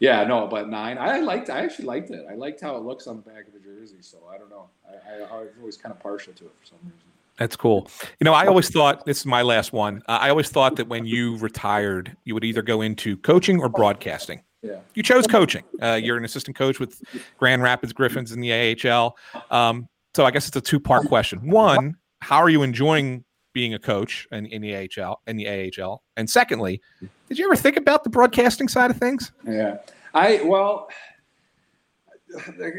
yeah, 0.00 0.24
no, 0.24 0.46
but 0.46 0.68
nine. 0.68 0.98
I 0.98 1.20
liked. 1.20 1.50
I 1.50 1.62
actually 1.62 1.86
liked 1.86 2.10
it. 2.10 2.26
I 2.30 2.34
liked 2.34 2.60
how 2.60 2.76
it 2.76 2.82
looks 2.82 3.06
on 3.06 3.16
the 3.16 3.22
back 3.22 3.46
of 3.46 3.52
the 3.52 3.60
jersey. 3.60 3.98
So 4.00 4.18
I 4.32 4.36
don't 4.36 4.50
know. 4.50 4.68
I, 4.88 5.12
I, 5.12 5.38
I 5.38 5.40
was 5.40 5.48
always 5.60 5.76
kind 5.76 5.92
of 5.92 6.00
partial 6.00 6.32
to 6.34 6.44
it 6.46 6.52
for 6.60 6.66
some 6.66 6.78
reason. 6.82 6.98
That's 7.36 7.54
cool. 7.54 7.88
You 8.18 8.24
know, 8.24 8.34
I 8.34 8.46
always 8.46 8.68
thought 8.68 9.06
this 9.06 9.18
is 9.18 9.26
my 9.26 9.42
last 9.42 9.72
one. 9.72 10.02
I 10.08 10.28
always 10.28 10.50
thought 10.50 10.74
that 10.76 10.88
when 10.88 11.06
you 11.06 11.36
retired, 11.36 12.16
you 12.24 12.34
would 12.34 12.42
either 12.42 12.62
go 12.62 12.80
into 12.80 13.16
coaching 13.18 13.60
or 13.60 13.68
broadcasting. 13.68 14.42
Yeah. 14.62 14.80
You 14.94 15.02
chose 15.02 15.26
coaching. 15.26 15.62
Uh, 15.80 16.00
you're 16.02 16.16
an 16.16 16.24
assistant 16.24 16.56
coach 16.56 16.80
with 16.80 17.00
Grand 17.38 17.62
Rapids 17.62 17.92
Griffins 17.92 18.32
in 18.32 18.40
the 18.40 18.52
AHL. 18.52 19.16
Um, 19.50 19.88
so 20.14 20.24
I 20.24 20.30
guess 20.30 20.48
it's 20.48 20.56
a 20.56 20.60
two 20.60 20.80
part 20.80 21.06
question. 21.06 21.48
One, 21.48 21.96
how 22.20 22.38
are 22.38 22.48
you 22.48 22.62
enjoying 22.62 23.24
being 23.52 23.74
a 23.74 23.78
coach 23.78 24.26
in, 24.32 24.46
in 24.46 24.62
the 24.62 24.74
AHL 24.74 25.22
in 25.26 25.36
the 25.36 25.48
AHL? 25.48 26.02
And 26.16 26.28
secondly, 26.28 26.80
did 27.28 27.38
you 27.38 27.46
ever 27.46 27.56
think 27.56 27.76
about 27.76 28.04
the 28.04 28.10
broadcasting 28.10 28.68
side 28.68 28.90
of 28.90 28.96
things? 28.96 29.32
Yeah. 29.46 29.78
I 30.14 30.40
well, 30.44 30.88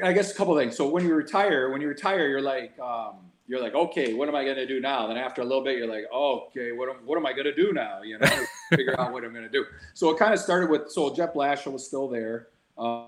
I 0.04 0.12
guess 0.12 0.32
a 0.32 0.36
couple 0.36 0.56
things. 0.58 0.76
So 0.76 0.88
when 0.88 1.06
you 1.06 1.14
retire, 1.14 1.70
when 1.70 1.82
you 1.82 1.88
retire, 1.88 2.28
you're 2.28 2.42
like, 2.42 2.78
um, 2.80 3.29
you're 3.50 3.60
like, 3.60 3.74
okay, 3.74 4.14
what 4.14 4.30
am 4.30 4.36
I 4.36 4.44
going 4.44 4.58
to 4.58 4.68
do 4.68 4.80
now? 4.80 5.08
Then 5.08 5.18
after 5.18 5.42
a 5.42 5.44
little 5.44 5.64
bit, 5.64 5.76
you're 5.76 5.88
like, 5.88 6.06
okay, 6.14 6.72
what, 6.72 6.88
am- 6.88 7.04
what 7.04 7.18
am 7.18 7.26
I 7.26 7.34
going 7.34 7.46
to 7.46 7.56
do 7.56 7.74
now? 7.74 8.04
You 8.04 8.20
know, 8.20 8.30
figure 8.70 8.98
out 9.00 9.12
what 9.12 9.24
I'm 9.24 9.34
going 9.34 9.44
to 9.44 9.50
do. 9.50 9.66
So 9.96 10.12
it 10.12 10.20
kind 10.20 10.36
of 10.36 10.40
started 10.40 10.70
with, 10.70 10.92
so 10.92 11.14
Jeff 11.16 11.34
Blashill 11.34 11.74
was 11.74 11.84
still 11.86 12.08
there. 12.08 12.50
Um, 12.78 13.08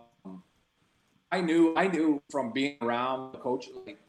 I 1.31 1.41
knew, 1.41 1.75
I 1.77 1.87
knew 1.87 2.23
from 2.31 2.51
being 2.51 2.77
around 2.81 3.33
the 3.33 3.37
coach, 3.37 3.67
like, 3.85 3.99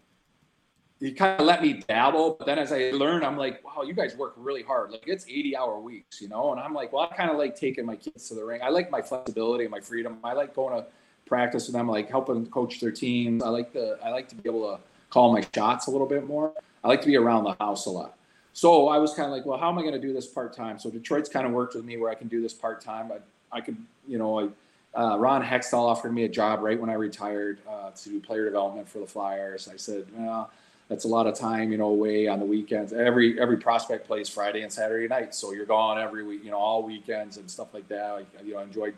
he 1.01 1.12
kind 1.12 1.39
of 1.39 1.47
let 1.47 1.61
me 1.61 1.83
dabble, 1.87 2.37
but 2.39 2.47
then 2.47 2.59
as 2.59 2.72
I 2.72 2.93
learned, 2.93 3.26
I'm 3.26 3.37
like, 3.37 3.62
wow, 3.64 3.83
you 3.83 3.93
guys 3.93 4.16
work 4.16 4.35
really 4.37 4.62
hard. 4.62 4.91
Like 4.93 5.03
it's 5.07 5.26
80 5.26 5.57
hour 5.57 5.80
weeks, 5.80 6.20
you 6.20 6.28
know? 6.28 6.53
And 6.53 6.61
I'm 6.61 6.72
like, 6.72 6.93
well, 6.93 7.09
I 7.11 7.14
kind 7.14 7.28
of 7.28 7.37
like 7.37 7.57
taking 7.57 7.85
my 7.85 7.97
kids 7.97 8.28
to 8.28 8.35
the 8.37 8.45
ring. 8.45 8.61
I 8.62 8.68
like 8.68 8.89
my 8.91 9.03
flexibility 9.03 9.64
and 9.64 9.70
my 9.70 9.80
freedom. 9.80 10.18
I 10.22 10.33
like 10.33 10.55
going 10.55 10.80
to 10.80 10.87
practice 11.26 11.66
with 11.66 11.74
them, 11.74 11.89
like 11.89 12.09
helping 12.09 12.47
coach 12.47 12.78
their 12.78 12.93
teams. 12.93 13.43
I 13.43 13.49
like 13.49 13.72
the, 13.72 13.99
I 14.03 14.11
like 14.11 14.28
to 14.28 14.37
be 14.37 14.49
able 14.49 14.76
to 14.76 14.83
call 15.13 15.31
my 15.31 15.47
shots 15.55 15.89
a 15.89 15.91
little 15.91 16.07
bit 16.07 16.27
more. 16.27 16.53
I 16.83 16.89
like 16.89 17.03
to 17.03 17.07
be 17.07 17.17
around 17.17 17.45
the 17.45 17.55
house 17.61 17.85
a 17.85 17.91
lot. 17.91 18.17
So 18.55 18.89
I 18.89 18.99
was 18.99 19.13
kind 19.15 19.27
of 19.27 19.33
like, 19.33 19.45
well, 19.45 19.59
how 19.59 19.69
am 19.71 19.79
I 19.79 19.83
going 19.83 19.95
to 19.95 20.01
do 20.01 20.13
this 20.13 20.27
part 20.27 20.55
time? 20.55 20.79
So 20.79 20.91
Detroit's 20.91 21.29
kind 21.29 21.47
of 21.47 21.53
worked 21.53 21.75
with 21.75 21.85
me 21.85 21.97
where 21.99 22.11
I 22.11 22.15
can 22.15 22.29
do 22.29 22.41
this 22.41 22.55
part 22.55 22.81
time. 22.81 23.13
I, 23.13 23.57
I 23.57 23.61
could, 23.61 23.77
you 24.09 24.19
know, 24.19 24.41
I, 24.41 24.49
uh, 24.95 25.17
Ron 25.17 25.43
Hextall 25.43 25.87
offered 25.87 26.13
me 26.15 26.25
a 26.25 26.29
job 26.29 26.61
right 26.61 26.79
when 26.79 26.91
I 26.91 26.95
retired 26.95 27.59
uh, 27.69 27.91
to 27.91 28.09
do 28.09 28.21
player 28.21 28.45
development 28.47 28.89
for 28.89 28.99
the 28.99 29.07
Flyers. 29.07 29.69
I 29.73 29.77
said, 29.77 30.07
well, 30.15 30.51
that's 30.89 31.05
a 31.05 31.09
lot 31.09 31.27
of 31.27 31.39
time, 31.39 31.73
you 31.73 31.79
know, 31.79 31.89
away 31.89 32.27
on 32.27 32.39
the 32.39 32.45
weekends. 32.45 32.93
Every 32.93 33.41
every 33.41 33.57
prospect 33.57 34.07
plays 34.07 34.29
Friday 34.29 34.63
and 34.63 34.71
Saturday 34.71 35.09
night, 35.09 35.35
so 35.35 35.53
you're 35.53 35.65
gone 35.65 35.99
every 35.99 36.23
week, 36.23 36.45
you 36.45 36.51
know, 36.51 36.59
all 36.59 36.83
weekends 36.83 37.39
and 37.39 37.51
stuff 37.51 37.73
like 37.73 37.89
that. 37.89 38.05
I, 38.05 38.43
you 38.45 38.53
know, 38.53 38.61
I 38.61 38.65
enjoyed. 38.65 38.95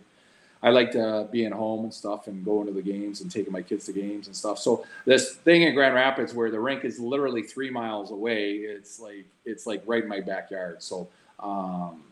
I 0.65 0.71
liked 0.71 0.97
uh, 0.97 1.25
being 1.31 1.53
home 1.53 1.85
and 1.85 1.93
stuff, 1.93 2.27
and 2.27 2.43
going 2.43 2.67
to 2.67 2.73
the 2.73 2.81
games 2.81 3.21
and 3.21 3.31
taking 3.31 3.53
my 3.53 3.61
kids 3.61 3.85
to 3.85 3.93
games 3.93 4.29
and 4.29 4.35
stuff. 4.35 4.59
So 4.59 4.87
this 5.05 5.35
thing 5.35 5.61
in 5.61 5.75
Grand 5.75 5.95
Rapids, 5.95 6.33
where 6.33 6.51
the 6.51 6.59
rink 6.59 6.87
is 6.87 6.99
literally 6.99 7.43
three 7.43 7.69
miles 7.69 8.11
away, 8.11 8.53
it's 8.53 8.99
like 8.99 9.27
it's 9.45 9.67
like 9.67 9.83
right 9.85 10.03
in 10.03 10.09
my 10.09 10.21
backyard. 10.21 10.83
So 10.83 11.07
um, 11.39 12.03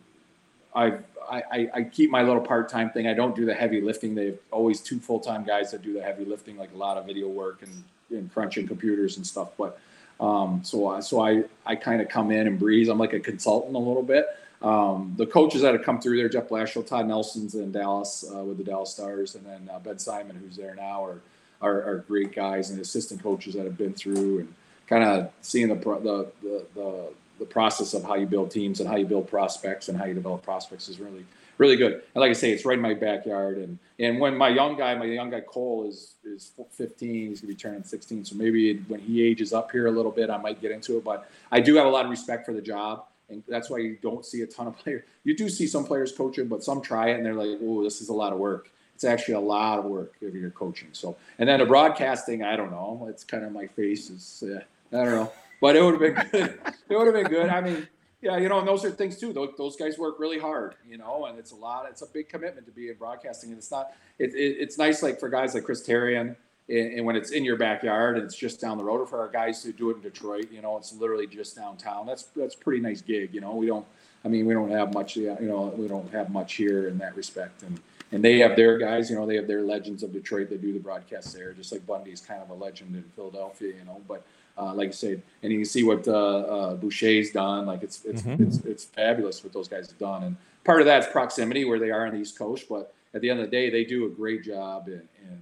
I, 0.75 0.99
I 1.31 1.69
I 1.73 1.83
keep 1.83 2.11
my 2.11 2.21
little 2.21 2.41
part 2.41 2.69
time 2.69 2.91
thing. 2.91 3.07
I 3.07 3.15
don't 3.15 3.35
do 3.35 3.43
the 3.43 3.55
heavy 3.55 3.81
lifting. 3.81 4.13
They 4.13 4.27
have 4.27 4.37
always 4.51 4.81
two 4.81 4.99
full 4.99 5.19
time 5.19 5.43
guys 5.43 5.71
that 5.71 5.81
do 5.81 5.91
the 5.91 6.03
heavy 6.03 6.23
lifting, 6.23 6.55
like 6.55 6.73
a 6.73 6.77
lot 6.77 6.97
of 6.97 7.07
video 7.07 7.29
work 7.29 7.63
and, 7.63 7.83
and 8.11 8.31
crunching 8.31 8.67
computers 8.67 9.17
and 9.17 9.25
stuff. 9.25 9.49
But 9.57 9.79
um, 10.19 10.61
so 10.63 10.89
I 10.89 10.99
so 10.99 11.21
I 11.21 11.43
I 11.65 11.75
kind 11.75 12.01
of 12.01 12.07
come 12.07 12.29
in 12.29 12.45
and 12.45 12.59
breeze. 12.59 12.87
I'm 12.87 12.99
like 12.99 13.13
a 13.13 13.19
consultant 13.19 13.75
a 13.75 13.79
little 13.79 14.03
bit. 14.03 14.27
Um, 14.63 15.13
the 15.17 15.25
coaches 15.25 15.61
that 15.61 15.73
have 15.73 15.83
come 15.83 15.99
through 15.99 16.17
there, 16.17 16.29
Jeff 16.29 16.47
Blashill, 16.47 16.87
Todd 16.87 17.07
Nelson's 17.07 17.53
in 17.53 17.71
Dallas 17.71 18.23
uh, 18.33 18.43
with 18.43 18.57
the 18.57 18.63
Dallas 18.63 18.91
Stars, 18.91 19.35
and 19.35 19.45
then 19.45 19.69
uh, 19.73 19.79
Ben 19.79 19.99
Simon, 19.99 20.37
who's 20.37 20.55
there 20.55 20.73
now, 20.73 21.03
are, 21.03 21.21
are 21.61 21.83
are 21.83 21.97
great 22.07 22.33
guys 22.33 22.69
and 22.69 22.79
assistant 22.79 23.21
coaches 23.21 23.55
that 23.55 23.65
have 23.65 23.77
been 23.77 23.93
through 23.93 24.39
and 24.39 24.53
kind 24.87 25.03
of 25.03 25.31
seeing 25.41 25.67
the, 25.67 25.75
the 25.75 26.31
the 26.41 26.65
the 26.75 27.09
the 27.39 27.45
process 27.45 27.93
of 27.93 28.03
how 28.03 28.15
you 28.15 28.25
build 28.25 28.51
teams 28.51 28.79
and 28.79 28.87
how 28.87 28.95
you 28.95 29.05
build 29.05 29.27
prospects 29.27 29.89
and 29.89 29.97
how 29.97 30.05
you 30.05 30.13
develop 30.13 30.43
prospects 30.43 30.87
is 30.87 30.99
really 30.99 31.25
really 31.57 31.75
good. 31.75 31.93
And 31.93 32.21
like 32.21 32.29
I 32.29 32.33
say, 32.33 32.51
it's 32.51 32.65
right 32.65 32.77
in 32.77 32.81
my 32.81 32.93
backyard. 32.93 33.57
And 33.57 33.77
and 33.99 34.19
when 34.19 34.37
my 34.37 34.49
young 34.49 34.77
guy, 34.77 34.95
my 34.95 35.05
young 35.05 35.29
guy 35.29 35.41
Cole 35.41 35.87
is 35.87 36.15
is 36.23 36.51
15, 36.71 37.29
he's 37.29 37.41
gonna 37.41 37.53
be 37.53 37.55
turning 37.55 37.83
16. 37.83 38.25
So 38.25 38.35
maybe 38.35 38.77
when 38.87 38.99
he 38.99 39.23
ages 39.23 39.53
up 39.53 39.71
here 39.71 39.87
a 39.87 39.91
little 39.91 40.11
bit, 40.11 40.29
I 40.29 40.37
might 40.37 40.61
get 40.61 40.71
into 40.71 40.97
it. 40.97 41.03
But 41.03 41.29
I 41.51 41.59
do 41.59 41.75
have 41.75 41.85
a 41.85 41.89
lot 41.89 42.05
of 42.05 42.11
respect 42.11 42.45
for 42.45 42.53
the 42.53 42.61
job. 42.61 43.05
And 43.33 43.43
that's 43.47 43.69
why 43.69 43.79
you 43.79 43.97
don't 44.01 44.25
see 44.25 44.41
a 44.41 44.47
ton 44.47 44.67
of 44.67 44.77
players. 44.83 45.03
You 45.23 45.35
do 45.35 45.49
see 45.49 45.67
some 45.67 45.85
players 45.85 46.11
coaching, 46.11 46.47
but 46.47 46.63
some 46.63 46.81
try 46.81 47.09
it 47.09 47.17
and 47.17 47.25
they're 47.25 47.33
like, 47.33 47.59
"Oh, 47.61 47.83
this 47.83 48.01
is 48.01 48.09
a 48.09 48.13
lot 48.13 48.33
of 48.33 48.39
work." 48.39 48.69
It's 48.95 49.03
actually 49.03 49.33
a 49.33 49.39
lot 49.39 49.79
of 49.79 49.85
work 49.85 50.13
if 50.21 50.33
you're 50.33 50.51
coaching. 50.51 50.89
So, 50.91 51.17
and 51.39 51.49
then 51.49 51.59
the 51.59 51.65
broadcasting, 51.65 52.43
I 52.43 52.55
don't 52.55 52.71
know. 52.71 53.07
It's 53.09 53.23
kind 53.23 53.43
of 53.43 53.51
my 53.51 53.67
face 53.67 54.09
is, 54.09 54.43
uh, 54.45 54.59
I 54.95 55.03
don't 55.03 55.15
know, 55.15 55.31
but 55.59 55.75
it 55.75 55.81
would 55.81 55.99
have 55.99 56.15
been 56.15 56.29
good. 56.31 56.59
it 56.89 56.95
would 56.95 57.07
have 57.07 57.15
been 57.15 57.31
good. 57.31 57.49
I 57.49 57.59
mean, 57.59 57.87
yeah, 58.21 58.37
you 58.37 58.47
know, 58.47 58.59
and 58.59 58.67
those 58.67 58.85
are 58.85 58.91
things 58.91 59.19
too. 59.19 59.33
Those, 59.33 59.49
those 59.57 59.75
guys 59.75 59.97
work 59.97 60.19
really 60.19 60.39
hard, 60.39 60.75
you 60.87 60.97
know, 60.97 61.25
and 61.25 61.37
it's 61.37 61.51
a 61.51 61.55
lot. 61.55 61.87
It's 61.89 62.01
a 62.01 62.05
big 62.05 62.29
commitment 62.29 62.65
to 62.67 62.71
be 62.71 62.89
in 62.89 62.95
broadcasting, 62.95 63.49
and 63.49 63.57
it's 63.57 63.71
not. 63.71 63.91
It, 64.19 64.33
it, 64.33 64.57
it's 64.59 64.77
nice, 64.77 65.03
like 65.03 65.19
for 65.19 65.27
guys 65.27 65.55
like 65.55 65.65
Chris 65.65 65.85
Therien, 65.85 66.35
and, 66.69 66.93
and 66.93 67.05
when 67.05 67.15
it's 67.15 67.31
in 67.31 67.43
your 67.43 67.57
backyard 67.57 68.17
and 68.17 68.25
it's 68.25 68.35
just 68.35 68.61
down 68.61 68.77
the 68.77 68.83
road, 68.83 69.01
or 69.01 69.05
for 69.05 69.19
our 69.19 69.29
guys 69.29 69.63
who 69.63 69.71
do 69.71 69.89
it 69.89 69.97
in 69.97 70.01
Detroit, 70.01 70.51
you 70.51 70.61
know, 70.61 70.77
it's 70.77 70.93
literally 70.93 71.27
just 71.27 71.55
downtown. 71.55 72.05
That's 72.05 72.23
that's 72.35 72.55
pretty 72.55 72.81
nice 72.81 73.01
gig, 73.01 73.33
you 73.33 73.41
know. 73.41 73.55
We 73.55 73.67
don't. 73.67 73.85
I 74.25 74.29
mean, 74.29 74.45
we 74.45 74.53
don't 74.53 74.71
have 74.71 74.93
much, 74.93 75.17
you 75.17 75.35
know, 75.41 75.73
we 75.75 75.87
don't 75.87 76.09
have 76.13 76.29
much 76.29 76.53
here 76.53 76.87
in 76.87 76.97
that 76.99 77.15
respect, 77.15 77.63
and 77.63 77.79
and 78.11 78.23
they 78.23 78.37
have 78.39 78.55
their 78.55 78.77
guys, 78.77 79.09
you 79.09 79.15
know, 79.15 79.25
they 79.25 79.35
have 79.35 79.47
their 79.47 79.61
legends 79.61 80.03
of 80.03 80.13
Detroit 80.13 80.49
that 80.49 80.61
do 80.61 80.71
the 80.71 80.79
broadcasts 80.79 81.33
there, 81.33 81.51
just 81.51 81.71
like 81.71 81.85
Bundy's 81.85 82.21
kind 82.21 82.41
of 82.41 82.49
a 82.51 82.53
legend 82.53 82.95
in 82.95 83.03
Philadelphia, 83.15 83.73
you 83.77 83.85
know, 83.85 84.01
but 84.07 84.23
uh, 84.57 84.73
like 84.73 84.89
I 84.89 84.91
said, 84.91 85.21
and 85.41 85.51
you 85.51 85.59
can 85.59 85.65
see 85.65 85.83
what 85.83 86.07
uh, 86.07 86.11
uh, 86.11 86.75
Boucher's 86.75 87.31
done. 87.31 87.65
Like 87.65 87.83
it's 87.83 88.05
it's, 88.05 88.21
mm-hmm. 88.21 88.43
it's 88.43 88.57
it's 88.59 88.85
fabulous 88.85 89.43
what 89.43 89.51
those 89.51 89.67
guys 89.67 89.89
have 89.89 89.97
done, 89.97 90.23
and 90.23 90.37
part 90.63 90.79
of 90.79 90.85
that's 90.85 91.07
proximity 91.07 91.65
where 91.65 91.79
they 91.79 91.89
are 91.89 92.05
on 92.05 92.13
the 92.13 92.19
East 92.19 92.37
Coast. 92.37 92.67
But 92.69 92.93
at 93.13 93.21
the 93.21 93.29
end 93.29 93.39
of 93.39 93.47
the 93.47 93.51
day, 93.51 93.69
they 93.69 93.83
do 93.83 94.05
a 94.05 94.09
great 94.09 94.43
job, 94.43 94.87
and, 94.87 95.07
and 95.27 95.41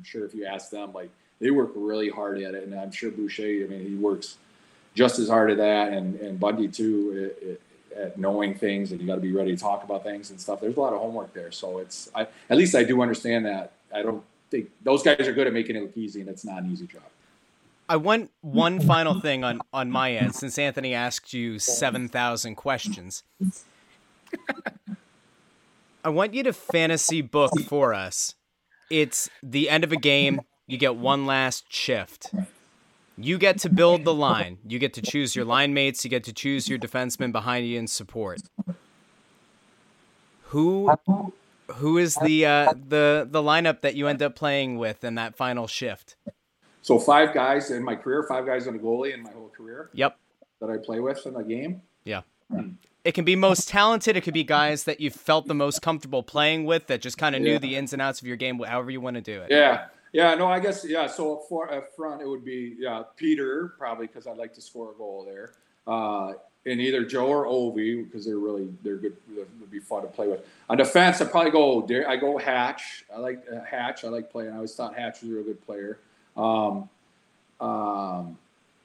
I'm 0.00 0.04
sure 0.04 0.24
if 0.24 0.34
you 0.34 0.46
ask 0.46 0.70
them, 0.70 0.92
like 0.94 1.10
they 1.40 1.50
work 1.50 1.72
really 1.74 2.08
hard 2.08 2.40
at 2.40 2.54
it, 2.54 2.64
and 2.64 2.74
I'm 2.74 2.90
sure 2.90 3.10
Boucher, 3.10 3.64
I 3.64 3.66
mean, 3.68 3.86
he 3.86 3.94
works 3.94 4.38
just 4.94 5.18
as 5.18 5.28
hard 5.28 5.50
at 5.50 5.58
that, 5.58 5.92
and 5.92 6.18
and 6.20 6.40
Bundy 6.40 6.68
too. 6.68 7.34
It, 7.40 7.46
it, 7.46 7.62
at 7.96 8.16
knowing 8.16 8.54
things 8.54 8.92
and 8.92 9.00
you 9.00 9.06
got 9.06 9.16
to 9.16 9.20
be 9.20 9.32
ready 9.32 9.54
to 9.54 9.60
talk 9.60 9.82
about 9.82 10.04
things 10.04 10.30
and 10.30 10.40
stuff. 10.40 10.60
There's 10.60 10.76
a 10.76 10.80
lot 10.80 10.92
of 10.92 11.00
homework 11.00 11.34
there, 11.34 11.50
so 11.50 11.78
it's 11.78 12.08
I, 12.14 12.28
at 12.48 12.56
least 12.56 12.76
I 12.76 12.84
do 12.84 13.02
understand 13.02 13.44
that. 13.46 13.72
I 13.92 14.02
don't 14.02 14.22
think 14.48 14.70
those 14.82 15.02
guys 15.02 15.26
are 15.26 15.32
good 15.32 15.48
at 15.48 15.52
making 15.52 15.76
it 15.76 15.82
look 15.82 15.96
easy, 15.96 16.20
and 16.20 16.28
it's 16.28 16.44
not 16.44 16.62
an 16.62 16.70
easy 16.70 16.86
job. 16.86 17.02
I 17.88 17.96
want 17.96 18.30
one 18.40 18.78
final 18.80 19.20
thing 19.20 19.42
on 19.42 19.60
on 19.72 19.90
my 19.90 20.12
end 20.12 20.36
since 20.36 20.56
Anthony 20.58 20.94
asked 20.94 21.34
you 21.34 21.58
7,000 21.58 22.54
questions. 22.54 23.24
I 26.04 26.08
want 26.08 26.32
you 26.32 26.44
to 26.44 26.52
fantasy 26.52 27.20
book 27.20 27.50
for 27.66 27.92
us. 27.92 28.36
It's 28.90 29.30
the 29.42 29.70
end 29.70 29.84
of 29.84 29.92
a 29.92 29.96
game, 29.96 30.40
you 30.66 30.76
get 30.76 30.96
one 30.96 31.24
last 31.24 31.72
shift. 31.72 32.34
You 33.16 33.38
get 33.38 33.58
to 33.60 33.68
build 33.68 34.04
the 34.04 34.14
line. 34.14 34.58
You 34.66 34.78
get 34.78 34.94
to 34.94 35.02
choose 35.02 35.36
your 35.36 35.44
line 35.44 35.74
mates, 35.74 36.04
you 36.04 36.10
get 36.10 36.24
to 36.24 36.32
choose 36.32 36.68
your 36.68 36.78
defenseman 36.78 37.32
behind 37.32 37.66
you 37.66 37.78
in 37.78 37.86
support. 37.86 38.40
Who 40.44 40.90
who 41.74 41.98
is 41.98 42.16
the 42.16 42.46
uh, 42.46 42.72
the 42.72 43.28
the 43.30 43.42
lineup 43.42 43.82
that 43.82 43.94
you 43.94 44.08
end 44.08 44.22
up 44.22 44.34
playing 44.34 44.78
with 44.78 45.04
in 45.04 45.14
that 45.14 45.36
final 45.36 45.66
shift? 45.66 46.16
So 46.82 46.98
five 46.98 47.34
guys 47.34 47.70
in 47.70 47.84
my 47.84 47.94
career, 47.94 48.24
five 48.28 48.46
guys 48.46 48.66
on 48.66 48.74
a 48.74 48.78
goalie 48.78 49.14
in 49.14 49.22
my 49.22 49.30
whole 49.30 49.52
career. 49.56 49.90
Yep. 49.92 50.16
That 50.60 50.70
I 50.70 50.78
play 50.78 50.98
with 51.00 51.24
in 51.26 51.36
a 51.36 51.44
game. 51.44 51.82
Yeah. 52.04 52.22
It 53.04 53.12
can 53.12 53.24
be 53.24 53.36
most 53.36 53.68
talented. 53.70 54.16
It 54.16 54.22
could 54.22 54.34
be 54.34 54.44
guys 54.44 54.84
that 54.84 55.00
you 55.00 55.10
felt 55.10 55.46
the 55.46 55.54
most 55.54 55.82
comfortable 55.82 56.22
playing 56.22 56.64
with 56.64 56.86
that 56.88 57.00
just 57.00 57.18
kind 57.18 57.34
of 57.34 57.42
knew 57.42 57.58
the 57.58 57.76
ins 57.76 57.92
and 57.92 58.02
outs 58.02 58.20
of 58.20 58.26
your 58.26 58.36
game, 58.36 58.58
however 58.60 58.90
you 58.90 59.00
want 59.00 59.16
to 59.16 59.22
do 59.22 59.40
it. 59.42 59.50
Yeah. 59.50 59.86
Yeah. 60.12 60.34
No, 60.34 60.46
I 60.46 60.60
guess, 60.60 60.84
yeah. 60.86 61.06
So 61.06 61.42
for 61.48 61.72
up 61.72 61.94
front, 61.94 62.20
it 62.22 62.28
would 62.28 62.44
be, 62.44 62.76
yeah, 62.78 63.02
Peter, 63.16 63.74
probably 63.78 64.06
because 64.06 64.26
I'd 64.26 64.36
like 64.36 64.54
to 64.54 64.60
score 64.60 64.90
a 64.90 64.94
goal 64.94 65.24
there. 65.24 65.52
Uh, 65.86 66.34
and 66.66 66.80
either 66.80 67.04
Joe 67.04 67.26
or 67.26 67.46
Ovi 67.46 68.04
because 68.04 68.26
they're 68.26 68.38
really 68.38 68.68
they're 68.82 68.96
good. 68.96 69.16
Would 69.34 69.70
be 69.70 69.80
fun 69.80 70.02
to 70.02 70.08
play 70.08 70.28
with. 70.28 70.44
On 70.68 70.76
defense, 70.76 71.20
I 71.20 71.24
probably 71.24 71.50
go 71.50 71.86
I 72.06 72.16
go 72.16 72.36
Hatch. 72.38 73.04
I 73.14 73.18
like 73.18 73.44
uh, 73.50 73.64
Hatch. 73.64 74.04
I 74.04 74.08
like 74.08 74.30
playing. 74.30 74.50
I 74.52 74.56
always 74.56 74.74
thought 74.74 74.94
Hatch 74.94 75.22
was 75.22 75.30
a 75.30 75.34
real 75.34 75.44
good 75.44 75.64
player. 75.64 75.98
Um, 76.36 76.88
um, 77.60 78.38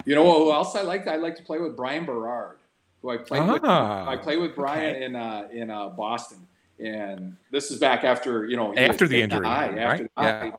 you 0.05 0.15
know 0.15 0.23
who 0.23 0.51
else 0.51 0.75
I 0.75 0.81
like? 0.81 1.07
I 1.07 1.15
like 1.17 1.35
to 1.37 1.43
play 1.43 1.59
with 1.59 1.75
Bryan 1.75 2.05
Berard, 2.05 2.57
who 3.05 3.11
I 3.11 3.17
played 3.17 3.41
ah, 3.43 3.53
with. 3.53 3.63
I 3.63 4.17
played 4.17 4.39
with 4.39 4.55
Brian 4.55 4.95
okay. 4.95 5.05
in 5.05 5.15
uh, 5.15 5.47
in 5.51 5.69
uh, 5.69 5.89
Boston, 5.89 6.39
and 6.79 7.35
this 7.51 7.71
is 7.71 7.79
back 7.79 8.03
after 8.03 8.45
you 8.47 8.57
know 8.57 8.75
after 8.75 9.07
the 9.07 9.21
injury, 9.21 9.45
high, 9.45 9.69
right? 9.69 10.11
After 10.17 10.45
yeah. 10.45 10.51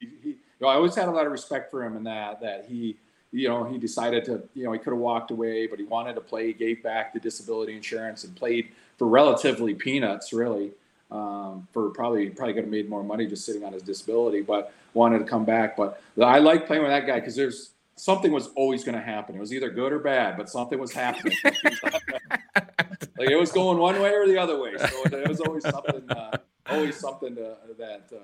He, 0.00 0.08
he, 0.22 0.28
you 0.28 0.36
know, 0.60 0.68
I 0.68 0.74
always 0.74 0.94
had 0.94 1.08
a 1.08 1.10
lot 1.10 1.24
of 1.24 1.32
respect 1.32 1.70
for 1.70 1.82
him 1.82 1.96
in 1.96 2.04
that 2.04 2.40
that 2.42 2.66
he 2.68 2.96
you 3.32 3.48
know 3.48 3.64
he 3.64 3.78
decided 3.78 4.24
to 4.26 4.42
you 4.54 4.64
know 4.64 4.72
he 4.72 4.78
could 4.78 4.92
have 4.92 5.00
walked 5.00 5.30
away, 5.30 5.66
but 5.66 5.78
he 5.78 5.84
wanted 5.84 6.14
to 6.14 6.20
play. 6.20 6.48
He 6.48 6.52
gave 6.52 6.82
back 6.82 7.14
the 7.14 7.20
disability 7.20 7.74
insurance 7.74 8.24
and 8.24 8.36
played 8.36 8.68
for 8.98 9.08
relatively 9.08 9.74
peanuts, 9.74 10.32
really. 10.32 10.72
Um, 11.10 11.68
for 11.72 11.90
probably 11.90 12.30
probably 12.30 12.54
could 12.54 12.64
have 12.64 12.70
made 12.70 12.88
more 12.88 13.04
money 13.04 13.26
just 13.26 13.46
sitting 13.46 13.64
on 13.64 13.72
his 13.72 13.82
disability, 13.82 14.42
but 14.42 14.72
wanted 14.94 15.20
to 15.20 15.24
come 15.24 15.44
back. 15.44 15.76
But 15.76 16.02
I 16.20 16.38
like 16.38 16.66
playing 16.66 16.82
with 16.82 16.90
that 16.90 17.06
guy 17.06 17.20
because 17.20 17.36
there's 17.36 17.70
something 17.96 18.32
was 18.32 18.48
always 18.56 18.84
going 18.84 18.96
to 18.96 19.02
happen. 19.02 19.36
It 19.36 19.40
was 19.40 19.52
either 19.52 19.70
good 19.70 19.92
or 19.92 19.98
bad, 19.98 20.36
but 20.36 20.48
something 20.48 20.78
was 20.78 20.92
happening. 20.92 21.36
like 21.44 23.30
it 23.30 23.38
was 23.38 23.52
going 23.52 23.78
one 23.78 24.00
way 24.00 24.12
or 24.12 24.26
the 24.26 24.38
other 24.38 24.60
way. 24.60 24.72
So 24.76 25.04
it 25.04 25.28
was 25.28 25.40
always 25.40 25.62
something, 25.62 26.10
uh, 26.10 26.36
always 26.66 26.96
something 26.96 27.34
to, 27.36 27.56
that 27.78 28.10
uh, 28.12 28.18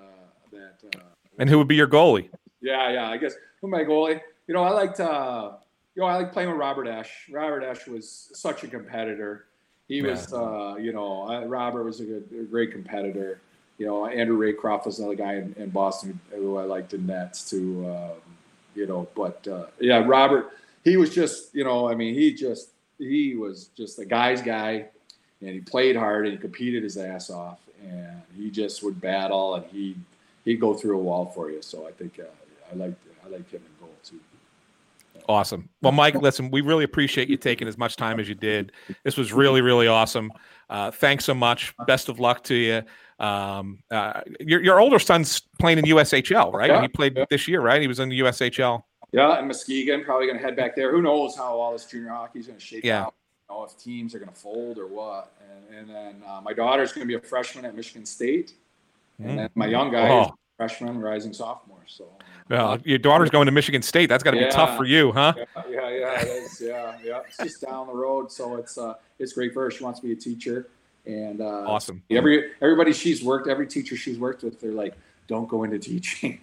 that. 0.53 0.79
Uh, 0.97 1.03
and 1.39 1.49
who 1.49 1.59
would 1.59 1.69
be 1.69 1.77
your 1.77 1.89
goalie? 1.89 2.29
Yeah, 2.61 2.91
yeah. 2.91 3.09
I 3.09 3.17
guess 3.17 3.35
who 3.61 3.69
my 3.69 3.85
goalie. 3.85 4.21
You 4.47 4.55
know, 4.55 4.63
I 4.63 4.71
liked. 4.71 5.01
Uh, 5.01 5.53
you 5.97 6.03
know, 6.03 6.09
I 6.09 6.17
like 6.17 6.33
playing 6.33 6.49
with 6.49 6.59
Robert 6.59 6.87
Esche. 6.87 7.33
Robert 7.33 7.65
Esche 7.65 7.89
was 7.89 8.31
such 8.33 8.63
a 8.63 8.69
competitor. 8.69 9.47
He 9.89 10.03
was, 10.03 10.33
uh, 10.33 10.77
you 10.79 10.93
know, 10.93 11.23
I, 11.23 11.45
Robert 11.45 11.83
was 11.83 11.99
a, 11.99 12.05
good, 12.05 12.29
a 12.33 12.45
great 12.45 12.71
competitor 12.71 13.41
you 13.81 13.87
know, 13.87 14.07
Andrew 14.07 14.39
Raycroft 14.39 14.85
was 14.85 14.99
another 14.99 15.15
guy 15.15 15.37
in, 15.37 15.55
in 15.57 15.71
Boston 15.71 16.21
who 16.31 16.59
I 16.59 16.65
liked 16.65 16.93
in 16.93 17.07
Nets 17.07 17.49
too. 17.49 17.89
Um, 17.89 18.21
you 18.81 18.87
know, 18.87 19.07
but 19.15 19.47
uh, 19.47 19.67
yeah, 19.79 20.03
Robert, 20.07 20.57
he 20.83 20.97
was 20.97 21.15
just, 21.15 21.55
you 21.55 21.65
know, 21.65 21.87
I 21.87 21.95
mean, 21.95 22.15
he 22.15 22.33
just, 22.33 22.71
he 22.99 23.37
was 23.37 23.67
just 23.77 23.99
a 23.99 24.07
guy's 24.07 24.41
guy, 24.41 24.87
and 25.43 25.51
he 25.51 25.61
played 25.61 25.97
hard 25.97 26.27
and 26.27 26.33
he 26.35 26.41
competed 26.41 26.83
his 26.83 26.97
ass 26.97 27.29
off, 27.29 27.59
and 27.83 28.23
he 28.35 28.51
just 28.51 28.83
would 28.83 28.99
battle 28.99 29.55
and 29.57 29.67
he 29.67 29.97
he'd 30.45 30.61
go 30.61 30.73
through 30.73 30.99
a 30.99 31.03
wall 31.03 31.27
for 31.35 31.51
you. 31.51 31.61
So 31.61 31.87
I 31.87 31.93
think 31.93 32.19
uh, 32.19 32.73
I 32.73 32.75
like 32.75 32.95
I 33.25 33.29
like 33.29 33.51
him 33.51 33.61
in 33.61 33.87
goal 33.87 33.95
too. 34.03 34.21
Awesome. 35.31 35.69
Well, 35.81 35.93
Mike, 35.93 36.17
listen, 36.17 36.51
we 36.51 36.61
really 36.61 36.83
appreciate 36.83 37.29
you 37.29 37.37
taking 37.37 37.69
as 37.69 37.79
much 37.79 37.95
time 37.95 38.19
as 38.19 38.29
you 38.29 38.35
did. 38.35 38.73
This 39.05 39.17
was 39.17 39.33
really, 39.33 39.61
really 39.61 39.87
awesome. 39.87 40.33
Uh, 40.69 40.91
thanks 40.91 41.25
so 41.25 41.35
much. 41.35 41.73
Best 41.87 42.09
of 42.09 42.19
luck 42.19 42.43
to 42.45 42.55
you. 42.57 42.83
Um, 43.25 43.79
uh, 43.93 44.23
your, 44.41 44.61
your 44.61 44.81
older 44.81 44.99
son's 44.99 45.43
playing 45.61 45.79
in 45.79 45.85
USHL, 45.85 46.53
right? 46.53 46.69
Yeah, 46.69 46.83
he 46.83 46.89
played 46.89 47.17
yeah. 47.17 47.27
this 47.31 47.47
year, 47.47 47.61
right? 47.61 47.81
He 47.81 47.87
was 47.87 48.01
in 48.01 48.09
the 48.09 48.19
USHL. 48.19 48.83
Yeah, 49.13 49.39
and 49.39 49.47
Muskegon 49.47 50.03
probably 50.05 50.27
going 50.27 50.39
to 50.39 50.45
head 50.45 50.57
back 50.57 50.75
there. 50.75 50.91
Who 50.91 51.01
knows 51.01 51.37
how 51.37 51.57
all 51.57 51.73
this 51.73 51.85
junior 51.85 52.11
hockey 52.11 52.41
is 52.41 52.49
going 52.49 52.59
to 52.59 52.65
shake 52.65 52.85
yeah. 52.85 53.03
out? 53.03 53.15
You 53.49 53.55
know, 53.55 53.63
if 53.63 53.79
teams 53.79 54.17
are 54.17 54.19
going 54.19 54.33
to 54.33 54.35
fold 54.35 54.79
or 54.79 54.89
what. 54.89 55.33
And, 55.49 55.79
and 55.79 55.89
then 55.89 56.23
uh, 56.29 56.41
my 56.41 56.53
daughter's 56.53 56.93
going 56.93 57.07
to 57.07 57.09
be 57.09 57.15
a 57.15 57.25
freshman 57.25 57.65
at 57.65 57.77
Michigan 57.77 58.05
State, 58.05 58.55
and 59.19 59.31
mm. 59.31 59.37
then 59.37 59.51
my 59.55 59.67
young 59.67 59.93
guy 59.93 60.09
oh. 60.09 60.23
is 60.23 60.31
freshman, 60.57 60.99
rising 60.99 61.33
sophomore. 61.33 61.85
So. 61.87 62.09
Well, 62.51 62.79
your 62.85 62.99
daughter's 62.99 63.31
going 63.31 63.47
to 63.47 63.53
Michigan 63.53 63.81
State. 63.81 64.09
That's 64.09 64.25
got 64.25 64.33
to 64.33 64.37
yeah, 64.37 64.47
be 64.47 64.51
tough 64.51 64.77
for 64.77 64.85
you, 64.85 65.13
huh? 65.13 65.35
Yeah, 65.37 65.45
yeah, 65.71 65.89
yeah, 65.89 66.21
it 66.21 66.29
is. 66.29 66.61
Yeah, 66.61 66.99
yeah. 67.03 67.21
It's 67.29 67.37
just 67.37 67.63
down 67.63 67.87
the 67.87 67.95
road, 67.95 68.33
so 68.33 68.57
it's 68.57 68.77
uh, 68.77 68.95
it's 69.21 69.35
great 69.35 69.55
for 69.55 69.63
her. 69.63 69.71
She 69.71 69.85
wants 69.85 70.01
to 70.01 70.07
be 70.07 70.13
a 70.13 70.17
teacher, 70.17 70.67
and 71.07 71.41
uh, 71.41 71.65
awesome. 71.69 72.03
Every 72.11 72.51
everybody 72.61 72.93
she's 72.93 73.23
worked, 73.23 73.49
every 73.49 73.69
teacher 73.69 73.97
she's 73.97 74.19
worked 74.19 74.43
with, 74.43 74.61
they're 74.61 74.73
like, 74.73 74.95
"Don't 75.29 75.49
go 75.49 75.63
into 75.63 75.79
teaching." 75.79 76.41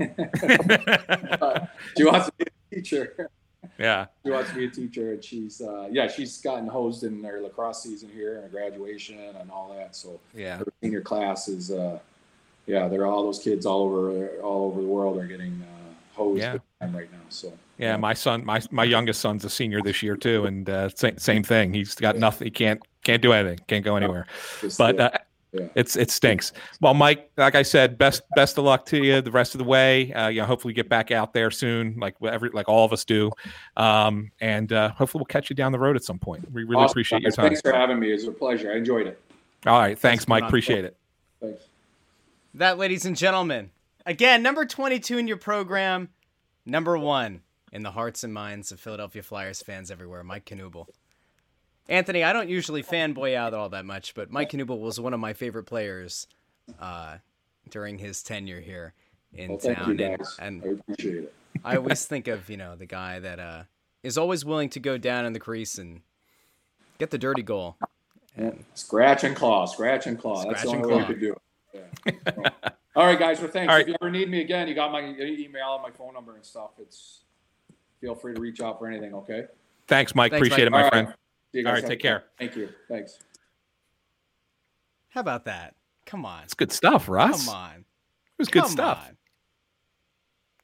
she 1.97 2.05
wants 2.05 2.27
to 2.27 2.33
be 2.37 2.45
a 2.45 2.75
teacher. 2.75 3.29
Yeah, 3.77 4.05
she 4.23 4.31
wants 4.31 4.51
to 4.51 4.55
be 4.55 4.65
a 4.65 4.69
teacher, 4.69 5.11
and 5.11 5.21
she's 5.21 5.59
uh, 5.59 5.89
yeah, 5.91 6.07
she's 6.07 6.37
gotten 6.37 6.67
hosed 6.67 7.03
in 7.03 7.21
her 7.21 7.41
lacrosse 7.41 7.83
season 7.83 8.09
here 8.13 8.35
and 8.35 8.43
her 8.43 8.49
graduation 8.49 9.19
and 9.19 9.51
all 9.51 9.75
that. 9.75 9.93
So 9.93 10.21
yeah, 10.33 10.55
her 10.59 10.67
senior 10.81 11.01
class 11.01 11.49
is 11.49 11.69
uh, 11.69 11.99
yeah, 12.65 12.87
they're 12.87 13.05
all 13.05 13.23
those 13.23 13.39
kids 13.39 13.65
all 13.65 13.81
over 13.81 14.27
all 14.41 14.67
over 14.67 14.79
the 14.79 14.87
world 14.87 15.17
are 15.17 15.27
getting. 15.27 15.61
Uh, 15.61 15.76
hosed 16.17 16.41
yeah. 16.41 16.57
right 16.81 17.11
now. 17.11 17.19
So 17.29 17.53
yeah, 17.77 17.95
my 17.95 18.13
son, 18.13 18.43
my 18.43 18.61
my 18.71 18.83
youngest 18.83 19.21
son's 19.21 19.45
a 19.45 19.49
senior 19.49 19.81
this 19.81 20.01
year 20.01 20.17
too, 20.17 20.45
and 20.45 20.69
uh, 20.69 20.89
same, 20.89 21.17
same 21.17 21.43
thing. 21.43 21.73
He's 21.73 21.95
got 21.95 22.15
yeah. 22.15 22.21
nothing. 22.21 22.47
He 22.47 22.51
can't 22.51 22.81
can't 23.03 23.21
do 23.21 23.31
anything. 23.31 23.59
Can't 23.67 23.85
go 23.85 23.95
anywhere. 23.95 24.25
but 24.77 24.99
uh, 24.99 25.11
yeah. 25.53 25.67
it's 25.75 25.95
it 25.95 26.09
stinks. 26.09 26.53
Well, 26.81 26.95
Mike, 26.95 27.29
like 27.37 27.53
I 27.53 27.61
said, 27.61 27.97
best 27.97 28.23
best 28.35 28.57
of 28.57 28.63
luck 28.63 28.85
to 28.87 28.97
you 29.03 29.21
the 29.21 29.31
rest 29.31 29.53
of 29.53 29.59
the 29.59 29.65
way. 29.65 30.11
Uh, 30.11 30.27
you 30.27 30.41
know, 30.41 30.47
hopefully 30.47 30.73
get 30.73 30.89
back 30.89 31.11
out 31.11 31.33
there 31.33 31.51
soon, 31.51 31.95
like 31.99 32.15
every 32.23 32.49
like 32.49 32.67
all 32.67 32.83
of 32.83 32.91
us 32.91 33.05
do, 33.05 33.31
um, 33.77 34.31
and 34.41 34.73
uh, 34.73 34.89
hopefully 34.89 35.19
we'll 35.19 35.25
catch 35.25 35.49
you 35.49 35.55
down 35.55 35.71
the 35.71 35.79
road 35.79 35.95
at 35.95 36.03
some 36.03 36.17
point. 36.17 36.51
We 36.51 36.63
really 36.63 36.83
awesome. 36.83 36.93
appreciate 36.93 37.21
your 37.21 37.31
time. 37.31 37.45
Thanks 37.45 37.61
for 37.61 37.73
having 37.73 37.99
me. 37.99 38.09
It 38.09 38.13
was 38.13 38.27
a 38.27 38.31
pleasure. 38.31 38.71
I 38.71 38.77
enjoyed 38.77 39.07
it. 39.07 39.21
All 39.65 39.79
right, 39.79 39.97
thanks, 39.97 40.27
Mike. 40.27 40.43
Appreciate 40.43 40.83
it. 40.83 40.97
Thanks. 41.41 41.63
That, 42.55 42.79
ladies 42.79 43.05
and 43.05 43.15
gentlemen, 43.15 43.69
Again, 44.07 44.41
number 44.41 44.65
22 44.65 45.17
in 45.17 45.27
your 45.27 45.35
program, 45.35 46.07
number 46.65 46.97
one 46.97 47.41
in 47.73 47.83
the 47.83 47.91
hearts 47.91 48.23
and 48.23 48.33
minds 48.33 48.71
of 48.71 48.79
Philadelphia 48.79 49.21
Flyers 49.21 49.61
fans 49.61 49.91
everywhere, 49.91 50.23
Mike 50.23 50.45
Knuble. 50.45 50.85
Anthony, 51.89 52.23
I 52.23 52.31
don't 52.31 52.47
usually 52.49 52.83
fanboy 52.83 53.35
out 53.35 53.53
all 53.53 53.67
that 53.69 53.83
much, 53.83 54.13
but 54.15 54.31
Mike 54.31 54.51
Knuble 54.51 54.79
was 54.79 54.97
one 54.97 55.13
of 55.13 55.19
my 55.19 55.33
favorite 55.33 55.65
players 55.65 56.25
uh, 56.79 57.17
during 57.69 57.97
his 57.97 58.23
tenure 58.23 58.61
here 58.61 58.93
in 59.33 59.49
Well, 59.49 59.57
town. 59.59 59.99
you 59.99 60.05
and- 60.05 60.23
and 60.39 60.63
I 60.63 60.67
appreciate 60.67 61.23
it. 61.25 61.33
I 61.65 61.75
always 61.75 62.05
think 62.05 62.29
of, 62.29 62.49
you 62.49 62.55
know, 62.55 62.77
the 62.77 62.85
guy 62.85 63.19
that 63.19 63.39
uh, 63.41 63.63
is 64.03 64.17
always 64.17 64.45
willing 64.45 64.69
to 64.69 64.79
go 64.79 64.97
down 64.97 65.25
in 65.25 65.33
the 65.33 65.39
crease 65.39 65.77
and 65.77 65.99
get 66.97 67.09
the 67.09 67.17
dirty 67.17 67.41
goal. 67.41 67.75
Yeah. 68.37 68.51
Scratch 68.73 69.25
and 69.25 69.35
claw, 69.35 69.65
scratch 69.65 70.07
and 70.07 70.17
claw. 70.17 70.45
That's 70.45 70.61
the 70.61 70.67
Scratch 70.69 70.75
and 70.75 70.85
only 70.85 70.95
way 70.97 71.01
claw. 71.01 71.07
could 71.07 71.19
do 71.19 71.35
it. 71.73 72.15
Yeah. 72.25 72.69
All 72.97 73.05
right, 73.05 73.19
guys. 73.19 73.39
Well, 73.39 73.49
thanks. 73.51 73.71
All 73.71 73.77
If 73.79 73.85
right. 73.85 73.87
you 73.89 73.95
ever 74.01 74.09
need 74.11 74.29
me 74.29 74.41
again, 74.41 74.67
you 74.67 74.73
got 74.73 74.91
my 74.91 75.01
email 75.01 75.75
and 75.75 75.83
my 75.83 75.91
phone 75.91 76.13
number 76.15 76.35
and 76.35 76.43
stuff. 76.43 76.71
It's 76.79 77.21
feel 78.01 78.15
free 78.15 78.33
to 78.33 78.41
reach 78.41 78.59
out 78.59 78.79
for 78.79 78.87
anything. 78.87 79.13
Okay. 79.13 79.45
Thanks, 79.87 80.15
Mike. 80.15 80.31
Thanks, 80.31 80.47
Appreciate 80.47 80.65
Mike. 80.65 80.67
it, 80.67 80.71
my 80.71 80.83
All 80.83 80.89
friend. 80.89 81.07
right. 81.09 81.15
See 81.51 81.57
you 81.59 81.63
guys. 81.63 81.81
right, 81.83 81.89
take 81.89 81.99
care. 81.99 82.23
Thank 82.39 82.55
you. 82.55 82.69
Thanks. 82.89 83.19
How 85.09 85.21
about 85.21 85.45
that? 85.45 85.75
Come 86.05 86.25
on. 86.25 86.43
It's 86.43 86.53
good 86.53 86.71
stuff, 86.71 87.07
Russ. 87.07 87.45
Come 87.45 87.55
on. 87.55 87.75
It 87.77 88.39
was 88.39 88.47
good 88.49 88.63
Come 88.63 88.71
stuff. 88.71 89.07
on. 89.07 89.17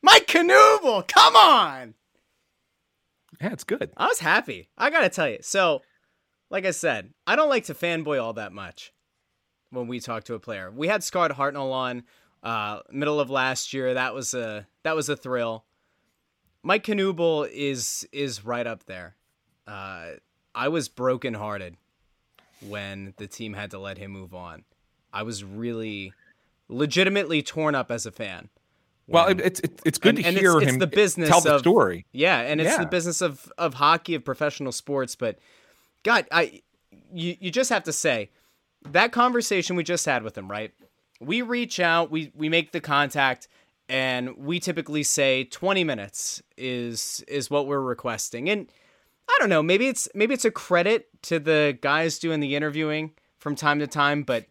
Mike 0.01 0.27
Knuble, 0.27 1.07
come 1.07 1.35
on. 1.35 1.93
Yeah, 3.41 3.53
it's 3.53 3.63
good. 3.63 3.91
I 3.95 4.07
was 4.07 4.19
happy. 4.19 4.69
I 4.77 4.89
gotta 4.89 5.09
tell 5.09 5.29
you. 5.29 5.37
So, 5.41 5.81
like 6.49 6.65
I 6.65 6.71
said, 6.71 7.13
I 7.25 7.35
don't 7.35 7.49
like 7.49 7.65
to 7.65 7.73
fanboy 7.73 8.21
all 8.21 8.33
that 8.33 8.51
much 8.51 8.91
when 9.69 9.87
we 9.87 9.99
talk 9.99 10.25
to 10.25 10.33
a 10.33 10.39
player. 10.39 10.69
We 10.71 10.87
had 10.87 11.03
Scott 11.03 11.31
Hartnell 11.31 11.71
on 11.71 12.03
uh, 12.43 12.79
middle 12.91 13.19
of 13.19 13.29
last 13.29 13.73
year. 13.73 13.93
That 13.93 14.13
was 14.13 14.33
a 14.33 14.67
that 14.83 14.95
was 14.95 15.09
a 15.09 15.15
thrill. 15.15 15.65
Mike 16.61 16.83
Knuble 16.85 17.49
is 17.51 18.07
is 18.11 18.43
right 18.45 18.65
up 18.67 18.85
there. 18.85 19.15
Uh, 19.67 20.11
I 20.55 20.67
was 20.67 20.89
brokenhearted 20.89 21.77
when 22.67 23.13
the 23.17 23.27
team 23.27 23.53
had 23.53 23.71
to 23.71 23.79
let 23.79 23.97
him 23.97 24.11
move 24.11 24.33
on. 24.33 24.63
I 25.11 25.23
was 25.23 25.43
really, 25.43 26.13
legitimately 26.69 27.41
torn 27.43 27.75
up 27.75 27.91
as 27.91 28.05
a 28.05 28.11
fan. 28.11 28.49
Well, 29.07 29.27
when- 29.27 29.39
it, 29.39 29.45
it's 29.45 29.59
it's 29.61 29.81
it's 29.85 29.97
good 29.97 30.15
And- 30.15 30.23
to 30.23 30.27
and 30.29 30.37
hear 30.37 30.51
it's- 30.51 30.63
it's 30.63 30.71
him 30.73 30.79
the 30.79 30.87
business 30.87 31.29
tell 31.29 31.41
the 31.41 31.59
story. 31.59 32.05
Yeah, 32.11 32.39
and 32.39 32.61
it's 32.61 32.77
the 32.77 32.85
business 32.85 33.21
of 33.21 33.51
of 33.57 33.75
hockey, 33.75 34.15
of 34.15 34.23
professional 34.23 34.71
sports. 34.71 35.15
But 35.15 35.39
God, 36.03 36.25
I 36.31 36.61
you 37.13 37.35
you 37.39 37.51
just 37.51 37.69
have 37.69 37.83
to 37.83 37.93
say 37.93 38.29
that 38.89 39.11
conversation 39.11 39.75
we 39.75 39.83
just 39.83 40.05
had 40.05 40.23
with 40.23 40.37
him, 40.37 40.49
right? 40.49 40.73
We 41.25 41.41
reach 41.41 41.79
out, 41.79 42.11
we 42.11 42.31
we 42.35 42.49
make 42.49 42.71
the 42.71 42.81
contact, 42.81 43.47
and 43.89 44.35
we 44.37 44.59
typically 44.59 45.03
say 45.03 45.45
20 45.45 45.83
minutes 45.83 46.41
is 46.57 47.23
is 47.27 47.49
what 47.49 47.67
we're 47.67 47.81
requesting. 47.81 48.49
And 48.49 48.71
I 49.29 49.35
don't 49.39 49.49
know, 49.49 49.63
maybe 49.63 49.87
it's 49.87 50.07
maybe 50.13 50.33
it's 50.33 50.45
a 50.45 50.51
credit 50.51 51.07
to 51.23 51.39
the 51.39 51.77
guys 51.81 52.19
doing 52.19 52.39
the 52.39 52.55
interviewing 52.55 53.11
from 53.39 53.55
time 53.55 53.79
to 53.79 53.87
time, 53.87 54.23
but 54.23 54.45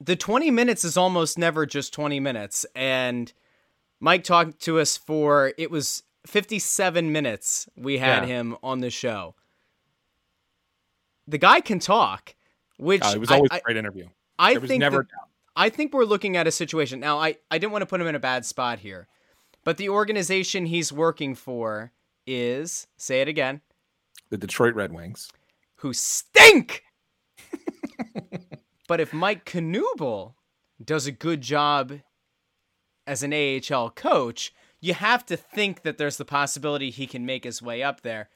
the 0.00 0.14
20 0.16 0.50
minutes 0.50 0.84
is 0.84 0.96
almost 0.96 1.38
never 1.38 1.66
just 1.66 1.92
20 1.92 2.20
minutes. 2.20 2.64
And 2.74 3.32
Mike 4.00 4.22
talked 4.24 4.60
to 4.60 4.78
us 4.78 4.96
for 4.96 5.52
it 5.58 5.70
was 5.70 6.02
57 6.26 7.10
minutes 7.10 7.68
we 7.76 7.98
had 7.98 8.22
Yeah. 8.22 8.26
him 8.36 8.56
on 8.62 8.80
the 8.80 8.90
show. 8.90 9.34
The 11.26 11.38
guy 11.38 11.60
can 11.60 11.78
talk, 11.78 12.34
which 12.78 13.02
Uh, 13.02 13.12
it 13.14 13.18
was 13.18 13.30
always 13.30 13.50
I, 13.50 13.58
a 13.58 13.60
great 13.60 13.76
interview. 13.76 14.08
I 14.38 14.52
There 14.54 14.60
was 14.60 14.68
think 14.68 14.80
never 14.80 14.98
that- 15.02 15.28
I 15.58 15.70
think 15.70 15.92
we're 15.92 16.04
looking 16.04 16.36
at 16.36 16.46
a 16.46 16.52
situation 16.52 17.00
now. 17.00 17.18
I 17.18 17.36
I 17.50 17.58
didn't 17.58 17.72
want 17.72 17.82
to 17.82 17.86
put 17.86 18.00
him 18.00 18.06
in 18.06 18.14
a 18.14 18.20
bad 18.20 18.46
spot 18.46 18.78
here, 18.78 19.08
but 19.64 19.76
the 19.76 19.88
organization 19.88 20.66
he's 20.66 20.92
working 20.92 21.34
for 21.34 21.92
is 22.26 22.86
say 22.96 23.20
it 23.20 23.28
again, 23.28 23.60
the 24.30 24.38
Detroit 24.38 24.74
Red 24.76 24.92
Wings. 24.92 25.30
who 25.76 25.92
stink. 25.92 26.84
but 28.88 29.00
if 29.00 29.12
Mike 29.12 29.44
Knuble 29.46 30.34
does 30.82 31.08
a 31.08 31.12
good 31.12 31.40
job 31.40 31.92
as 33.04 33.24
an 33.24 33.34
AHL 33.34 33.90
coach, 33.90 34.54
you 34.80 34.94
have 34.94 35.26
to 35.26 35.36
think 35.36 35.82
that 35.82 35.98
there's 35.98 36.18
the 36.18 36.24
possibility 36.24 36.90
he 36.90 37.08
can 37.08 37.26
make 37.26 37.42
his 37.42 37.60
way 37.60 37.82
up 37.82 38.02
there. 38.02 38.30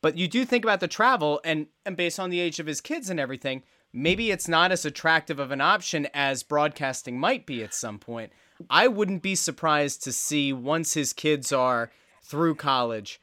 But 0.00 0.16
you 0.16 0.28
do 0.28 0.44
think 0.44 0.64
about 0.64 0.78
the 0.78 0.86
travel 0.86 1.40
and 1.44 1.66
and 1.84 1.96
based 1.96 2.20
on 2.20 2.30
the 2.30 2.38
age 2.38 2.60
of 2.60 2.66
his 2.66 2.80
kids 2.80 3.10
and 3.10 3.18
everything, 3.18 3.64
maybe 3.96 4.30
it's 4.30 4.46
not 4.46 4.70
as 4.70 4.84
attractive 4.84 5.38
of 5.38 5.50
an 5.50 5.60
option 5.60 6.06
as 6.12 6.42
broadcasting 6.42 7.18
might 7.18 7.46
be 7.46 7.64
at 7.64 7.74
some 7.74 7.98
point. 7.98 8.30
I 8.70 8.88
wouldn't 8.88 9.22
be 9.22 9.34
surprised 9.34 10.04
to 10.04 10.12
see 10.12 10.52
once 10.52 10.94
his 10.94 11.12
kids 11.12 11.52
are 11.52 11.90
through 12.22 12.56
college, 12.56 13.20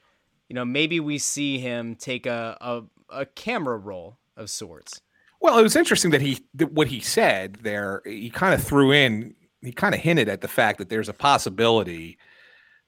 you 0.50 0.56
know, 0.56 0.66
maybe 0.66 1.00
we 1.00 1.18
see 1.18 1.60
him 1.60 1.96
take 1.96 2.26
a 2.26 2.58
a, 2.60 2.82
a 3.10 3.26
camera 3.26 3.78
role 3.78 4.18
of 4.36 4.50
sorts. 4.50 5.02
Well, 5.40 5.58
it 5.58 5.64
was 5.64 5.76
interesting 5.76 6.12
that 6.12 6.22
he 6.22 6.46
that 6.56 6.72
what 6.72 6.88
he 6.88 7.00
said 7.00 7.58
there. 7.62 8.02
He 8.06 8.30
kind 8.30 8.54
of 8.54 8.64
threw 8.64 8.92
in. 8.92 9.36
He 9.62 9.72
kind 9.72 9.96
of 9.96 10.02
hinted 10.02 10.28
at 10.28 10.42
the 10.42 10.48
fact 10.48 10.78
that 10.80 10.90
there's 10.90 11.10
a 11.10 11.14
possibility 11.14 12.18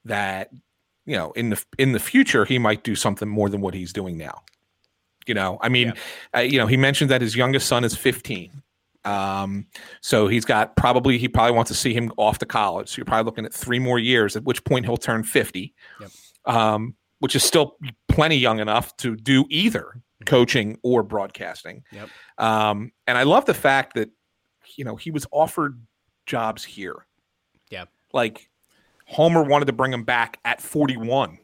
that 0.04 0.50
you 1.04 1.16
know 1.16 1.32
in 1.32 1.50
the 1.50 1.64
in 1.78 1.92
the 1.92 1.98
future 1.98 2.44
he 2.44 2.58
might 2.58 2.84
do 2.84 2.94
something 2.94 3.28
more 3.28 3.48
than 3.48 3.60
what 3.60 3.74
he's 3.74 3.92
doing 3.92 4.16
now. 4.16 4.42
You 5.26 5.34
know, 5.34 5.58
I 5.60 5.68
mean, 5.68 5.92
uh, 6.34 6.40
you 6.40 6.58
know, 6.58 6.66
he 6.66 6.76
mentioned 6.76 7.10
that 7.10 7.20
his 7.20 7.34
youngest 7.34 7.66
son 7.66 7.84
is 7.84 7.96
15. 7.96 8.62
Um, 9.04 9.66
so 10.00 10.26
he's 10.26 10.44
got 10.44 10.76
probably 10.76 11.16
he 11.16 11.28
probably 11.28 11.52
wants 11.52 11.70
to 11.70 11.76
see 11.76 11.94
him 11.94 12.12
off 12.16 12.38
to 12.38 12.46
college. 12.46 12.88
So 12.88 12.98
you're 12.98 13.04
probably 13.04 13.24
looking 13.24 13.46
at 13.46 13.54
three 13.54 13.78
more 13.78 13.98
years, 13.98 14.36
at 14.36 14.42
which 14.44 14.64
point 14.64 14.84
he'll 14.84 14.96
turn 14.96 15.22
50. 15.22 15.74
Yep. 16.00 16.10
Um, 16.44 16.94
which 17.20 17.34
is 17.34 17.42
still 17.42 17.76
plenty 18.08 18.36
young 18.36 18.58
enough 18.58 18.96
to 18.98 19.16
do 19.16 19.46
either 19.48 20.02
coaching 20.26 20.78
or 20.82 21.02
broadcasting. 21.02 21.82
Yep. 21.92 22.08
Um, 22.38 22.92
and 23.06 23.16
I 23.16 23.22
love 23.22 23.44
the 23.46 23.54
fact 23.54 23.94
that 23.94 24.10
you 24.76 24.84
know 24.84 24.96
he 24.96 25.10
was 25.10 25.26
offered 25.30 25.80
jobs 26.26 26.64
here. 26.64 27.06
Yeah. 27.70 27.84
Like 28.12 28.50
Homer 29.06 29.42
wanted 29.42 29.66
to 29.66 29.72
bring 29.72 29.92
him 29.92 30.04
back 30.04 30.38
at 30.44 30.60
41. 30.60 31.38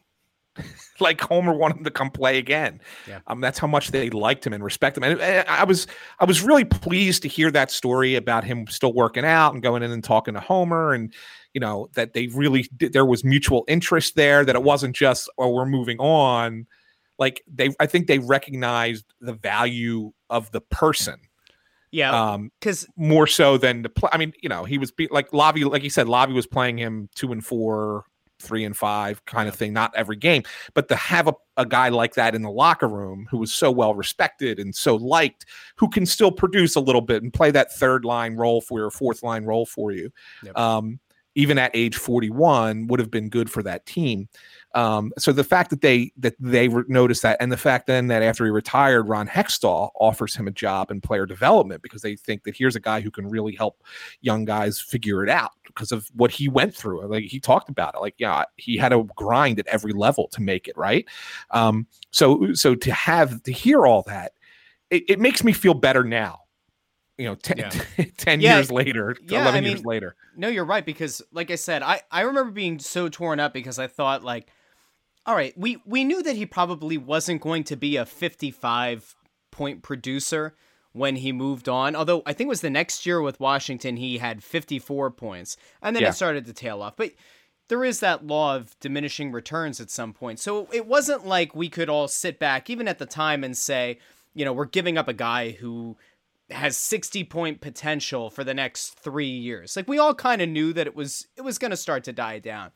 like 0.99 1.19
Homer 1.21 1.53
wanted 1.53 1.77
him 1.77 1.83
to 1.83 1.91
come 1.91 2.11
play 2.11 2.37
again. 2.37 2.79
Yeah. 3.07 3.19
Um, 3.27 3.41
that's 3.41 3.59
how 3.59 3.67
much 3.67 3.91
they 3.91 4.09
liked 4.09 4.45
him 4.45 4.53
and 4.53 4.63
respect 4.63 4.97
him. 4.97 5.03
And 5.03 5.19
uh, 5.19 5.43
I 5.47 5.63
was 5.63 5.87
I 6.19 6.25
was 6.25 6.41
really 6.41 6.65
pleased 6.65 7.21
to 7.23 7.27
hear 7.27 7.51
that 7.51 7.71
story 7.71 8.15
about 8.15 8.43
him 8.43 8.67
still 8.67 8.93
working 8.93 9.25
out 9.25 9.53
and 9.53 9.63
going 9.63 9.83
in 9.83 9.91
and 9.91 10.03
talking 10.03 10.33
to 10.33 10.39
Homer 10.39 10.93
and 10.93 11.13
you 11.53 11.59
know 11.59 11.87
that 11.93 12.13
they 12.13 12.27
really 12.27 12.67
did, 12.77 12.93
there 12.93 13.05
was 13.05 13.23
mutual 13.23 13.63
interest 13.67 14.15
there 14.15 14.43
that 14.45 14.55
it 14.55 14.63
wasn't 14.63 14.95
just 14.95 15.29
oh 15.37 15.49
we're 15.49 15.65
moving 15.65 15.99
on 15.99 16.65
like 17.19 17.43
they 17.47 17.69
I 17.79 17.85
think 17.85 18.07
they 18.07 18.19
recognized 18.19 19.05
the 19.21 19.33
value 19.33 20.11
of 20.29 20.51
the 20.51 20.61
person 20.61 21.19
Yeah, 21.91 22.31
um 22.33 22.51
because 22.59 22.87
more 22.95 23.27
so 23.27 23.57
than 23.57 23.83
the 23.83 23.89
play. 23.89 24.09
I 24.11 24.17
mean, 24.17 24.33
you 24.41 24.49
know, 24.49 24.63
he 24.63 24.79
was 24.79 24.91
be- 24.91 25.09
like 25.11 25.29
Lavi, 25.31 25.69
like 25.69 25.83
you 25.83 25.91
said, 25.91 26.07
Lavi 26.07 26.33
was 26.33 26.47
playing 26.47 26.79
him 26.79 27.09
two 27.15 27.31
and 27.31 27.45
four, 27.45 28.05
three 28.39 28.65
and 28.65 28.75
five 28.75 29.23
kind 29.25 29.47
of 29.47 29.55
thing, 29.55 29.73
not 29.73 29.93
every 29.95 30.15
game, 30.17 30.43
but 30.73 30.87
to 30.89 30.95
have 30.95 31.27
a, 31.27 31.33
a 31.57 31.65
guy 31.65 31.89
like 31.89 32.13
that 32.15 32.35
in 32.35 32.41
the 32.41 32.51
locker 32.51 32.87
room 32.87 33.27
who 33.29 33.37
was 33.37 33.53
so 33.53 33.71
well 33.71 33.95
respected 33.95 34.59
and 34.59 34.75
so 34.75 34.95
liked, 34.95 35.45
who 35.77 35.89
can 35.89 36.05
still 36.05 36.31
produce 36.31 36.75
a 36.75 36.79
little 36.79 37.01
bit 37.01 37.23
and 37.23 37.33
play 37.33 37.51
that 37.51 37.73
third 37.73 38.03
line 38.05 38.35
role 38.35 38.59
for 38.61 38.79
you 38.79 38.85
or 38.85 38.91
fourth 38.91 39.23
line 39.23 39.45
role 39.45 39.65
for 39.65 39.91
you, 39.91 40.11
Yep. 40.43 40.57
um, 40.57 40.99
even 41.35 41.57
at 41.57 41.71
age 41.73 41.95
41 41.95 42.87
would 42.87 42.99
have 42.99 43.09
been 43.09 43.27
good 43.29 43.49
for 43.49 43.63
that 43.63 43.85
team. 43.87 44.27
Um, 44.75 45.11
so 45.19 45.31
the 45.31 45.43
fact 45.43 45.69
that 45.69 45.81
they 45.81 46.11
that 46.17 46.35
they 46.39 46.67
re- 46.67 46.83
noticed 46.87 47.21
that, 47.21 47.37
and 47.39 47.51
the 47.51 47.57
fact 47.57 47.87
then 47.87 48.07
that 48.07 48.23
after 48.23 48.43
he 48.45 48.49
retired, 48.51 49.03
Ron 49.07 49.27
Hextall 49.27 49.91
offers 49.99 50.35
him 50.35 50.47
a 50.47 50.51
job 50.51 50.89
in 50.89 50.99
player 50.99 51.25
development 51.25 51.81
because 51.83 52.01
they 52.01 52.15
think 52.15 52.43
that 52.43 52.55
here's 52.57 52.75
a 52.75 52.79
guy 52.79 52.99
who 53.01 53.11
can 53.11 53.27
really 53.29 53.53
help 53.55 53.83
young 54.21 54.45
guys 54.45 54.79
figure 54.79 55.23
it 55.23 55.29
out 55.29 55.51
because 55.67 55.91
of 55.91 56.07
what 56.15 56.31
he 56.31 56.47
went 56.49 56.73
through. 56.75 57.05
Like 57.07 57.25
he 57.25 57.39
talked 57.39 57.69
about 57.69 57.93
it, 57.95 57.99
like 57.99 58.15
yeah, 58.17 58.45
he 58.57 58.75
had 58.77 58.93
a 58.93 59.03
grind 59.15 59.59
at 59.59 59.67
every 59.67 59.93
level 59.93 60.27
to 60.29 60.41
make 60.41 60.67
it 60.67 60.75
right. 60.75 61.05
Um, 61.51 61.85
so 62.11 62.53
so 62.53 62.73
to 62.75 62.91
have 62.93 63.43
to 63.43 63.51
hear 63.51 63.85
all 63.85 64.01
that, 64.07 64.33
it, 64.89 65.03
it 65.07 65.19
makes 65.19 65.43
me 65.43 65.53
feel 65.53 65.73
better 65.75 66.03
now. 66.03 66.39
You 67.19 67.25
know, 67.25 67.35
10, 67.35 67.57
Yeah. 67.59 67.69
10 68.17 68.41
Yeah. 68.41 68.55
years 68.55 68.71
later, 68.71 69.15
Yeah, 69.21 69.43
11 69.43 69.63
I 69.63 69.67
years 69.67 69.85
later. 69.85 70.15
No, 70.35 70.47
you're 70.47 70.65
right 70.65 70.83
because 70.83 71.21
like 71.31 71.51
I 71.51 71.55
said, 71.55 71.83
I 71.83 72.01
I 72.09 72.21
remember 72.21 72.51
being 72.51 72.79
so 72.79 73.07
torn 73.07 73.39
up 73.39 73.53
because 73.53 73.77
I 73.77 73.85
thought 73.85 74.23
like 74.23 74.47
all 75.25 75.35
right, 75.35 75.53
we 75.57 75.77
we 75.85 76.03
knew 76.03 76.21
that 76.23 76.35
he 76.35 76.45
probably 76.45 76.97
wasn't 76.97 77.41
going 77.41 77.63
to 77.65 77.75
be 77.75 77.95
a 77.95 78.05
55 78.05 79.15
point 79.51 79.81
producer 79.83 80.55
when 80.91 81.15
he 81.17 81.31
moved 81.31 81.67
on. 81.69 81.95
Although 81.95 82.21
I 82.25 82.33
think 82.33 82.47
it 82.47 82.49
was 82.49 82.61
the 82.61 82.69
next 82.69 83.05
year 83.05 83.21
with 83.21 83.39
Washington 83.39 83.97
he 83.97 84.17
had 84.17 84.43
54 84.43 85.11
points 85.11 85.57
and 85.81 85.95
then 85.95 86.03
Yeah. 86.03 86.09
it 86.09 86.13
started 86.13 86.45
to 86.45 86.53
tail 86.53 86.81
off. 86.81 86.95
But 86.97 87.13
there 87.69 87.83
is 87.85 87.99
that 88.01 88.27
law 88.27 88.55
of 88.55 88.77
diminishing 88.79 89.31
returns 89.31 89.79
at 89.79 89.89
some 89.89 90.13
point. 90.13 90.39
So 90.39 90.67
it 90.71 90.85
wasn't 90.85 91.25
like 91.25 91.55
we 91.55 91.69
could 91.69 91.89
all 91.89 92.07
sit 92.07 92.37
back 92.37 92.69
even 92.69 92.87
at 92.87 92.99
the 92.99 93.05
time 93.05 93.43
and 93.43 93.57
say, 93.57 93.99
you 94.33 94.43
know, 94.43 94.53
we're 94.53 94.65
giving 94.65 94.97
up 94.97 95.07
a 95.07 95.13
guy 95.13 95.51
who 95.51 95.97
has 96.49 96.75
60 96.77 97.23
point 97.23 97.61
potential 97.61 98.29
for 98.29 98.43
the 98.43 98.53
next 98.53 98.99
3 98.99 99.25
years. 99.25 99.75
Like 99.75 99.87
we 99.87 99.97
all 99.97 100.13
kind 100.13 100.41
of 100.41 100.49
knew 100.49 100.73
that 100.73 100.85
it 100.87 100.95
was 100.95 101.27
it 101.37 101.41
was 101.41 101.57
going 101.57 101.71
to 101.71 101.77
start 101.77 102.03
to 102.03 102.13
die 102.13 102.39
down. 102.39 102.71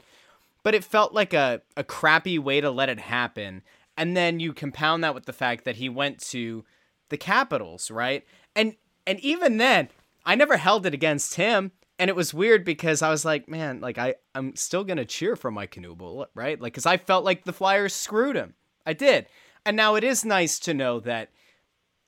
But 0.68 0.76
it 0.76 0.84
felt 0.84 1.14
like 1.14 1.34
a 1.34 1.62
a 1.78 1.84
crappy 1.86 2.38
way 2.38 2.60
to 2.60 2.70
let 2.70 2.90
it 2.90 3.00
happen. 3.00 3.62
And 3.96 4.18
then 4.18 4.42
you 4.42 4.52
compound 4.52 5.02
that 5.02 5.16
with 5.16 5.26
the 5.26 5.32
fact 5.32 5.64
that 5.64 5.78
he 5.78 5.88
went 5.88 6.20
to 6.32 6.66
the 7.08 7.16
Capitals, 7.16 7.90
right? 7.90 8.26
And 8.54 8.76
and 9.06 9.18
even 9.22 9.60
then, 9.60 9.88
I 10.26 10.36
never 10.36 10.58
held 10.58 10.86
it 10.86 10.94
against 10.94 11.36
him. 11.36 11.72
and 11.98 12.10
it 12.10 12.18
was 12.18 12.34
weird 12.34 12.66
because 12.66 13.02
I 13.02 13.10
was 13.10 13.24
like, 13.24 13.48
man, 13.48 13.80
like 13.80 13.98
I 13.98 14.16
I'm 14.36 14.58
still 14.58 14.84
gonna 14.84 15.06
cheer 15.06 15.38
for 15.38 15.50
Mike 15.52 15.76
Knuble, 15.76 16.26
right? 16.36 16.60
Like, 16.60 16.74
because 16.74 16.86
I 16.86 16.98
felt 16.98 17.24
like 17.24 17.46
the 17.46 17.54
Flyers 17.54 17.94
screwed 17.94 18.36
him. 18.36 18.54
I 18.86 18.92
did, 18.92 19.28
and 19.66 19.78
now 19.78 19.96
it 19.96 20.04
is 20.04 20.26
nice 20.26 20.60
to 20.60 20.74
know 20.74 21.00
that. 21.00 21.30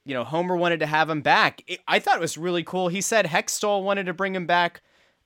You 0.03 0.16
know, 0.16 0.26
Homer 0.26 0.57
wanted 0.57 0.82
to 0.82 0.86
have 0.86 1.10
him 1.10 1.22
back. 1.22 1.64
It, 1.66 1.80
I 1.88 1.99
thought 1.99 2.18
it 2.18 2.28
was 2.28 2.38
really 2.38 2.64
cool. 2.64 2.89
He 2.89 2.99
said 2.99 3.28
Hextall 3.28 3.84
wanted 3.84 4.07
to 4.07 4.14
bring 4.14 4.36
him 4.36 4.45
back 4.45 4.82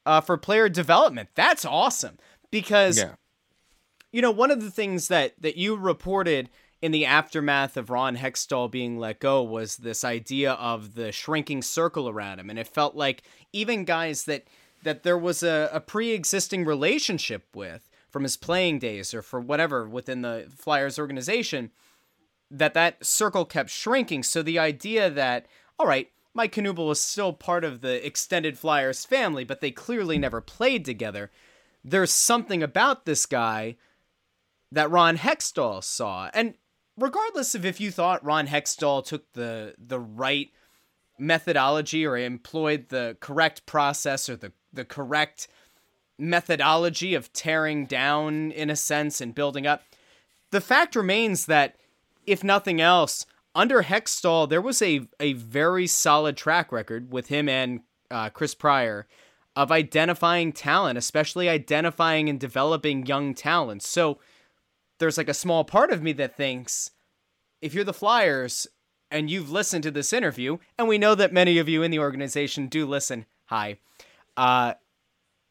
uh, 0.06 0.22
for 0.22 0.38
player 0.38 0.70
development. 0.70 1.30
That's 1.34 1.66
awesome 1.66 2.20
because, 2.52 3.00
Yeah. 3.00 3.16
You 4.14 4.22
know, 4.22 4.32
one 4.32 4.52
of 4.52 4.62
the 4.62 4.72
things 4.72 5.10
that 5.10 5.34
that 5.42 5.58
you 5.58 5.76
reported 5.76 6.50
in 6.82 6.92
the 6.92 7.06
aftermath 7.06 7.76
of 7.76 7.90
Ron 7.90 8.16
Hextall 8.16 8.70
being 8.70 8.98
let 8.98 9.20
go 9.20 9.42
was 9.42 9.78
this 9.78 10.04
idea 10.04 10.54
of 10.54 10.96
the 10.96 11.12
shrinking 11.12 11.62
circle 11.62 12.08
around 12.08 12.40
him, 12.40 12.50
and 12.50 12.60
it 12.60 12.68
felt 12.68 12.96
like 12.96 13.24
even 13.52 13.84
guys 13.84 14.24
that 14.26 14.46
that 14.84 15.04
there 15.04 15.18
was 15.18 15.44
a, 15.44 15.70
a 15.74 15.80
pre-existing 15.80 16.64
relationship 16.64 17.48
with 17.56 17.90
from 18.10 18.24
his 18.24 18.38
playing 18.38 18.80
days 18.80 19.14
or 19.14 19.22
for 19.22 19.40
whatever 19.40 19.88
within 19.88 20.22
the 20.22 20.48
Flyers 20.56 21.00
organization 21.00 21.72
that 22.52 22.76
that 22.76 23.04
circle 23.04 23.46
kept 23.46 23.72
shrinking. 23.72 24.22
So 24.22 24.44
the 24.44 24.60
idea 24.60 25.10
that 25.10 25.48
all 25.80 25.88
right, 25.88 26.12
Mike 26.36 26.54
Knuble 26.54 26.88
was 26.88 27.00
still 27.00 27.34
part 27.34 27.64
of 27.64 27.82
the 27.82 28.06
extended 28.06 28.60
Flyers 28.60 29.06
family, 29.06 29.44
but 29.44 29.60
they 29.60 29.72
clearly 29.72 30.20
never 30.20 30.40
played 30.40 30.86
together. 30.86 31.32
There's 31.84 32.12
something 32.12 32.62
about 32.62 33.06
this 33.06 33.26
guy 33.26 33.78
that 34.74 34.92
Ron 34.92 35.18
Hextall 35.18 35.84
saw, 35.84 36.30
and 36.34 36.56
regardless 36.98 37.56
of 37.56 37.66
if 37.66 37.80
you 37.80 37.92
thought 37.92 38.24
Ron 38.26 38.48
Hextall 38.48 39.06
took 39.06 39.32
the 39.34 39.76
the 39.78 40.00
right 40.00 40.50
methodology 41.20 42.06
or 42.06 42.18
employed 42.18 42.90
the 42.90 43.16
correct 43.20 43.66
process 43.66 44.28
or 44.28 44.36
the 44.36 44.52
the 44.72 44.86
correct 44.86 45.48
methodology 46.18 47.14
of 47.14 47.32
tearing 47.34 47.86
down 47.86 48.52
in 48.52 48.70
a 48.70 48.76
sense 48.76 49.22
and 49.22 49.36
building 49.36 49.68
up, 49.68 49.84
the 50.52 50.62
fact 50.62 50.96
remains 50.96 51.46
that 51.46 51.76
if 52.26 52.44
nothing 52.44 52.80
else, 52.80 53.26
under 53.56 53.84
Hextall, 53.84 54.50
there 54.50 54.62
was 54.62 54.82
a, 54.82 55.08
a 55.20 55.34
very 55.34 55.88
solid 55.88 56.38
track 56.38 56.72
record 56.72 57.12
with 57.12 57.28
him 57.28 57.48
and 57.50 57.82
uh, 58.10 58.30
Chris 58.30 58.56
Pryor 58.56 59.08
of 59.56 59.72
identifying 59.72 60.52
talent, 60.52 60.98
especially 60.98 61.48
identifying 61.48 62.30
and 62.30 62.40
developing 62.40 63.06
young 63.06 63.36
talent. 63.36 63.84
So 63.84 64.18
there's 65.00 65.18
like 65.18 65.30
a 65.30 65.34
small 65.34 65.64
part 65.64 65.92
of 65.92 66.02
me 66.02 66.14
that 66.14 66.36
thinks 66.36 66.92
if 67.62 67.74
you're 67.74 67.84
the 67.84 67.94
Flyers 67.94 68.68
and 69.10 69.30
you've 69.30 69.52
listened 69.52 69.84
to 69.84 69.92
this 69.92 70.12
interview, 70.12 70.58
and 70.78 70.88
we 70.88 70.98
know 70.98 71.16
that 71.16 71.32
many 71.32 71.60
of 71.60 71.70
you 71.70 71.84
in 71.84 71.92
the 71.92 72.00
organization 72.00 72.68
do 72.68 72.86
listen, 72.86 73.26
hi, 73.46 73.78
uh, 74.38 74.74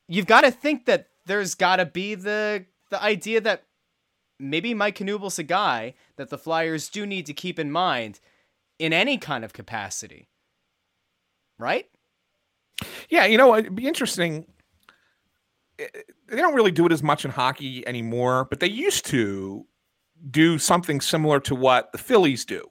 you've 0.08 0.26
got 0.26 0.42
to 0.42 0.50
think 0.50 0.86
that 0.86 1.08
there's 1.26 1.54
got 1.54 1.76
to 1.76 1.86
be 1.86 2.14
the 2.14 2.66
the 2.90 3.02
idea 3.02 3.40
that 3.40 3.62
maybe 4.38 4.74
Mike 4.74 4.98
Knuble's 4.98 5.38
a 5.38 5.42
guy 5.44 5.94
that 6.16 6.28
the 6.28 6.36
Flyers 6.36 6.88
do 6.88 7.06
need 7.06 7.24
to 7.26 7.32
keep 7.32 7.58
in 7.58 7.70
mind 7.70 8.20
in 8.78 8.92
any 8.92 9.16
kind 9.16 9.44
of 9.44 9.52
capacity. 9.52 10.28
Right? 11.58 11.88
Yeah, 13.08 13.26
you 13.26 13.38
know, 13.38 13.56
it'd 13.56 13.76
be 13.76 13.86
interesting. 13.86 14.46
Eh, 15.78 15.86
They 16.28 16.36
don't 16.36 16.54
really 16.54 16.70
do 16.70 16.86
it 16.86 16.92
as 16.92 17.02
much 17.02 17.24
in 17.24 17.30
hockey 17.30 17.86
anymore, 17.86 18.46
but 18.48 18.60
they 18.60 18.68
used 18.68 19.04
to 19.06 19.66
do 20.30 20.58
something 20.58 21.00
similar 21.00 21.40
to 21.40 21.54
what 21.54 21.90
the 21.92 21.98
Phillies 21.98 22.44
do, 22.44 22.64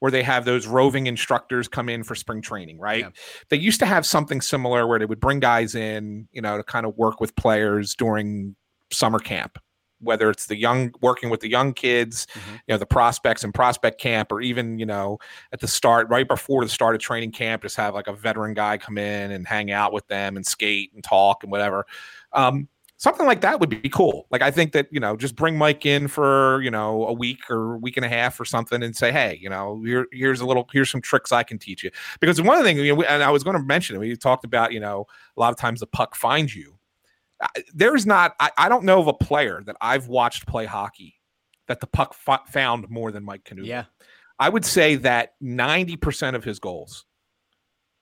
where 0.00 0.10
they 0.10 0.22
have 0.22 0.44
those 0.44 0.66
roving 0.66 1.06
instructors 1.06 1.68
come 1.68 1.88
in 1.88 2.02
for 2.04 2.14
spring 2.14 2.42
training, 2.42 2.78
right? 2.78 3.04
Yeah. 3.04 3.10
They 3.50 3.56
used 3.56 3.80
to 3.80 3.86
have 3.86 4.04
something 4.04 4.40
similar 4.40 4.86
where 4.86 4.98
they 4.98 5.06
would 5.06 5.20
bring 5.20 5.40
guys 5.40 5.74
in, 5.74 6.28
you 6.32 6.42
know, 6.42 6.56
to 6.56 6.64
kind 6.64 6.84
of 6.86 6.96
work 6.96 7.20
with 7.20 7.34
players 7.36 7.94
during 7.94 8.56
summer 8.90 9.18
camp, 9.18 9.58
whether 10.00 10.28
it's 10.30 10.46
the 10.46 10.56
young 10.56 10.92
working 11.02 11.30
with 11.30 11.40
the 11.40 11.48
young 11.48 11.72
kids, 11.72 12.26
Mhm. 12.34 12.52
you 12.54 12.60
know, 12.74 12.78
the 12.78 12.86
prospects 12.86 13.44
in 13.44 13.52
prospect 13.52 14.00
camp, 14.00 14.32
or 14.32 14.40
even, 14.40 14.78
you 14.78 14.86
know, 14.86 15.18
at 15.52 15.60
the 15.60 15.68
start, 15.68 16.08
right 16.08 16.26
before 16.28 16.64
the 16.64 16.70
start 16.70 16.94
of 16.94 17.00
training 17.00 17.32
camp, 17.32 17.62
just 17.62 17.76
have 17.76 17.94
like 17.94 18.06
a 18.08 18.12
veteran 18.12 18.54
guy 18.54 18.78
come 18.78 18.98
in 18.98 19.30
and 19.30 19.46
hang 19.46 19.70
out 19.70 19.92
with 19.92 20.06
them 20.08 20.36
and 20.36 20.46
skate 20.46 20.92
and 20.94 21.02
talk 21.04 21.42
and 21.42 21.52
whatever. 21.52 21.86
Um, 22.32 22.68
something 22.98 23.26
like 23.26 23.40
that 23.40 23.60
would 23.60 23.70
be 23.70 23.88
cool. 23.88 24.26
Like 24.30 24.42
I 24.42 24.50
think 24.50 24.72
that 24.72 24.88
you 24.90 25.00
know, 25.00 25.16
just 25.16 25.36
bring 25.36 25.56
Mike 25.56 25.86
in 25.86 26.08
for 26.08 26.60
you 26.62 26.70
know 26.70 27.06
a 27.06 27.12
week 27.12 27.50
or 27.50 27.78
week 27.78 27.96
and 27.96 28.04
a 28.04 28.08
half 28.08 28.38
or 28.38 28.44
something, 28.44 28.82
and 28.82 28.94
say, 28.94 29.10
hey, 29.12 29.38
you 29.40 29.48
know, 29.48 29.82
here, 29.84 30.06
here's 30.12 30.40
a 30.40 30.46
little, 30.46 30.68
here's 30.72 30.90
some 30.90 31.00
tricks 31.00 31.32
I 31.32 31.42
can 31.42 31.58
teach 31.58 31.82
you. 31.82 31.90
Because 32.20 32.40
one 32.42 32.58
of 32.58 32.62
the 32.62 32.68
things, 32.68 32.80
you 32.80 32.94
know, 32.94 33.02
and 33.02 33.22
I 33.22 33.30
was 33.30 33.42
going 33.44 33.56
to 33.56 33.62
mention 33.62 33.96
it, 33.96 34.00
we 34.00 34.14
talked 34.16 34.44
about, 34.44 34.72
you 34.72 34.80
know, 34.80 35.06
a 35.36 35.40
lot 35.40 35.50
of 35.50 35.56
times 35.56 35.80
the 35.80 35.86
puck 35.86 36.14
finds 36.14 36.54
you. 36.54 36.78
There's 37.72 38.04
not, 38.04 38.34
I, 38.40 38.50
I 38.58 38.68
don't 38.68 38.82
know 38.82 38.98
of 38.98 39.06
a 39.06 39.12
player 39.12 39.62
that 39.64 39.76
I've 39.80 40.08
watched 40.08 40.46
play 40.48 40.66
hockey 40.66 41.14
that 41.68 41.78
the 41.78 41.86
puck 41.86 42.14
fi- 42.14 42.40
found 42.48 42.90
more 42.90 43.12
than 43.12 43.24
Mike 43.24 43.44
Canoe. 43.44 43.62
Yeah. 43.62 43.84
I 44.40 44.48
would 44.48 44.64
say 44.64 44.96
that 44.96 45.34
90% 45.40 46.34
of 46.34 46.42
his 46.42 46.58
goals 46.58 47.04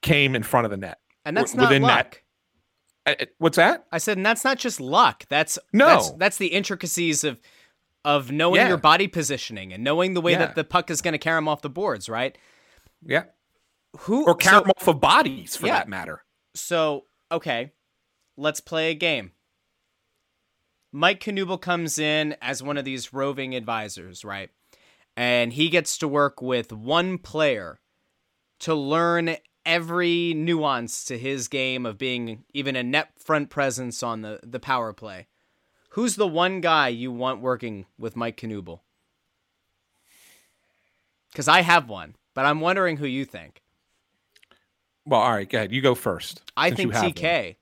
came 0.00 0.34
in 0.34 0.42
front 0.42 0.64
of 0.64 0.70
the 0.70 0.78
net. 0.78 0.98
And 1.26 1.36
that's 1.36 1.52
W- 1.52 1.62
not 1.62 1.68
within 1.68 1.82
luck. 1.82 2.16
Uh, 2.16 2.25
What's 3.38 3.56
that? 3.56 3.86
I 3.92 3.98
said, 3.98 4.16
and 4.16 4.26
that's 4.26 4.44
not 4.44 4.58
just 4.58 4.80
luck. 4.80 5.24
That's 5.28 5.58
No. 5.72 5.86
That's, 5.86 6.10
that's 6.12 6.36
the 6.38 6.48
intricacies 6.48 7.24
of 7.24 7.40
of 8.04 8.30
knowing 8.30 8.60
Yeah. 8.60 8.68
your 8.68 8.76
body 8.78 9.08
positioning 9.08 9.72
and 9.72 9.82
knowing 9.82 10.14
the 10.14 10.20
way 10.20 10.32
Yeah. 10.32 10.38
that 10.38 10.54
the 10.54 10.62
puck 10.64 10.90
is 10.90 11.02
going 11.02 11.12
to 11.12 11.18
carry 11.18 11.38
him 11.38 11.48
off 11.48 11.62
the 11.62 11.68
boards, 11.70 12.08
right? 12.08 12.38
Yeah. 13.04 13.24
Who 14.00 14.24
Or 14.26 14.34
carry 14.36 14.56
so, 14.58 14.60
them 14.62 14.70
off 14.76 14.86
of 14.88 15.00
bodies 15.00 15.56
for 15.56 15.66
Yeah. 15.66 15.74
that 15.78 15.88
matter. 15.88 16.22
so 16.54 17.04
okay, 17.32 17.72
let's 18.36 18.60
play 18.60 18.90
a 18.90 18.94
game. 18.94 19.32
Mike 20.92 21.20
Knuble 21.20 21.60
comes 21.60 21.98
in 21.98 22.36
as 22.40 22.62
one 22.62 22.76
of 22.78 22.84
these 22.84 23.12
roving 23.12 23.54
advisors, 23.54 24.24
right? 24.24 24.50
And 25.16 25.52
he 25.52 25.68
gets 25.68 25.98
to 25.98 26.08
work 26.08 26.40
with 26.40 26.72
one 26.72 27.18
player 27.18 27.80
to 28.60 28.74
learn 28.74 29.36
every 29.66 30.32
nuance 30.34 31.04
to 31.04 31.18
his 31.18 31.48
game 31.48 31.84
of 31.84 31.98
being 31.98 32.44
even 32.54 32.76
a 32.76 32.82
net 32.82 33.10
front 33.18 33.50
presence 33.50 34.02
on 34.02 34.22
the, 34.22 34.40
the 34.42 34.60
power 34.60 34.92
play. 34.92 35.26
Who's 35.90 36.16
the 36.16 36.26
one 36.26 36.60
guy 36.60 36.88
you 36.88 37.12
want 37.12 37.40
working 37.40 37.86
with 37.98 38.16
Mike 38.16 38.38
Knuble? 38.38 38.80
Because 41.30 41.48
I 41.48 41.60
have 41.62 41.88
one, 41.88 42.16
but 42.32 42.46
I'm 42.46 42.60
wondering 42.60 42.96
who 42.96 43.06
you 43.06 43.24
think. 43.24 43.62
Well, 45.04 45.20
all 45.20 45.32
right, 45.32 45.48
go 45.48 45.58
ahead. 45.58 45.72
You 45.72 45.82
go 45.82 45.94
first. 45.94 46.42
I 46.56 46.70
think 46.70 46.92
have 46.92 47.02
one. 47.02 47.12
TK 47.12 47.56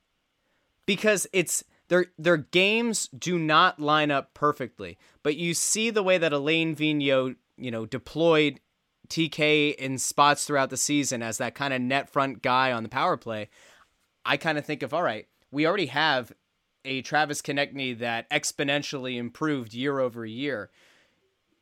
because 0.86 1.26
it's 1.32 1.64
their 1.88 2.06
their 2.18 2.36
games 2.36 3.08
do 3.08 3.38
not 3.38 3.78
line 3.78 4.10
up 4.10 4.34
perfectly, 4.34 4.98
but 5.22 5.36
you 5.36 5.54
see 5.54 5.90
the 5.90 6.02
way 6.02 6.18
that 6.18 6.32
Alain 6.32 6.74
Vigneault, 6.74 7.36
you 7.56 7.70
know, 7.70 7.86
deployed 7.86 8.60
TK 9.08 9.74
in 9.74 9.98
spots 9.98 10.44
throughout 10.44 10.70
the 10.70 10.76
season 10.76 11.22
as 11.22 11.38
that 11.38 11.54
kind 11.54 11.74
of 11.74 11.80
net 11.80 12.10
front 12.10 12.42
guy 12.42 12.72
on 12.72 12.82
the 12.82 12.88
power 12.88 13.16
play. 13.16 13.48
I 14.24 14.36
kind 14.36 14.58
of 14.58 14.64
think 14.64 14.82
of 14.82 14.94
all 14.94 15.02
right, 15.02 15.26
we 15.50 15.66
already 15.66 15.86
have 15.86 16.32
a 16.84 17.02
Travis 17.02 17.40
Konecny 17.40 17.98
that 17.98 18.28
exponentially 18.30 19.16
improved 19.16 19.74
year 19.74 20.00
over 20.00 20.24
year. 20.26 20.70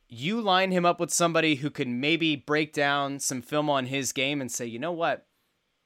You 0.09 0.40
line 0.40 0.72
him 0.72 0.84
up 0.84 1.01
with 1.01 1.12
somebody 1.12 1.57
who 1.57 1.70
can 1.70 2.01
maybe 2.01 2.36
break 2.36 2.72
down 2.72 3.18
some 3.18 3.40
film 3.40 3.70
on 3.70 3.86
his 3.86 4.12
game 4.12 4.40
and 4.40 4.51
say, 4.51 4.66
you 4.66 4.78
know 4.78 4.93
what, 4.93 5.26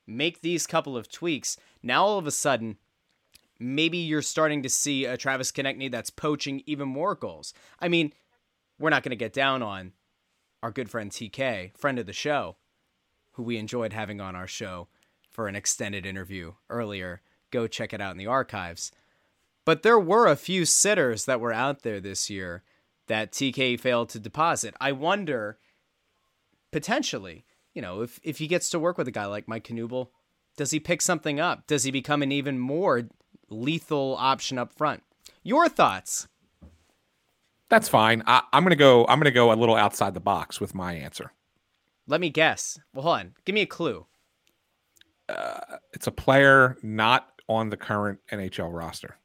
make 0.06 0.40
these 0.40 0.66
couple 0.66 0.96
of 0.96 1.10
tweaks. 1.10 1.56
Now 1.82 2.04
all 2.04 2.18
of 2.18 2.26
a 2.26 2.32
sudden, 2.32 2.78
maybe 3.58 3.98
you're 3.98 4.22
starting 4.22 4.62
to 4.62 4.68
see 4.68 5.04
a 5.04 5.16
Travis 5.16 5.52
Konecny 5.52 5.90
that's 5.90 6.10
poaching 6.10 6.62
even 6.66 6.88
more 6.88 7.14
goals. 7.14 7.54
I 7.78 7.88
mean, 7.88 8.12
we're 8.78 8.90
not 8.90 9.02
going 9.02 9.10
to 9.10 9.16
get 9.16 9.32
down 9.32 9.62
on 9.62 9.92
our 10.66 10.72
good 10.72 10.90
friend 10.90 11.12
TK, 11.12 11.78
friend 11.78 11.96
of 11.96 12.06
the 12.06 12.12
show, 12.12 12.56
who 13.34 13.44
we 13.44 13.56
enjoyed 13.56 13.92
having 13.92 14.20
on 14.20 14.34
our 14.34 14.48
show 14.48 14.88
for 15.30 15.46
an 15.46 15.54
extended 15.54 16.04
interview 16.04 16.54
earlier. 16.68 17.22
Go 17.52 17.68
check 17.68 17.92
it 17.92 18.00
out 18.00 18.10
in 18.10 18.18
the 18.18 18.26
archives. 18.26 18.90
But 19.64 19.84
there 19.84 20.00
were 20.00 20.26
a 20.26 20.34
few 20.34 20.64
sitters 20.64 21.24
that 21.26 21.38
were 21.38 21.52
out 21.52 21.82
there 21.82 22.00
this 22.00 22.28
year 22.28 22.64
that 23.06 23.30
TK 23.30 23.78
failed 23.78 24.08
to 24.08 24.18
deposit. 24.18 24.74
I 24.80 24.90
wonder, 24.90 25.56
potentially, 26.72 27.44
you 27.72 27.80
know, 27.80 28.00
if, 28.00 28.18
if 28.24 28.38
he 28.38 28.48
gets 28.48 28.68
to 28.70 28.80
work 28.80 28.98
with 28.98 29.06
a 29.06 29.12
guy 29.12 29.26
like 29.26 29.46
Mike 29.46 29.68
Knuble, 29.68 30.08
does 30.56 30.72
he 30.72 30.80
pick 30.80 31.00
something 31.00 31.38
up? 31.38 31.68
Does 31.68 31.84
he 31.84 31.92
become 31.92 32.22
an 32.22 32.32
even 32.32 32.58
more 32.58 33.04
lethal 33.48 34.16
option 34.18 34.58
up 34.58 34.72
front? 34.72 35.04
Your 35.44 35.68
thoughts? 35.68 36.26
That's 37.68 37.88
fine. 37.88 38.22
I, 38.26 38.42
I'm 38.52 38.62
gonna 38.62 38.76
go. 38.76 39.06
I'm 39.06 39.18
gonna 39.18 39.30
go 39.30 39.52
a 39.52 39.54
little 39.54 39.74
outside 39.74 40.14
the 40.14 40.20
box 40.20 40.60
with 40.60 40.74
my 40.74 40.94
answer. 40.94 41.32
Let 42.06 42.20
me 42.20 42.30
guess. 42.30 42.78
Well, 42.94 43.02
hold 43.02 43.18
on. 43.18 43.34
Give 43.44 43.54
me 43.54 43.62
a 43.62 43.66
clue. 43.66 44.06
It's 45.92 46.06
a 46.06 46.12
player 46.12 46.76
not 46.82 47.40
on 47.48 47.70
the 47.70 47.76
current 47.76 48.20
NHL 48.30 48.72
roster. 48.72 49.16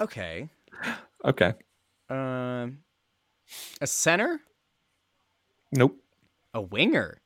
Okay. 0.00 0.48
Okay. 1.24 1.52
Um, 2.08 2.78
a 3.80 3.86
center? 3.86 4.40
Nope. 5.72 5.98
A 6.54 6.62
winger. 6.62 7.20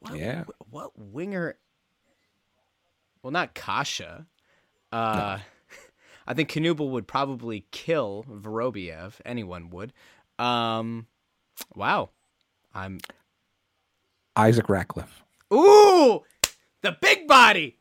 What, 0.00 0.18
Yeah. 0.18 0.44
What 0.70 0.92
winger? 0.98 1.56
Well, 3.22 3.30
not 3.30 3.54
Kasha. 3.54 4.26
Uh, 4.92 5.38
I 6.26 6.34
think 6.34 6.50
Knuble 6.50 6.90
would 6.90 7.06
probably 7.06 7.66
kill 7.70 8.24
Vorobiev. 8.30 9.14
Anyone 9.24 9.70
would. 9.70 9.92
Um, 10.38 11.06
wow. 11.74 12.10
I'm. 12.74 12.98
Isaac 14.36 14.68
Ratcliffe. 14.68 15.24
Ooh, 15.52 16.22
the 16.82 16.96
big 17.00 17.26
body. 17.26 17.76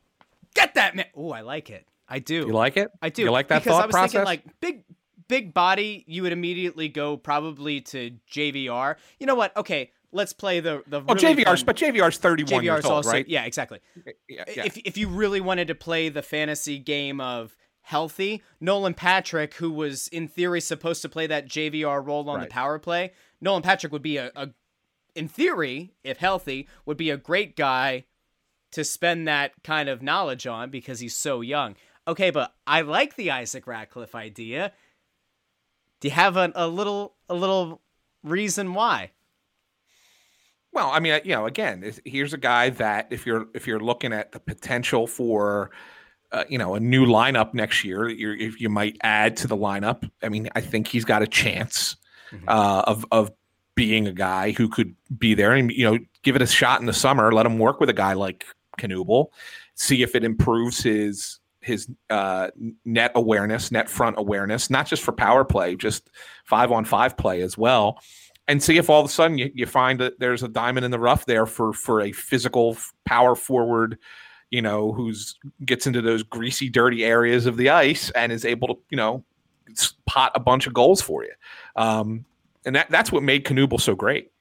Get 0.54 0.76
that 0.76 0.96
man. 0.96 1.06
Ooh, 1.18 1.30
I 1.30 1.42
like 1.42 1.70
it. 1.70 1.86
I 2.10 2.20
do. 2.20 2.36
You 2.48 2.54
like 2.54 2.78
it? 2.78 2.90
I 3.02 3.10
do. 3.10 3.24
You 3.24 3.32
like 3.32 3.50
that 3.50 3.64
because 3.64 3.76
thought 3.76 3.84
I 3.84 3.86
was 3.88 3.94
process? 3.94 4.12
thinking 4.14 4.26
like 4.26 4.60
big 4.60 4.84
big 5.28 5.54
body, 5.54 6.04
you 6.08 6.24
would 6.24 6.32
immediately 6.32 6.88
go 6.88 7.18
probably 7.18 7.82
to 7.82 8.12
JVR. 8.32 8.96
You 9.20 9.28
know 9.28 9.36
what? 9.36 9.56
Okay, 9.58 9.92
let's 10.12 10.34
play 10.34 10.60
the 10.60 10.84
the 10.88 11.02
oh, 11.08 11.14
really 11.16 11.44
JVR's, 11.44 11.62
fun- 11.62 11.66
but 11.66 11.76
JVR's 11.78 12.18
31 12.18 12.62
JVR 12.62 12.64
years 12.64 12.86
old, 12.86 12.94
also 12.94 13.12
right? 13.12 13.28
yeah, 13.28 13.46
exactly. 13.46 13.80
Yeah, 14.28 14.44
yeah. 14.48 14.66
If 14.66 14.78
if 14.78 14.98
you 14.98 15.08
really 15.08 15.42
wanted 15.42 15.68
to 15.68 15.76
play 15.76 16.10
the 16.10 16.22
fantasy 16.22 16.80
game 16.80 17.20
of 17.22 17.56
healthy, 17.82 18.44
Nolan 18.60 18.94
Patrick, 18.94 19.54
who 19.56 19.72
was 19.72 20.08
in 20.10 20.28
theory 20.28 20.62
supposed 20.62 21.02
to 21.04 21.10
play 21.10 21.28
that 21.28 21.48
JVR 21.48 22.06
role 22.06 22.30
on 22.30 22.38
Right. 22.38 22.50
the 22.50 22.54
power 22.54 22.80
play, 22.80 23.14
Nolan 23.40 23.62
Patrick 23.64 23.94
would 23.94 24.02
be 24.02 24.18
a, 24.18 24.32
a 24.36 24.50
in 25.16 25.28
theory, 25.28 25.94
if 26.04 26.18
healthy, 26.18 26.68
would 26.86 26.98
be 26.98 27.10
a 27.10 27.18
great 27.18 27.56
guy 27.56 28.06
to 28.72 28.84
spend 28.84 29.28
that 29.28 29.52
kind 29.64 29.90
of 29.90 30.04
knowledge 30.04 30.46
on 30.46 30.70
because 30.70 31.00
he's 31.00 31.16
so 31.16 31.42
young. 31.42 31.76
Okay, 32.08 32.30
but 32.30 32.54
I 32.66 32.82
like 32.82 33.16
the 33.16 33.32
Isaac 33.32 33.66
Ratcliffe 33.68 34.14
idea. 34.16 34.74
Do 36.00 36.08
you 36.10 36.14
have 36.14 36.38
a, 36.38 36.52
a 36.56 36.68
little 36.68 37.16
a 37.28 37.34
little 37.36 37.82
reason 38.24 38.74
why? 38.74 39.12
Well, 40.78 40.92
I 40.92 41.00
mean, 41.00 41.14
uh, 41.14 41.20
you 41.24 41.32
know, 41.32 41.48
again, 41.48 41.92
here's 42.06 42.34
a 42.34 42.38
guy 42.38 42.70
that 42.70 43.08
if 43.10 43.26
you're 43.26 43.48
if 43.56 43.66
you're 43.66 43.80
looking 43.80 44.14
at 44.14 44.32
the 44.32 44.40
potential 44.40 45.08
for, 45.08 45.72
uh, 46.32 46.44
you 46.50 46.60
know, 46.60 46.76
a 46.76 46.80
new 46.80 47.08
lineup 47.08 47.56
next 47.56 47.84
year, 47.84 48.08
you're, 48.08 48.36
if 48.36 48.62
you 48.62 48.70
might 48.70 48.96
add 49.02 49.36
to 49.38 49.48
the 49.48 49.58
lineup. 49.58 50.08
I 50.22 50.30
mean, 50.30 50.50
I 50.54 50.62
think 50.62 50.88
he's 50.88 51.04
got 51.04 51.24
a 51.24 51.28
chance 51.28 51.96
uh, 52.48 52.84
of 52.86 53.08
of 53.12 53.32
being 53.74 54.06
a 54.06 54.12
guy 54.14 54.52
who 54.52 54.70
could 54.70 54.94
be 55.18 55.34
there 55.34 55.54
and 55.54 55.72
you 55.72 55.84
know 55.84 55.98
give 56.22 56.36
it 56.36 56.44
a 56.44 56.48
shot 56.48 56.80
in 56.80 56.86
the 56.86 56.94
summer. 56.94 57.34
Let 57.34 57.48
him 57.48 57.58
work 57.58 57.80
with 57.80 57.90
a 57.90 57.94
guy 57.94 58.14
like 58.14 58.46
Knuble, 58.78 59.30
see 59.74 60.04
if 60.04 60.14
it 60.14 60.24
improves 60.24 60.84
his 60.84 61.40
his 61.60 61.90
uh, 62.12 62.50
net 62.86 63.14
awareness, 63.16 63.72
net 63.72 63.90
front 63.90 64.20
awareness, 64.20 64.70
not 64.70 64.86
just 64.86 65.02
for 65.02 65.12
power 65.12 65.44
play, 65.44 65.76
just 65.76 66.12
five 66.46 66.72
on 66.72 66.86
five 66.86 67.18
play 67.18 67.42
as 67.42 67.58
well 67.58 68.00
and 68.48 68.64
see 68.64 68.78
if 68.78 68.90
all 68.90 69.02
of 69.02 69.06
a 69.06 69.12
sudden 69.12 69.38
you, 69.38 69.52
you 69.54 69.66
find 69.66 70.00
that 70.00 70.20
there's 70.20 70.44
a 70.44 70.48
diamond 70.48 70.86
in 70.86 70.92
the 70.92 71.00
rough 71.00 71.26
there 71.26 71.46
for 71.46 71.74
for 71.74 72.02
a 72.02 72.12
physical 72.12 72.78
power 73.06 73.36
forward 73.36 73.98
you 74.50 74.62
know 74.62 74.92
who's 74.92 75.36
gets 75.66 75.88
into 75.88 76.02
those 76.02 76.24
greasy 76.24 76.70
dirty 76.70 77.04
areas 77.04 77.46
of 77.46 77.58
the 77.58 77.70
ice 77.70 78.10
and 78.12 78.32
is 78.32 78.46
able 78.46 78.68
to 78.68 78.78
you 78.90 78.98
know 78.98 79.24
pot 80.06 80.32
a 80.36 80.40
bunch 80.40 80.68
of 80.68 80.74
goals 80.74 81.02
for 81.02 81.24
you. 81.24 81.34
Um 81.76 82.26
and 82.66 82.76
that 82.76 82.90
that's 82.90 83.12
what 83.12 83.24
made 83.24 83.46
Knuble 83.46 83.80
so 83.80 83.96
great. 83.96 84.32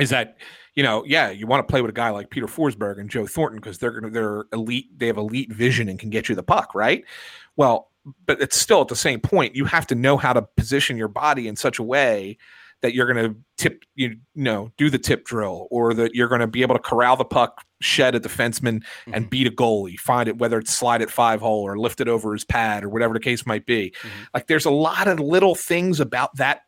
Is 0.00 0.10
that 0.10 0.38
you 0.74 0.82
know 0.82 1.04
yeah 1.06 1.30
you 1.30 1.46
want 1.46 1.66
to 1.66 1.70
play 1.70 1.82
with 1.82 1.90
a 1.90 1.94
guy 1.94 2.10
like 2.10 2.30
Peter 2.30 2.46
Forsberg 2.46 2.98
and 2.98 3.10
Joe 3.10 3.26
Thornton 3.26 3.60
because 3.60 3.78
they're 3.78 3.92
gonna 3.92 4.10
they're 4.10 4.44
elite 4.52 4.98
they 4.98 5.06
have 5.06 5.18
elite 5.18 5.52
vision 5.52 5.88
and 5.88 5.98
can 5.98 6.10
get 6.10 6.28
you 6.28 6.34
the 6.34 6.42
puck 6.42 6.74
right? 6.74 7.04
Well 7.56 7.90
but 8.26 8.40
it's 8.40 8.56
still 8.56 8.82
at 8.82 8.88
the 8.88 8.96
same 8.96 9.20
point 9.20 9.56
you 9.56 9.64
have 9.64 9.86
to 9.86 9.94
know 9.94 10.16
how 10.16 10.32
to 10.32 10.42
position 10.42 10.96
your 10.96 11.08
body 11.08 11.48
in 11.48 11.56
such 11.56 11.78
a 11.78 11.82
way 11.82 12.36
that 12.84 12.92
you're 12.92 13.10
going 13.10 13.32
to 13.32 13.34
tip 13.56 13.82
you 13.94 14.14
know 14.34 14.70
do 14.76 14.90
the 14.90 14.98
tip 14.98 15.24
drill 15.24 15.66
or 15.70 15.94
that 15.94 16.14
you're 16.14 16.28
going 16.28 16.42
to 16.42 16.46
be 16.46 16.60
able 16.60 16.74
to 16.74 16.82
corral 16.82 17.16
the 17.16 17.24
puck 17.24 17.64
shed 17.80 18.14
a 18.14 18.20
defenseman 18.20 18.84
and 19.06 19.14
mm-hmm. 19.14 19.24
beat 19.30 19.46
a 19.46 19.50
goalie 19.50 19.98
find 19.98 20.28
it 20.28 20.36
whether 20.36 20.58
it's 20.58 20.74
slide 20.74 21.00
at 21.00 21.10
five 21.10 21.40
hole 21.40 21.62
or 21.62 21.78
lift 21.78 22.02
it 22.02 22.08
over 22.08 22.34
his 22.34 22.44
pad 22.44 22.84
or 22.84 22.90
whatever 22.90 23.14
the 23.14 23.20
case 23.20 23.46
might 23.46 23.64
be. 23.64 23.90
Mm-hmm. 23.90 24.22
Like 24.34 24.48
there's 24.48 24.66
a 24.66 24.70
lot 24.70 25.08
of 25.08 25.18
little 25.18 25.54
things 25.54 25.98
about 25.98 26.36
that 26.36 26.60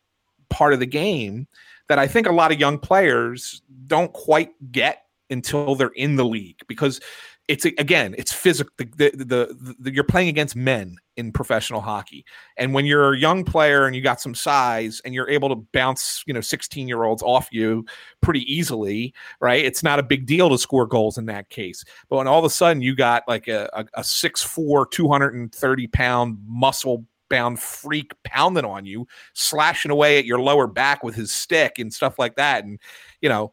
part 0.48 0.72
of 0.72 0.80
the 0.80 0.86
game 0.86 1.46
that 1.88 1.98
i 1.98 2.06
think 2.06 2.26
a 2.26 2.32
lot 2.32 2.52
of 2.52 2.58
young 2.58 2.78
players 2.78 3.62
don't 3.86 4.12
quite 4.12 4.50
get 4.72 5.02
until 5.28 5.74
they're 5.74 5.88
in 5.88 6.16
the 6.16 6.24
league 6.24 6.60
because 6.68 7.00
it's 7.48 7.64
again 7.64 8.14
it's 8.18 8.32
physical 8.32 8.72
the, 8.78 8.84
the, 8.96 9.24
the, 9.24 9.76
the 9.78 9.94
you're 9.94 10.04
playing 10.04 10.28
against 10.28 10.56
men 10.56 10.96
in 11.16 11.32
professional 11.32 11.80
hockey. 11.80 12.24
And 12.56 12.74
when 12.74 12.84
you're 12.84 13.14
a 13.14 13.18
young 13.18 13.44
player 13.44 13.86
and 13.86 13.96
you 13.96 14.02
got 14.02 14.20
some 14.20 14.34
size 14.34 15.00
and 15.04 15.14
you're 15.14 15.30
able 15.30 15.48
to 15.48 15.54
bounce 15.72 16.22
you 16.26 16.34
know 16.34 16.40
16 16.40 16.88
year 16.88 17.04
olds 17.04 17.22
off 17.22 17.48
you 17.52 17.86
pretty 18.20 18.40
easily 18.52 19.14
right 19.40 19.64
it's 19.64 19.82
not 19.82 19.98
a 19.98 20.02
big 20.02 20.26
deal 20.26 20.50
to 20.50 20.58
score 20.58 20.86
goals 20.86 21.18
in 21.18 21.26
that 21.26 21.48
case. 21.48 21.84
But 22.08 22.16
when 22.16 22.26
all 22.26 22.38
of 22.38 22.44
a 22.44 22.50
sudden 22.50 22.82
you 22.82 22.96
got 22.96 23.22
like 23.28 23.48
a, 23.48 23.70
a, 23.72 23.86
a 23.94 24.02
6'4 24.02 24.90
230 24.90 25.86
pound 25.88 26.38
muscle 26.46 27.04
bound 27.28 27.58
freak 27.58 28.12
pounding 28.24 28.64
on 28.64 28.86
you 28.86 29.06
slashing 29.34 29.90
away 29.90 30.18
at 30.18 30.24
your 30.24 30.40
lower 30.40 30.66
back 30.66 31.02
with 31.02 31.14
his 31.14 31.32
stick 31.32 31.78
and 31.78 31.92
stuff 31.92 32.18
like 32.18 32.36
that 32.36 32.64
and 32.64 32.78
you 33.20 33.28
know 33.28 33.52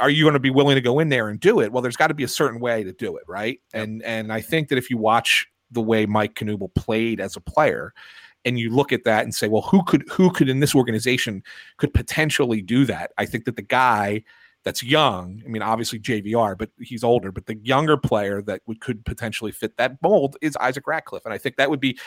are 0.00 0.10
you 0.10 0.24
going 0.24 0.34
to 0.34 0.40
be 0.40 0.50
willing 0.50 0.74
to 0.74 0.80
go 0.80 0.98
in 0.98 1.08
there 1.08 1.28
and 1.28 1.40
do 1.40 1.60
it? 1.60 1.72
Well, 1.72 1.82
there's 1.82 1.96
got 1.96 2.08
to 2.08 2.14
be 2.14 2.24
a 2.24 2.28
certain 2.28 2.60
way 2.60 2.84
to 2.84 2.92
do 2.92 3.16
it, 3.16 3.24
right? 3.26 3.60
And 3.72 4.02
and 4.02 4.32
I 4.32 4.40
think 4.40 4.68
that 4.68 4.78
if 4.78 4.90
you 4.90 4.98
watch 4.98 5.46
the 5.70 5.80
way 5.80 6.06
Mike 6.06 6.34
Knuble 6.34 6.74
played 6.74 7.20
as 7.20 7.36
a 7.36 7.40
player, 7.40 7.92
and 8.44 8.58
you 8.58 8.70
look 8.70 8.92
at 8.92 9.04
that 9.04 9.24
and 9.24 9.34
say, 9.34 9.48
well, 9.48 9.62
who 9.62 9.82
could 9.84 10.04
who 10.10 10.30
could 10.30 10.48
in 10.48 10.60
this 10.60 10.74
organization 10.74 11.42
could 11.76 11.92
potentially 11.94 12.62
do 12.62 12.84
that? 12.86 13.12
I 13.18 13.26
think 13.26 13.44
that 13.44 13.56
the 13.56 13.62
guy 13.62 14.24
that's 14.62 14.82
young, 14.82 15.40
I 15.44 15.48
mean, 15.48 15.62
obviously 15.62 15.98
JVR, 15.98 16.56
but 16.58 16.68
he's 16.78 17.02
older, 17.02 17.32
but 17.32 17.46
the 17.46 17.56
younger 17.62 17.96
player 17.96 18.42
that 18.42 18.60
would 18.66 18.80
could 18.80 19.04
potentially 19.06 19.52
fit 19.52 19.76
that 19.78 19.96
mold 20.02 20.36
is 20.42 20.56
Isaac 20.60 20.86
Ratcliffe. 20.86 21.24
And 21.24 21.32
I 21.32 21.38
think 21.38 21.56
that 21.56 21.70
would 21.70 21.80
be 21.80 21.98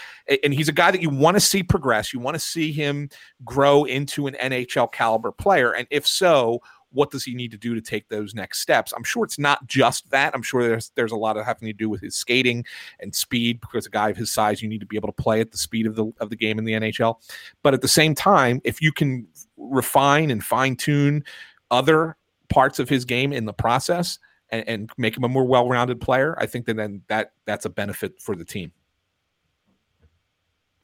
and 0.44 0.54
he's 0.54 0.70
a 0.70 0.74
guy 0.74 0.92
that 0.92 1.02
you 1.02 1.10
want 1.10 1.36
to 1.36 1.42
see 1.42 1.64
progress. 1.64 2.14
You 2.14 2.20
want 2.20 2.36
to 2.36 2.40
see 2.40 2.72
him 2.72 3.10
grow 3.44 3.86
into 3.86 4.28
an 4.28 4.36
NHL 4.40 4.92
caliber 4.92 5.32
player. 5.32 5.72
And 5.72 5.88
if 5.90 6.06
so, 6.06 6.62
what 6.94 7.12
does 7.12 7.24
he 7.24 7.34
need 7.34 7.52
to 7.52 7.58
do 7.58 7.76
to 7.76 7.82
take 7.82 8.08
those 8.08 8.34
next 8.34 8.60
steps? 8.60 8.94
I'm 8.96 9.04
sure 9.04 9.24
it's 9.24 9.40
not 9.40 9.66
just 9.68 10.10
that. 10.12 10.34
I'm 10.34 10.42
sure 10.42 10.64
there's 10.64 10.92
there's 10.96 11.12
a 11.12 11.18
lot 11.18 11.38
of 11.38 11.46
having 11.46 11.68
to 11.68 11.74
do 11.74 11.90
with 11.90 12.02
his 12.02 12.16
skating 12.16 12.64
and 13.00 13.14
speed 13.14 13.60
because 13.60 13.86
a 13.86 13.90
guy 13.90 14.10
of 14.10 14.18
his 14.18 14.32
size, 14.32 14.62
you 14.62 14.70
need 14.70 14.80
to 14.80 14.86
be 14.86 14.96
able 14.96 15.10
to 15.10 15.22
play 15.22 15.42
at 15.42 15.52
the 15.52 15.58
speed 15.58 15.86
of 15.88 15.96
the 15.96 16.12
of 16.20 16.30
the 16.30 16.36
game 16.36 16.58
in 16.58 16.66
the 16.66 16.74
NHL. 16.74 17.16
But 17.64 17.74
at 17.74 17.82
the 17.82 17.88
same 17.88 18.16
time, 18.16 18.62
if 18.64 18.82
you 18.82 18.92
can 18.92 19.28
refine 19.58 20.32
and 20.32 20.44
fine 20.44 20.76
tune 20.76 21.24
other 21.72 22.16
parts 22.50 22.80
of 22.80 22.88
his 22.88 23.06
game 23.06 23.34
in 23.34 23.46
the 23.46 23.54
process 23.54 24.20
and, 24.50 24.68
and 24.68 24.90
make 24.98 25.18
him 25.18 25.24
a 25.24 25.30
more 25.30 25.46
well 25.46 25.68
rounded 25.68 26.00
player, 26.00 26.36
I 26.40 26.46
think 26.46 26.66
that 26.68 26.78
then 26.78 27.02
that 27.08 27.34
that's 27.46 27.66
a 27.66 27.70
benefit 27.70 28.22
for 28.22 28.36
the 28.36 28.46
team. 28.46 28.72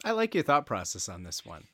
I 0.03 0.11
like 0.11 0.33
your 0.33 0.43
thought 0.43 0.65
process 0.65 1.09
on 1.09 1.23
this 1.23 1.45
one. 1.45 1.65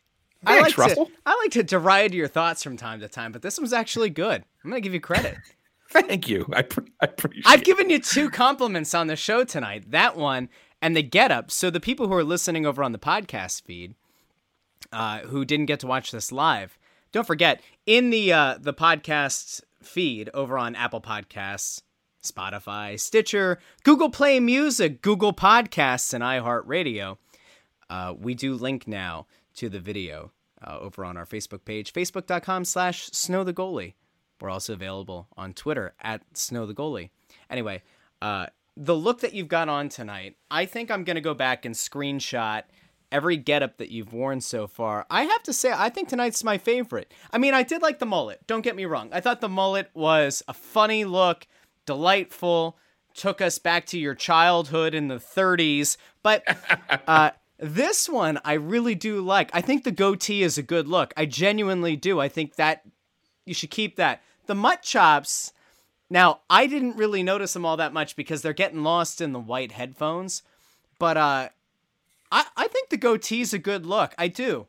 Thanks, 0.44 0.60
I 0.60 0.64
like 0.64 0.78
Russell. 0.78 1.06
To, 1.06 1.12
I 1.26 1.36
like 1.44 1.52
to 1.52 1.64
deride 1.64 2.14
your 2.14 2.28
thoughts 2.28 2.64
from 2.64 2.78
time 2.78 3.00
to 3.00 3.08
time, 3.08 3.32
but 3.32 3.42
this 3.42 3.58
one's 3.58 3.74
actually 3.74 4.10
good. 4.10 4.44
I'm 4.64 4.70
gonna 4.70 4.82
give 4.82 4.94
you 4.94 5.00
credit. 5.00 5.38
Thank 5.90 6.28
you. 6.28 6.46
I, 6.54 6.64
pre- 6.64 6.92
I 7.02 7.06
appreciate. 7.06 7.48
I've 7.48 7.64
given 7.64 7.90
you 7.90 8.00
two 8.00 8.30
compliments 8.30 8.94
on 8.94 9.08
the 9.08 9.16
show 9.16 9.44
tonight. 9.44 9.92
That 9.92 10.18
one 10.18 10.50
and 10.82 10.96
the 10.96 11.04
get 11.04 11.32
up. 11.32 11.52
So 11.52 11.70
the 11.70 11.80
people 11.80 12.08
who 12.08 12.14
are 12.14 12.24
listening 12.24 12.66
over 12.66 12.84
on 12.84 12.92
the 12.92 13.00
podcast 13.00 13.64
feed, 13.64 13.96
uh, 14.92 15.20
who 15.20 15.46
didn't 15.46 15.68
get 15.68 15.80
to 15.82 15.88
watch 15.88 16.12
this 16.12 16.32
live, 16.32 16.78
don't 17.12 17.26
forget 17.28 17.62
in 17.86 18.10
the 18.10 18.34
uh, 18.34 18.58
the 18.60 18.74
podcast 18.74 19.62
feed 19.82 20.30
over 20.34 20.58
on 20.58 20.76
Apple 20.76 21.02
Podcasts, 21.02 21.82
Spotify, 22.24 23.00
Stitcher, 23.00 23.60
Google 23.84 24.10
Play 24.10 24.40
Music, 24.40 25.02
Google 25.02 25.34
Podcasts, 25.34 26.14
and 26.14 26.24
iHeartRadio. 26.24 27.18
Uh, 27.90 28.14
we 28.18 28.34
do 28.34 28.56
link 28.56 28.88
now 28.88 29.28
to 29.56 29.70
the 29.70 29.80
video 29.80 30.32
uh, 30.66 30.78
over 30.80 31.04
on 31.06 31.18
our 31.18 31.26
Facebook 31.26 31.66
page, 31.66 31.94
facebook.com 31.94 32.66
slash 32.66 33.08
snow 33.08 33.44
the 33.44 33.54
goalie. 33.54 33.94
We're 34.40 34.50
also 34.50 34.74
available 34.74 35.28
on 35.38 35.54
Twitter 35.54 35.94
at 36.02 36.22
snow 36.34 36.66
the 36.66 36.74
goalie. 36.74 37.10
Anyway, 37.50 37.84
uh, 38.22 38.48
the 38.76 38.96
look 38.96 39.22
that 39.22 39.34
you've 39.34 39.48
got 39.48 39.70
on 39.70 39.90
tonight, 39.90 40.36
I 40.52 40.66
think 40.66 40.92
I'm 40.92 41.04
going 41.04 41.16
to 41.16 41.22
go 41.22 41.34
back 41.34 41.66
and 41.66 41.74
screenshot 41.74 42.64
every 43.12 43.38
getup 43.38 43.78
that 43.78 43.92
you've 43.92 44.12
worn 44.12 44.42
so 44.42 44.68
far. 44.68 45.06
I 45.10 45.24
have 45.24 45.44
to 45.44 45.54
say, 45.54 45.72
I 45.74 45.90
think 45.90 46.10
tonight's 46.10 46.44
my 46.44 46.58
favorite. 46.58 47.14
I 47.32 47.38
mean, 47.38 47.54
I 47.54 47.64
did 47.64 47.82
like 47.82 48.00
the 48.00 48.06
mullet. 48.06 48.46
Don't 48.48 48.62
get 48.62 48.76
me 48.76 48.86
wrong. 48.86 49.10
I 49.14 49.22
thought 49.22 49.42
the 49.42 49.50
mullet 49.50 49.90
was 49.94 50.44
a 50.48 50.54
funny 50.54 51.06
look, 51.06 51.48
delightful, 51.86 52.78
took 53.14 53.40
us 53.40 53.58
back 53.58 53.86
to 53.88 54.00
your 54.00 54.16
childhood 54.16 54.94
in 54.94 55.08
the 55.08 55.16
30s. 55.16 55.96
But 56.24 56.44
uh, 57.08 57.32
this 57.58 58.10
one 58.10 58.40
I 58.44 58.54
really 58.54 58.96
do 58.96 59.22
like. 59.22 59.50
I 59.54 59.62
think 59.62 59.84
the 59.84 59.92
goatee 59.92 60.44
is 60.44 60.58
a 60.58 60.64
good 60.64 60.88
look. 60.88 61.14
I 61.16 61.26
genuinely 61.26 61.96
do. 61.96 62.20
I 62.20 62.28
think 62.28 62.56
that 62.56 62.84
you 63.46 63.54
should 63.54 63.72
keep 63.72 63.96
that. 63.96 64.22
The 64.48 64.56
mutt 64.56 64.82
chops. 64.82 65.54
Now, 66.10 66.42
I 66.50 66.68
didn't 66.68 66.98
really 66.98 67.24
notice 67.24 67.54
them 67.54 67.66
all 67.66 67.78
that 67.78 67.94
much 67.94 68.16
because 68.16 68.42
they're 68.42 68.54
getting 68.54 68.84
lost 68.84 69.22
in 69.22 69.32
the 69.34 69.40
white 69.40 69.72
headphones. 69.72 70.44
But 71.00 71.18
uh 71.18 71.50
I 72.32 72.46
I 72.58 72.68
think 72.68 72.90
the 72.90 72.98
goatee's 72.98 73.54
a 73.54 73.60
good 73.60 73.86
look. 73.86 74.14
I 74.18 74.28
do. 74.28 74.68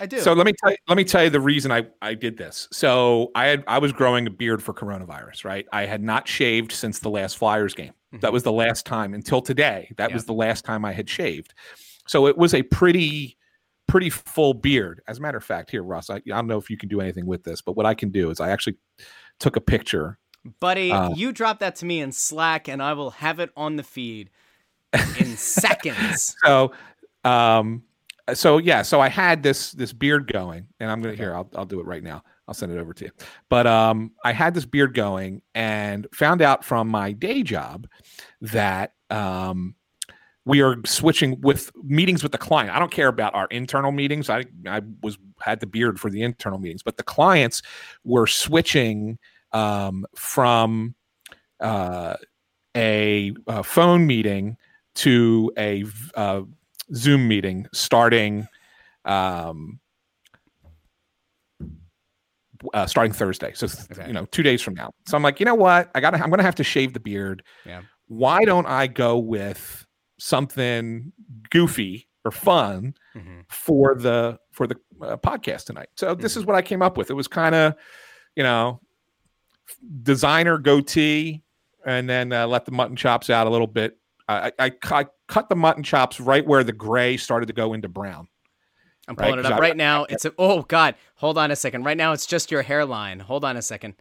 I 0.00 0.06
do. 0.06 0.20
So 0.20 0.32
let 0.32 0.46
me 0.46 0.52
tell 0.62 0.70
you, 0.70 0.76
let 0.88 0.96
me 0.96 1.04
tell 1.04 1.24
you 1.24 1.30
the 1.30 1.40
reason 1.40 1.72
I, 1.72 1.86
I 2.00 2.14
did 2.14 2.36
this. 2.38 2.68
So 2.72 3.32
I 3.34 3.46
had 3.46 3.64
I 3.66 3.78
was 3.78 3.92
growing 3.92 4.26
a 4.26 4.30
beard 4.30 4.62
for 4.62 4.72
coronavirus, 4.72 5.44
right? 5.44 5.66
I 5.72 5.86
had 5.86 6.02
not 6.02 6.28
shaved 6.28 6.72
since 6.72 7.00
the 7.00 7.10
last 7.10 7.36
Flyers 7.36 7.74
game. 7.74 7.92
Mm-hmm. 8.12 8.20
That 8.20 8.32
was 8.32 8.44
the 8.44 8.52
last 8.52 8.86
time 8.86 9.12
until 9.12 9.42
today. 9.42 9.90
That 9.96 10.10
Yeah. 10.10 10.14
was 10.16 10.24
the 10.24 10.34
last 10.34 10.64
time 10.64 10.84
I 10.84 10.92
had 10.92 11.08
shaved. 11.08 11.52
So 12.06 12.26
it 12.26 12.36
was 12.36 12.54
a 12.54 12.62
pretty 12.62 13.36
pretty 13.88 14.10
full 14.10 14.54
beard. 14.54 15.00
As 15.06 15.18
a 15.18 15.20
matter 15.20 15.38
of 15.38 15.44
fact, 15.44 15.70
here, 15.70 15.82
Russ, 15.82 16.10
I, 16.10 16.16
I 16.16 16.20
don't 16.26 16.48
know 16.48 16.58
if 16.58 16.68
you 16.70 16.76
can 16.76 16.88
do 16.88 17.00
anything 17.00 17.26
with 17.26 17.44
this, 17.44 17.60
but 17.60 17.76
what 17.76 17.86
I 17.86 17.94
can 17.94 18.10
do 18.10 18.30
is 18.30 18.40
I 18.40 18.50
actually 18.50 18.76
took 19.38 19.56
a 19.56 19.60
picture. 19.60 20.18
Buddy, 20.60 20.92
Uh, 20.92 21.10
you 21.10 21.32
drop 21.32 21.60
that 21.60 21.76
to 21.76 21.86
me 21.86 22.00
in 22.00 22.12
Slack 22.12 22.68
and 22.68 22.82
I 22.82 22.92
will 22.94 23.10
have 23.10 23.38
it 23.38 23.50
on 23.56 23.76
the 23.76 23.82
feed 23.82 24.30
in 25.18 25.36
seconds. 25.36 26.34
So 26.44 26.72
um 27.24 27.82
so 28.34 28.58
yeah, 28.58 28.82
so 28.82 29.00
I 29.00 29.08
had 29.08 29.42
this 29.42 29.72
this 29.72 29.92
beard 29.92 30.30
going, 30.32 30.66
and 30.80 30.90
I'm 30.90 31.00
gonna 31.00 31.14
here. 31.14 31.34
I'll 31.34 31.48
I'll 31.54 31.64
do 31.64 31.80
it 31.80 31.86
right 31.86 32.02
now. 32.02 32.22
I'll 32.48 32.54
send 32.54 32.72
it 32.72 32.78
over 32.78 32.92
to 32.94 33.04
you. 33.04 33.10
But 33.48 33.66
um, 33.66 34.12
I 34.24 34.32
had 34.32 34.54
this 34.54 34.66
beard 34.66 34.94
going, 34.94 35.42
and 35.54 36.06
found 36.12 36.42
out 36.42 36.64
from 36.64 36.88
my 36.88 37.12
day 37.12 37.42
job 37.42 37.88
that 38.40 38.94
um, 39.10 39.76
we 40.46 40.62
are 40.62 40.76
switching 40.86 41.40
with 41.40 41.72
meetings 41.82 42.22
with 42.22 42.32
the 42.32 42.38
client. 42.38 42.70
I 42.74 42.78
don't 42.78 42.92
care 42.92 43.08
about 43.08 43.34
our 43.34 43.48
internal 43.50 43.92
meetings. 43.92 44.30
I 44.30 44.44
I 44.66 44.80
was 45.02 45.18
had 45.40 45.60
the 45.60 45.66
beard 45.66 46.00
for 46.00 46.08
the 46.08 46.22
internal 46.22 46.58
meetings, 46.58 46.82
but 46.82 46.96
the 46.96 47.02
clients 47.02 47.60
were 48.04 48.26
switching 48.26 49.18
um, 49.52 50.06
from 50.14 50.94
uh, 51.60 52.16
a, 52.76 53.32
a 53.48 53.62
phone 53.62 54.06
meeting 54.06 54.56
to 54.96 55.52
a 55.58 55.84
uh, 56.14 56.42
Zoom 56.94 57.26
meeting 57.26 57.66
starting 57.72 58.46
um, 59.04 59.80
uh, 62.72 62.86
starting 62.86 63.12
Thursday. 63.12 63.52
So 63.54 63.66
Okay. 63.90 64.06
you 64.06 64.12
know, 64.12 64.26
two 64.26 64.42
days 64.42 64.62
from 64.62 64.74
now. 64.74 64.92
So 65.08 65.16
I'm 65.16 65.22
like, 65.22 65.40
you 65.40 65.46
know 65.46 65.54
what? 65.54 65.90
I 65.94 66.00
got. 66.00 66.10
to 66.10 66.22
I'm 66.22 66.30
going 66.30 66.38
to 66.38 66.44
have 66.44 66.54
to 66.56 66.64
shave 66.64 66.92
the 66.92 67.00
beard. 67.00 67.42
Yeah. 67.64 67.82
Why 68.08 68.44
don't 68.44 68.66
I 68.66 68.86
go 68.86 69.18
with 69.18 69.85
something 70.18 71.12
goofy 71.50 72.08
or 72.24 72.30
fun 72.30 72.94
Mhm. 73.14 73.44
for 73.48 73.94
the 73.94 74.38
for 74.52 74.66
the 74.66 74.76
uh, 75.02 75.16
podcast 75.18 75.64
tonight? 75.66 75.88
So 75.96 76.14
this 76.14 76.36
is 76.36 76.44
what 76.44 76.56
I 76.56 76.62
came 76.62 76.82
up 76.82 76.96
with. 76.96 77.10
It 77.10 77.14
was 77.14 77.28
kind 77.28 77.54
of, 77.54 77.74
you 78.34 78.42
know, 78.42 78.80
designer 80.02 80.58
goatee, 80.58 81.42
and 81.84 82.08
then 82.08 82.32
uh, 82.32 82.46
let 82.46 82.64
the 82.64 82.72
mutton 82.72 82.96
chops 82.96 83.30
out 83.30 83.46
a 83.46 83.50
little 83.50 83.66
bit. 83.66 83.98
I, 84.28 84.50
I, 84.58 84.72
I 84.90 85.06
cut 85.28 85.48
the 85.48 85.56
mutton 85.56 85.82
chops 85.84 86.18
right 86.20 86.44
where 86.44 86.64
the 86.64 86.72
gray 86.72 87.16
started 87.16 87.46
to 87.46 87.52
go 87.52 87.74
into 87.74 87.88
brown. 87.88 88.28
I'm 89.08 89.14
Right, 89.14 89.26
pulling 89.26 89.38
it 89.38 89.42
'cause 89.44 89.52
up 89.52 89.58
I- 89.58 89.60
right 89.60 89.76
now. 89.76 90.04
It's 90.10 90.24
a, 90.24 90.32
oh 90.38 90.62
god, 90.62 90.96
hold 91.16 91.38
on 91.38 91.50
a 91.52 91.56
second. 91.56 91.84
Right 91.84 91.96
now 91.96 92.12
it's 92.12 92.26
just 92.26 92.50
your 92.50 92.62
hairline. 92.62 93.20
Hold 93.20 93.44
on 93.44 93.56
a 93.56 93.62
second. 93.62 93.94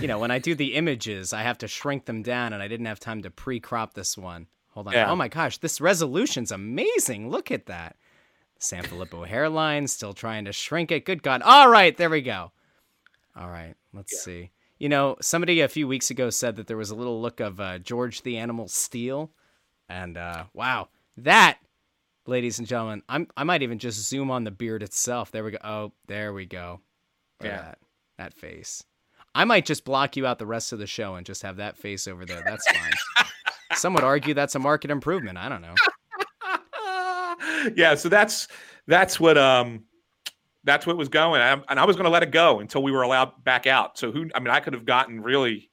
You 0.00 0.08
know, 0.08 0.18
when 0.18 0.30
I 0.30 0.38
do 0.38 0.54
the 0.54 0.74
images, 0.74 1.32
I 1.32 1.42
have 1.42 1.58
to 1.58 1.68
shrink 1.68 2.06
them 2.06 2.22
down 2.22 2.52
and 2.52 2.62
I 2.62 2.68
didn't 2.68 2.86
have 2.86 2.98
time 2.98 3.22
to 3.22 3.30
pre-crop 3.30 3.94
this 3.94 4.16
one. 4.18 4.46
Hold 4.70 4.88
on. 4.88 4.94
Yeah. 4.94 5.10
Oh 5.10 5.16
my 5.16 5.28
gosh, 5.28 5.58
this 5.58 5.80
resolution's 5.80 6.50
amazing. 6.50 7.30
Look 7.30 7.50
at 7.50 7.66
that. 7.66 7.96
San 8.58 8.84
Filippo 8.84 9.24
hairline, 9.24 9.86
still 9.88 10.12
trying 10.12 10.44
to 10.46 10.52
shrink 10.52 10.90
it. 10.92 11.04
Good 11.04 11.22
God. 11.22 11.42
All 11.42 11.68
right, 11.68 11.96
there 11.96 12.10
we 12.10 12.22
go. 12.22 12.52
All 13.36 13.48
right, 13.48 13.74
let's 13.92 14.22
see. 14.22 14.50
You 14.78 14.88
know, 14.88 15.16
somebody 15.20 15.60
a 15.60 15.68
few 15.68 15.86
weeks 15.86 16.10
ago 16.10 16.30
said 16.30 16.56
that 16.56 16.66
there 16.68 16.76
was 16.76 16.90
a 16.90 16.94
little 16.94 17.20
look 17.20 17.40
of 17.40 17.60
uh, 17.60 17.78
George 17.78 18.22
the 18.22 18.38
Animal 18.38 18.68
Steele. 18.68 19.30
And 19.88 20.16
uh, 20.16 20.44
wow, 20.54 20.88
that, 21.18 21.58
ladies 22.26 22.58
and 22.58 22.66
gentlemen, 22.66 23.02
I'm, 23.08 23.28
I 23.36 23.44
might 23.44 23.62
even 23.62 23.78
just 23.78 24.08
zoom 24.08 24.30
on 24.30 24.44
the 24.44 24.50
beard 24.50 24.82
itself. 24.82 25.30
There 25.30 25.44
we 25.44 25.50
go. 25.52 25.58
Oh, 25.62 25.92
there 26.06 26.32
we 26.32 26.46
go. 26.46 26.80
Look 27.40 27.50
at 27.50 27.54
Yeah. 27.56 27.62
that. 27.62 27.78
That 28.18 28.34
face. 28.34 28.84
I 29.34 29.44
might 29.44 29.64
just 29.64 29.84
block 29.84 30.16
you 30.16 30.26
out 30.26 30.38
the 30.38 30.46
rest 30.46 30.72
of 30.72 30.78
the 30.78 30.86
show 30.86 31.14
and 31.14 31.24
just 31.24 31.42
have 31.42 31.56
that 31.56 31.78
face 31.78 32.06
over 32.06 32.24
there. 32.24 32.42
That's 32.44 32.66
fine. 32.70 32.92
Some 33.74 33.94
would 33.94 34.04
argue 34.04 34.34
that's 34.34 34.54
a 34.54 34.58
market 34.58 34.90
improvement. 34.90 35.38
I 35.38 35.48
don't 35.48 35.62
know. 35.62 35.74
yeah, 37.76 37.94
so 37.94 38.08
that's 38.08 38.48
that's 38.86 39.18
what 39.18 39.38
um 39.38 39.84
that's 40.64 40.86
what 40.86 40.96
was 40.96 41.08
going, 41.08 41.40
and 41.40 41.60
I, 41.60 41.64
and 41.70 41.80
I 41.80 41.84
was 41.84 41.96
going 41.96 42.04
to 42.04 42.10
let 42.10 42.22
it 42.22 42.30
go 42.30 42.60
until 42.60 42.82
we 42.82 42.92
were 42.92 43.02
allowed 43.02 43.42
back 43.42 43.66
out. 43.66 43.98
So 43.98 44.12
who? 44.12 44.28
I 44.34 44.40
mean, 44.40 44.50
I 44.50 44.60
could 44.60 44.74
have 44.74 44.84
gotten 44.84 45.20
really, 45.20 45.70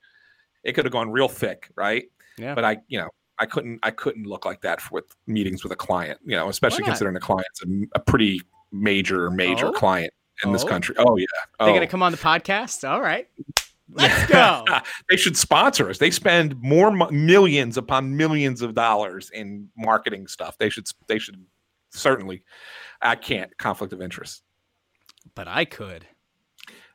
it 0.64 0.74
could 0.74 0.86
have 0.86 0.92
gone 0.92 1.12
real 1.12 1.28
thick, 1.28 1.70
right? 1.76 2.06
Yeah. 2.38 2.56
But 2.56 2.66
I, 2.66 2.78
you 2.88 3.00
know, 3.00 3.10
I 3.38 3.46
couldn't 3.46 3.80
I 3.84 3.92
couldn't 3.92 4.26
look 4.26 4.46
like 4.46 4.62
that 4.62 4.82
for, 4.82 4.96
with 4.96 5.16
meetings 5.28 5.64
with 5.64 5.72
a 5.72 5.76
client, 5.78 6.20
you 6.26 6.36
know, 6.36 6.50
especially 6.50 6.84
considering 6.84 7.14
the 7.14 7.20
client's 7.20 7.62
a, 7.64 7.68
a 7.96 8.00
pretty 8.00 8.42
major 8.72 9.30
major 9.30 9.68
Oh? 9.68 9.72
client 9.72 10.14
in 10.44 10.52
this 10.52 10.64
Oh? 10.64 10.68
country. 10.68 10.96
Oh 10.98 11.18
yeah, 11.18 11.26
They're 11.60 11.68
oh. 11.70 11.72
going 11.72 11.82
to 11.82 11.88
come 11.88 12.04
on 12.04 12.12
the 12.12 12.18
podcast? 12.18 12.88
All 12.88 13.02
right. 13.02 13.28
Let's 13.92 14.32
go. 14.32 14.64
they 15.10 15.18
should 15.18 15.36
sponsor 15.36 15.90
us. 15.90 15.98
They 15.98 16.12
spend 16.12 16.56
more 16.62 16.92
mo- 16.92 17.10
millions 17.10 17.76
upon 17.78 18.16
millions 18.16 18.62
of 18.62 18.76
dollars 18.76 19.32
in 19.32 19.70
marketing 19.76 20.28
stuff. 20.28 20.58
They 20.58 20.70
should. 20.70 20.88
They 21.08 21.18
should 21.20 21.44
certainly. 21.92 22.44
I 23.02 23.16
can't 23.16 23.58
conflict 23.58 23.94
of 23.94 24.02
interest, 24.02 24.44
but 25.36 25.48
I 25.48 25.66
could. 25.66 26.06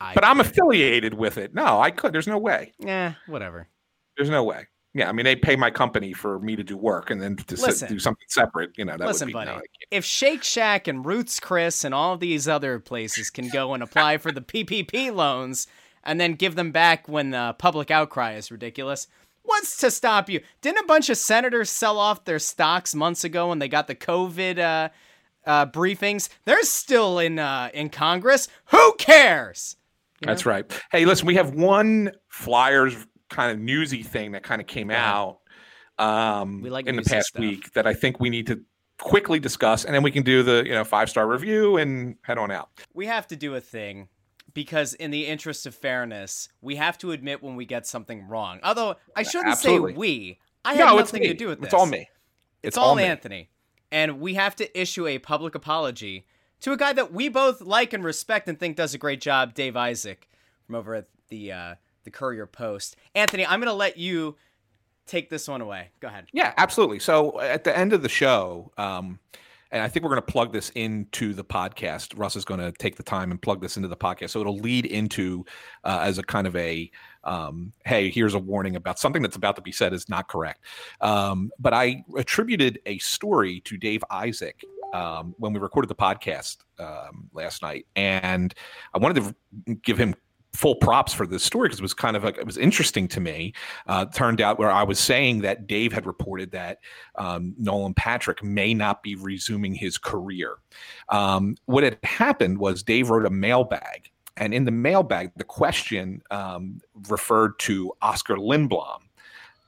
I 0.01 0.15
but 0.15 0.25
I'm 0.25 0.39
affiliated 0.41 1.15
with 1.15 1.39
it. 1.39 1.55
No, 1.55 1.81
I 1.81 1.91
could. 1.91 2.13
There's 2.13 2.29
no 2.29 2.39
way. 2.39 2.73
Yeah, 2.79 3.15
whatever. 3.27 3.69
There's 4.17 4.31
no 4.31 4.45
way. 4.45 4.67
Yeah, 4.95 5.09
I 5.09 5.13
mean, 5.13 5.25
they 5.25 5.35
pay 5.35 5.57
my 5.57 5.73
company 5.73 6.13
for 6.13 6.39
me 6.39 6.55
to 6.55 6.63
do 6.63 6.77
work, 6.77 7.11
and 7.11 7.21
then 7.21 7.35
to 7.37 7.57
sit, 7.57 7.89
do 7.89 7.99
something 7.99 8.27
separate. 8.29 8.71
You 8.79 8.85
know, 8.85 8.97
that 8.97 9.07
Listen, 9.07 9.27
would 9.27 9.31
be. 9.31 9.33
buddy. 9.33 9.51
No, 9.51 9.63
if 9.91 10.05
Shake 10.05 10.45
Shack 10.45 10.87
and 10.87 11.05
Ruth's 11.05 11.41
Chris 11.41 11.83
and 11.83 11.93
all 11.93 12.17
these 12.17 12.47
other 12.47 12.79
places 12.79 13.29
can 13.29 13.49
go 13.49 13.75
and 13.75 13.83
apply 13.83 14.19
for 14.19 14.31
the 14.31 14.41
PPP 14.41 15.13
loans 15.13 15.67
and 16.05 16.21
then 16.21 16.35
give 16.35 16.55
them 16.55 16.71
back 16.71 17.09
when 17.09 17.31
the 17.31 17.57
public 17.59 17.91
outcry 17.91 18.35
is 18.35 18.53
ridiculous, 18.53 19.09
what's 19.43 19.77
to 19.79 19.91
stop 19.91 20.31
you? 20.31 20.41
Didn't 20.61 20.85
a 20.85 20.87
bunch 20.87 21.11
of 21.11 21.17
senators 21.17 21.71
sell 21.71 21.99
off 21.99 22.25
their 22.25 22.39
stocks 22.39 22.95
months 22.95 23.25
ago 23.25 23.49
when 23.49 23.59
they 23.59 23.69
got 23.69 23.89
the 23.89 23.97
COVID 23.97 24.59
uh, 24.61 24.89
uh, 25.45 25.67
briefings? 25.67 26.29
They're 26.45 26.63
still 26.63 27.19
in 27.19 27.41
uh, 27.41 27.71
in 27.75 27.91
Congress. 27.91 28.47
Who 28.67 28.95
cares? 28.99 29.77
You 30.21 30.27
That's 30.27 30.47
right. 30.47 30.65
Hey, 30.93 31.05
listen, 31.05 31.27
we 31.27 31.35
have 31.35 31.55
one 31.55 32.13
Flyers 32.29 32.95
kind 33.35 33.53
of 33.53 33.59
newsy 33.59 34.03
thing 34.03 34.33
that 34.33 34.43
kind 34.43 34.61
of 34.61 34.67
came 34.67 34.91
ahead. 34.91 35.03
out 35.03 35.39
um, 35.99 36.63
We 36.63 36.71
like 36.71 36.87
in 36.87 36.97
the 36.97 37.03
past 37.03 37.29
stuff. 37.29 37.41
week 37.41 37.73
that 37.73 37.87
I 37.87 37.95
think 37.95 38.21
we 38.21 38.31
need 38.31 38.47
to 38.47 38.61
quickly 38.99 39.41
discuss, 39.41 39.85
and 39.85 39.95
then 39.95 40.03
we 40.03 40.11
can 40.11 40.23
do 40.23 40.43
the 40.43 40.63
you 40.65 40.73
know 40.73 40.85
five 40.85 41.11
star 41.11 41.27
review 41.27 41.77
and 41.77 42.17
head 42.23 42.39
on 42.39 42.51
out. 42.51 42.71
We 42.93 43.07
have 43.07 43.27
to 43.29 43.37
do 43.37 43.55
a 43.55 43.61
thing 43.61 44.09
because, 44.55 44.95
in 44.95 45.11
the 45.11 45.27
interest 45.27 45.67
of 45.67 45.75
fairness, 45.75 46.49
we 46.61 46.77
have 46.77 46.97
to 46.99 47.13
admit 47.13 47.43
when 47.43 47.57
we 47.57 47.67
get 47.67 47.87
something 47.87 48.27
wrong. 48.29 48.61
Although 48.63 48.97
I 49.15 49.23
shouldn't 49.23 49.53
Absolutely. 49.53 49.93
say 49.93 49.99
we. 49.99 50.39
I 50.65 50.75
no, 50.77 50.87
have 50.87 50.99
it's 51.01 51.13
nothing 51.13 51.29
to 51.29 51.35
do 51.35 51.49
with 51.49 51.61
this. 51.61 51.67
It's 51.67 51.75
all 51.75 51.87
me. 51.87 52.09
It's, 52.63 52.79
all, 52.79 52.95
me. 52.95 53.03
Anthony. 53.03 53.51
And 53.93 54.19
we 54.19 54.35
have 54.35 54.57
to 54.57 54.81
issue 54.81 55.07
a 55.07 55.19
public 55.19 55.55
apology 55.55 56.27
to 56.61 56.73
a 56.73 56.77
guy 56.79 56.95
that 56.95 57.13
we 57.13 57.29
both 57.29 57.61
like 57.61 57.93
and 57.93 58.03
respect 58.03 58.49
and 58.49 58.59
think 58.59 58.77
does 58.77 58.95
a 58.95 58.99
great 58.99 59.21
job, 59.21 59.53
Dave 59.53 59.77
Isaac, 59.77 60.31
from 60.67 60.75
over 60.75 60.95
at 60.95 61.09
the 61.29 61.53
uh, 61.53 61.75
the 62.05 62.11
Courier 62.11 62.47
Post. 62.47 62.97
Anthony, 63.15 63.47
I'm 63.47 63.61
going 63.61 63.69
to 63.69 63.75
let 63.75 63.97
you 63.97 64.37
take 65.07 65.31
this 65.31 65.49
one 65.49 65.61
away. 65.61 65.91
Go 66.01 66.09
ahead. 66.09 66.27
Yeah, 66.33 66.53
absolutely. 66.57 66.99
So 66.99 67.41
at 67.41 67.65
the 67.65 67.77
end 67.77 67.93
of 67.93 68.03
the 68.03 68.09
show, 68.09 68.73
um, 68.79 69.19
and 69.75 69.83
I 69.83 69.89
think 69.89 70.05
we're 70.05 70.11
going 70.11 70.23
to 70.23 70.33
plug 70.33 70.53
this 70.53 70.71
into 70.71 71.35
the 71.35 71.45
podcast. 71.45 72.17
Russ 72.17 72.37
is 72.37 72.45
going 72.45 72.61
to 72.61 72.71
take 72.71 72.95
the 72.95 73.03
time 73.03 73.33
and 73.33 73.43
plug 73.43 73.61
this 73.61 73.77
into 73.77 73.89
the 73.89 73.97
podcast, 73.97 74.31
so 74.31 74.41
it'll 74.41 74.59
lead 74.59 74.87
into 74.87 75.45
uh, 75.83 75.99
as 76.03 76.19
a 76.19 76.23
kind 76.23 76.47
of 76.47 76.55
a 76.55 76.89
um, 77.25 77.73
hey, 77.85 78.09
here's 78.09 78.35
a 78.35 78.39
warning 78.39 78.77
about 78.77 79.01
something 79.01 79.21
that's 79.21 79.35
about 79.35 79.57
to 79.57 79.63
be 79.63 79.73
said 79.73 79.93
is 79.93 80.09
not 80.09 80.29
correct. 80.29 80.61
Um, 81.01 81.51
but 81.59 81.75
I 81.75 82.05
attributed 82.17 82.79
a 82.87 82.99
story 82.99 83.61
to 83.63 83.77
Dave 83.77 84.05
Isaac 84.11 84.63
um, 84.93 85.35
when 85.39 85.53
we 85.53 85.59
recorded 85.59 85.89
the 85.89 85.97
podcast 85.97 86.59
um, 86.79 87.29
last 87.33 87.61
night, 87.61 87.87
and 87.97 88.55
I 88.95 88.99
wanted 88.99 89.35
to 89.67 89.75
give 89.83 89.99
him 89.99 90.15
full 90.55 90.77
props 90.77 91.13
for 91.13 91.27
this 91.27 91.43
story 91.43 91.69
because 91.69 91.81
it 91.81 91.83
was 91.83 91.93
kind 91.93 92.17
of 92.17 92.25
it 92.25 92.47
was 92.47 92.57
interesting 92.57 93.09
to 93.09 93.21
me. 93.21 93.53
Uh, 93.87 94.07
turned 94.07 94.41
out 94.41 94.59
where 94.59 94.71
I 94.71 94.85
was 94.85 94.99
saying 94.99 95.41
that 95.41 95.67
Dave 95.67 95.93
had 95.93 96.07
reported 96.07 96.53
that 96.53 96.79
um, 97.17 97.55
Nolan 97.59 97.93
Patrick 97.95 98.43
may 98.43 98.73
not 98.73 99.03
be 99.03 99.17
resuming 99.17 99.75
his 99.75 99.99
career. 99.99 100.57
Um, 101.09 101.57
what 101.67 101.85
had 101.85 101.99
happened 102.05 102.59
was 102.59 102.83
Dave 102.83 103.11
wrote 103.11 103.27
a 103.27 103.31
mailbag. 103.31 104.11
And 104.37 104.53
in 104.53 104.65
the 104.65 104.73
mailbag, 104.73 105.31
the 105.37 105.45
question 105.45 106.21
um, 106.33 106.81
referred 107.09 107.59
to 107.61 107.93
Oskar 108.03 108.37
Lindblom 108.37 109.01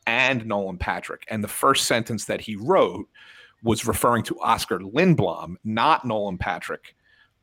and 0.08 0.44
Nolan 0.44 0.78
Patrick. 0.78 1.24
And 1.28 1.42
the 1.42 1.48
first 1.48 1.86
sentence 1.86 2.24
that 2.24 2.40
he 2.40 2.56
wrote 2.56 3.08
was 3.62 3.86
referring 3.86 4.24
to 4.24 4.38
Oskar 4.40 4.80
Lindblom, 4.80 5.56
not 5.64 6.04
Nolan 6.04 6.38
Patrick, 6.38 6.95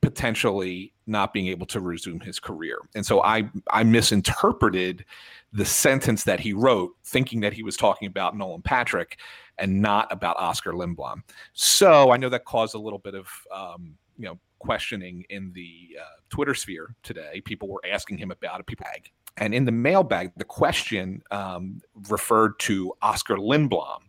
potentially 0.03 0.93
not 1.07 1.33
being 1.33 1.47
able 1.47 1.65
to 1.65 1.79
resume 1.79 2.19
his 2.19 2.39
career. 2.39 2.77
And 2.93 3.05
so 3.05 3.23
I 3.23 3.49
I 3.71 3.83
misinterpreted 3.83 5.05
the 5.53 5.65
sentence 5.65 6.25
that 6.25 6.39
he 6.39 6.51
wrote, 6.53 6.95
thinking 7.05 7.39
that 7.41 7.53
he 7.53 7.63
was 7.63 7.77
talking 7.77 8.07
about 8.07 8.37
Nolan 8.37 8.61
Patrick 8.61 9.17
and 9.57 9.81
not 9.81 10.11
about 10.11 10.35
Oskar 10.37 10.73
Lindblom. 10.73 11.21
So 11.53 12.11
I 12.11 12.17
know 12.17 12.29
that 12.29 12.43
caused 12.43 12.75
a 12.75 12.79
little 12.79 12.99
bit 12.99 13.15
of 13.15 13.27
um, 13.53 13.95
you 14.17 14.25
know 14.25 14.37
questioning 14.59 15.25
in 15.29 15.51
the 15.53 15.97
uh, 15.99 16.19
Twitter 16.29 16.53
sphere 16.53 16.95
today. 17.01 17.41
People 17.45 17.69
were 17.69 17.81
asking 17.89 18.17
him 18.17 18.31
about 18.31 18.59
it. 18.59 18.65
People, 18.65 18.85
bag. 18.91 19.09
and 19.37 19.53
in 19.53 19.63
the 19.63 19.71
mailbag, 19.71 20.31
the 20.35 20.43
question 20.43 21.23
um, 21.31 21.81
referred 22.09 22.59
to 22.59 22.93
Oskar 23.01 23.37
Lindblom 23.37 23.99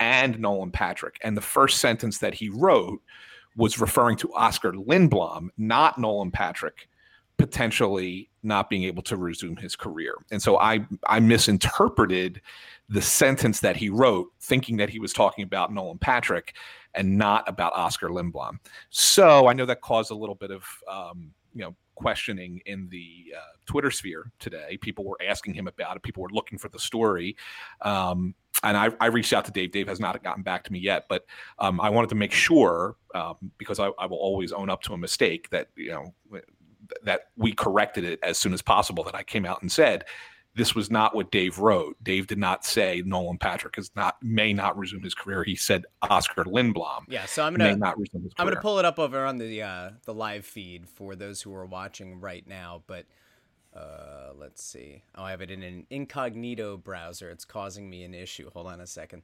and 0.00 0.38
Nolan 0.38 0.70
Patrick, 0.70 1.18
and 1.22 1.36
the 1.36 1.42
first 1.42 1.80
sentence 1.80 2.18
that 2.18 2.32
he 2.32 2.48
wrote 2.48 3.02
was 3.58 3.80
referring 3.80 4.16
to 4.16 4.32
Oskar 4.34 4.72
Lindblom, 4.72 5.48
not 5.58 5.98
Nolan 5.98 6.30
Patrick, 6.30 6.88
potentially 7.38 8.30
not 8.42 8.70
being 8.70 8.84
able 8.84 9.02
to 9.02 9.16
resume 9.16 9.56
his 9.56 9.74
career. 9.76 10.14
And 10.30 10.40
so 10.40 10.58
I 10.58 10.86
I 11.06 11.20
misinterpreted 11.20 12.40
the 12.88 13.02
sentence 13.02 13.60
that 13.60 13.76
he 13.76 13.90
wrote, 13.90 14.32
thinking 14.40 14.78
that 14.78 14.88
he 14.88 15.00
was 15.00 15.12
talking 15.12 15.44
about 15.44 15.74
Nolan 15.74 15.98
Patrick 15.98 16.54
and 16.94 17.18
not 17.18 17.46
about 17.48 17.74
Oskar 17.74 18.08
Lindblom. 18.08 18.58
So 18.90 19.48
I 19.48 19.52
know 19.52 19.66
that 19.66 19.82
caused 19.82 20.12
a 20.12 20.14
little 20.14 20.36
bit 20.36 20.52
of 20.52 20.64
um, 20.90 21.32
you 21.52 21.62
know 21.62 21.74
questioning 21.98 22.60
in 22.64 22.88
the 22.88 23.34
uh, 23.36 23.40
Twitter 23.66 23.90
sphere 23.90 24.30
today. 24.38 24.78
People 24.80 25.04
were 25.04 25.18
asking 25.26 25.54
him 25.54 25.66
about 25.66 25.96
it. 25.96 26.02
People 26.02 26.22
were 26.22 26.30
looking 26.30 26.58
for 26.58 26.68
the 26.68 26.78
story. 26.78 27.36
Um, 27.82 28.34
and 28.62 28.76
I, 28.76 28.90
I, 29.00 29.06
reached 29.06 29.32
out 29.32 29.44
to 29.44 29.50
Dave. 29.50 29.72
Dave 29.72 29.88
has 29.88 30.00
not 30.00 30.22
gotten 30.22 30.42
back 30.42 30.64
to 30.64 30.72
me 30.72 30.78
yet, 30.78 31.06
but 31.08 31.26
um, 31.58 31.80
I 31.80 31.90
wanted 31.90 32.08
to 32.10 32.16
make 32.16 32.32
sure 32.32 32.96
um, 33.14 33.36
because 33.58 33.78
I, 33.78 33.90
I, 33.98 34.06
will 34.06 34.16
always 34.18 34.52
own 34.52 34.70
up 34.70 34.82
to 34.82 34.94
a 34.94 34.98
mistake 34.98 35.50
that 35.50 35.68
you 35.76 35.90
know 35.90 36.14
that 37.02 37.28
we 37.36 37.52
corrected 37.52 38.04
it 38.04 38.18
as 38.22 38.38
soon 38.38 38.52
as 38.52 38.62
possible. 38.62 39.04
That 39.04 39.14
I 39.14 39.22
came 39.22 39.44
out 39.44 39.62
and 39.62 39.70
said 39.70 40.04
this 40.54 40.74
was 40.74 40.90
not 40.90 41.14
what 41.14 41.30
Dave 41.30 41.58
wrote. 41.58 41.96
Dave 42.02 42.26
did 42.26 42.38
not 42.38 42.64
say 42.64 43.02
Nolan 43.04 43.38
Patrick 43.38 43.78
is 43.78 43.90
not 43.94 44.16
may 44.22 44.52
not 44.52 44.76
resume 44.76 45.02
his 45.02 45.14
career. 45.14 45.44
He 45.44 45.54
said 45.54 45.84
Oskar 46.02 46.44
Lindblom. 46.44 47.04
Yeah, 47.08 47.26
so 47.26 47.44
I'm 47.44 47.54
gonna 47.54 47.76
not 47.76 47.98
resume 47.98 48.24
his 48.24 48.34
career. 48.34 48.48
I'm 48.48 48.52
gonna 48.52 48.60
pull 48.60 48.78
it 48.78 48.84
up 48.84 48.98
over 48.98 49.24
on 49.24 49.38
the 49.38 49.62
uh, 49.62 49.90
the 50.04 50.14
live 50.14 50.44
feed 50.44 50.88
for 50.88 51.14
those 51.14 51.42
who 51.42 51.54
are 51.54 51.66
watching 51.66 52.20
right 52.20 52.46
now. 52.46 52.82
But 52.86 53.06
uh, 53.74 54.32
let's 54.36 54.62
see. 54.64 55.02
Oh, 55.14 55.22
I 55.22 55.30
have 55.30 55.40
it 55.40 55.50
in 55.50 55.62
an 55.62 55.86
incognito 55.90 56.76
browser. 56.76 57.30
It's 57.30 57.44
causing 57.44 57.88
me 57.88 58.02
an 58.04 58.14
issue. 58.14 58.50
Hold 58.52 58.66
on 58.66 58.80
a 58.80 58.86
second. 58.86 59.22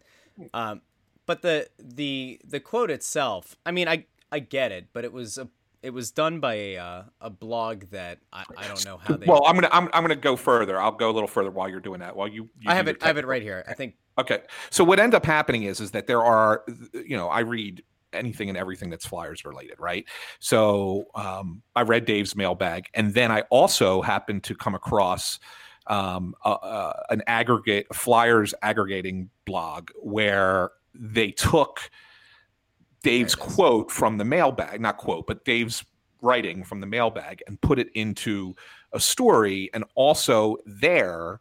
Um, 0.53 0.83
but 1.27 1.43
the 1.43 1.69
the 1.79 2.41
the 2.45 2.61
quote 2.61 2.91
itself. 2.91 3.57
I 3.67 3.73
mean, 3.73 3.89
I 3.89 4.07
I 4.31 4.39
get 4.39 4.73
it, 4.73 4.89
but 4.93 5.05
it 5.05 5.13
was 5.13 5.39
a 5.39 5.49
it 5.85 5.93
was 5.93 6.11
done 6.11 6.41
by 6.41 6.55
a 6.55 6.79
uh, 6.79 7.03
a 7.21 7.29
blog 7.29 7.85
that 7.91 8.19
I, 8.33 8.45
I 8.57 8.67
don't 8.67 8.85
know 8.87 8.97
how 8.97 9.17
they. 9.17 9.27
Well, 9.27 9.45
I'm 9.47 9.55
gonna 9.55 9.69
I'm, 9.71 9.91
I'm 9.93 10.03
gonna 10.03 10.17
go 10.17 10.35
further. 10.35 10.81
I'll 10.81 10.93
go 10.93 11.11
a 11.11 11.13
little 11.13 11.29
further 11.29 11.51
while 11.51 11.69
you're 11.69 11.81
doing 11.81 12.01
that. 12.01 12.17
While 12.17 12.29
you, 12.29 12.49
you 12.59 12.69
I 12.71 12.75
have 12.75 12.89
it 12.89 13.03
I 13.03 13.07
have 13.07 13.19
it 13.19 13.27
right 13.27 13.43
here. 13.43 13.63
I 13.69 13.75
think. 13.75 13.97
Okay, 14.19 14.41
so 14.71 14.83
what 14.83 14.99
ended 14.99 15.17
up 15.17 15.27
happening 15.27 15.65
is 15.65 15.81
is 15.81 15.91
that 15.91 16.07
there 16.07 16.23
are 16.23 16.65
you 16.95 17.17
know 17.17 17.29
I 17.29 17.41
read 17.41 17.83
anything 18.15 18.49
and 18.49 18.57
everything 18.57 18.89
that's 18.89 19.05
Flyers 19.05 19.45
related, 19.45 19.79
right? 19.79 20.07
So 20.39 21.05
um, 21.15 21.63
I 21.77 21.83
read 21.83 22.07
Dave's 22.07 22.35
mailbag, 22.35 22.87
and 22.95 23.13
then 23.13 23.31
I 23.31 23.43
also 23.51 24.01
happened 24.01 24.45
to 24.45 24.55
come 24.55 24.75
across 24.75 25.39
um, 25.87 26.35
an 27.11 27.23
aggregate 27.27 27.95
Flyers 27.95 28.55
aggregating 28.63 29.29
blog 29.45 29.91
where 29.97 30.71
they 30.95 31.31
took 31.31 31.91
Dave's 33.05 33.35
quote 33.35 33.91
from 33.91 34.19
the 34.19 34.25
mailbag, 34.25 34.81
not 34.81 34.97
quote, 34.97 35.27
but 35.27 35.45
Dave's 35.45 35.85
writing 36.23 36.65
from 36.65 36.81
the 36.81 36.87
mailbag 36.87 37.43
and 37.47 37.61
put 37.61 37.79
it 37.79 37.89
into 37.95 38.57
a 38.93 38.99
story 38.99 39.71
and 39.75 39.85
also 39.95 40.57
there 40.65 41.39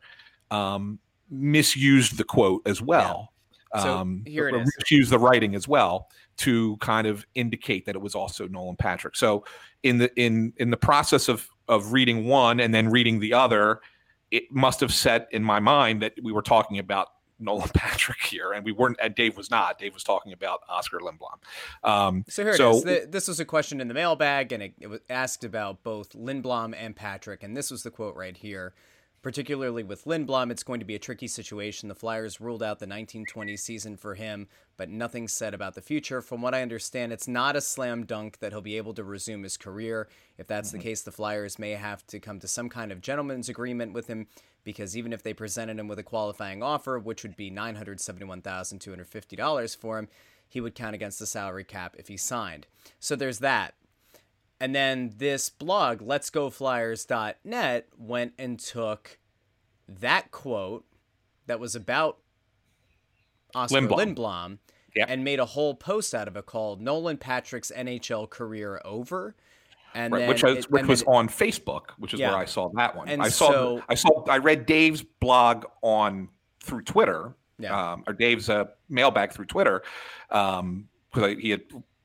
um, 0.52 1.00
misused 1.30 2.18
the 2.18 2.24
quote 2.24 2.62
as 2.68 2.82
well. 2.82 3.30
Yeah. 3.74 3.82
So 3.82 3.98
um, 3.98 4.24
here 4.28 4.50
it 4.50 4.56
is. 4.56 4.72
Misused 4.78 5.12
the 5.12 5.18
writing 5.18 5.56
as 5.56 5.68
well 5.68 6.10
to 6.38 6.78
kind 6.78 7.08
of 7.08 7.26
indicate 7.34 7.86
that 7.86 7.96
it 7.96 8.02
was 8.02 8.14
also 8.14 8.48
Nolan 8.48 8.76
Patrick. 8.76 9.16
So 9.16 9.46
in 9.82 9.98
the 9.98 10.14
in 10.20 10.54
in 10.58 10.70
the 10.70 10.78
process 10.78 11.28
of 11.28 11.48
of 11.68 11.94
reading 11.94 12.26
one 12.26 12.60
and 12.60 12.76
then 12.76 12.90
reading 12.90 13.20
the 13.20 13.34
other, 13.34 13.80
it 14.32 14.52
must 14.52 14.80
have 14.82 14.94
set 14.94 15.28
in 15.32 15.44
my 15.44 15.60
mind 15.60 16.02
that 16.02 16.14
we 16.22 16.32
were 16.32 16.42
talking 16.42 16.78
about 16.78 17.08
Nolan 17.40 17.70
Patrick 17.74 18.22
here, 18.22 18.52
and 18.54 18.66
we 18.66 18.72
weren't. 18.72 18.98
And 19.02 19.16
Dave 19.16 19.38
was 19.38 19.52
not. 19.52 19.80
Dave 19.80 19.94
was 19.94 20.04
talking 20.04 20.34
about 20.34 20.62
Oskar 20.70 21.00
Lindblom. 21.00 21.90
Um, 21.90 22.26
so 22.28 22.44
here 22.44 22.56
so, 22.56 22.72
it 22.72 22.76
is. 22.76 22.84
The, 22.84 23.08
this 23.10 23.28
was 23.28 23.40
a 23.40 23.46
question 23.46 23.82
in 23.82 23.88
the 23.88 23.94
mailbag, 23.94 24.52
and 24.52 24.64
it, 24.64 24.74
it 24.80 24.88
was 24.88 25.02
asked 25.10 25.44
about 25.44 25.84
both 25.84 26.14
Lindblom 26.14 26.74
and 26.78 26.96
Patrick, 26.96 27.44
and 27.44 27.56
this 27.56 27.72
was 27.72 27.84
the 27.84 27.92
quote 27.92 28.16
right 28.16 28.38
here. 28.38 28.74
Particularly 29.24 29.84
with 29.84 30.04
Lindblom, 30.04 30.52
it's 30.52 30.64
going 30.64 30.82
to 30.82 30.86
be 30.86 30.96
a 30.96 31.00
tricky 31.00 31.30
situation. 31.30 31.88
The 31.88 31.96
Flyers 31.96 32.42
ruled 32.42 32.62
out 32.62 32.80
the 32.80 32.86
1920 32.86 33.56
season 33.56 33.96
for 33.96 34.16
him, 34.16 34.50
but 34.76 34.90
nothing 34.90 35.30
said 35.30 35.54
about 35.54 35.76
the 35.76 35.82
future. 35.82 36.22
From 36.22 36.42
what 36.42 36.54
I 36.54 36.62
understand, 36.62 37.14
it's 37.14 37.28
not 37.28 37.56
a 37.56 37.62
slam 37.62 38.06
dunk 38.06 38.40
that 38.40 38.52
he'll 38.52 38.60
be 38.60 38.76
able 38.76 38.94
to 38.96 39.04
resume 39.06 39.44
his 39.44 39.56
career. 39.56 40.10
If 40.38 40.48
that's 40.48 40.70
mm-hmm. 40.70 40.80
the 40.80 40.84
case, 40.84 41.04
the 41.04 41.14
Flyers 41.14 41.58
may 41.58 41.72
have 41.72 42.06
to 42.08 42.20
come 42.20 42.42
to 42.42 42.50
some 42.50 42.68
kind 42.68 42.92
of 42.92 43.00
gentleman's 43.00 43.48
agreement 43.48 43.94
with 43.94 44.08
him 44.08 44.28
because 44.64 44.96
even 44.98 45.14
if 45.14 45.22
they 45.24 45.34
presented 45.34 45.80
him 45.80 45.88
with 45.88 45.98
a 46.00 46.04
qualifying 46.04 46.64
offer, 46.64 46.98
which 47.00 47.24
would 47.24 47.36
be 47.36 47.52
$971,250 47.52 49.78
for 49.78 50.00
him, 50.00 50.08
he 50.48 50.62
would 50.62 50.76
count 50.76 50.96
against 50.96 51.20
the 51.20 51.26
salary 51.26 51.64
cap 51.64 51.96
if 51.98 52.08
he 52.08 52.18
signed. 52.18 52.68
So 53.00 53.16
there's 53.16 53.40
that. 53.40 53.74
And 54.60 54.76
then 54.76 55.14
this 55.18 55.50
blog, 55.50 56.00
letsgoflyers.net, 56.00 57.88
went 57.98 58.34
and 58.38 58.60
took 58.60 59.18
that 59.88 60.32
quote 60.32 60.86
that 61.48 61.60
was 61.60 61.76
about 61.76 62.20
Oskar 63.54 63.82
Lindblom, 63.82 64.16
Lindblom 64.16 64.58
yep. 64.96 65.08
and 65.10 65.24
made 65.24 65.40
a 65.40 65.46
whole 65.46 65.76
post 65.76 66.16
out 66.16 66.28
of 66.28 66.38
it 66.38 66.46
called 66.46 66.82
Nolan 66.82 67.18
Patrick's 67.18 67.72
NHL 67.76 68.30
career 68.30 68.82
over. 68.86 69.36
And 69.96 70.14
right, 70.14 70.28
which, 70.28 70.44
was, 70.44 70.58
it, 70.60 70.72
which 70.72 70.86
was 70.86 71.04
on 71.04 71.28
Facebook, 71.28 71.92
which 71.98 72.14
is 72.14 72.20
yeah. 72.20 72.32
where 72.32 72.40
I 72.40 72.46
saw 72.46 72.70
that 72.76 72.96
one. 72.96 73.08
And 73.10 73.22
I 73.22 73.30
saw 73.30 73.52
so, 73.52 73.84
I 73.90 73.96
saw 73.96 74.24
I 74.28 74.38
read 74.40 74.66
Dave's 74.66 75.04
blog 75.04 75.66
on 75.82 76.30
through 76.62 76.82
Twitter, 76.82 77.36
yeah. 77.60 77.94
um, 77.94 78.04
or 78.08 78.14
Dave's 78.14 78.50
uh, 78.50 78.66
mailbag 78.90 79.34
through 79.34 79.46
Twitter, 79.46 79.84
because 80.30 80.60
um, 80.62 80.88
he 81.40 81.52
had 81.52 81.62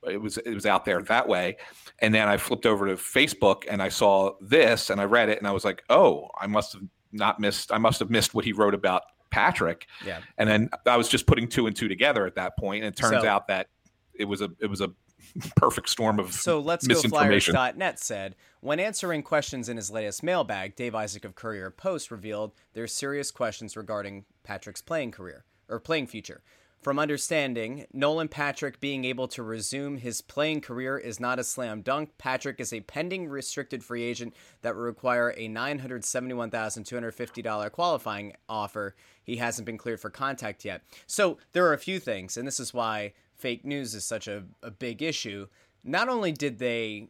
it 0.06 0.20
was 0.20 0.39
it 0.39 0.55
was 0.55 0.66
out 0.66 0.85
there 0.85 1.02
that 1.02 1.28
way, 1.28 1.56
and 2.01 2.15
then 2.15 2.28
I 2.28 2.36
flipped 2.36 2.66
over 2.66 2.86
to 2.86 2.94
Facebook 2.94 3.65
and 3.69 3.82
I 3.82 3.89
saw 3.89 4.35
this 4.40 4.90
and 4.90 5.01
I 5.01 5.05
read 5.05 5.28
it 5.28 5.39
and 5.39 5.47
I 5.47 5.52
was 5.52 5.65
like, 5.65 5.82
oh, 5.89 6.28
I 6.40 6.47
must 6.47 6.74
have 6.74 6.82
not 7.12 7.40
missed 7.40 7.73
I 7.73 7.78
must 7.78 7.98
have 8.01 8.10
missed 8.10 8.35
what 8.35 8.44
he 8.44 8.52
wrote 8.52 8.74
about 8.74 9.02
Patrick. 9.31 9.86
Yeah. 10.05 10.20
And 10.36 10.48
then 10.48 10.70
I 10.86 10.97
was 10.97 11.09
just 11.09 11.27
putting 11.27 11.48
two 11.48 11.66
and 11.66 11.74
two 11.74 11.89
together 11.89 12.27
at 12.27 12.35
that 12.36 12.56
point, 12.59 12.85
and 12.85 12.93
it 12.93 12.97
turns 12.97 13.23
so, 13.23 13.28
out 13.28 13.48
that 13.48 13.69
it 14.15 14.24
was 14.24 14.40
a 14.40 14.51
it 14.60 14.66
was 14.66 14.81
a 14.81 14.90
perfect 15.56 15.88
storm 15.88 16.18
of 16.18 16.32
so 16.32 16.60
let's 16.60 16.86
go 16.86 17.00
flyers.net 17.00 17.98
said 17.98 18.34
when 18.60 18.80
answering 18.80 19.22
questions 19.22 19.68
in 19.68 19.76
his 19.76 19.90
latest 19.90 20.22
mailbag 20.22 20.74
dave 20.76 20.94
isaac 20.94 21.24
of 21.24 21.34
courier 21.34 21.70
post 21.70 22.10
revealed 22.10 22.52
there's 22.74 22.92
serious 22.92 23.30
questions 23.30 23.76
regarding 23.76 24.24
patrick's 24.42 24.82
playing 24.82 25.10
career 25.10 25.44
or 25.68 25.78
playing 25.78 26.06
future 26.06 26.42
from 26.80 27.00
understanding, 27.00 27.86
Nolan 27.92 28.28
Patrick 28.28 28.78
being 28.78 29.04
able 29.04 29.26
to 29.28 29.42
resume 29.42 29.96
his 29.96 30.20
playing 30.22 30.60
career 30.60 30.96
is 30.96 31.18
not 31.18 31.40
a 31.40 31.44
slam 31.44 31.82
dunk. 31.82 32.16
Patrick 32.18 32.60
is 32.60 32.72
a 32.72 32.82
pending 32.82 33.28
restricted 33.28 33.82
free 33.82 34.04
agent 34.04 34.32
that 34.62 34.76
will 34.76 34.82
require 34.82 35.34
a 35.36 35.48
$971,250 35.48 37.72
qualifying 37.72 38.32
offer. 38.48 38.94
He 39.24 39.38
hasn't 39.38 39.66
been 39.66 39.76
cleared 39.76 39.98
for 39.98 40.10
contact 40.10 40.64
yet. 40.64 40.82
So 41.08 41.38
there 41.52 41.66
are 41.66 41.74
a 41.74 41.78
few 41.78 41.98
things, 41.98 42.36
and 42.36 42.46
this 42.46 42.60
is 42.60 42.72
why 42.72 43.14
fake 43.39 43.65
news 43.65 43.94
is 43.94 44.05
such 44.05 44.28
a, 44.28 44.44
a 44.62 44.70
big 44.70 45.02
issue. 45.02 45.47
Not 45.85 46.09
only 46.09 46.32
did 46.32 46.59
they 46.59 47.09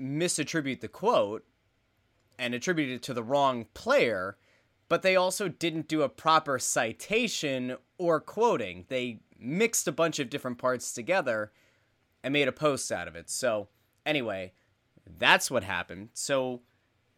misattribute 0.00 0.80
the 0.80 0.88
quote 0.88 1.44
and 2.38 2.54
attribute 2.54 2.90
it 2.90 3.02
to 3.04 3.14
the 3.14 3.22
wrong 3.22 3.66
player, 3.74 4.36
but 4.88 5.02
they 5.02 5.16
also 5.16 5.48
didn't 5.48 5.88
do 5.88 6.02
a 6.02 6.08
proper 6.08 6.58
citation 6.58 7.76
or 7.98 8.20
quoting. 8.20 8.84
They 8.88 9.20
mixed 9.38 9.88
a 9.88 9.92
bunch 9.92 10.18
of 10.18 10.30
different 10.30 10.58
parts 10.58 10.92
together 10.92 11.52
and 12.22 12.32
made 12.32 12.48
a 12.48 12.52
post 12.52 12.90
out 12.92 13.08
of 13.08 13.16
it. 13.16 13.30
So, 13.30 13.68
anyway, 14.04 14.52
that's 15.18 15.50
what 15.50 15.64
happened. 15.64 16.10
So, 16.14 16.62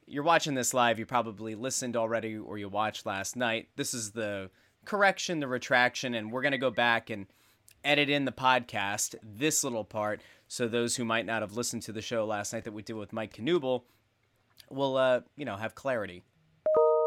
you're 0.07 0.23
watching 0.23 0.55
this 0.55 0.75
live, 0.75 0.99
you 0.99 1.07
probably 1.07 1.55
listened 1.55 1.97
already 1.97 2.37
or 2.37 2.59
you 2.59 2.69
watched 2.69 3.07
last 3.07 3.37
night. 3.37 3.69
This 3.77 3.95
is 3.95 4.13
the 4.13 4.51
correction, 4.85 5.41
the 5.41 5.49
retraction, 5.49 6.15
and 6.15 6.31
we're 6.31 6.43
going 6.43 6.53
to 6.53 6.59
go 6.59 6.71
back 6.71 7.09
and 7.09 7.27
edit 7.85 8.09
in 8.09 8.25
the 8.25 8.33
podcast, 8.33 9.15
this 9.23 9.65
little 9.65 9.85
part, 9.85 10.21
so 10.49 10.69
those 10.69 10.97
who 10.97 11.05
might 11.05 11.27
not 11.27 11.43
have 11.43 11.57
listened 11.57 11.83
to 11.83 11.93
the 11.93 12.03
show 12.03 12.25
last 12.25 12.53
night 12.53 12.65
that 12.65 12.73
we 12.73 12.83
did 12.83 12.95
with 12.95 13.13
Mike 13.13 13.37
Knuble 13.37 13.83
will, 14.71 14.97
uh, 14.97 15.21
you 15.37 15.45
know, 15.45 15.57
have 15.57 15.75
clarity. 15.75 16.23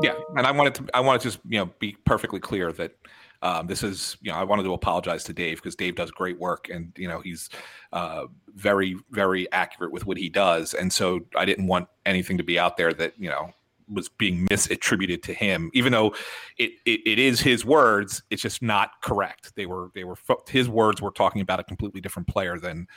Yeah, 0.02 0.14
and 0.36 0.46
I 0.46 0.52
wanted 0.52 0.76
to 0.76 0.86
I 0.94 1.00
wanted 1.00 1.22
to 1.22 1.28
just 1.30 1.40
you 1.48 1.58
know 1.58 1.72
be 1.80 1.98
perfectly 2.06 2.40
clear 2.40 2.72
that 2.74 2.96
um, 3.42 3.66
this 3.66 3.82
is 3.82 4.18
you 4.22 4.32
know 4.32 4.38
I 4.38 4.44
wanted 4.44 4.64
to 4.64 4.74
apologize 4.74 5.24
to 5.26 5.34
Dave 5.34 5.58
because 5.58 5.76
Dave 5.76 5.96
does 5.96 6.12
great 6.12 6.40
work 6.40 6.70
and 6.70 6.94
you 6.96 7.08
know 7.08 7.20
he's 7.20 7.50
uh, 7.94 8.26
very 8.54 8.96
very 9.10 9.52
accurate 9.52 9.92
with 9.92 10.06
what 10.06 10.18
he 10.18 10.30
does, 10.30 10.76
and 10.76 10.94
so 10.94 11.22
I 11.36 11.46
didn't 11.46 11.66
want 11.66 11.88
anything 12.06 12.38
to 12.38 12.44
be 12.44 12.60
out 12.60 12.78
there 12.78 12.94
that 12.94 13.14
you 13.18 13.30
know 13.30 13.54
was 13.92 14.10
being 14.10 14.46
misattributed 14.48 15.24
to 15.24 15.34
him, 15.34 15.70
even 15.74 15.92
though 15.92 16.14
it, 16.58 16.72
it, 16.86 17.02
it 17.06 17.20
is 17.20 17.40
his 17.40 17.66
words. 17.66 18.24
It's 18.30 18.42
just 18.42 18.62
not 18.62 18.92
correct. 19.02 19.54
They 19.56 19.66
were 19.66 19.92
they 19.94 20.04
were 20.04 20.16
his 20.48 20.70
words 20.70 21.02
were 21.02 21.12
talking 21.12 21.42
about 21.42 21.60
a 21.60 21.64
completely 21.64 22.02
different 22.02 22.28
player 22.28 22.58
than 22.60 22.88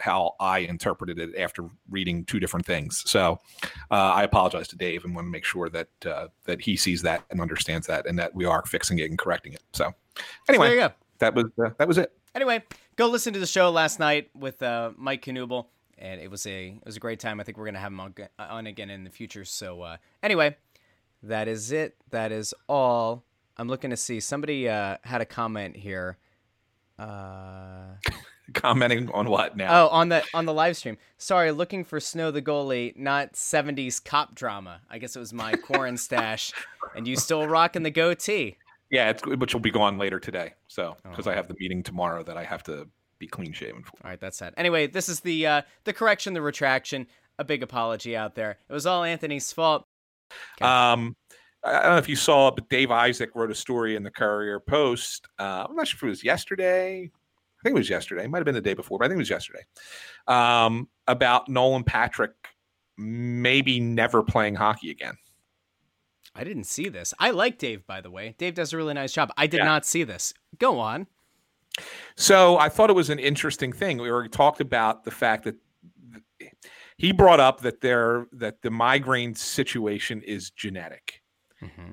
how 0.00 0.34
I 0.40 0.60
interpreted 0.60 1.18
it 1.18 1.36
after 1.38 1.68
reading 1.90 2.24
two 2.24 2.40
different 2.40 2.66
things. 2.66 3.02
So 3.08 3.38
uh, 3.90 3.94
I 3.94 4.22
apologize 4.24 4.68
to 4.68 4.76
Dave 4.76 5.04
and 5.04 5.14
want 5.14 5.26
to 5.26 5.30
make 5.30 5.44
sure 5.44 5.68
that 5.68 5.88
uh, 6.06 6.28
that 6.44 6.60
he 6.60 6.76
sees 6.76 7.02
that 7.02 7.24
and 7.30 7.40
understands 7.40 7.86
that, 7.86 8.06
and 8.06 8.18
that 8.18 8.34
we 8.34 8.44
are 8.44 8.64
fixing 8.66 8.98
it 8.98 9.10
and 9.10 9.18
correcting 9.18 9.52
it. 9.52 9.62
So 9.72 9.92
anyway, 10.48 10.68
there 10.68 10.74
you 10.74 10.80
go. 10.80 10.94
that 11.18 11.34
was 11.34 11.46
uh, 11.64 11.70
that 11.78 11.88
was 11.88 11.98
it. 11.98 12.12
Anyway, 12.34 12.62
go 12.96 13.08
listen 13.08 13.32
to 13.34 13.38
the 13.38 13.46
show 13.46 13.70
last 13.70 13.98
night 13.98 14.30
with 14.34 14.62
uh, 14.62 14.92
Mike 14.96 15.24
Knuble, 15.24 15.66
and 16.02 16.20
it 16.20 16.30
was 16.30 16.44
a 16.46 16.68
it 16.68 16.84
was 16.84 16.96
a 16.96 17.00
great 17.00 17.20
time. 17.20 17.40
I 17.40 17.44
think 17.44 17.56
we're 17.56 17.64
gonna 17.64 17.78
have 17.78 17.92
him 17.92 18.00
on, 18.00 18.14
on 18.38 18.66
again 18.66 18.90
in 18.90 19.04
the 19.04 19.10
future. 19.10 19.44
So 19.46 19.80
uh, 19.82 19.96
anyway, 20.22 20.56
that 21.22 21.48
is 21.48 21.72
it. 21.72 21.96
That 22.10 22.32
is 22.32 22.52
all. 22.68 23.24
I'm 23.56 23.68
looking 23.68 23.90
to 23.90 23.96
see 23.96 24.18
somebody 24.20 24.68
uh, 24.68 24.96
had 25.04 25.20
a 25.20 25.24
comment 25.26 25.76
here. 25.76 26.18
Uh, 26.98 27.94
Commenting 28.54 29.08
on 29.12 29.30
what 29.30 29.56
now? 29.56 29.84
oh, 29.84 29.88
on 29.88 30.08
the 30.10 30.22
on 30.34 30.44
the 30.44 30.52
live 30.52 30.76
stream. 30.76 30.98
Sorry, 31.16 31.52
looking 31.52 31.84
for 31.84 32.00
Snow 32.00 32.30
the 32.30 32.42
goalie, 32.42 32.94
not 32.96 33.32
'70s 33.34 34.04
cop 34.04 34.34
drama. 34.34 34.80
I 34.90 34.98
guess 34.98 35.16
it 35.16 35.20
was 35.20 35.32
my 35.32 35.52
Corin 35.54 35.96
stash, 35.96 36.52
and 36.94 37.06
you 37.08 37.16
still 37.16 37.46
rocking 37.46 37.82
the 37.82 37.90
goatee. 37.90 38.58
Yeah, 38.90 39.08
it's, 39.10 39.24
which 39.24 39.54
will 39.54 39.60
be 39.60 39.70
gone 39.70 39.96
later 39.96 40.18
today. 40.20 40.52
So 40.68 40.96
because 41.08 41.26
Oh. 41.26 41.30
I 41.30 41.34
have 41.34 41.48
the 41.48 41.54
meeting 41.58 41.82
tomorrow 41.82 42.22
that 42.24 42.36
I 42.36 42.44
have 42.44 42.62
to 42.64 42.88
be 43.22 43.28
clean 43.28 43.52
shaven 43.52 43.82
for. 43.84 43.92
All 44.04 44.10
right, 44.10 44.20
that's 44.20 44.36
sad. 44.36 44.52
Anyway, 44.56 44.88
this 44.88 45.08
is 45.08 45.20
the 45.20 45.46
uh, 45.46 45.62
the 45.84 45.92
correction, 45.92 46.34
the 46.34 46.42
retraction. 46.42 47.06
A 47.38 47.44
big 47.44 47.62
apology 47.62 48.16
out 48.16 48.34
there. 48.34 48.58
It 48.68 48.72
was 48.72 48.84
all 48.84 49.04
Anthony's 49.04 49.52
fault. 49.52 49.86
Okay. 50.58 50.68
Um, 50.68 51.16
I 51.64 51.72
don't 51.82 51.92
know 51.92 51.96
if 51.96 52.08
you 52.08 52.16
saw, 52.16 52.50
but 52.50 52.68
Dave 52.68 52.90
Isaac 52.90 53.30
wrote 53.34 53.50
a 53.50 53.54
story 53.54 53.96
in 53.96 54.02
the 54.02 54.10
Courier 54.10 54.60
Post. 54.60 55.28
Uh, 55.38 55.66
I'm 55.68 55.76
not 55.76 55.86
sure 55.88 55.96
if 55.98 56.02
it 56.02 56.08
was 56.08 56.24
yesterday. 56.24 57.02
I 57.04 57.62
think 57.62 57.74
it 57.76 57.78
was 57.78 57.88
yesterday. 57.88 58.24
It 58.24 58.30
might 58.30 58.38
have 58.38 58.44
been 58.44 58.54
the 58.54 58.60
day 58.60 58.74
before, 58.74 58.98
but 58.98 59.04
I 59.04 59.08
think 59.08 59.16
it 59.16 59.20
was 59.20 59.30
yesterday. 59.30 59.62
Um, 60.26 60.88
about 61.06 61.48
Nolan 61.48 61.84
Patrick 61.84 62.32
maybe 62.98 63.80
never 63.80 64.22
playing 64.22 64.56
hockey 64.56 64.90
again. 64.90 65.14
I 66.34 66.44
didn't 66.44 66.64
see 66.64 66.88
this. 66.88 67.14
I 67.18 67.30
like 67.30 67.58
Dave, 67.58 67.86
by 67.86 68.00
the 68.00 68.10
way. 68.10 68.34
Dave 68.38 68.54
does 68.54 68.72
a 68.72 68.76
really 68.76 68.94
nice 68.94 69.12
job. 69.12 69.32
I 69.36 69.46
did 69.46 69.58
Yeah. 69.58 69.64
not 69.64 69.86
see 69.86 70.02
this. 70.02 70.34
Go 70.58 70.80
on. 70.80 71.06
So 72.16 72.58
I 72.58 72.68
thought 72.68 72.90
it 72.90 72.96
was 72.96 73.10
an 73.10 73.18
interesting 73.18 73.72
thing. 73.72 73.98
We 73.98 74.10
already 74.10 74.28
talked 74.28 74.60
about 74.60 75.04
the 75.04 75.10
fact 75.10 75.44
that 75.44 75.56
he 76.96 77.12
brought 77.12 77.40
up 77.40 77.60
that 77.62 77.80
there 77.80 78.26
that 78.32 78.62
the 78.62 78.70
migraine 78.70 79.34
situation 79.34 80.22
is 80.22 80.50
genetic. 80.50 81.22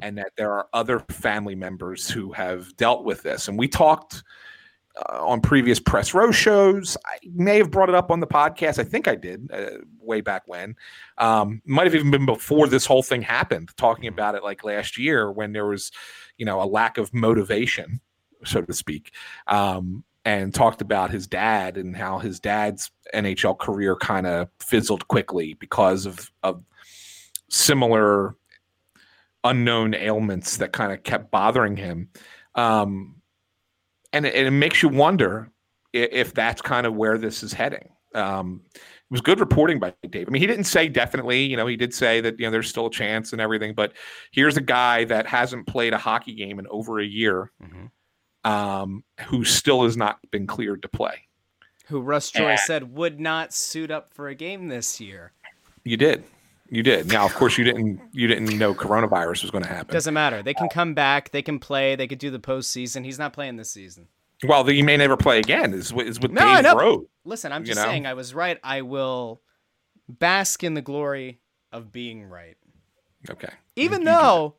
and 0.02 0.18
that 0.18 0.32
there 0.36 0.52
are 0.52 0.68
other 0.74 1.00
family 1.12 1.56
members 1.56 2.10
who 2.10 2.32
have 2.34 2.76
dealt 2.76 3.04
with 3.06 3.22
this. 3.22 3.48
And 3.48 3.58
we 3.58 3.68
talked 3.68 4.24
uh, 4.96 5.24
on 5.24 5.42
previous 5.42 5.80
press 5.80 6.14
row 6.14 6.32
shows. 6.32 6.98
I 7.06 7.20
may 7.32 7.58
have 7.58 7.70
brought 7.70 7.90
it 7.90 7.96
up 7.96 8.10
on 8.10 8.20
the 8.20 8.28
podcast. 8.28 8.80
I 8.80 8.84
think 8.84 9.08
I 9.08 9.14
did 9.16 9.50
uh, 9.54 9.78
way 10.00 10.22
back 10.22 10.44
when. 10.48 10.76
Um, 11.20 11.62
might 11.66 11.86
have 11.86 11.94
even 11.94 12.10
been 12.10 12.26
before 12.26 12.68
this 12.68 12.86
whole 12.86 13.04
thing 13.04 13.22
happened, 13.22 13.70
talking 13.78 14.08
about 14.08 14.34
it 14.34 14.44
like 14.44 14.64
last 14.64 14.98
year 14.98 15.32
when 15.32 15.54
there 15.54 15.68
was, 15.68 15.92
you 16.38 16.46
know, 16.46 16.62
a 16.62 16.66
lack 16.66 16.98
of 16.98 17.14
motivation, 17.14 18.02
so 18.46 18.62
to 18.62 18.74
speak. 18.74 19.12
Um, 19.48 20.04
and 20.26 20.54
talked 20.54 20.82
about 20.82 21.12
his 21.12 21.28
dad 21.28 21.78
and 21.78 21.96
how 21.96 22.20
his 22.20 22.40
dad's 22.40 22.92
NHL 23.16 23.58
career 23.58 23.96
kind 23.96 24.28
of 24.28 24.50
fizzled 24.60 25.08
quickly 25.08 25.54
because 25.56 26.06
of, 26.06 26.30
of 26.44 26.64
similar 27.50 28.36
unknown 29.44 29.94
ailments 29.96 30.58
that 30.58 30.74
kind 30.74 30.92
of 30.92 31.04
kept 31.04 31.32
bothering 31.32 31.78
him. 31.78 32.10
Um, 32.56 33.16
and, 34.12 34.26
it, 34.26 34.36
and 34.36 34.48
it 34.48 34.52
makes 34.52 34.84
you 34.84 34.90
wonder 34.90 35.50
if, 35.94 36.10
if 36.12 36.34
that's 36.34 36.62
kind 36.62 36.86
of 36.86 36.96
where 36.96 37.18
this 37.18 37.42
is 37.42 37.54
heading. 37.54 37.90
Um, 38.14 38.62
it 38.76 38.82
was 39.12 39.22
good 39.22 39.40
reporting 39.40 39.80
by 39.80 39.94
Dave. 40.10 40.28
I 40.28 40.32
mean, 40.32 40.42
he 40.42 40.48
didn't 40.48 40.66
say 40.66 40.88
definitely, 40.88 41.44
you 41.44 41.58
know, 41.58 41.66
he 41.66 41.76
did 41.76 41.94
say 41.94 42.22
that, 42.22 42.40
you 42.40 42.46
know, 42.46 42.52
there's 42.52 42.70
still 42.70 42.88
a 42.88 42.92
chance 42.92 43.32
and 43.32 43.42
everything, 43.42 43.74
but 43.74 43.94
here's 44.32 44.58
a 44.58 44.62
guy 44.62 45.06
that 45.06 45.26
hasn't 45.26 45.66
played 45.66 45.94
a 45.94 45.98
hockey 45.98 46.36
game 46.36 46.60
in 46.60 46.68
over 46.68 47.00
a 47.00 47.06
year, 47.06 47.52
um, 48.44 49.04
who 49.28 49.44
still 49.44 49.84
has 49.84 49.98
not 49.98 50.20
been 50.32 50.48
cleared 50.48 50.82
to 50.84 50.88
play. 50.88 51.28
Who 51.88 52.02
Russ 52.02 52.30
Joy 52.32 52.50
Yeah. 52.52 52.56
said 52.56 52.94
would 52.96 53.20
not 53.20 53.54
suit 53.54 53.90
up 53.92 54.14
for 54.14 54.28
a 54.28 54.36
game 54.36 54.68
this 54.68 55.02
year. 55.02 55.32
You 55.84 55.98
did. 55.98 56.24
You 56.70 56.84
did. 56.84 57.08
Now, 57.12 57.26
of 57.26 57.34
course, 57.34 57.58
you 57.58 57.64
didn't. 57.64 58.00
You 58.12 58.28
didn't 58.28 58.56
know 58.60 58.76
coronavirus 58.76 59.42
was 59.42 59.50
going 59.52 59.64
to 59.64 59.70
happen. 59.70 59.92
Doesn't 59.92 60.14
matter. 60.14 60.44
They 60.44 60.54
can 60.54 60.70
come 60.70 60.94
back. 60.94 61.32
They 61.32 61.42
can 61.42 61.58
play. 61.58 61.96
They 61.96 62.08
could 62.08 62.20
do 62.20 62.30
the 62.30 62.40
postseason. 62.40 63.04
He's 63.04 63.18
not 63.18 63.34
playing 63.34 63.56
this 63.56 63.72
season. 63.72 64.08
Well, 64.48 64.64
he 64.66 64.84
may 64.84 64.96
never 64.96 65.18
play 65.18 65.40
again. 65.40 65.74
Is 65.74 65.92
what- 65.92 66.06
is 66.06 66.20
what 66.20 66.32
No, 66.32 66.46
I 66.48 66.62
Dave 66.62 66.64
know. 66.72 66.76
wrote. 66.80 67.10
Listen, 67.26 67.52
I'm 67.52 67.64
You 67.64 67.68
just 67.68 67.80
know? 67.80 67.86
saying 67.86 68.06
I 68.06 68.14
was 68.14 68.34
right. 68.36 68.60
I 68.64 68.84
will 68.84 69.42
bask 70.08 70.64
in 70.64 70.76
the 70.76 70.82
glory 70.82 71.40
of 71.72 71.92
being 71.92 72.24
right. 72.24 72.56
Okay. 73.30 73.50
Even 73.76 74.02
You 74.02 74.06
do 74.08 74.12
though 74.12 74.56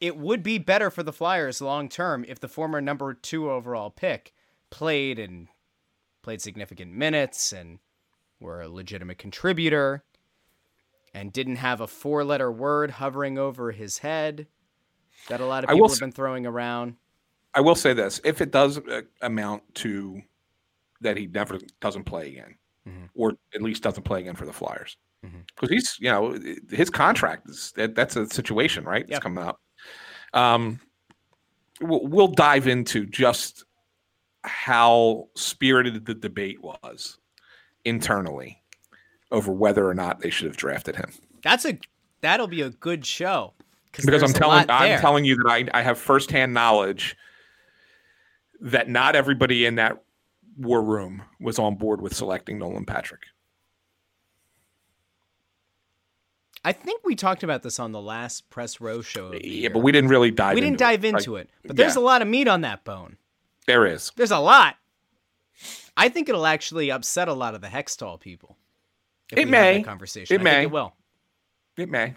it 0.00 0.16
would 0.16 0.42
be 0.42 0.58
better 0.58 0.90
for 0.90 1.02
the 1.02 1.12
Flyers 1.12 1.60
long 1.60 1.88
term 1.88 2.24
if 2.26 2.40
the 2.40 2.48
former 2.48 2.80
number 2.80 3.14
two 3.14 3.50
overall 3.50 3.90
pick 3.90 4.32
played 4.70 5.18
and 5.18 5.48
played 6.22 6.40
significant 6.40 6.92
minutes 6.92 7.52
and 7.52 7.78
were 8.40 8.60
a 8.62 8.68
legitimate 8.68 9.18
contributor 9.18 10.04
and 11.12 11.32
didn't 11.32 11.56
have 11.56 11.80
a 11.80 11.86
four 11.86 12.24
letter 12.24 12.50
word 12.50 12.92
hovering 12.92 13.36
over 13.38 13.72
his 13.72 13.98
head 13.98 14.46
that 15.28 15.40
a 15.40 15.44
lot 15.44 15.64
of 15.64 15.70
people 15.70 15.88
have 15.88 15.98
been 15.98 16.12
throwing 16.12 16.46
around. 16.46 16.96
I 17.52 17.60
will 17.60 17.74
say 17.74 17.92
this: 17.92 18.20
if 18.24 18.40
it 18.40 18.52
does 18.52 18.78
uh, 18.78 19.02
amount 19.20 19.62
to 19.76 20.22
that 21.00 21.16
he 21.16 21.26
never 21.26 21.58
doesn't 21.80 22.04
play 22.04 22.28
again, 22.28 22.56
Mm-hmm. 22.88 23.06
or 23.14 23.34
at 23.54 23.60
least 23.60 23.82
doesn't 23.82 24.04
play 24.04 24.20
again 24.20 24.34
for 24.34 24.46
the 24.46 24.54
Flyers, 24.54 24.96
because 25.54 25.68
he's 25.68 25.98
you 26.00 26.10
know 26.10 26.38
his 26.70 26.88
contract 26.88 27.46
is 27.50 27.72
that, 27.76 27.94
that's 27.94 28.16
a 28.16 28.26
situation 28.26 28.84
right? 28.84 29.04
It's 29.06 29.18
coming 29.18 29.44
up. 29.44 29.60
Um, 30.32 30.80
we'll, 31.80 32.28
dive 32.28 32.66
into 32.66 33.06
just 33.06 33.64
how 34.44 35.28
spirited 35.34 36.06
the 36.06 36.14
debate 36.14 36.62
was 36.62 37.18
internally 37.84 38.62
over 39.30 39.52
whether 39.52 39.86
or 39.88 39.94
not 39.94 40.20
they 40.20 40.30
should 40.30 40.46
have 40.46 40.56
drafted 40.56 40.96
him. 40.96 41.10
That's 41.42 41.64
a 41.64 41.78
that'll 42.20 42.48
be 42.48 42.62
a 42.62 42.70
good 42.70 43.04
show 43.04 43.54
because 43.92 44.22
I'm 44.22 44.32
telling 44.32 44.66
I'm 44.68 45.00
telling 45.00 45.24
you 45.24 45.36
that 45.36 45.48
I, 45.48 45.78
I 45.80 45.82
have 45.82 45.98
firsthand 45.98 46.54
knowledge 46.54 47.16
that 48.60 48.88
not 48.88 49.16
everybody 49.16 49.64
in 49.64 49.76
that 49.76 50.02
war 50.56 50.82
room 50.82 51.22
was 51.40 51.58
on 51.58 51.76
board 51.76 52.00
with 52.00 52.14
selecting 52.14 52.58
Nolan 52.58 52.84
Patrick. 52.84 53.22
I 56.64 56.72
think 56.72 57.02
we 57.04 57.14
talked 57.14 57.42
about 57.42 57.62
this 57.62 57.78
on 57.78 57.92
the 57.92 58.00
last 58.00 58.50
press 58.50 58.80
row 58.80 59.00
show. 59.00 59.32
Yeah, 59.32 59.38
year. 59.40 59.70
but 59.70 59.78
we 59.80 59.92
didn't 59.92 60.10
really 60.10 60.30
dive. 60.30 60.54
we 60.54 60.60
didn't 60.60 60.74
into 60.74 60.84
dive 60.84 61.04
it. 61.04 61.08
into 61.08 61.32
Like, 61.32 61.42
it. 61.42 61.50
But 61.64 61.76
there's 61.76 61.96
yeah. 61.96 62.02
a 62.02 62.04
lot 62.04 62.22
of 62.22 62.28
meat 62.28 62.48
on 62.48 62.60
that 62.62 62.84
bone. 62.84 63.16
There 63.66 63.86
is. 63.86 64.12
There's 64.16 64.30
a 64.30 64.38
lot. 64.38 64.76
I 65.96 66.08
think 66.08 66.28
it'll 66.28 66.46
actually 66.46 66.90
upset 66.90 67.28
a 67.28 67.32
lot 67.32 67.54
of 67.54 67.60
the 67.60 67.68
Hextall 67.68 68.20
people. 68.20 68.56
It 69.32 69.36
we 69.36 69.42
have 69.42 69.50
that 69.50 69.76
may. 69.76 69.82
conversation. 69.82 70.34
It 70.34 70.40
I 70.40 70.44
may. 70.44 70.62
It 70.62 70.70
will. 70.70 70.94
It 71.76 71.88
may. 71.88 72.16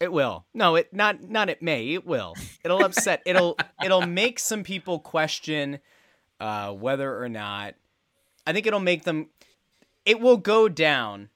It 0.00 0.12
will. 0.12 0.44
No, 0.54 0.76
it 0.76 0.92
not 0.92 1.22
not 1.22 1.48
it 1.48 1.62
may. 1.62 1.88
It 1.94 2.06
will. 2.06 2.34
It'll 2.64 2.84
upset. 2.84 3.22
it'll 3.26 3.56
it'll 3.82 4.06
make 4.06 4.38
some 4.38 4.62
people 4.62 4.98
question 4.98 5.80
uh, 6.40 6.72
whether 6.72 7.22
or 7.22 7.28
not. 7.28 7.74
I 8.46 8.52
think 8.52 8.66
it'll 8.66 8.80
make 8.80 9.04
them. 9.04 9.28
It 10.04 10.20
will 10.20 10.36
go 10.36 10.68
down 10.68 11.28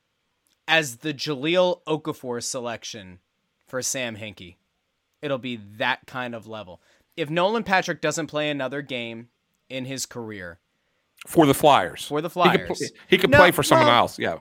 as 0.68 0.96
the 0.98 1.12
Jahlil 1.14 1.80
Okafor 1.86 2.42
selection 2.42 3.18
for 3.66 3.82
Sam 3.82 4.16
Hinkie. 4.16 4.56
It'll 5.20 5.38
be 5.38 5.56
that 5.76 6.06
kind 6.06 6.34
of 6.34 6.46
level. 6.46 6.80
If 7.16 7.30
Nolan 7.30 7.62
Patrick 7.64 8.00
doesn't 8.00 8.26
play 8.28 8.50
another 8.50 8.82
game 8.82 9.28
in 9.68 9.84
his 9.84 10.06
career, 10.06 10.58
For 11.26 11.46
the 11.46 11.54
Flyers. 11.54 12.04
For 12.06 12.20
the 12.20 12.28
He 12.28 12.32
could, 12.32 12.66
Flyers. 12.66 12.78
pl- 12.78 12.98
he 13.08 13.18
could 13.18 13.30
No, 13.30 13.38
play 13.38 13.50
for 13.52 13.62
someone 13.62 13.86
well- 13.86 13.98
else. 13.98 14.18
Yeah. 14.18 14.38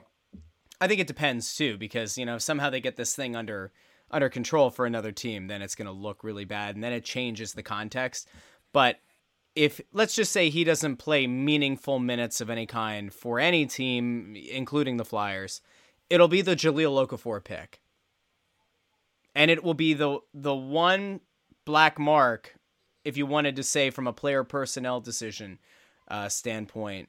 I 0.80 0.88
think 0.88 1.00
it 1.00 1.06
depends 1.06 1.54
too, 1.54 1.78
because 1.78 2.18
you 2.18 2.26
know 2.26 2.34
if 2.36 2.42
somehow 2.42 2.68
they 2.70 2.80
get 2.80 2.96
this 2.96 3.14
thing 3.14 3.36
under 3.36 3.72
under 4.10 4.28
control 4.28 4.68
for 4.68 4.84
another 4.84 5.12
team, 5.12 5.46
then 5.46 5.62
it's 5.62 5.74
going 5.76 5.86
to 5.86 5.92
look 5.92 6.24
really 6.24 6.44
bad, 6.44 6.74
and 6.74 6.82
then 6.82 6.92
it 6.92 7.04
changes 7.04 7.52
the 7.52 7.62
context. 7.62 8.28
But 8.72 8.98
if 9.54 9.80
let's 9.92 10.14
just 10.16 10.32
say 10.32 10.50
he 10.50 10.64
doesn't 10.64 10.96
play 10.96 11.26
meaningful 11.28 11.98
minutes 12.00 12.40
of 12.40 12.50
any 12.50 12.66
kind 12.66 13.14
for 13.14 13.38
any 13.38 13.64
team, 13.64 14.34
including 14.34 14.96
the 14.96 15.04
Flyers, 15.04 15.60
it'll 16.12 16.28
be 16.28 16.42
the 16.42 16.54
Jahlil 16.54 17.08
Okafor 17.08 17.42
pick, 17.42 17.80
and 19.34 19.50
it 19.50 19.64
will 19.64 19.74
be 19.74 19.94
the 19.94 20.18
the 20.34 20.54
one 20.54 21.20
black 21.64 21.98
mark, 21.98 22.54
if 23.02 23.16
you 23.16 23.24
wanted 23.24 23.56
to 23.56 23.62
say 23.62 23.88
from 23.88 24.06
a 24.06 24.12
player 24.12 24.44
personnel 24.44 25.00
decision 25.00 25.58
uh, 26.08 26.28
standpoint, 26.28 27.08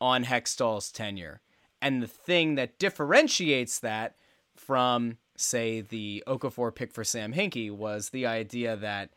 on 0.00 0.24
Hextall's 0.24 0.90
tenure. 0.90 1.42
And 1.82 2.02
the 2.02 2.08
thing 2.08 2.54
that 2.54 2.78
differentiates 2.78 3.78
that 3.80 4.16
from, 4.56 5.18
say, 5.36 5.82
the 5.82 6.24
Okafor 6.26 6.74
pick 6.74 6.92
for 6.92 7.04
Sam 7.04 7.34
Hinkie 7.34 7.70
was 7.70 8.08
the 8.08 8.26
idea 8.26 8.74
that 8.74 9.10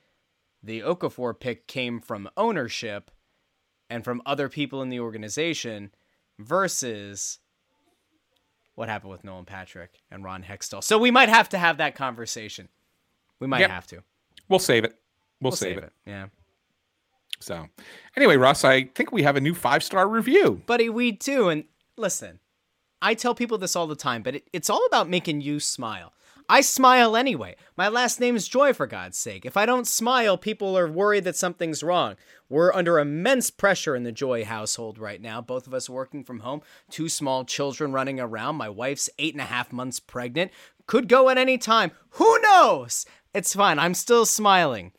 the 0.62 0.82
Okafor 0.82 1.40
pick 1.40 1.66
came 1.66 2.02
from 2.02 2.30
ownership 2.36 3.10
and 3.90 4.04
from 4.04 4.22
other 4.26 4.50
people 4.50 4.82
in 4.82 4.90
the 4.90 5.00
organization 5.00 5.92
versus 6.38 7.40
what 8.82 8.90
happened 8.90 9.12
with 9.12 9.24
Nolan 9.24 9.46
Patrick 9.46 10.02
and 10.10 10.24
Ron 10.24 10.42
Hextall. 10.42 10.84
So 10.84 10.98
we 10.98 11.12
might 11.12 11.30
have 11.30 11.48
to 11.50 11.58
have 11.60 11.78
that 11.78 11.94
conversation. 11.94 12.68
We 13.40 13.46
might 13.46 13.60
Yep. 13.60 13.70
have 13.70 13.86
to. 13.88 14.04
We'll 14.50 14.58
save 14.58 14.84
it. 14.86 15.00
We'll, 15.40 15.52
save, 15.52 15.78
it. 15.78 15.94
Yeah. 16.04 16.28
So, 17.40 17.68
anyway, 18.18 18.38
Russ, 18.38 18.66
I 18.66 18.86
think 18.86 19.12
we 19.12 19.22
have 19.22 19.36
a 19.36 19.40
new 19.40 19.54
five 19.54 19.84
star 19.84 20.08
review. 20.08 20.64
Buddy, 20.66 20.90
we 20.90 21.12
do. 21.12 21.50
And 21.50 21.66
listen, 21.96 22.40
I 23.04 23.14
tell 23.14 23.36
people 23.36 23.60
this 23.60 23.76
all 23.76 23.86
the 23.86 23.96
time, 23.96 24.24
but 24.24 24.36
it, 24.38 24.48
it's 24.52 24.70
all 24.70 24.84
about 24.88 25.08
making 25.08 25.42
you 25.42 25.60
smile. 25.60 26.12
I 26.52 26.60
smile 26.60 27.16
anyway. 27.16 27.56
My 27.78 27.88
last 27.88 28.20
name 28.20 28.36
is 28.36 28.46
Joy, 28.46 28.74
for 28.74 28.86
God's 28.86 29.18
sake. 29.18 29.46
If 29.46 29.56
I 29.56 29.66
don't 29.66 29.88
smile, 29.88 30.38
people 30.38 30.78
are 30.78 30.92
worried 30.92 31.24
that 31.24 31.38
something's 31.38 31.82
wrong. 31.82 32.18
We're 32.50 32.74
under 32.74 33.00
immense 33.00 33.50
pressure 33.50 33.96
in 33.96 34.04
the 34.04 34.12
Joy 34.12 34.44
household 34.44 35.00
right 35.00 35.22
now. 35.22 35.40
Both 35.40 35.66
of 35.66 35.74
us 35.74 35.90
working 35.90 36.26
from 36.26 36.42
home, 36.42 36.62
two 36.90 37.08
small 37.08 37.46
children 37.46 37.94
running 37.94 38.20
around. 38.20 38.58
My 38.58 38.68
wife's 38.68 39.10
eight 39.18 39.34
and 39.34 39.40
a 39.40 39.46
half 39.46 39.72
months 39.72 40.02
pregnant. 40.02 40.52
Could 40.88 41.08
go 41.08 41.30
at 41.30 41.38
any 41.38 41.58
time. 41.58 41.92
Who 42.10 42.42
knows? 42.42 43.06
It's 43.34 43.56
fine. 43.56 43.80
I'm 43.80 43.94
still 43.94 44.26
smiling. 44.26 44.92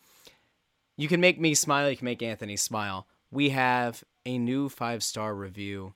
You 0.96 1.06
can 1.06 1.20
make 1.20 1.38
me 1.38 1.52
smile. 1.54 1.90
You 1.90 1.98
can 1.98 2.06
make 2.06 2.22
Anthony 2.22 2.56
smile. 2.56 3.06
We 3.30 3.50
have 3.50 4.02
a 4.24 4.38
new 4.38 4.70
five 4.70 5.02
star 5.02 5.34
review. 5.34 5.92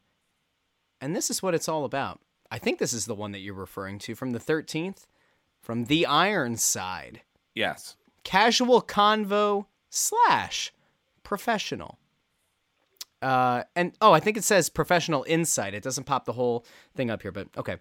And 1.01 1.17
this 1.17 1.31
is 1.31 1.43
what 1.43 1.55
it's 1.55 1.67
all 1.67 1.87
about. 1.87 2.21
I 2.51 2.59
think 2.59 2.79
this 2.79 2.93
is 2.93 3.07
the 3.07 3.15
one 3.15 3.33
that 3.33 3.41
you're 3.41 3.55
referring 3.55 3.99
to 4.01 4.15
from 4.15 4.33
the 4.33 4.39
13th, 4.39 5.07
from 5.67 5.87
the 5.87 6.07
Ironside. 6.07 7.23
Yes. 7.53 7.97
Casual 8.23 8.81
convo 8.81 9.67
slash 9.91 10.73
professional. 11.25 11.99
Uh, 13.21 13.65
and 13.75 13.93
oh, 14.01 14.13
I 14.13 14.21
think 14.21 14.37
it 14.37 14.45
says 14.45 14.69
professional 14.69 15.25
insight. 15.27 15.75
It 15.75 15.83
doesn't 15.83 16.05
pop 16.05 16.25
the 16.25 16.35
whole 16.35 16.65
thing 16.95 17.11
up 17.11 17.23
here, 17.23 17.33
but 17.33 17.49
okay. 17.57 17.79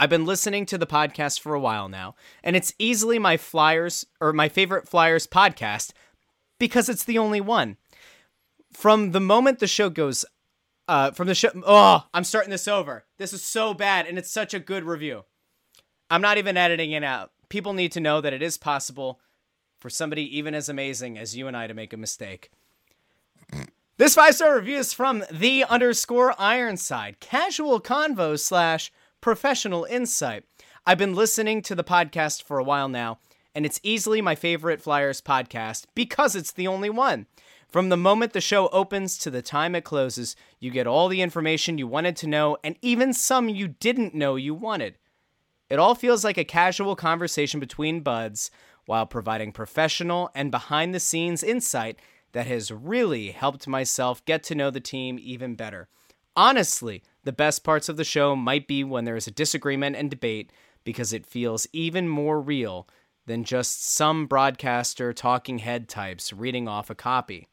I've 0.00 0.10
been 0.10 0.26
listening 0.26 0.66
to 0.66 0.78
the 0.78 0.86
podcast 0.86 1.38
for 1.38 1.54
a 1.54 1.60
while 1.60 1.88
now, 1.88 2.16
and 2.42 2.56
it's 2.56 2.74
easily 2.76 3.20
my 3.20 3.36
Flyers 3.36 4.04
or 4.20 4.32
my 4.32 4.48
favorite 4.48 4.88
Flyers 4.88 5.28
podcast 5.28 5.92
because 6.58 6.88
it's 6.88 7.04
the 7.04 7.18
only 7.18 7.40
one. 7.40 7.76
From 8.72 9.12
the 9.12 9.20
moment 9.20 9.60
the 9.60 9.68
show 9.68 9.90
goes, 9.90 10.24
uh, 10.88 11.12
from 11.12 11.28
the 11.28 11.36
show, 11.36 11.50
oh, 11.64 12.04
I'm 12.12 12.24
starting 12.24 12.50
this 12.50 12.66
over. 12.66 13.04
This 13.16 13.32
is 13.32 13.44
so 13.44 13.74
bad, 13.74 14.06
and 14.06 14.18
it's 14.18 14.32
such 14.32 14.54
a 14.54 14.58
good 14.58 14.82
review. 14.82 15.22
I'm 16.10 16.20
not 16.20 16.38
even 16.38 16.56
editing 16.56 16.90
it 16.90 17.04
out. 17.04 17.30
People 17.48 17.72
need 17.72 17.92
to 17.92 18.00
know 18.00 18.20
that 18.20 18.32
it 18.32 18.42
is 18.42 18.58
possible 18.58 19.20
for 19.78 19.88
somebody 19.88 20.36
even 20.36 20.54
as 20.54 20.68
amazing 20.68 21.16
as 21.16 21.36
you 21.36 21.46
and 21.46 21.56
I 21.56 21.68
to 21.68 21.74
make 21.74 21.92
a 21.92 21.96
mistake. 21.96 22.50
This 23.96 24.14
five 24.14 24.34
star 24.34 24.56
review 24.56 24.78
is 24.78 24.92
from 24.92 25.24
the 25.30 25.64
underscore 25.64 26.34
Ironside, 26.38 27.20
casual 27.20 27.80
convo 27.80 28.38
slash 28.38 28.90
professional 29.20 29.84
insight. 29.84 30.44
I've 30.86 30.98
been 30.98 31.14
listening 31.14 31.62
to 31.62 31.74
the 31.74 31.84
podcast 31.84 32.42
for 32.42 32.58
a 32.58 32.64
while 32.64 32.88
now, 32.88 33.18
and 33.54 33.64
it's 33.64 33.80
easily 33.82 34.20
my 34.20 34.34
favorite 34.34 34.80
Flyers 34.80 35.20
podcast 35.20 35.84
because 35.94 36.34
it's 36.34 36.52
the 36.52 36.66
only 36.66 36.90
one. 36.90 37.26
From 37.68 37.88
the 37.88 37.96
moment 37.96 38.32
the 38.32 38.40
show 38.40 38.68
opens 38.68 39.16
to 39.18 39.30
the 39.30 39.42
time 39.42 39.74
it 39.74 39.84
closes, 39.84 40.34
you 40.58 40.70
get 40.70 40.88
all 40.88 41.08
the 41.08 41.22
information 41.22 41.78
you 41.78 41.86
wanted 41.86 42.16
to 42.16 42.26
know 42.26 42.56
and 42.64 42.76
even 42.82 43.12
some 43.12 43.48
you 43.48 43.68
didn't 43.68 44.14
know 44.14 44.34
you 44.34 44.54
wanted. 44.54 44.96
It 45.70 45.78
all 45.78 45.94
feels 45.94 46.24
like 46.24 46.36
a 46.36 46.44
casual 46.44 46.96
conversation 46.96 47.60
between 47.60 48.00
buds 48.00 48.50
while 48.86 49.06
providing 49.06 49.52
professional 49.52 50.30
and 50.34 50.50
behind 50.50 50.92
the 50.92 51.00
scenes 51.00 51.44
insight 51.44 51.98
that 52.32 52.48
has 52.48 52.72
really 52.72 53.30
helped 53.30 53.68
myself 53.68 54.24
get 54.24 54.42
to 54.44 54.54
know 54.54 54.70
the 54.70 54.80
team 54.80 55.18
even 55.20 55.54
better. 55.54 55.88
Honestly, 56.36 57.02
the 57.24 57.32
best 57.32 57.62
parts 57.62 57.88
of 57.88 57.96
the 57.96 58.04
show 58.04 58.34
might 58.34 58.66
be 58.66 58.82
when 58.82 59.04
there 59.04 59.16
is 59.16 59.26
a 59.26 59.32
disagreement 59.32 59.96
and 59.96 60.10
debate 60.10 60.52
because 60.84 61.12
it 61.12 61.26
feels 61.26 61.66
even 61.72 62.08
more 62.08 62.40
real 62.40 62.88
than 63.26 63.44
just 63.44 63.84
some 63.84 64.26
broadcaster 64.26 65.12
talking 65.12 65.58
head 65.58 65.88
types 65.88 66.32
reading 66.32 66.66
off 66.66 66.90
a 66.90 66.94
copy. 66.94 67.46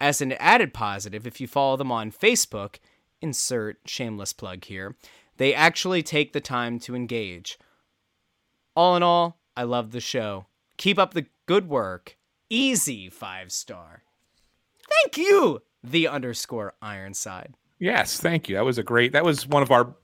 As 0.00 0.20
an 0.20 0.32
added 0.32 0.72
positive, 0.72 1.26
if 1.26 1.40
you 1.40 1.48
follow 1.48 1.76
them 1.76 1.90
on 1.90 2.12
Facebook, 2.12 2.76
insert 3.20 3.78
shameless 3.86 4.32
plug 4.32 4.64
here, 4.64 4.96
they 5.40 5.54
actually 5.54 6.02
take 6.02 6.34
the 6.34 6.40
time 6.40 6.78
to 6.80 6.94
engage. 6.94 7.58
All 8.76 8.94
in 8.94 9.02
all, 9.02 9.40
I 9.56 9.62
love 9.62 9.90
the 9.90 9.98
show. 10.00 10.46
Keep 10.76 10.98
up 10.98 11.14
the 11.14 11.24
good 11.46 11.66
work. 11.66 12.16
Easy 12.50 13.08
five 13.08 13.50
star. 13.50 14.02
Thank 15.02 15.16
you, 15.16 15.62
the 15.82 16.08
underscore 16.08 16.74
Ironside. 16.82 17.54
Yes. 17.78 18.20
Thank 18.20 18.50
you. 18.50 18.56
That 18.56 18.66
was 18.66 18.76
a 18.76 18.82
great, 18.82 19.12
that 19.12 19.24
was 19.24 19.46
one 19.46 19.62
of 19.62 19.70
our, 19.70 19.94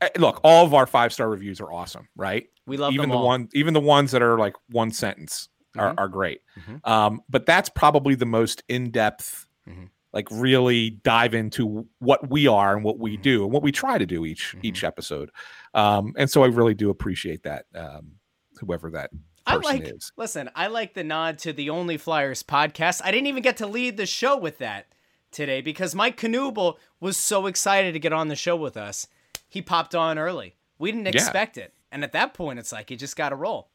eh, 0.00 0.10
look, 0.16 0.40
all 0.44 0.64
of 0.64 0.74
our 0.74 0.86
five 0.86 1.12
star 1.12 1.28
reviews 1.28 1.60
are 1.60 1.72
awesome, 1.72 2.06
right? 2.14 2.46
We 2.66 2.76
love 2.76 2.92
even 2.92 3.08
them 3.08 3.10
the 3.10 3.16
all. 3.16 3.26
one, 3.26 3.48
even 3.54 3.74
the 3.74 3.80
ones 3.80 4.12
that 4.12 4.22
are 4.22 4.38
like 4.38 4.54
one 4.68 4.92
sentence 4.92 5.48
are, 5.76 5.92
Mhm. 5.92 5.98
are 5.98 6.08
great. 6.08 6.40
Mhm. 6.56 6.86
Um, 6.88 7.22
but 7.28 7.46
that's 7.46 7.68
probably 7.68 8.14
the 8.14 8.26
most 8.26 8.62
in 8.68 8.90
depth, 8.92 9.46
Mhm. 9.68 9.90
Like 10.12 10.26
really 10.30 10.90
dive 10.90 11.34
into 11.34 11.86
what 11.98 12.30
we 12.30 12.46
are 12.46 12.74
and 12.74 12.84
what 12.84 12.98
we 12.98 13.18
Mhm. 13.18 13.22
do 13.22 13.44
and 13.44 13.52
what 13.52 13.62
we 13.62 13.70
try 13.72 13.98
to 13.98 14.06
do 14.06 14.24
each 14.24 14.54
Mhm. 14.56 14.64
each 14.64 14.84
episode. 14.84 15.30
Um, 15.74 16.14
and 16.16 16.30
so 16.30 16.42
I 16.42 16.46
really 16.46 16.74
do 16.74 16.88
appreciate 16.90 17.42
that. 17.42 17.66
Um, 17.74 18.12
whoever 18.60 18.90
that 18.90 19.10
I 19.46 19.56
like, 19.56 19.82
is. 19.84 20.12
listen, 20.16 20.50
I 20.54 20.66
like 20.66 20.94
the 20.94 21.04
nod 21.04 21.38
to 21.40 21.52
the 21.52 21.70
Only 21.70 21.96
Flyers 21.96 22.42
podcast. 22.42 23.00
I 23.04 23.10
didn't 23.10 23.26
even 23.28 23.42
get 23.42 23.56
to 23.58 23.66
lead 23.66 23.96
the 23.96 24.06
show 24.06 24.36
with 24.36 24.58
that 24.58 24.86
today 25.30 25.60
because 25.60 25.94
Mike 25.94 26.16
Knuble 26.18 26.76
was 27.00 27.16
so 27.16 27.46
excited 27.46 27.92
to 27.92 27.98
get 27.98 28.12
on 28.12 28.28
the 28.28 28.36
show 28.36 28.56
with 28.56 28.76
us. 28.76 29.06
He 29.48 29.62
popped 29.62 29.94
on 29.94 30.18
early. 30.18 30.56
We 30.78 30.90
didn't 30.92 31.06
Yeah. 31.06 31.12
expect 31.22 31.56
it. 31.58 31.74
And 31.92 32.02
at 32.04 32.12
that 32.12 32.34
point, 32.34 32.58
it's 32.58 32.72
like, 32.72 32.90
you 32.90 32.96
just 32.96 33.16
got 33.16 33.30
to 33.30 33.36
roll, 33.36 33.70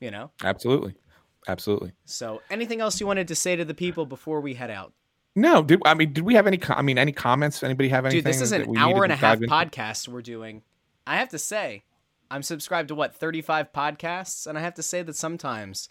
you 0.00 0.10
know? 0.10 0.30
Absolutely. 0.42 0.94
Absolutely. 1.48 1.92
So, 2.06 2.40
anything 2.50 2.80
else 2.80 3.00
you 3.00 3.06
wanted 3.06 3.28
to 3.28 3.34
say 3.34 3.54
to 3.56 3.64
the 3.64 3.74
people 3.74 4.06
before 4.06 4.40
we 4.40 4.54
head 4.54 4.70
out? 4.70 4.92
No, 5.36 5.62
did 5.62 5.82
I 5.84 5.94
mean 5.94 6.12
did 6.12 6.24
we 6.24 6.34
have 6.34 6.46
any? 6.46 6.60
I 6.68 6.82
mean, 6.82 6.98
any 6.98 7.12
comments? 7.12 7.62
Anybody 7.62 7.88
have 7.88 8.06
anything? 8.06 8.18
Dude, 8.18 8.26
this 8.26 8.40
is 8.40 8.52
an 8.52 8.76
hour 8.76 9.04
and 9.04 9.12
a 9.12 9.16
half 9.16 9.36
into? 9.36 9.48
podcast 9.48 10.08
we're 10.08 10.22
doing. 10.22 10.62
I 11.06 11.16
have 11.16 11.30
to 11.30 11.38
say, 11.38 11.84
I'm 12.30 12.42
subscribed 12.42 12.88
to 12.88 12.94
what, 12.94 13.14
35 13.14 13.72
podcasts? 13.72 14.46
And 14.46 14.56
I 14.56 14.60
have 14.62 14.74
to 14.74 14.82
say 14.82 15.02
that 15.02 15.16
sometimes 15.16 15.88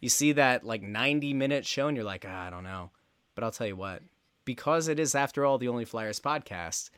you 0.00 0.08
see 0.08 0.32
that 0.32 0.64
like 0.64 0.82
90 0.82 1.34
minute 1.34 1.66
show 1.66 1.88
and 1.88 1.96
you're 1.96 2.04
like, 2.04 2.24
ah, 2.26 2.46
I 2.46 2.50
don't 2.50 2.64
know. 2.64 2.90
But 3.34 3.44
I'll 3.44 3.52
tell 3.52 3.66
you 3.66 3.76
what, 3.76 4.02
because 4.44 4.88
it 4.88 4.98
is, 4.98 5.14
after 5.14 5.44
all, 5.44 5.58
the 5.58 5.68
Only 5.68 5.84
Flyers 5.84 6.18
podcast, 6.18 6.90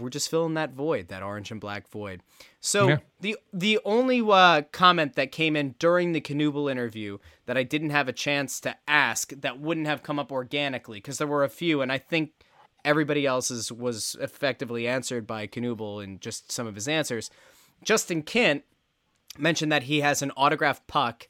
we're 0.00 0.10
just 0.10 0.28
filling 0.30 0.54
that 0.54 0.72
void, 0.72 1.08
that 1.08 1.22
orange 1.22 1.50
and 1.50 1.60
black 1.60 1.88
void. 1.88 2.22
So 2.60 2.88
Yeah. 2.88 2.98
the 3.20 3.36
the 3.52 3.78
only 3.84 4.20
uh, 4.20 4.62
comment 4.72 5.14
that 5.14 5.32
came 5.32 5.56
in 5.56 5.74
during 5.78 6.12
the 6.12 6.20
Knuble 6.20 6.70
interview 6.70 7.18
that 7.46 7.56
I 7.56 7.62
didn't 7.62 7.90
have 7.90 8.08
a 8.08 8.12
chance 8.12 8.60
to 8.60 8.76
ask 8.88 9.30
that 9.30 9.60
wouldn't 9.60 9.86
have 9.86 10.02
come 10.02 10.18
up 10.18 10.30
organically 10.32 10.98
because 10.98 11.18
there 11.18 11.26
were 11.26 11.44
a 11.44 11.48
few, 11.48 11.80
and 11.82 11.90
I 11.92 11.98
think 11.98 12.32
everybody 12.84 13.26
else's 13.26 13.70
was 13.70 14.16
effectively 14.20 14.88
answered 14.88 15.26
by 15.26 15.46
Knuble 15.46 16.02
in 16.02 16.18
just 16.18 16.50
some 16.50 16.66
of 16.66 16.74
his 16.74 16.88
answers. 16.88 17.30
Justin 17.84 18.22
Kent 18.22 18.64
mentioned 19.38 19.70
that 19.72 19.84
he 19.84 20.00
has 20.00 20.22
an 20.22 20.30
autographed 20.32 20.86
puck 20.86 21.28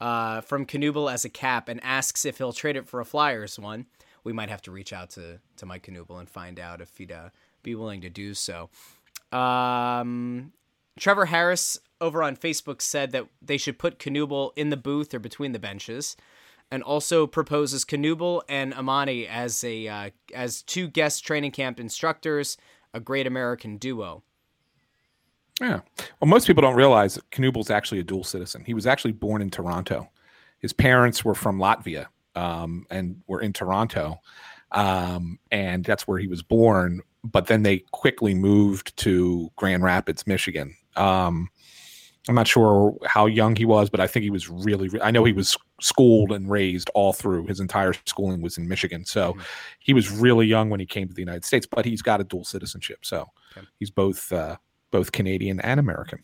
uh, 0.00 0.40
from 0.42 0.64
Knuble 0.66 1.12
as 1.12 1.24
a 1.24 1.28
cap 1.28 1.68
and 1.68 1.82
asks 1.82 2.24
if 2.24 2.38
he'll 2.38 2.52
trade 2.52 2.76
it 2.76 2.88
for 2.88 3.00
a 3.00 3.04
Flyers 3.04 3.58
one. 3.58 3.86
We 4.24 4.32
might 4.32 4.48
have 4.50 4.62
to 4.62 4.70
reach 4.70 4.92
out 4.92 5.10
to 5.10 5.40
to 5.56 5.66
Mike 5.66 5.86
Knuble 5.86 6.18
and 6.20 6.28
find 6.28 6.58
out 6.60 6.80
if 6.80 6.96
he'd 6.98 7.12
uh, 7.12 7.30
be 7.68 7.74
willing 7.74 8.00
to 8.00 8.10
do 8.10 8.34
so. 8.34 8.70
Um, 9.32 10.52
Trevor 10.98 11.26
Harris 11.26 11.78
over 12.00 12.22
on 12.22 12.36
Facebook 12.36 12.80
said 12.80 13.12
that 13.12 13.26
they 13.42 13.56
should 13.56 13.78
put 13.78 13.98
Knuble 13.98 14.52
in 14.56 14.70
the 14.70 14.76
booth 14.76 15.12
or 15.12 15.18
between 15.18 15.52
the 15.52 15.58
benches, 15.58 16.16
and 16.70 16.82
also 16.82 17.26
proposes 17.26 17.84
Knuble 17.84 18.42
and 18.48 18.74
Amani 18.74 19.26
as 19.26 19.64
a 19.64 19.88
uh, 19.88 20.10
as 20.34 20.62
two 20.62 20.88
guest 20.88 21.24
training 21.24 21.52
camp 21.52 21.80
instructors, 21.80 22.56
a 22.94 23.00
great 23.00 23.26
American 23.26 23.76
duo. 23.76 24.22
Yeah. 25.60 25.80
Well, 26.20 26.28
most 26.28 26.46
people 26.46 26.62
don't 26.62 26.76
realize 26.76 27.14
that 27.14 27.28
Knuble's 27.30 27.70
actually 27.70 27.98
a 27.98 28.04
dual 28.04 28.22
citizen. 28.22 28.64
He 28.64 28.74
was 28.74 28.86
actually 28.86 29.12
born 29.12 29.42
in 29.42 29.50
Toronto. 29.50 30.08
His 30.60 30.72
parents 30.72 31.24
were 31.24 31.34
from 31.34 31.58
Latvia 31.58 32.06
um, 32.36 32.86
and 32.90 33.22
were 33.26 33.40
in 33.40 33.52
Toronto, 33.52 34.20
um, 34.70 35.38
and 35.50 35.84
that's 35.84 36.06
where 36.06 36.18
he 36.18 36.28
was 36.28 36.42
born. 36.42 37.00
But 37.24 37.46
then 37.46 37.62
they 37.62 37.78
quickly 37.92 38.34
moved 38.34 38.96
to 38.98 39.50
Grand 39.56 39.82
Rapids, 39.82 40.26
Michigan. 40.26 40.74
Um, 40.96 41.48
I'm 42.28 42.34
not 42.34 42.46
sure 42.46 42.96
how 43.06 43.26
young 43.26 43.56
he 43.56 43.64
was, 43.64 43.88
but 43.90 44.00
I 44.00 44.06
think 44.06 44.22
he 44.22 44.30
was 44.30 44.48
really. 44.48 44.90
I 45.00 45.10
know 45.10 45.24
he 45.24 45.32
was 45.32 45.56
schooled 45.80 46.30
and 46.32 46.50
raised 46.50 46.90
all 46.94 47.12
through. 47.12 47.46
His 47.46 47.58
entire 47.58 47.94
schooling 48.04 48.42
was 48.42 48.58
in 48.58 48.68
Michigan, 48.68 49.04
so 49.04 49.32
Mhm. 49.32 49.42
he 49.78 49.94
was 49.94 50.10
really 50.10 50.46
young 50.46 50.68
when 50.70 50.78
he 50.80 50.86
came 50.86 51.08
to 51.08 51.14
the 51.14 51.22
United 51.22 51.44
States. 51.44 51.66
But 51.66 51.84
he's 51.86 52.02
got 52.02 52.20
a 52.20 52.24
dual 52.24 52.44
citizenship, 52.44 53.04
so 53.04 53.26
Okay. 53.56 53.66
he's 53.78 53.90
both 53.90 54.30
uh, 54.32 54.56
both 54.90 55.12
Canadian 55.12 55.58
and 55.60 55.80
American. 55.80 56.22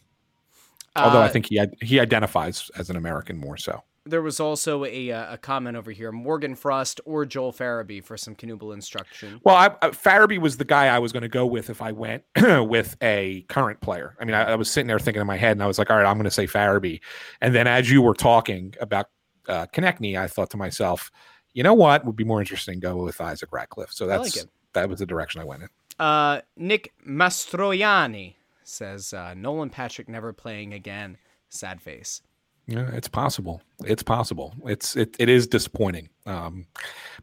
Although 0.96 1.22
I 1.22 1.26
Uh, 1.26 1.28
think 1.30 1.46
he 1.46 1.60
he 1.80 1.98
identifies 2.00 2.70
as 2.76 2.90
an 2.90 2.96
American 2.96 3.36
more 3.38 3.56
so. 3.56 3.82
There 4.06 4.22
was 4.22 4.39
also 4.39 4.85
a 4.85 5.10
uh, 5.10 5.35
a 5.35 5.39
comment 5.39 5.76
over 5.76 5.90
here: 5.90 6.12
Morgan 6.12 6.55
Frost 6.55 7.01
or 7.05 7.24
Joel 7.24 7.52
Farabee 7.52 8.02
for 8.02 8.16
some 8.16 8.35
Knuble 8.35 8.74
instruction. 8.74 9.40
Well, 9.44 9.56
I, 9.56 9.66
I, 9.81 9.90
Farabee 9.90 10.39
was 10.39 10.56
the 10.56 10.64
guy 10.64 10.86
I 10.86 10.98
was 10.98 11.12
going 11.12 11.22
to 11.22 11.28
go 11.28 11.47
with 11.47 11.70
if 11.70 11.81
I 11.81 11.93
went 11.93 12.24
with 12.36 12.97
a 13.02 13.43
current 13.48 13.81
player. 13.81 14.16
I 14.20 14.24
mean, 14.24 14.35
I, 14.35 14.52
I, 14.52 14.55
was 14.56 14.70
sitting 14.70 14.86
there 14.86 14.98
thinking 14.98 15.20
in 15.20 15.26
my 15.26 15.36
head, 15.36 15.52
and 15.52 15.62
I 15.62 15.66
was 15.66 15.78
like, 15.78 15.90
all 15.90 15.97
right, 15.97 16.06
I'm 16.06 16.16
going 16.16 16.24
to 16.24 16.31
say 16.31 16.47
Farabee. 16.47 17.01
And 17.40 17.55
then 17.55 17.66
as 17.66 17.90
you 17.90 18.02
were 18.02 18.14
talking 18.14 18.74
about 18.81 19.06
uh, 19.48 19.66
Konecny, 19.72 20.18
I 20.18 20.28
thought 20.28 20.51
to 20.51 20.56
myself, 20.56 21.10
you 21.55 21.62
know 21.62 21.74
what 21.74 22.05
would 22.05 22.16
be 22.16 22.24
more 22.24 22.40
interesting? 22.40 22.81
Go 22.81 22.97
with 22.97 23.20
Isaac 23.20 23.52
Ratcliffe. 23.52 23.93
So 23.93 24.06
that's 24.06 24.36
like 24.36 24.47
that 24.74 24.89
was 24.89 24.98
the 24.98 25.06
direction 25.06 25.40
I 25.40 25.44
went 25.44 25.62
in. 25.62 25.68
Uh, 25.98 26.40
Nick 26.56 26.93
Mastroianni 27.06 28.35
says 28.64 29.14
uh, 29.14 29.35
Nolan 29.35 29.70
Patrick 29.70 30.09
never 30.09 30.32
playing 30.32 30.74
again. 30.74 31.16
Sad 31.48 31.81
face. 31.81 32.20
Yeah, 32.66 32.90
it's 32.92 33.08
possible. 33.08 33.60
It's 33.84 34.02
possible. 34.02 34.54
It's 34.64 34.96
it, 34.96 35.14
it 35.18 35.28
is 35.28 35.46
disappointing. 35.46 36.08
Um, 36.26 36.66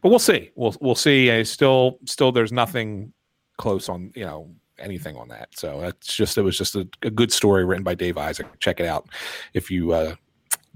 but 0.00 0.10
we'll 0.10 0.18
see. 0.18 0.50
We'll 0.54 0.74
we'll 0.80 0.94
see. 0.94 1.30
I 1.30 1.42
still 1.42 1.98
still 2.04 2.30
there's 2.30 2.52
nothing 2.52 3.12
close 3.56 3.88
on 3.88 4.12
you 4.14 4.24
know 4.24 4.50
anything 4.78 5.16
on 5.16 5.28
that. 5.28 5.48
So 5.56 5.80
it's 5.82 6.14
just 6.14 6.38
it 6.38 6.42
was 6.42 6.56
just 6.56 6.76
a, 6.76 6.88
a 7.02 7.10
good 7.10 7.32
story 7.32 7.64
written 7.64 7.84
by 7.84 7.94
Dave 7.94 8.18
Isaac. 8.18 8.46
Check 8.60 8.78
it 8.78 8.86
out 8.86 9.08
if 9.52 9.70
you 9.70 9.92
uh, 9.92 10.14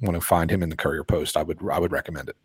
want 0.01 0.15
to 0.15 0.21
find 0.21 0.51
him 0.51 0.63
in 0.63 0.69
the 0.69 0.77
Courier 0.77 1.05
Post. 1.05 1.37
I 1.37 1.43
would 1.43 1.59
I 1.71 1.79
would 1.79 1.93
recommend 1.93 2.29
it. 2.29 2.37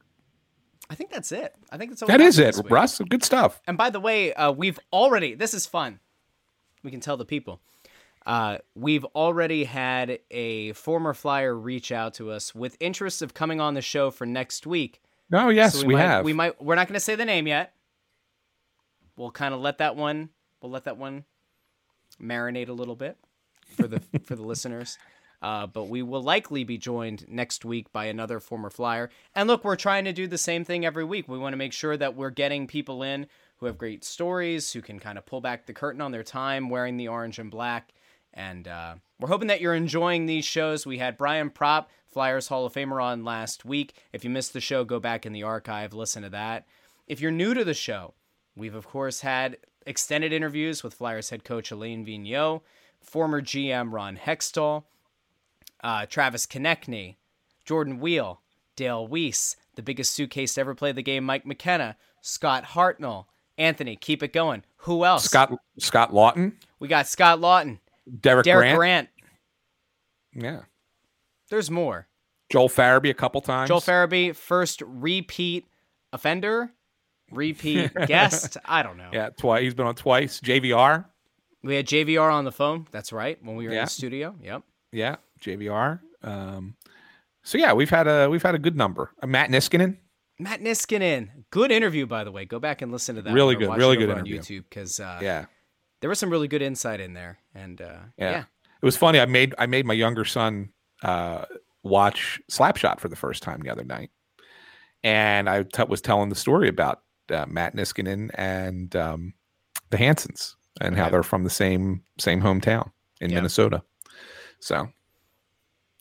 I 0.90 0.96
think 0.96 1.10
that's 1.10 1.32
it. 1.32 1.56
I 1.72 1.78
think 1.78 1.92
that's 1.92 2.02
all 2.02 2.08
that 2.08 2.22
is 2.22 2.38
it, 2.38 2.60
Russ. 2.70 3.00
Good 3.00 3.24
stuff. 3.24 3.62
And 3.66 3.78
by 3.78 3.90
the 3.90 4.00
way, 4.00 4.34
uh, 4.34 4.52
we've 4.52 4.80
already. 4.92 5.36
This 5.36 5.54
is 5.54 5.66
fun. 5.66 6.00
We 6.84 6.92
can 6.92 7.00
tell 7.00 7.18
the 7.18 7.26
people. 7.26 7.62
Uh, 8.26 8.58
we've 8.76 9.06
already 9.16 9.64
had 9.64 10.20
a 10.30 10.74
former 10.74 11.14
flyer 11.14 11.56
reach 11.56 11.92
out 11.92 12.14
to 12.16 12.32
us 12.32 12.54
with 12.54 12.78
interest 12.80 13.22
of 13.22 13.34
coming 13.34 13.60
on 13.60 13.74
the 13.74 13.82
show 13.82 14.12
for 14.12 14.26
next 14.26 14.68
week. 14.68 15.02
Oh 15.34 15.50
yes, 15.50 15.76
so 15.76 15.82
we, 15.82 15.88
we 15.88 15.94
might, 15.96 16.02
have. 16.02 16.26
We 16.26 16.34
might. 16.34 16.62
We're 16.62 16.76
not 16.76 16.88
going 16.88 16.96
to 16.96 17.00
say 17.00 17.16
the 17.16 17.26
name 17.26 17.48
yet. 17.48 17.74
We'll 19.16 19.32
kind 19.32 19.54
of 19.54 19.60
let 19.62 19.80
that 19.80 19.96
one. 19.96 20.30
We'll 20.62 20.72
let 20.72 20.86
that 20.86 20.98
one 20.98 21.26
marinate 22.22 22.70
a 22.70 22.74
little 22.74 22.96
bit 22.96 23.18
for 23.76 23.88
the 23.88 24.02
for 24.24 24.36
the 24.36 24.44
listeners. 24.44 24.98
Uh, 25.42 25.66
but 25.66 25.86
we 25.86 26.04
will 26.04 26.22
likely 26.22 26.64
be 26.64 26.78
joined 26.78 27.26
next 27.28 27.66
week 27.66 27.92
by 27.92 28.06
another 28.06 28.40
former 28.40 28.70
flyer. 28.70 29.10
And 29.34 29.48
look, 29.48 29.64
we're 29.64 29.76
trying 29.76 30.06
to 30.06 30.14
do 30.14 30.28
the 30.28 30.38
same 30.38 30.64
thing 30.64 30.86
every 30.86 31.04
week. 31.04 31.28
We 31.28 31.40
want 31.40 31.54
to 31.54 31.58
make 31.58 31.74
sure 31.74 31.98
that 31.98 32.16
we're 32.16 32.30
getting 32.30 32.68
people 32.68 33.02
in 33.02 33.26
who 33.58 33.66
have 33.66 33.80
great 33.80 34.04
stories, 34.04 34.72
who 34.72 34.84
can 34.84 35.00
kind 35.00 35.18
of 35.18 35.26
pull 35.26 35.42
back 35.42 35.66
the 35.66 35.74
curtain 35.74 36.00
on 36.00 36.12
their 36.12 36.22
time 36.22 36.70
wearing 36.70 36.98
the 36.98 37.08
orange 37.08 37.40
and 37.40 37.50
black 37.50 37.92
and 38.34 38.68
uh, 38.68 38.96
we're 39.20 39.30
hoping 39.30 39.48
that 39.48 39.62
you're 39.62 39.76
enjoying 39.76 40.26
these 40.26 40.46
shows. 40.46 40.86
We 40.86 40.98
had 40.98 41.18
Brian 41.18 41.50
Propp, 41.50 41.88
Flyers 42.08 42.48
Hall 42.48 42.66
of 42.66 42.74
Famer, 42.74 43.02
on 43.02 43.24
last 43.24 43.66
week. 43.66 43.94
If 44.14 44.24
you 44.24 44.30
missed 44.30 44.54
the 44.54 44.62
show, 44.62 44.84
go 44.84 45.00
back 45.00 45.26
in 45.26 45.34
the 45.34 45.44
archive, 45.44 45.94
listen 45.94 46.24
to 46.24 46.30
that. 46.30 46.66
If 47.08 47.22
you're 47.22 47.32
new 47.32 47.54
to 47.54 47.64
the 47.64 47.74
show, 47.74 48.14
we've 48.56 48.76
of 48.76 48.88
course 48.88 49.22
had 49.22 49.58
extended 49.86 50.32
interviews 50.32 50.84
with 50.84 50.94
Flyers 50.94 51.30
head 51.30 51.44
coach 51.44 51.72
Alain 51.72 52.06
Vigneault, 52.06 52.62
former 53.02 53.42
GM 53.42 53.92
Ron 53.92 54.18
Hextall, 54.18 54.84
uh, 55.84 56.06
Travis 56.06 56.46
Konecny, 56.46 57.16
Jordan 57.66 58.00
Weal, 58.00 58.42
Dale 58.76 59.08
Weise, 59.08 59.56
the 59.76 59.82
biggest 59.84 60.14
suitcase 60.14 60.54
to 60.56 60.62
ever 60.62 60.76
play 60.76 60.92
the 60.92 61.02
game, 61.02 61.24
Mike 61.24 61.46
McKenna, 61.46 61.98
Scott 62.22 62.64
Hartnell, 62.66 63.26
Anthony, 63.58 63.96
keep 63.96 64.24
it 64.24 64.34
going. 64.34 64.64
Who 64.78 65.06
else? 65.06 65.26
Scott 65.26 65.54
Scott 65.78 66.12
Laughton. 66.12 66.54
We 66.80 66.88
got 66.88 67.08
Scott 67.08 67.40
Laughton. 67.40 67.80
Derek, 68.20 68.46
Derek 68.46 68.76
Grant. 68.76 68.78
Grant. 68.78 69.10
Yeah. 70.34 70.62
There's 71.50 71.72
more. 71.72 72.08
Joel 72.52 72.70
Farabee 72.70 73.10
a 73.10 73.14
couple 73.14 73.42
times. 73.42 73.70
Joel 73.70 73.82
Farabee, 73.82 74.36
first 74.36 74.82
repeat 74.86 75.66
offender, 76.12 76.72
repeat 77.32 77.94
guest. 78.08 78.58
I 78.66 78.84
don't 78.84 78.98
know. 78.98 79.10
Yeah, 79.14 79.30
twice. 79.30 79.64
He's 79.64 79.74
been 79.74 79.88
on 79.88 79.96
twice. 79.96 80.40
JVR. 80.42 81.06
We 81.64 81.76
had 81.76 81.86
JVR 81.86 82.32
on 82.32 82.44
the 82.44 82.52
phone. 82.52 82.88
That's 82.92 83.14
right. 83.14 83.42
When 83.44 83.56
we 83.56 83.68
were 83.68 83.74
yeah. 83.74 83.80
in 83.80 83.86
the 83.86 83.92
studio. 83.92 84.36
Yep. 84.42 84.64
Yeah, 84.92 85.16
JVR. 85.42 86.00
Um, 86.24 86.76
so 87.44 87.58
yeah, 87.58 87.74
we've 87.74 87.90
had 87.90 88.08
a 88.08 88.30
we've 88.30 88.44
had 88.44 88.56
a 88.56 88.60
good 88.60 88.76
number. 88.76 89.12
Uh, 89.22 89.28
Matt 89.28 89.50
Niskanen. 89.50 89.98
Matt 90.40 90.62
Niskanen. 90.62 91.30
Good 91.52 91.72
interview, 91.72 92.06
by 92.06 92.24
the 92.24 92.32
way. 92.32 92.46
Go 92.46 92.60
back 92.60 92.82
and 92.82 92.92
listen 92.92 93.16
to 93.16 93.22
that. 93.22 93.34
Really 93.34 93.56
good. 93.56 93.70
Really 93.76 93.96
good 93.96 94.10
on 94.10 94.26
interview. 94.26 94.40
YouTube 94.40 94.64
because 94.70 95.00
uh, 95.00 95.20
yeah, 95.22 95.46
there 96.02 96.10
was 96.10 96.20
some 96.20 96.30
really 96.30 96.48
good 96.48 96.62
insight 96.62 97.00
in 97.00 97.14
there, 97.14 97.40
and 97.56 97.82
uh, 97.82 98.00
yeah. 98.18 98.32
yeah. 98.32 98.44
it 98.82 98.86
was 98.86 98.98
funny. 98.98 99.20
I 99.20 99.26
made 99.26 99.56
I 99.58 99.68
made 99.68 99.86
my 99.86 99.94
younger 99.94 100.26
son 100.26 100.70
uh, 101.04 101.46
watch 101.84 102.42
Slapshot 102.52 103.00
for 103.00 103.08
the 103.08 103.16
first 103.16 103.42
time 103.44 103.62
the 103.62 103.70
other 103.70 103.86
night, 103.86 104.12
and 105.04 105.50
I 105.50 105.64
t- 105.64 105.84
was 105.88 106.02
telling 106.02 106.30
the 106.30 106.36
story 106.36 106.68
about 106.68 107.02
uh, 107.32 107.46
Matt 107.48 107.76
Niskanen 107.76 108.32
and 108.36 108.96
um, 108.96 109.34
the 109.90 109.98
Hansons 109.98 110.56
and 110.80 110.94
okay. 110.94 111.04
how 111.04 111.10
they're 111.10 111.24
from 111.24 111.44
the 111.44 111.50
same 111.50 112.04
same 112.20 112.42
hometown 112.42 112.92
in 113.20 113.30
yeah. 113.30 113.38
Minnesota. 113.38 113.84
So, 114.60 114.90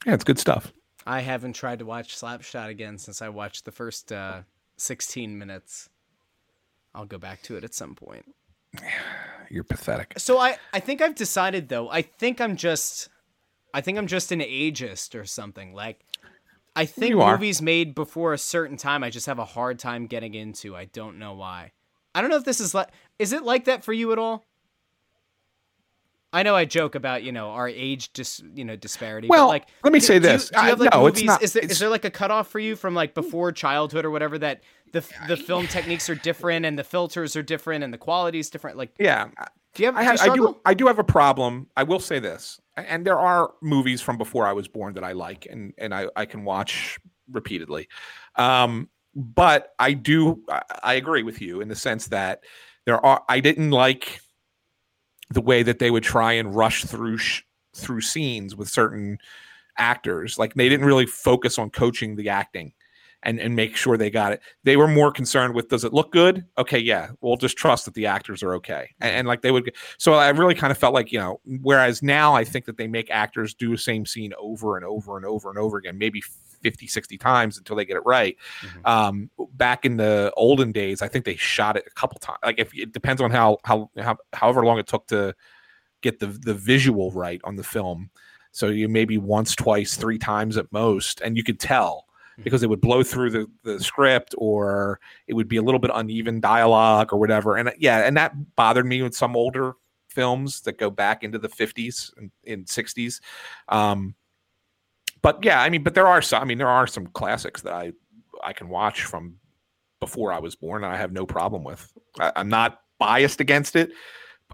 yeah, 0.06 0.14
it's 0.14 0.24
good 0.24 0.39
stuff. 0.39 0.72
I 1.06 1.20
haven't 1.20 1.55
tried 1.55 1.78
to 1.78 1.86
watch 1.86 2.16
Slapshot 2.16 2.68
again 2.68 2.98
since 2.98 3.22
I 3.22 3.31
watched 3.31 3.64
the 3.64 3.72
first 3.72 4.12
uh, 4.12 4.43
16 4.77 5.39
minutes. 5.39 5.89
I'll 6.94 7.06
go 7.06 7.18
back 7.18 7.43
to 7.43 7.56
it 7.56 7.64
at 7.64 7.74
some 7.74 7.94
point. 7.94 8.27
You're 9.51 9.64
pathetic. 9.64 10.14
So 10.16 10.38
I, 10.38 10.59
I 10.72 10.80
think 10.80 11.01
I've 11.01 11.16
decided 11.16 11.68
though. 11.68 11.90
I 11.90 12.02
think 12.02 12.40
I'm 12.40 12.55
just, 12.56 13.09
I 13.74 13.80
think 13.80 13.98
I'm 13.98 14.06
just 14.06 14.30
an 14.30 14.40
ageist 14.40 15.18
or 15.18 15.24
something. 15.24 15.74
Like, 15.74 16.05
I 16.76 16.86
think 16.86 17.16
movies 17.16 17.60
made 17.60 17.94
before 17.94 18.32
a 18.32 18.38
certain 18.38 18.76
time, 18.76 19.02
I 19.02 19.10
just 19.10 19.26
have 19.26 19.40
a 19.40 19.44
hard 19.44 19.78
time 19.78 20.06
getting 20.06 20.34
into. 20.34 20.76
I 20.76 20.84
don't 20.84 21.18
know 21.18 21.34
why. 21.34 21.72
I 22.14 22.20
don't 22.20 22.30
know 22.30 22.36
if 22.36 22.44
this 22.44 22.60
is 22.60 22.74
like, 22.74 22.88
is 23.18 23.32
it 23.32 23.42
like 23.42 23.64
that 23.64 23.84
for 23.84 23.92
you 23.92 24.12
at 24.12 24.18
all? 24.18 24.44
I 26.32 26.43
know 26.43 26.55
I 26.55 26.65
joke 26.65 26.94
about 26.94 27.23
you 27.23 27.32
know 27.32 27.51
our 27.51 27.69
age 27.69 28.12
dis 28.12 28.43
you 28.55 28.65
know 28.65 28.77
disparity. 28.77 29.28
Well, 29.28 29.48
like 29.48 29.66
let 29.82 29.93
me 29.93 30.01
say 30.01 30.19
this: 30.19 30.51
do 30.51 30.57
you, 30.57 30.61
do 30.61 30.65
you 30.65 30.70
have, 30.70 30.81
like, 30.81 30.93
no, 30.93 31.02
movies, 31.02 31.20
it's 31.20 31.27
not. 31.27 31.43
Is 31.43 31.52
there, 31.55 31.65
is 31.65 31.78
there 31.78 31.89
like 31.89 32.05
a 32.05 32.11
cutoff 32.11 32.48
for 32.48 32.61
you 32.61 32.77
from 32.77 32.94
like 32.94 33.15
before 33.15 33.52
childhood 33.52 34.05
or 34.05 34.11
whatever 34.11 34.39
that 34.39 34.62
the 34.93 35.05
the 35.27 35.36
film 35.36 35.66
techniques 35.66 36.09
are 36.09 36.15
different 36.15 36.66
and 36.66 36.78
the 36.78 36.85
filters 36.85 37.35
are 37.35 37.43
different 37.43 37.82
and 37.82 37.93
the 37.93 37.98
quality 37.98 38.39
is 38.39 38.48
different? 38.48 38.77
Like, 38.77 38.93
yeah, 38.98 39.28
do 39.74 39.82
you 39.82 39.86
have? 39.86 39.97
I, 39.97 40.02
have, 40.02 40.23
do 40.23 40.31
I 40.31 40.36
do. 40.36 40.57
I 40.66 40.74
do 40.74 40.86
have 40.86 40.98
a 40.98 41.05
problem. 41.05 41.66
I 41.77 41.82
will 41.82 42.01
say 42.01 42.20
this, 42.20 42.61
and 42.77 43.05
there 43.05 43.19
are 43.19 43.52
movies 43.61 44.01
from 44.01 44.16
before 44.16 44.47
I 44.47 44.52
was 44.52 44.69
born 44.69 44.94
that 44.94 45.05
I 45.05 45.12
like, 45.12 45.47
and 45.51 45.74
and 45.78 45.93
I 45.93 46.07
I 46.15 46.27
can 46.27 46.44
watch 46.44 46.98
repeatedly. 47.31 47.89
Um, 48.36 48.89
but 49.16 49.74
I 49.81 49.94
do. 49.94 50.43
I, 50.48 50.62
I 50.82 50.94
agree 50.94 51.24
with 51.24 51.40
you 51.40 51.61
in 51.61 51.69
the 51.69 51.77
sense 51.77 52.07
that 52.09 52.44
there 52.85 53.05
are. 53.05 53.24
I 53.28 53.40
didn't 53.40 53.70
like 53.70 54.20
the 55.31 55.40
way 55.40 55.62
that 55.62 55.78
they 55.78 55.90
would 55.90 56.02
try 56.02 56.32
and 56.32 56.55
rush 56.55 56.85
through 56.85 57.19
sh- 57.19 57.43
through 57.74 58.01
scenes 58.01 58.57
with 58.57 58.69
certain 58.69 59.19
actors. 59.77 60.39
Like 60.39 60.55
they 60.55 60.69
didn't 60.69 60.86
really 60.86 61.07
focus 61.07 61.59
on 61.59 61.70
coaching 61.70 62.16
the 62.16 62.28
acting 62.28 62.73
and 63.23 63.39
and 63.39 63.55
make 63.55 63.77
sure 63.77 63.97
they 63.97 64.11
got 64.11 64.32
it. 64.32 64.40
They 64.65 64.77
were 64.77 64.89
more 64.89 65.12
concerned 65.12 65.55
with 65.55 65.69
does 65.69 65.85
it 65.85 65.93
look 65.93 66.12
good? 66.12 66.44
Okay, 66.59 66.78
yeah, 66.78 67.11
we'll 67.20 67.36
just 67.36 67.57
trust 67.57 67.85
that 67.85 67.94
the 67.94 68.07
actors 68.07 68.43
are 68.43 68.55
okay. 68.55 68.90
And, 69.01 69.15
and, 69.15 69.28
like 69.28 69.43
they 69.43 69.51
would 69.51 69.74
so 69.98 70.15
I 70.15 70.28
really 70.31 70.55
kind 70.55 70.70
of 70.70 70.78
felt 70.78 70.94
like, 70.94 71.12
you 71.12 71.19
know, 71.19 71.40
whereas 71.62 72.02
now 72.02 72.35
I 72.35 72.44
think 72.44 72.65
that 72.65 72.77
they 72.77 72.89
make 72.89 73.11
actors 73.11 73.55
do 73.55 73.70
the 73.70 73.78
same 73.78 74.07
scene 74.07 74.32
over 74.39 74.77
and 74.77 74.85
over 74.85 75.16
and 75.16 75.27
over 75.27 75.48
and 75.48 75.59
over 75.59 75.77
again, 75.77 75.98
maybe 75.98 76.23
50, 76.62 76.87
60 76.87 77.19
times 77.19 77.59
until 77.59 77.77
they 77.77 77.85
get 77.85 77.97
it 77.97 78.03
right. 78.05 78.37
Mm-hmm. 78.62 78.87
Um, 78.87 79.31
back 79.55 79.85
in 79.85 79.97
the 79.97 80.32
olden 80.37 80.73
days, 80.73 81.03
I 81.03 81.09
think 81.09 81.24
they 81.24 81.37
shot 81.37 81.77
it 81.77 81.85
a 81.87 81.91
couple 81.91 82.19
times. 82.19 82.39
Like 82.43 82.59
if 82.59 82.77
it 82.77 82.93
depends 82.93 83.20
on 83.20 83.31
how, 83.31 83.59
how, 83.65 83.91
how, 83.99 84.16
however 84.32 84.65
long 84.65 84.78
it 84.78 84.87
took 84.87 85.07
to 85.09 85.35
get 86.03 86.19
the, 86.19 86.27
the 86.27 86.55
visual 86.55 87.11
right 87.12 87.41
on 87.45 87.57
the 87.57 87.65
film. 87.65 88.11
So 88.53 88.69
you 88.69 88.89
maybe 88.89 89.19
once, 89.19 89.55
twice, 89.55 89.97
three 89.97 90.19
times 90.19 90.57
at 90.57 90.70
most, 90.73 91.20
and 91.20 91.37
you 91.37 91.45
could 91.45 91.61
tell 91.61 92.07
mm-hmm. 92.32 92.43
because 92.43 92.62
it 92.62 92.69
would 92.69 92.81
blow 92.81 93.03
through 93.03 93.31
the, 93.31 93.47
the 93.62 93.78
script 93.81 94.35
or 94.39 95.01
it 95.27 95.35
would 95.35 95.49
be 95.49 95.57
a 95.57 95.62
little 95.62 95.78
bit 95.78 95.91
uneven 95.95 96.41
dialogue 96.41 97.12
or 97.12 97.19
whatever. 97.19 97.57
And 97.57 97.73
yeah, 97.78 97.99
and 97.99 98.16
that 98.16 98.35
bothered 98.57 98.87
me 98.87 99.03
with 99.03 99.15
some 99.15 99.37
older 99.37 99.74
films 100.09 100.62
that 100.62 100.78
go 100.78 100.91
back 100.91 101.23
into 101.23 101.39
the 101.39 101.49
50s 101.49 102.12
and 102.16 102.31
in 102.45 102.65
60s. 102.65 103.20
Um, 103.69 104.15
but 105.22 105.44
yeah, 105.44 105.60
I 105.60 105.68
mean, 105.68 105.82
but 105.82 105.94
there 105.94 106.06
are 106.06 106.22
some. 106.22 106.42
I 106.42 106.44
mean, 106.44 106.59
there 106.59 106.68
are 106.68 106.86
some 106.86 107.06
classics 107.09 107.62
that 107.62 107.72
I 107.72 107.92
I 108.42 108.52
can 108.52 108.68
watch 108.68 109.05
from 109.05 109.36
before 110.01 110.32
I 110.32 110.38
was 110.38 110.55
born. 110.56 110.84
I 110.84 110.97
have 110.97 111.12
no 111.12 111.26
problem 111.26 111.64
with. 111.64 111.92
I, 112.18 112.32
am 112.36 112.48
not 112.48 112.80
biased 112.98 113.40
against 113.40 113.76
it. 113.76 113.92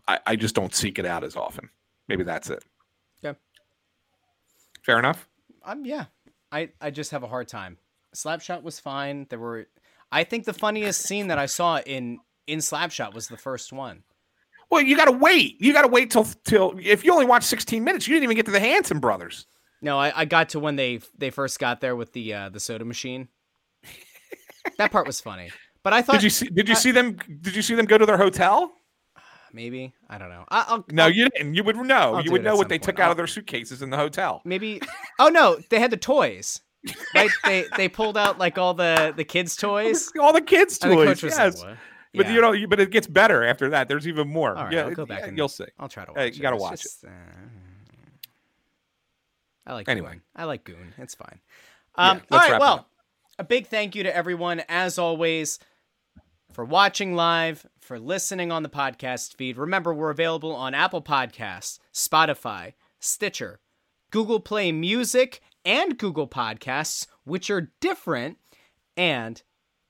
I, 0.08 0.18
I 0.26 0.36
just 0.36 0.54
don't 0.54 0.74
seek 0.74 0.98
it 0.98 1.06
out 1.06 1.24
as 1.24 1.36
often. 1.36 1.68
Maybe 2.08 2.24
that's 2.24 2.50
it. 2.50 2.64
Yeah. 3.22 3.34
Fair 4.82 4.98
enough. 4.98 5.28
Um. 5.64 5.84
Yeah. 5.84 6.06
I 6.52 6.70
I 6.80 6.90
just 6.90 7.10
have 7.10 7.22
a 7.22 7.28
hard 7.28 7.48
time. 7.48 7.78
Slapshot 8.14 8.62
was 8.62 8.80
fine. 8.80 9.26
There 9.30 9.38
were. 9.38 9.66
I 10.12 10.24
think 10.24 10.44
the 10.44 10.52
funniest 10.52 11.02
scene 11.02 11.28
that 11.28 11.38
I 11.38 11.46
saw 11.46 11.78
in 11.80 12.18
in 12.46 12.58
Slapshot 12.60 13.14
was 13.14 13.28
the 13.28 13.36
first 13.36 13.72
one. 13.72 14.02
Well, 14.70 14.80
you 14.80 14.96
got 14.96 15.04
to 15.04 15.12
wait. 15.12 15.60
You 15.60 15.72
got 15.72 15.82
to 15.82 15.88
wait 15.88 16.10
till 16.10 16.24
till 16.44 16.74
if 16.82 17.04
you 17.04 17.12
only 17.12 17.26
watch 17.26 17.44
16 17.44 17.82
minutes, 17.82 18.08
you 18.08 18.14
didn't 18.14 18.24
even 18.24 18.36
get 18.36 18.46
to 18.46 18.52
the 18.52 18.60
Hanson 18.60 18.98
brothers. 18.98 19.46
No, 19.82 19.98
I, 19.98 20.12
I 20.22 20.24
got 20.24 20.50
to 20.50 20.60
when 20.60 20.76
they 20.76 21.00
they 21.18 21.30
first 21.30 21.58
got 21.58 21.80
there 21.80 21.94
with 21.96 22.12
the 22.12 22.32
uh, 22.34 22.48
the 22.48 22.60
soda 22.60 22.84
machine. 22.84 23.28
that 24.78 24.90
part 24.90 25.06
was 25.06 25.20
funny, 25.20 25.50
but 25.82 25.92
I 25.92 26.02
thought 26.02 26.14
Did 26.14 26.22
you 26.24 26.30
see? 26.30 26.48
Did 26.48 26.68
you 26.68 26.74
I- 26.74 26.78
see 26.78 26.90
them? 26.92 27.16
Did 27.40 27.54
you 27.54 27.62
see 27.62 27.74
them 27.74 27.86
go 27.86 27.98
to 27.98 28.06
their 28.06 28.16
hotel? 28.16 28.72
maybe 29.52 29.94
I 30.08 30.18
don't 30.18 30.28
know. 30.30 30.44
I, 30.48 30.64
I'll, 30.68 30.84
No, 30.90 31.04
I'll- 31.04 31.10
you 31.12 31.28
didn't. 31.30 31.54
You 31.54 31.64
would 31.64 31.76
know. 31.76 32.14
I'll 32.16 32.24
You 32.24 32.32
would 32.32 32.42
know 32.44 32.56
what 32.56 32.68
they 32.68 32.78
point. 32.78 32.84
took 32.84 32.98
out 33.00 33.06
I'll- 33.06 33.10
of 33.12 33.16
their 33.16 33.26
suitcases 33.26 33.82
in 33.82 33.90
the 33.90 33.96
hotel. 33.96 34.42
maybe. 34.44 34.80
Oh 35.18 35.28
no, 35.28 35.58
they 35.70 35.78
had 35.78 35.90
the 35.90 35.96
toys. 35.96 36.60
Right? 37.14 37.30
they 37.44 37.66
they 37.76 37.88
pulled 37.88 38.16
out 38.16 38.38
like 38.38 38.58
all 38.58 38.74
the 38.74 39.12
the 39.16 39.24
kids' 39.24 39.56
toys. 39.66 40.10
All 40.20 40.32
the 40.32 40.40
kids' 40.40 40.78
toys. 40.78 41.22
yes. 41.22 41.62
like, 41.62 41.76
But 42.14 42.26
Yeah. 42.26 42.32
you 42.32 42.40
know, 42.40 42.66
but 42.68 42.80
it 42.80 42.90
gets 42.90 43.06
better 43.06 43.44
after 43.44 43.70
that. 43.70 43.88
There's 43.88 44.06
even 44.08 44.28
more. 44.28 44.56
All 44.56 44.64
right, 44.64 44.72
yeah, 44.72 44.84
I'll 44.86 44.94
go 44.94 45.04
back 45.06 45.20
yeah, 45.20 45.26
and 45.26 45.36
you'll 45.36 45.48
see. 45.48 45.64
I'll 45.78 45.88
try 45.88 46.04
to 46.04 46.12
watch 46.12 46.20
Hey, 46.20 46.28
it. 46.28 46.36
you 46.36 46.42
gotta 46.42 46.56
watch 46.56 46.82
just, 46.82 47.04
uh, 47.04 47.08
I 49.66 49.74
like 49.74 49.88
Anyway. 49.88 50.12
Goon. 50.12 50.22
I 50.34 50.44
like 50.44 50.64
Goon. 50.64 50.94
It's 50.98 51.14
fine. 51.14 51.40
Um, 51.96 52.22
all 52.30 52.38
let's 52.38 52.50
right. 52.50 52.60
Well, 52.60 52.86
a 53.38 53.44
big 53.44 53.66
thank 53.66 53.94
you 53.94 54.02
to 54.04 54.14
everyone, 54.14 54.62
as 54.68 54.98
always, 54.98 55.58
for 56.52 56.64
watching 56.64 57.14
live, 57.14 57.66
for 57.80 57.98
listening 57.98 58.52
on 58.52 58.62
the 58.62 58.68
podcast 58.68 59.36
feed. 59.36 59.58
Remember, 59.58 59.92
we're 59.92 60.10
available 60.10 60.54
on 60.54 60.74
Apple 60.74 61.02
Podcasts, 61.02 61.78
Spotify, 61.92 62.74
Stitcher, 63.00 63.60
Google 64.10 64.40
Play 64.40 64.72
Music, 64.72 65.40
and 65.64 65.98
Google 65.98 66.28
Podcasts, 66.28 67.06
which 67.24 67.50
are 67.50 67.72
different, 67.80 68.38
and 68.96 69.42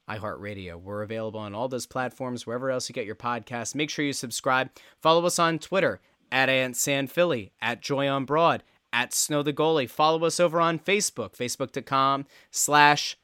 iHeartRadio. 0.09 0.81
We're 0.81 1.03
available 1.03 1.41
on 1.41 1.55
all 1.55 1.69
those 1.69 1.87
platforms, 1.87 2.47
wherever 2.47 2.71
else 2.71 2.89
you 2.89 2.95
get 2.95 3.07
your 3.07 3.15
podcasts. 3.15 3.75
Make 3.75 3.91
sure 3.91 4.05
you 4.05 4.13
subscribe. 4.13 4.71
Follow 5.01 5.27
us 5.27 5.39
on 5.39 5.59
Twitter 5.59 6.01
at 6.33 6.49
AntSanPhilly, 6.49 7.51
at 7.61 7.81
Joy 7.81 8.09
on 8.09 8.25
Broad, 8.25 8.63
at 8.93 9.13
Snow 9.13 9.43
the 9.43 9.53
Goalie. 9.53 9.89
Follow 9.89 10.25
us 10.25 10.41
over 10.41 10.61
on 10.61 10.79
Facebook, 10.79 11.37
facebook.com 11.37 12.27
slash 12.51 13.17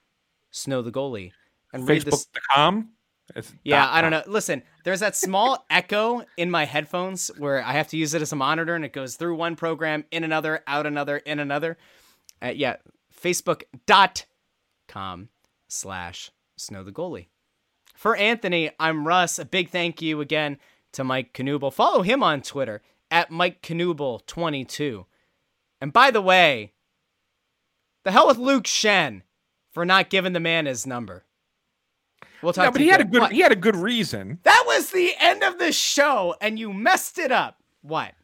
Snow 0.51 0.82
the 0.82 0.93
Goalie. 0.93 1.32
And. 1.72 1.86
Facebook.com. 1.86 2.90
It's 3.34 3.52
Yeah, 3.64 3.89
I 3.90 4.02
don't 4.02 4.10
know. 4.10 4.22
Listen, 4.26 4.62
there's 4.84 5.01
that 5.01 5.16
small 5.16 5.64
echo 5.70 6.24
in 6.36 6.51
my 6.51 6.64
headphones 6.64 7.30
where 7.39 7.62
I 7.62 7.72
have 7.72 7.89
to 7.89 7.97
use 7.97 8.14
it 8.14 8.22
as 8.22 8.32
a 8.32 8.36
monitor 8.36 8.74
and 8.74 8.84
it 8.84 8.93
goes 8.93 9.16
through 9.16 9.36
one 9.36 9.56
program, 9.56 10.05
in 10.10 10.24
another, 10.24 10.62
out 10.66 10.86
another, 10.86 11.18
in 11.18 11.39
another. 11.39 11.78
Uh, 12.43 12.52
yeah, 12.55 12.76
facebook.com 13.18 15.28
slash 15.68 16.30
snow 16.56 16.84
the 16.84 16.93
goalie. 16.93 17.28
For 17.94 18.16
Anthony, 18.16 18.70
I'm 18.80 19.06
Russ. 19.06 19.39
A 19.39 19.44
big 19.44 19.70
thank 19.70 20.02
you 20.02 20.20
again 20.20 20.59
to 20.93 21.05
Mike 21.05 21.32
Knuble. 21.32 21.72
Follow 21.72 22.02
him 22.02 22.22
on 22.22 22.43
Twitter 22.43 22.82
at 23.10 23.30
Mike 23.30 23.62
Knuble22. 23.62 25.06
And 25.82 25.92
by 25.92 26.12
the 26.12 26.22
way, 26.22 26.74
the 28.04 28.12
hell 28.12 28.28
with 28.28 28.38
Luke 28.38 28.64
Schenn 28.64 29.22
for 29.72 29.84
not 29.84 30.10
giving 30.10 30.32
the 30.32 30.38
man 30.38 30.66
his 30.66 30.86
number. 30.86 31.24
We'll 32.40 32.52
talk 32.52 32.66
No, 32.66 32.70
but 32.70 32.80
he 32.80 32.86
had 32.86 33.00
a 33.00 33.04
good. 33.04 33.20
What? 33.20 33.32
He 33.32 33.40
had 33.40 33.50
a 33.50 33.56
good 33.56 33.74
reason. 33.74 34.38
That 34.44 34.62
was 34.64 34.90
the 34.92 35.12
end 35.18 35.42
of 35.42 35.59
the 35.59 35.72
show, 35.72 36.36
and 36.40 36.56
you 36.56 36.72
messed 36.72 37.18
it 37.18 37.32
up. 37.32 37.59
What? 37.82 38.14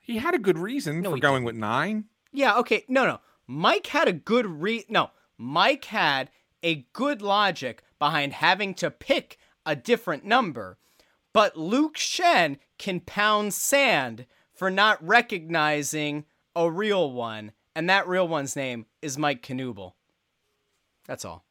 He 0.00 0.16
had 0.16 0.34
a 0.34 0.38
good 0.38 0.56
reason 0.56 1.02
No, 1.02 1.10
for 1.10 1.18
going 1.18 1.44
with 1.44 1.54
nine. 1.54 2.06
Yeah, 2.32 2.56
okay. 2.56 2.84
No, 2.88 3.04
no. 3.04 3.20
Mike 3.46 3.88
had 3.88 4.08
a 4.08 4.12
good 4.12 4.46
re 4.46 4.86
no. 4.88 5.10
Mike 5.36 5.84
had 5.84 6.30
a 6.62 6.86
good 6.94 7.20
logic 7.20 7.82
behind 7.98 8.32
having 8.32 8.72
to 8.76 8.90
pick 8.90 9.36
a 9.66 9.76
different 9.76 10.24
number. 10.24 10.78
But 11.34 11.54
Luke 11.54 11.98
Schenn 11.98 12.56
can 12.78 13.00
pound 13.00 13.52
sand 13.52 14.24
for 14.54 14.70
not 14.70 15.06
recognizing 15.06 16.24
a 16.56 16.70
real 16.70 17.10
one, 17.10 17.52
and 17.74 17.90
that 17.90 18.08
real 18.08 18.28
one's 18.28 18.56
name 18.56 18.86
is 19.02 19.18
Mike 19.18 19.42
Knuble. 19.42 19.92
That's 21.06 21.24
all. 21.24 21.44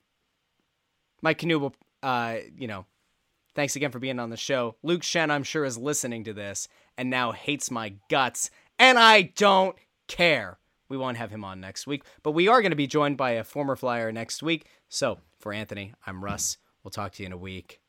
Mike 1.21 1.39
Knuble, 1.39 1.73
uh, 2.01 2.37
you 2.57 2.67
know, 2.67 2.85
thanks 3.55 3.75
again 3.75 3.91
for 3.91 3.99
being 3.99 4.19
on 4.19 4.29
the 4.29 4.37
show. 4.37 4.75
Luke 4.83 5.01
Schenn, 5.01 5.31
I'm 5.31 5.43
sure, 5.43 5.65
is 5.65 5.77
listening 5.77 6.23
to 6.25 6.33
this 6.33 6.67
and 6.97 7.09
now 7.09 7.31
hates 7.31 7.71
my 7.71 7.95
guts, 8.09 8.49
and 8.79 8.97
I 8.97 9.23
don't 9.35 9.75
care. 10.07 10.59
We 10.89 10.97
won't 10.97 11.17
have 11.17 11.31
him 11.31 11.43
on 11.43 11.59
next 11.59 11.87
week, 11.87 12.03
but 12.21 12.31
we 12.31 12.47
are 12.47 12.61
going 12.61 12.71
to 12.71 12.75
be 12.75 12.87
joined 12.87 13.17
by 13.17 13.31
a 13.31 13.43
former 13.43 13.75
flyer 13.75 14.11
next 14.11 14.43
week. 14.43 14.67
So 14.89 15.19
for 15.39 15.53
Anthony, 15.53 15.93
I'm 16.05 16.23
Russ. 16.23 16.57
We'll 16.83 16.91
talk 16.91 17.13
to 17.13 17.23
you 17.23 17.27
in 17.27 17.33
a 17.33 17.37
week. 17.37 17.82